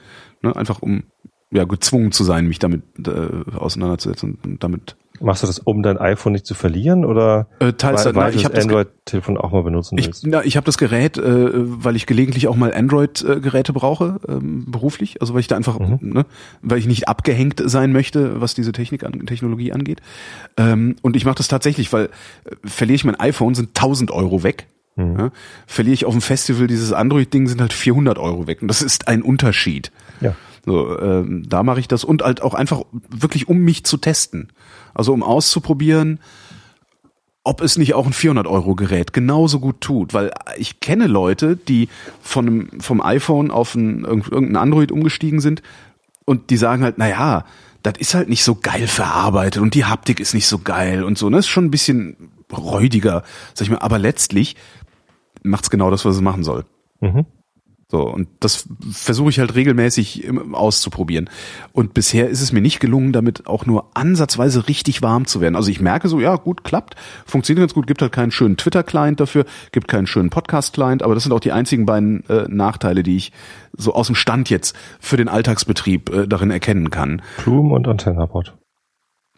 ne, 0.42 0.56
einfach 0.56 0.82
um 0.82 1.04
ja 1.52 1.66
gezwungen 1.66 2.12
zu 2.12 2.24
sein, 2.24 2.48
mich 2.48 2.60
damit 2.60 2.82
äh, 3.06 3.56
auseinanderzusetzen 3.58 4.38
und 4.44 4.64
damit 4.64 4.96
Machst 5.24 5.44
du 5.44 5.48
das, 5.48 5.60
um 5.60 5.84
dein 5.84 6.00
iPhone 6.00 6.34
nicht 6.34 6.48
zu 6.48 6.56
verlieren 6.56 7.06
oder 7.06 7.46
Äh, 7.60 7.74
teils- 7.74 8.06
weil, 8.06 8.14
na, 8.14 8.22
weil 8.22 8.34
ich 8.34 8.42
du 8.42 8.46
hab 8.46 8.56
das 8.56 8.64
Android-Telefon 8.66 9.38
auch 9.38 9.52
mal 9.52 9.62
benutzen 9.62 9.96
Ich, 10.00 10.08
willst? 10.08 10.26
na, 10.26 10.44
ich 10.44 10.58
habe 10.58 10.66
das 10.66 10.80
Gerät, 10.80 11.16
äh, 11.20 11.22
weil 11.24 11.96
ich 11.96 12.08
gelegentlich 12.08 12.48
auch 12.48 12.56
mal 12.56 12.74
Android-Geräte 12.74 13.72
brauche, 13.72 14.20
ähm, 14.28 14.66
beruflich. 14.68 15.22
Also 15.22 15.36
weil 15.36 15.42
ich 15.42 15.48
da 15.48 15.56
einfach, 15.58 15.78
ne, 15.78 16.26
weil 16.64 16.80
ich 16.80 16.88
nicht 16.88 17.08
abgehängt 17.08 17.62
sein 17.64 17.92
möchte, 17.92 18.42
was 18.42 18.56
diese 18.56 18.72
Technik 18.72 19.04
an, 19.04 19.12
Technologie 19.28 19.74
angeht. 19.74 20.02
Ähm, 20.58 20.96
und 21.04 21.16
ich 21.16 21.24
mache 21.24 21.36
das 21.36 21.48
tatsächlich, 21.48 21.94
weil 21.94 22.06
äh, 22.06 22.10
verliere 22.64 22.96
ich 22.96 23.04
mein 23.06 23.20
iPhone, 23.20 23.54
sind 23.54 23.70
1000 23.78 24.10
Euro 24.10 24.42
weg. 24.42 24.66
Ja, 24.98 25.32
verliere 25.68 25.94
ich 25.94 26.06
auf 26.06 26.14
dem 26.14 26.22
Festival 26.22 26.66
dieses 26.68 26.92
Android-Ding, 26.94 27.48
sind 27.48 27.62
halt 27.62 27.74
400 27.74 28.18
Euro 28.20 28.46
weg. 28.48 28.62
Und 28.64 28.68
das 28.68 28.82
ist 28.82 29.08
ein 29.08 29.22
Unterschied. 29.22 29.92
Ja. 30.20 30.36
So, 30.66 30.98
ähm, 31.00 31.44
da 31.50 31.64
mache 31.64 31.80
ich 31.80 31.88
das 31.88 32.04
und 32.04 32.22
halt 32.22 32.42
auch 32.42 32.54
einfach 32.54 32.84
wirklich, 33.10 33.48
um 33.48 33.58
mich 33.60 33.84
zu 33.84 33.98
testen. 33.98 34.52
Also 34.94 35.14
um 35.14 35.24
auszuprobieren, 35.24 36.20
ob 37.44 37.62
es 37.62 37.78
nicht 37.78 37.96
auch 37.96 38.06
ein 38.06 38.14
400-Euro-Gerät 38.14 39.14
genauso 39.14 39.60
gut 39.60 39.82
tut. 39.82 40.14
Weil 40.14 40.32
ich 40.58 40.80
kenne 40.80 41.08
Leute, 41.08 41.56
die 41.56 41.90
von 42.22 42.48
einem, 42.48 42.82
vom 42.82 43.02
iPhone 43.02 43.50
auf 43.50 43.74
ein, 43.74 44.04
irgend- 44.04 44.32
irgendein 44.32 44.58
Android 44.62 44.92
umgestiegen 44.92 45.40
sind 45.40 45.64
und 46.26 46.52
die 46.52 46.58
sagen 46.58 46.84
halt, 46.84 46.96
na 46.98 47.10
ja, 47.10 47.46
das 47.82 47.94
ist 47.98 48.14
halt 48.14 48.30
nicht 48.30 48.44
so 48.44 48.54
geil 48.54 48.86
verarbeitet 48.86 49.60
und 49.62 49.74
die 49.74 49.86
Haptik 49.86 50.20
ist 50.20 50.36
nicht 50.36 50.46
so 50.48 50.60
geil 50.60 51.04
und 51.04 51.18
so. 51.18 51.28
Das 51.32 51.46
ist 51.46 51.48
schon 51.48 51.66
ein 51.66 51.72
bisschen 51.72 52.16
räudiger, 52.56 53.24
sag 53.56 53.66
ich 53.66 53.72
mal. 53.72 53.80
Aber 53.80 53.98
letztlich 53.98 54.56
macht's 55.42 55.72
genau 55.72 55.90
das, 55.90 56.06
was 56.06 56.14
es 56.16 56.22
machen 56.22 56.44
soll. 56.44 56.66
Mhm. 57.00 57.26
So, 57.92 58.08
und 58.08 58.30
das 58.40 58.70
versuche 58.90 59.32
ich 59.32 59.40
halt 59.40 59.54
regelmäßig 59.54 60.32
auszuprobieren. 60.54 61.30
Und 61.74 61.94
bisher 61.94 62.30
ist 62.30 62.40
es 62.40 62.54
mir 62.54 62.62
nicht 62.62 62.80
gelungen, 62.80 63.12
damit 63.12 63.48
auch 63.48 63.66
nur 63.66 63.90
ansatzweise 63.96 64.70
richtig 64.70 65.02
warm 65.02 65.26
zu 65.26 65.42
werden. 65.42 65.58
Also 65.58 65.70
ich 65.70 65.82
merke 65.82 66.08
so, 66.08 66.22
ja, 66.22 66.38
gut, 66.38 66.64
klappt, 66.64 66.96
funktioniert 67.26 67.64
ganz 67.64 67.74
gut, 67.74 67.88
gibt 67.88 68.02
halt 68.02 68.14
keinen 68.14 68.32
schönen 68.32 68.56
Twitter-Client 68.56 69.20
dafür, 69.20 69.44
gibt 69.74 69.90
keinen 69.90 70.08
schönen 70.08 70.30
Podcast-Client, 70.30 71.04
aber 71.04 71.16
das 71.16 71.24
sind 71.24 71.34
auch 71.34 71.42
die 71.42 71.52
einzigen 71.52 71.86
beiden 71.86 72.24
äh, 72.30 72.46
Nachteile, 72.48 73.04
die 73.04 73.18
ich 73.18 73.34
so 73.76 73.94
aus 73.94 74.08
dem 74.08 74.16
Stand 74.16 74.50
jetzt 74.50 74.74
für 75.02 75.18
den 75.18 75.28
Alltagsbetrieb 75.28 76.10
äh, 76.14 76.28
darin 76.30 76.50
erkennen 76.50 76.92
kann. 76.92 77.22
Plume 77.40 77.76
und 77.76 77.90
AntennaPod. 77.90 78.56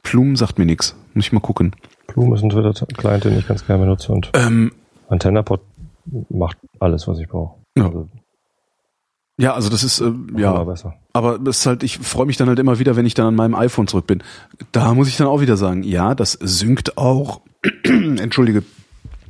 Plumen 0.04 0.36
sagt 0.36 0.60
mir 0.60 0.66
nix. 0.66 0.96
Muss 1.16 1.26
ich 1.26 1.32
mal 1.32 1.40
gucken. 1.40 1.76
Plume 2.06 2.36
ist 2.36 2.44
ein 2.44 2.52
Twitter-Client, 2.52 3.24
den 3.24 3.40
ich 3.40 3.48
ganz 3.48 3.66
gerne 3.66 3.84
benutze 3.86 4.12
und 4.12 4.30
Ähm, 4.36 4.74
AntennaPod 5.10 5.62
macht 6.30 6.58
alles, 6.80 7.08
was 7.08 7.18
ich 7.18 7.28
brauche. 7.28 7.56
Ja. 7.76 7.88
Also, 7.88 8.10
ja, 9.38 9.54
also 9.54 9.70
das 9.70 9.84
ist, 9.84 10.00
äh, 10.00 10.12
ja. 10.38 10.66
Aber 11.14 11.40
das 11.40 11.60
ist 11.60 11.66
halt, 11.66 11.84
ich 11.84 11.98
freue 11.98 12.26
mich 12.26 12.38
dann 12.38 12.48
halt 12.48 12.60
immer 12.60 12.80
wieder, 12.80 12.96
wenn 12.96 13.06
ich 13.06 13.14
dann 13.14 13.28
an 13.28 13.36
meinem 13.36 13.56
iPhone 13.56 13.88
zurück 13.88 14.08
bin. 14.08 14.22
Da 14.72 14.94
muss 14.94 15.08
ich 15.08 15.18
dann 15.18 15.28
auch 15.28 15.42
wieder 15.42 15.58
sagen, 15.58 15.84
ja, 15.84 16.14
das 16.14 16.34
synkt 16.34 16.98
auch, 16.98 17.42
entschuldige, 17.84 18.64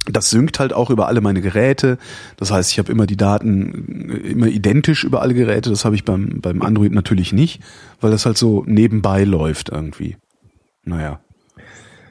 das 0.06 0.30
synkt 0.30 0.60
halt 0.60 0.74
auch 0.74 0.89
über 0.89 1.08
alle 1.08 1.22
meine 1.22 1.41
Geräte. 1.41 1.97
Das 2.36 2.51
heißt, 2.51 2.72
ich 2.72 2.80
habe 2.80 2.91
immer 2.91 3.06
die 3.06 3.16
Daten 3.16 4.10
äh, 4.10 4.32
immer 4.32 4.47
identisch 4.47 5.06
über 5.06 5.22
alle 5.22 5.34
Geräte. 5.34 5.70
Das 5.70 5.86
habe 5.86 5.95
ich 5.95 6.04
beim, 6.04 6.41
beim 6.41 6.62
Android 6.62 6.91
natürlich 6.91 7.32
nicht, 7.32 7.62
weil 8.01 8.12
das 8.12 8.26
halt 8.26 8.38
so 8.38 8.64
nebenbei 8.68 9.24
läuft 9.24 9.70
irgendwie. 9.70 10.18
Naja. 10.84 11.22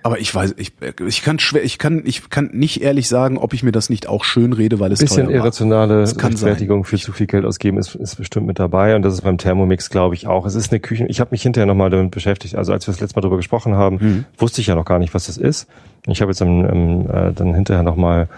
Aber 0.05 0.18
ich 0.18 0.34
weiß, 0.34 0.55
ich, 0.57 0.72
ich 1.07 1.22
kann 1.22 1.38
schwer, 1.38 1.62
ich 1.62 1.78
kann, 1.78 2.03
ich 2.05 2.28
kann 2.28 2.50
nicht 2.53 2.82
ehrlich 2.82 3.09
sagen, 3.09 3.38
ob 3.38 3.55
ich 3.55 3.62
mir 3.62 3.70
das 3.72 3.88
nicht 3.88 4.09
auch 4.09 4.24
schön 4.24 4.53
rede, 4.53 4.80
weil 4.80 4.90
es 4.90 4.98
bisschen 5.00 5.30
irrationale 5.30 6.00
Rechtfertigung 6.00 6.84
für 6.84 6.96
zu 6.98 7.12
viel 7.12 7.26
Geld 7.26 7.44
ausgeben 7.44 7.78
ist, 7.78 7.94
ist 7.94 8.16
bestimmt 8.16 8.46
mit 8.46 8.59
dabei 8.59 8.96
und 8.96 9.03
das 9.03 9.14
ist 9.14 9.20
beim 9.22 9.38
Thermomix, 9.38 9.90
glaube 9.90 10.14
ich, 10.14 10.26
auch. 10.26 10.44
Es 10.44 10.55
ist 10.57 10.72
eine 10.72 10.80
Küche. 10.80 11.07
Ich 11.07 11.20
habe 11.20 11.28
mich 11.30 11.42
hinterher 11.42 11.66
nochmal 11.66 11.90
damit 11.90 12.11
beschäftigt. 12.11 12.57
Also 12.57 12.72
als 12.72 12.86
wir 12.86 12.92
das 12.92 13.00
letzte 13.00 13.16
Mal 13.16 13.20
darüber 13.22 13.36
gesprochen 13.36 13.74
haben, 13.74 13.98
Mhm. 14.00 14.24
wusste 14.38 14.61
ich 14.61 14.66
ja 14.66 14.74
noch 14.74 14.84
gar 14.84 14.98
nicht, 14.98 15.14
was 15.14 15.26
das 15.26 15.36
ist. 15.36 15.68
Ich 16.07 16.20
habe 16.20 16.32
jetzt 16.32 16.40
im, 16.40 16.64
im, 16.64 17.11
äh, 17.11 17.32
dann 17.32 17.55
hinterher 17.55 17.82
nochmal 17.84 18.28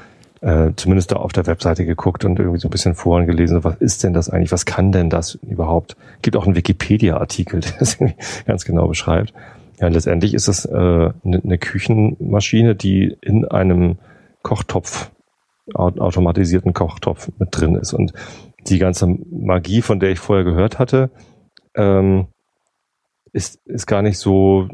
äh, 0.42 0.72
zumindest 0.76 1.12
da 1.12 1.16
auf 1.16 1.32
der 1.32 1.46
Webseite 1.46 1.86
geguckt 1.86 2.26
und 2.26 2.38
irgendwie 2.38 2.58
so 2.60 2.68
ein 2.68 2.70
bisschen 2.70 2.94
Foren 2.94 3.26
gelesen, 3.26 3.64
was 3.64 3.76
ist 3.76 4.04
denn 4.04 4.12
das 4.12 4.28
eigentlich, 4.28 4.52
was 4.52 4.66
kann 4.66 4.92
denn 4.92 5.08
das 5.08 5.38
überhaupt? 5.48 5.96
Gibt 6.20 6.36
auch 6.36 6.44
einen 6.44 6.54
Wikipedia-Artikel, 6.56 7.60
der 7.62 7.72
das 7.78 7.96
ganz 8.46 8.66
genau 8.66 8.86
beschreibt. 8.86 9.32
Ja, 9.80 9.88
letztendlich 9.88 10.34
ist 10.34 10.48
es 10.48 10.64
äh, 10.64 10.72
eine 10.72 11.12
eine 11.24 11.58
Küchenmaschine, 11.58 12.74
die 12.74 13.16
in 13.20 13.44
einem 13.44 13.98
Kochtopf 14.42 15.10
au- 15.74 15.98
automatisierten 15.98 16.72
Kochtopf 16.72 17.30
mit 17.38 17.48
drin 17.50 17.74
ist. 17.74 17.92
Und 17.92 18.12
die 18.66 18.78
ganze 18.78 19.06
Magie, 19.06 19.82
von 19.82 20.00
der 20.00 20.10
ich 20.10 20.18
vorher 20.18 20.44
gehört 20.44 20.78
hatte, 20.78 21.10
ähm, 21.74 22.28
ist, 23.32 23.60
ist 23.66 23.86
gar 23.86 24.02
nicht 24.02 24.18
so 24.18 24.68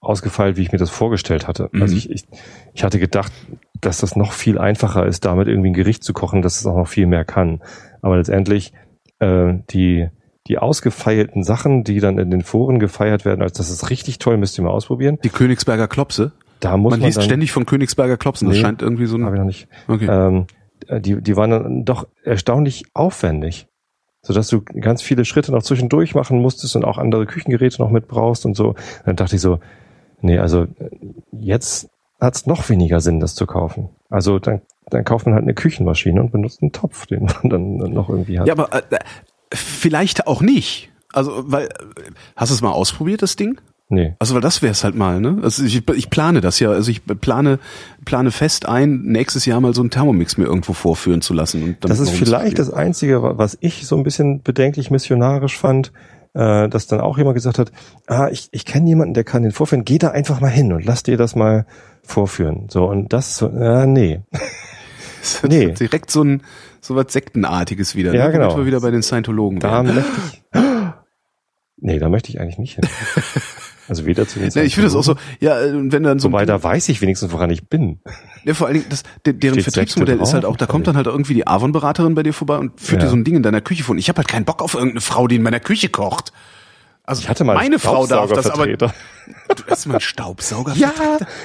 ausgefeilt, 0.00 0.56
wie 0.56 0.62
ich 0.62 0.72
mir 0.72 0.78
das 0.78 0.90
vorgestellt 0.90 1.46
hatte. 1.48 1.68
Mhm. 1.72 1.82
Also 1.82 1.96
ich, 1.96 2.10
ich, 2.10 2.24
ich 2.72 2.84
hatte 2.84 2.98
gedacht, 2.98 3.32
dass 3.80 3.98
das 3.98 4.16
noch 4.16 4.32
viel 4.32 4.58
einfacher 4.58 5.06
ist, 5.06 5.24
damit 5.24 5.48
irgendwie 5.48 5.70
ein 5.70 5.74
Gericht 5.74 6.02
zu 6.04 6.12
kochen, 6.12 6.42
dass 6.42 6.60
es 6.60 6.66
auch 6.66 6.76
noch 6.76 6.88
viel 6.88 7.06
mehr 7.06 7.24
kann. 7.24 7.62
Aber 8.02 8.16
letztendlich 8.16 8.72
äh, 9.18 9.54
die, 9.70 10.08
die 10.46 10.58
ausgefeilten 10.58 11.42
Sachen, 11.42 11.84
die 11.84 12.00
dann 12.00 12.18
in 12.18 12.30
den 12.30 12.42
Foren 12.42 12.78
gefeiert 12.78 13.24
werden, 13.24 13.42
als 13.42 13.54
das 13.56 13.70
ist 13.70 13.90
richtig 13.90 14.18
toll, 14.18 14.36
müsst 14.36 14.58
ihr 14.58 14.64
mal 14.64 14.70
ausprobieren. 14.70 15.18
Die 15.24 15.30
Königsberger 15.30 15.88
Klopse. 15.88 16.32
Da 16.60 16.76
muss 16.76 16.90
Man, 16.90 17.00
man, 17.00 17.06
liest 17.06 17.18
dann, 17.18 17.24
ständig 17.24 17.52
von 17.52 17.66
Königsberger 17.66 18.16
Klopsen. 18.16 18.48
Das 18.48 18.56
Nee. 18.56 18.62
scheint 18.62 18.82
irgendwie 18.82 19.06
so 19.06 19.16
ein. 19.16 19.24
Habe 19.24 19.36
ich 19.36 19.40
noch 19.40 19.46
nicht. 19.46 19.68
Okay. 19.88 20.06
Ähm, 20.08 20.46
die, 21.00 21.20
die 21.22 21.36
waren 21.36 21.50
dann 21.50 21.84
doch 21.84 22.06
erstaunlich 22.24 22.84
aufwendig. 22.94 23.68
Sodass 24.22 24.48
du 24.48 24.62
ganz 24.62 25.02
viele 25.02 25.24
Schritte 25.26 25.52
noch 25.52 25.62
zwischendurch 25.62 26.14
machen 26.14 26.40
musstest 26.40 26.76
und 26.76 26.84
auch 26.84 26.96
andere 26.96 27.26
Küchengeräte 27.26 27.80
noch 27.82 27.90
mit 27.90 28.08
brauchst 28.08 28.46
und 28.46 28.54
so. 28.56 28.68
Und 28.68 28.78
dann 29.04 29.16
dachte 29.16 29.36
ich 29.36 29.42
so, 29.42 29.60
nee, 30.20 30.38
also 30.38 30.62
äh, 30.62 30.90
jetzt 31.32 31.90
hat's 32.20 32.46
noch 32.46 32.68
weniger 32.70 33.00
Sinn, 33.00 33.20
das 33.20 33.34
zu 33.34 33.44
kaufen. 33.46 33.90
Also 34.08 34.38
dann, 34.38 34.62
dann 34.88 35.04
kauft 35.04 35.26
man 35.26 35.34
halt 35.34 35.42
eine 35.44 35.52
Küchenmaschine 35.54 36.20
und 36.20 36.32
benutzt 36.32 36.62
einen 36.62 36.72
Topf, 36.72 37.06
den 37.06 37.24
man 37.24 37.50
dann 37.50 37.76
noch 37.76 38.08
irgendwie 38.08 38.38
hat. 38.38 38.46
Ja, 38.46 38.54
aber 38.54 38.72
äh, 38.74 38.82
vielleicht 39.54 40.26
auch 40.26 40.40
nicht. 40.42 40.90
Also, 41.12 41.44
weil, 41.46 41.66
äh, 41.66 41.68
hast 42.36 42.50
du 42.50 42.54
es 42.54 42.62
mal 42.62 42.70
ausprobiert, 42.72 43.22
das 43.22 43.36
Ding? 43.36 43.60
Nee. 43.88 44.16
Also, 44.18 44.34
weil 44.34 44.40
das 44.40 44.62
wäre 44.62 44.72
es 44.72 44.82
halt 44.82 44.94
mal, 44.94 45.20
ne? 45.20 45.38
Also 45.42 45.62
ich, 45.62 45.86
ich 45.90 46.10
plane 46.10 46.40
das 46.40 46.58
ja, 46.58 46.70
also 46.70 46.90
ich 46.90 47.04
plane, 47.04 47.58
plane 48.04 48.30
fest 48.30 48.66
ein, 48.66 49.02
nächstes 49.02 49.44
Jahr 49.44 49.60
mal 49.60 49.74
so 49.74 49.82
einen 49.82 49.90
Thermomix 49.90 50.36
mir 50.38 50.44
irgendwo 50.46 50.72
vorführen 50.72 51.20
zu 51.20 51.34
lassen. 51.34 51.62
Und 51.62 51.76
dann 51.84 51.90
Das 51.90 52.00
ist 52.00 52.10
vielleicht 52.10 52.58
das. 52.58 52.70
Einzige, 52.72 53.22
wa- 53.22 53.34
was 53.36 53.58
ich 53.60 53.86
so 53.86 53.96
ein 53.96 54.02
bisschen 54.02 54.42
bedenklich 54.42 54.90
missionarisch 54.90 55.56
fand, 55.58 55.92
äh, 56.32 56.68
dass 56.68 56.86
dann 56.86 57.00
auch 57.00 57.18
jemand 57.18 57.34
gesagt 57.34 57.58
hat, 57.58 57.70
ah, 58.06 58.28
ich, 58.32 58.48
ich 58.52 58.64
kenne 58.64 58.88
jemanden, 58.88 59.14
der 59.14 59.22
kann 59.24 59.42
den 59.42 59.52
vorführen, 59.52 59.84
geh 59.84 59.98
da 59.98 60.08
einfach 60.08 60.40
mal 60.40 60.48
hin 60.50 60.72
und 60.72 60.84
lass 60.84 61.02
dir 61.02 61.18
das 61.18 61.36
mal 61.36 61.66
vorführen. 62.02 62.66
So, 62.70 62.86
und 62.88 63.12
das, 63.12 63.40
ja, 63.40 63.84
nee. 63.86 64.22
Das 65.24 65.42
hat 65.42 65.50
Nee. 65.50 65.72
Direkt 65.72 66.10
so 66.10 66.22
ein, 66.22 66.42
so 66.80 66.94
was 66.96 67.12
Sektenartiges 67.12 67.94
wieder. 67.96 68.14
Ja, 68.14 68.26
ne? 68.26 68.32
genau. 68.32 68.56
Wir 68.56 68.66
wieder 68.66 68.80
bei 68.80 68.90
den 68.90 69.02
Scientologen 69.02 69.58
Da 69.58 69.82
möchte 69.82 70.10
ich, 70.32 70.42
nee, 71.78 71.98
da 71.98 72.08
möchte 72.08 72.30
ich 72.30 72.40
eigentlich 72.40 72.58
nicht 72.58 72.74
hin. 72.76 72.84
Also 73.86 74.06
weder 74.06 74.26
zu 74.26 74.38
den 74.38 74.48
Ja, 74.48 74.62
ich 74.62 74.74
finde 74.76 74.86
das 74.86 74.96
auch 74.96 75.04
so, 75.04 75.16
ja, 75.40 75.58
wenn 75.60 76.02
dann 76.02 76.18
so 76.18 76.28
Wobei, 76.28 76.46
da 76.46 76.62
weiß 76.62 76.88
ich 76.88 77.02
wenigstens, 77.02 77.32
woran 77.32 77.50
ich 77.50 77.68
bin. 77.68 78.00
Ja, 78.44 78.54
vor 78.54 78.66
allen 78.66 78.78
Dingen, 78.78 78.86
das, 78.88 79.02
de, 79.26 79.34
deren 79.34 79.60
Steht 79.60 79.64
Vertriebsmodell 79.74 80.20
ist 80.20 80.32
halt 80.32 80.46
auch, 80.46 80.56
da 80.56 80.64
kommt 80.64 80.86
dann 80.86 80.96
halt 80.96 81.06
irgendwie 81.06 81.34
die 81.34 81.46
Avon-Beraterin 81.46 82.14
bei 82.14 82.22
dir 82.22 82.32
vorbei 82.32 82.56
und 82.56 82.80
führt 82.80 83.02
Ja. 83.02 83.08
dir 83.08 83.10
so 83.10 83.16
ein 83.16 83.24
Ding 83.24 83.36
in 83.36 83.42
deiner 83.42 83.60
Küche 83.60 83.84
vor. 83.84 83.92
Und 83.92 83.98
ich 83.98 84.08
habe 84.08 84.16
halt 84.18 84.28
keinen 84.28 84.46
Bock 84.46 84.62
auf 84.62 84.72
irgendeine 84.72 85.02
Frau, 85.02 85.28
die 85.28 85.36
in 85.36 85.42
meiner 85.42 85.60
Küche 85.60 85.90
kocht. 85.90 86.32
Also 87.02 87.20
Ich 87.20 87.28
hatte 87.28 87.44
mal 87.44 87.54
meine 87.56 87.78
Frau 87.78 88.06
darf 88.06 88.32
das, 88.32 88.48
aber 88.48 88.66
du 88.66 88.88
hast 89.68 89.86
mal 89.86 89.94
einen 89.94 90.00
Staubsauger. 90.00 90.72
Ja, 90.76 90.90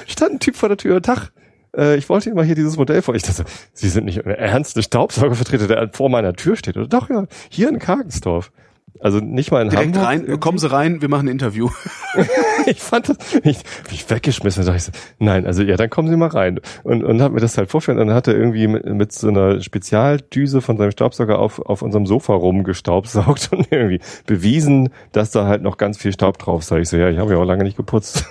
stand 0.06 0.32
ein 0.32 0.40
Typ 0.40 0.56
vor 0.56 0.70
der 0.70 0.78
Tür. 0.78 1.02
Tag. 1.02 1.32
Äh, 1.76 1.96
ich 1.96 2.08
wollte 2.08 2.28
Ihnen 2.28 2.36
mal 2.36 2.44
hier 2.44 2.54
dieses 2.54 2.76
Modell 2.76 3.02
vor. 3.02 3.14
Ich 3.14 3.22
dachte, 3.22 3.44
Sie 3.72 3.88
sind 3.88 4.04
nicht 4.04 4.18
Ernst 4.18 4.76
eine 4.76 4.82
Staubsaugervertreter, 4.82 5.66
der 5.66 5.90
vor 5.92 6.08
meiner 6.08 6.32
Tür 6.34 6.56
steht. 6.56 6.76
Oder 6.76 6.88
doch, 6.88 7.10
ja, 7.10 7.26
hier 7.48 7.68
in 7.68 7.78
Kargensdorf. 7.78 8.50
Also 8.98 9.18
nicht 9.18 9.50
mal 9.50 9.62
in 9.62 9.70
Direkt 9.70 9.96
Hamburg. 9.96 10.28
rein, 10.28 10.40
kommen 10.40 10.58
Sie 10.58 10.70
rein, 10.70 11.00
wir 11.00 11.08
machen 11.08 11.26
ein 11.26 11.32
Interview. 11.32 11.70
ich 12.66 12.80
fand 12.80 13.08
das, 13.08 13.16
ich, 13.44 13.60
ich 13.90 14.10
weggeschmissen. 14.10 14.62
Da 14.64 14.72
dachte 14.72 14.76
ich 14.78 14.84
so, 14.84 14.92
nein, 15.18 15.46
also 15.46 15.62
ja, 15.62 15.76
dann 15.76 15.88
kommen 15.88 16.08
Sie 16.08 16.16
mal 16.16 16.28
rein. 16.28 16.60
Und, 16.82 17.02
und 17.04 17.22
hat 17.22 17.32
mir 17.32 17.40
das 17.40 17.56
halt 17.56 17.70
vorführen. 17.70 17.98
Und 17.98 18.08
dann 18.08 18.16
hat 18.16 18.28
er 18.28 18.34
irgendwie 18.34 18.66
mit, 18.66 18.84
mit 18.84 19.12
so 19.12 19.28
einer 19.28 19.60
Spezialdüse 19.60 20.60
von 20.60 20.76
seinem 20.76 20.90
Staubsauger 20.90 21.38
auf, 21.38 21.60
auf 21.60 21.82
unserem 21.82 22.04
Sofa 22.04 22.34
rumgestaubsaugt 22.34 23.50
und 23.52 23.68
irgendwie 23.70 24.00
bewiesen, 24.26 24.90
dass 25.12 25.30
da 25.30 25.46
halt 25.46 25.62
noch 25.62 25.78
ganz 25.78 25.96
viel 25.96 26.12
Staub 26.12 26.38
drauf 26.38 26.64
sei. 26.64 26.80
Ich 26.80 26.90
so, 26.90 26.96
ja, 26.98 27.08
ich 27.08 27.18
habe 27.18 27.32
ja 27.32 27.38
auch 27.38 27.44
lange 27.44 27.64
nicht 27.64 27.76
geputzt. 27.76 28.26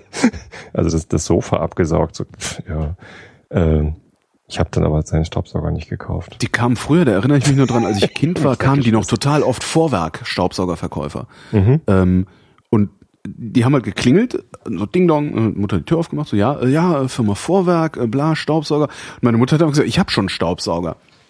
also 0.72 0.90
das, 0.90 1.08
das 1.08 1.24
Sofa 1.24 1.58
abgesaugt. 1.58 2.16
So, 2.16 2.24
pff, 2.24 2.62
ja. 2.68 2.96
Ähm, 3.50 3.96
ich 4.48 4.58
habe 4.58 4.68
dann 4.70 4.84
aber 4.84 5.02
seinen 5.02 5.24
Staubsauger 5.24 5.70
nicht 5.70 5.88
gekauft. 5.88 6.36
Die 6.42 6.46
kamen 6.46 6.76
früher, 6.76 7.06
da 7.06 7.12
erinnere 7.12 7.38
ich 7.38 7.46
mich 7.46 7.56
nur 7.56 7.66
dran, 7.66 7.86
als 7.86 8.02
ich 8.02 8.12
Kind 8.14 8.44
war, 8.44 8.56
kamen 8.56 8.82
die 8.82 8.92
noch 8.92 9.06
total 9.06 9.42
oft 9.42 9.64
Vorwerk, 9.64 10.20
Staubsaugerverkäufer. 10.24 11.26
Mhm. 11.52 11.80
Ähm, 11.86 12.26
und 12.68 12.90
die 13.26 13.64
haben 13.64 13.72
halt 13.72 13.84
geklingelt, 13.84 14.44
so 14.64 14.86
Ding 14.86 15.08
Dong, 15.08 15.36
äh, 15.36 15.58
Mutter 15.58 15.76
hat 15.76 15.82
die 15.82 15.86
Tür 15.86 15.98
aufgemacht, 15.98 16.28
so 16.28 16.36
ja, 16.36 16.60
äh, 16.60 16.68
ja, 16.68 17.02
äh, 17.02 17.08
Firma 17.08 17.34
Vorwerk, 17.34 17.98
bla, 18.10 18.36
Staubsauger. 18.36 18.84
Und 18.84 19.22
meine 19.22 19.38
Mutter 19.38 19.54
hat 19.54 19.62
dann 19.62 19.70
gesagt, 19.70 19.88
ich 19.88 19.98
habe 19.98 20.10
schon 20.10 20.24
einen 20.24 20.28
Staubsauger. 20.28 20.96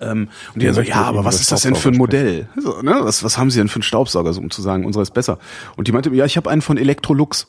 ähm, 0.00 0.28
und 0.54 0.62
die 0.62 0.66
Ja, 0.66 0.72
haben 0.72 0.74
so, 0.76 0.82
ja, 0.82 1.02
aber 1.02 1.24
was 1.24 1.40
ist 1.40 1.52
das 1.52 1.62
denn 1.62 1.74
für 1.74 1.90
ein 1.90 1.96
Modell? 1.96 2.48
So, 2.56 2.80
ne? 2.82 2.96
was, 3.00 3.24
was 3.24 3.36
haben 3.36 3.50
sie 3.50 3.58
denn 3.58 3.68
für 3.68 3.76
einen 3.76 3.82
Staubsauger, 3.82 4.32
so, 4.32 4.40
um 4.40 4.50
zu 4.50 4.62
sagen, 4.62 4.86
unserer 4.86 5.02
ist 5.02 5.12
besser. 5.12 5.38
Und 5.76 5.88
die 5.88 5.92
meinte, 5.92 6.14
ja, 6.14 6.24
ich 6.24 6.36
habe 6.36 6.48
einen 6.50 6.62
von 6.62 6.78
Electrolux. 6.78 7.48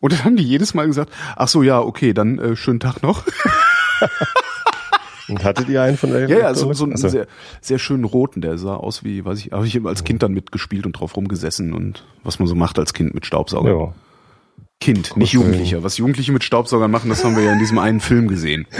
Und 0.00 0.12
dann 0.12 0.24
haben 0.24 0.36
die 0.36 0.44
jedes 0.44 0.74
Mal 0.74 0.86
gesagt, 0.86 1.12
ach 1.36 1.48
so, 1.48 1.62
ja, 1.62 1.80
okay, 1.80 2.12
dann 2.12 2.38
äh, 2.38 2.56
schönen 2.56 2.80
Tag 2.80 3.02
noch. 3.02 3.24
Und 5.28 5.44
hattet 5.44 5.68
ihr 5.68 5.82
einen 5.82 5.96
von 5.98 6.10
der 6.10 6.28
Ja, 6.28 6.38
ja, 6.38 6.54
so, 6.54 6.72
so 6.72 6.84
einen 6.84 6.94
Achso. 6.94 7.08
sehr, 7.08 7.26
sehr 7.60 7.78
schönen 7.78 8.04
roten, 8.04 8.40
der 8.40 8.56
sah 8.56 8.74
aus 8.76 9.04
wie, 9.04 9.24
weiß 9.24 9.38
ich, 9.40 9.52
habe 9.52 9.66
ich 9.66 9.84
als 9.84 10.04
Kind 10.04 10.22
dann 10.22 10.32
mitgespielt 10.32 10.86
und 10.86 10.92
drauf 10.92 11.16
rumgesessen 11.16 11.74
und 11.74 12.06
was 12.22 12.38
man 12.38 12.48
so 12.48 12.54
macht 12.54 12.78
als 12.78 12.94
Kind 12.94 13.14
mit 13.14 13.26
Staubsauger. 13.26 13.70
Ja. 13.70 13.94
Kind, 14.80 15.16
nicht 15.16 15.32
Jugendlicher. 15.32 15.82
Was 15.82 15.98
Jugendliche 15.98 16.32
mit 16.32 16.44
Staubsaugern 16.44 16.90
machen, 16.90 17.10
das 17.10 17.24
haben 17.24 17.36
wir 17.36 17.42
ja 17.42 17.52
in 17.52 17.58
diesem 17.58 17.78
einen 17.78 18.00
Film 18.00 18.28
gesehen. 18.28 18.66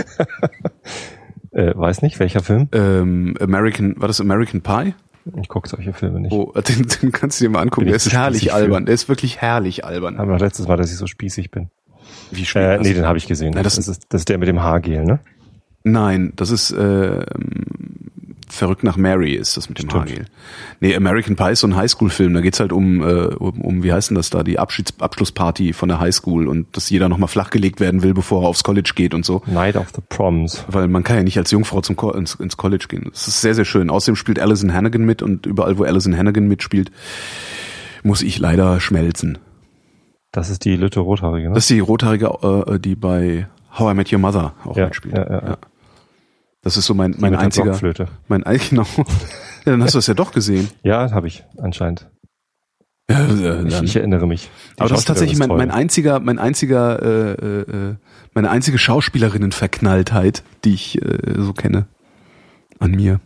Äh, 1.50 1.74
weiß 1.74 2.02
nicht, 2.02 2.20
welcher 2.20 2.40
Film? 2.42 2.68
Ähm, 2.72 3.34
American, 3.40 3.94
war 3.98 4.06
das 4.06 4.20
American 4.20 4.60
Pie? 4.60 4.94
Ich 5.40 5.48
gucke 5.48 5.68
solche 5.68 5.92
Filme 5.92 6.20
nicht. 6.20 6.32
Oh, 6.32 6.52
den, 6.68 6.86
den 6.88 7.12
kannst 7.12 7.40
du 7.40 7.44
dir 7.44 7.50
mal 7.50 7.60
angucken. 7.62 7.86
Der 7.86 7.96
ist 7.96 8.12
herrlich 8.12 8.44
für. 8.44 8.54
albern. 8.54 8.86
Der 8.86 8.94
ist 8.94 9.08
wirklich 9.08 9.40
herrlich 9.40 9.84
albern. 9.84 10.18
Haben 10.18 10.30
wir 10.30 10.38
letztes 10.38 10.66
Mal, 10.68 10.76
dass 10.76 10.90
ich 10.90 10.96
so 10.96 11.06
spießig 11.06 11.50
bin. 11.50 11.70
Wie 12.30 12.42
Äh, 12.42 12.44
schwer 12.44 12.80
nee, 12.80 12.94
den 12.94 13.06
habe 13.06 13.18
ich 13.18 13.26
gesehen. 13.26 13.52
Nein, 13.54 13.64
das- 13.64 13.76
das, 13.76 13.88
ist, 13.88 14.06
das 14.08 14.22
ist 14.22 14.28
der 14.28 14.38
mit 14.38 14.48
dem 14.48 14.62
Haargel, 14.62 15.04
ne? 15.04 15.20
Nein, 15.84 16.32
das 16.36 16.50
ist, 16.50 16.70
äh, 16.72 17.24
Verrückt 18.53 18.82
nach 18.84 18.96
Mary 18.96 19.34
ist 19.34 19.57
das 19.57 19.68
mit 19.68 19.78
dem 19.78 19.88
Stimmt. 19.90 20.11
Hagel. 20.11 20.24
Nee, 20.80 20.94
American 20.96 21.36
Pie 21.36 21.53
ist 21.53 21.61
so 21.61 21.66
ein 21.66 21.76
Highschool-Film. 21.76 22.34
Da 22.34 22.40
geht's 22.40 22.61
halt 22.61 22.72
um, 22.72 23.03
äh, 23.03 23.26
um, 23.34 23.61
um, 23.61 23.82
wie 23.82 23.92
heißt 23.92 24.11
denn 24.11 24.14
das 24.14 24.30
da, 24.30 24.42
die 24.42 24.59
Abschieds 24.59 24.94
Abschlussparty 24.99 25.72
von 25.72 25.88
der 25.88 26.01
Highschool 26.01 26.49
und 26.49 26.76
dass 26.76 26.90
jeder 26.90 27.09
nochmal 27.09 27.28
flachgelegt 27.28 27.80
werden 27.80 28.03
will, 28.03 28.14
bevor 28.14 28.42
er 28.44 28.49
aufs 28.49 28.64
College 28.64 28.92
geht 28.94 29.14
und 29.14 29.24
so. 29.24 29.42
Night 29.46 29.76
of 29.76 29.88
the 29.94 30.03
Proms. 30.09 30.64
Weil 30.68 30.88
man 30.88 31.03
kann 31.05 31.16
ja 31.16 31.22
nicht 31.22 31.38
als 31.38 31.51
Jungfrau 31.51 31.80
zum 31.80 31.96
Co 31.96 32.12
ins, 32.12 32.34
ins 32.36 32.57
College 32.57 32.86
gehen. 32.88 33.09
Das 33.12 33.28
ist 33.28 33.40
sehr, 33.40 33.55
sehr 33.55 33.64
schön. 33.64 33.90
Außerdem 33.90 34.16
spielt 34.16 34.38
Alison 34.38 34.72
Hannigan 34.72 35.05
mit 35.05 35.22
und 35.22 35.46
überall, 35.46 35.78
wo 35.78 35.84
Alison 35.84 36.16
Hannigan 36.16 36.49
mitspielt, 36.49 36.90
muss 38.03 38.22
ich 38.22 38.38
leider 38.38 38.80
schmelzen. 38.80 39.38
Das 40.32 40.51
ist 40.51 40.64
die 40.64 40.76
Lütte 40.76 41.01
Rothaarige, 41.01 41.49
ne? 41.49 41.55
Das 41.55 41.64
ist 41.64 41.70
die 41.70 41.80
rothaarige, 41.80 42.64
äh, 42.68 42.78
die 42.78 42.94
bei 42.96 43.49
How 43.78 43.92
I 43.92 43.94
Met 43.94 44.12
Your 44.12 44.18
Mother 44.18 44.55
auch 44.64 44.76
Ja, 44.76 44.86
mitspielt. 44.86 45.14
ja, 45.16 45.24
ja, 45.30 45.42
ja. 45.49 45.59
Das 46.62 46.76
ist 46.76 46.86
so 46.86 46.94
mein, 46.94 47.14
mein 47.18 47.30
mit 47.32 47.40
einziger, 47.40 47.64
Blockflöte. 47.66 48.09
mein, 48.28 48.42
ein- 48.44 48.61
genau. 48.70 48.86
Ja, 49.64 49.72
dann 49.72 49.82
hast 49.82 49.94
du 49.94 49.98
das 49.98 50.06
ja 50.06 50.14
doch 50.14 50.32
gesehen. 50.32 50.68
Ja, 50.82 51.11
habe 51.12 51.26
ich 51.28 51.44
anscheinend. 51.59 52.11
Ja, 53.11 53.20
äh, 53.26 53.66
Ich, 53.68 53.82
ich 53.82 53.96
erinnere 53.96 54.26
mich. 54.26 54.50
Die 54.76 54.80
Aber 54.80 54.88
das 54.90 55.00
ist 55.00 55.04
tatsächlich 55.06 55.38
mein, 55.38 55.48
mein 55.48 55.70
einziger, 55.70 56.20
mein 56.20 56.38
einziger, 56.38 57.00
äh, 57.02 57.32
äh, 57.32 57.61
äh, 57.90 57.96
meine 58.34 58.50
einzige 58.50 58.76
Schauspielerinnenverknalltheit, 58.78 60.42
die 60.64 60.74
ich 60.74 61.00
äh, 61.02 61.34
so 61.38 61.52
kenne. 61.52 61.86
An 62.80 62.90
mir. 62.92 63.20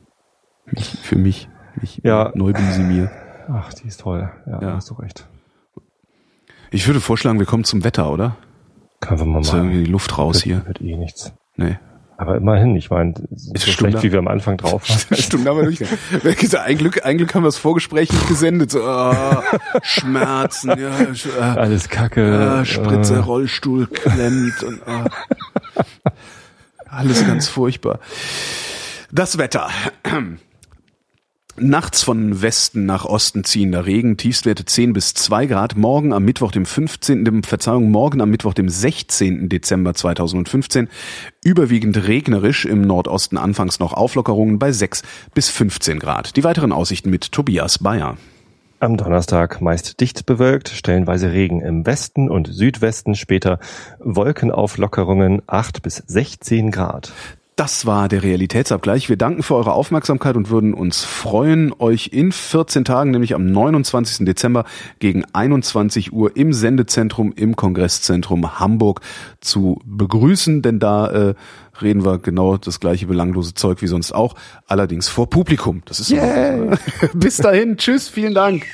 Mich, 0.67 0.91
für 1.03 1.17
mich. 1.17 1.49
Mich 1.81 2.01
Ja. 2.05 2.31
Neubensimier. 2.35 3.11
Ach, 3.49 3.73
die 3.75 3.89
ist 3.89 4.01
toll. 4.01 4.31
Ja, 4.47 4.63
Ja. 4.63 4.73
hast 4.75 4.91
du 4.91 4.95
recht. 4.95 5.27
Ich 6.71 6.87
würde 6.87 7.01
vorschlagen, 7.01 7.39
wir 7.39 7.47
kommen 7.47 7.65
zum 7.65 7.83
Wetter, 7.85 8.11
oder? 8.11 8.37
Können 9.01 9.19
wir 9.21 9.27
mal 9.27 9.41
machen. 9.43 9.71
die 9.73 9.85
Luft 9.85 10.17
raus 10.17 10.37
Wird, 10.37 10.45
hier. 10.45 10.67
wird 10.67 10.81
eh 10.81 10.97
nichts. 10.97 11.33
Nee. 11.57 11.79
Aber 12.23 12.37
immerhin, 12.37 12.77
ich 12.77 12.89
meine, 12.89 13.15
so 13.35 13.53
Ist 13.53 13.69
schlecht 13.69 14.01
wie 14.05 14.13
wir 14.13 14.21
am 14.21 14.29
Anfang 14.29 14.57
drauf 14.57 14.89
waren. 15.11 15.19
Stimmt, 15.21 15.45
haben 15.49 15.57
wir 15.57 15.65
durch. 15.65 16.57
Ein 16.57 16.79
Glück, 16.79 17.05
ein 17.05 17.19
Glück 17.19 17.35
haben 17.35 17.43
wir 17.43 17.49
das 17.49 17.57
Vorgespräch 17.59 18.13
nicht 18.13 18.29
gesendet. 18.29 18.71
So, 18.71 18.85
ah, 18.85 19.43
Schmerzen, 19.83 20.69
ja, 20.81 20.99
sch- 21.15 21.37
ah, 21.41 21.55
Alles 21.55 21.89
Kacke. 21.89 22.39
ah, 22.61 22.65
Spritzer, 22.65 23.17
äh, 23.17 23.19
Rollstuhl 23.19 23.89
klemmt 23.89 24.63
und 24.63 24.81
ah. 24.87 25.07
alles 26.87 27.27
ganz 27.27 27.49
furchtbar. 27.49 27.99
Das 29.11 29.37
Wetter. 29.39 29.69
Nachts 31.63 32.03
von 32.03 32.43
Westen 32.43 32.87
nach 32.87 33.05
Osten 33.05 33.45
ziehender 33.45 33.87
Regen, 33.87 34.17
Tiefstwerte 34.17 34.65
10 34.65 34.93
bis 34.93 35.15
2 35.15 35.47
Grad. 35.47 35.77
Morgen 35.77 36.13
am 36.13 36.25
Mittwoch, 36.25 36.51
dem 36.51 36.67
15., 36.67 37.25
dem, 37.25 37.45
Verzeihung, 37.45 37.89
morgen 37.93 38.21
am 38.21 38.31
Mittwoch, 38.31 38.53
dem 38.53 38.69
16. 38.69 39.49
Dezember 39.49 39.95
2015. 39.95 40.89
Überwiegend 41.45 42.09
regnerisch, 42.09 42.65
im 42.65 42.83
Nordosten 42.83 43.39
anfangs 43.39 43.79
noch 43.79 43.93
Auflockerungen 43.93 44.59
bei 44.59 44.73
6 44.73 45.03
bis 45.35 45.51
15 45.51 46.01
Grad. 46.01 46.35
Die 46.37 46.43
weiteren 46.43 46.73
Aussichten 46.73 47.11
mit 47.11 47.31
Tobias 47.31 47.79
Bayer. 47.79 48.17
Am 48.81 48.97
Donnerstag 48.97 49.61
meist 49.61 50.01
dicht 50.01 50.27
bewölkt, 50.27 50.69
stellenweise 50.69 51.31
Regen 51.31 51.61
im 51.61 51.87
Westen 51.87 52.29
und 52.29 52.49
Südwesten, 52.49 53.15
später 53.15 53.61
Wolkenauflockerungen 54.01 55.43
8 55.47 55.81
bis 55.81 56.03
16 56.09 56.73
Grad. 56.73 57.13
Das 57.57 57.85
war 57.85 58.09
der 58.09 58.23
Realitätsabgleich. 58.23 59.11
Wir 59.11 59.19
danken 59.19 59.43
für 59.43 59.55
eure 59.55 59.73
Aufmerksamkeit 59.73 60.37
und 60.37 60.49
würden 60.49 60.73
uns 60.73 61.05
freuen, 61.05 61.75
euch 61.79 62.09
in 62.13 62.33
14 62.33 62.85
Tagen, 62.85 63.11
nämlich 63.11 63.35
am 63.35 63.45
29. 63.45 64.25
Dezember 64.25 64.65
gegen 65.01 65.25
21 65.35 66.15
Uhr 66.15 66.35
im 66.35 66.55
Sendezentrum 66.55 67.33
im 67.37 67.55
Kongresszentrum 67.55 68.59
Hamburg 68.59 69.03
zu 69.41 69.81
begrüßen, 69.85 70.63
denn 70.63 70.79
da 70.79 71.09
äh, 71.09 71.35
reden 71.83 72.07
wir 72.07 72.19
genau 72.19 72.57
das 72.57 72.81
gleiche 72.81 73.07
belanglose 73.07 73.53
Zeug 73.53 73.83
wie 73.83 73.87
sonst 73.87 74.13
auch, 74.13 74.35
allerdings 74.67 75.09
vor 75.09 75.29
Publikum. 75.29 75.83
Das 75.85 76.01
ist 76.01 76.09
so. 76.09 76.17
Bis 77.13 77.37
dahin, 77.37 77.77
tschüss, 77.77 78.09
vielen 78.09 78.33
Dank. 78.33 78.65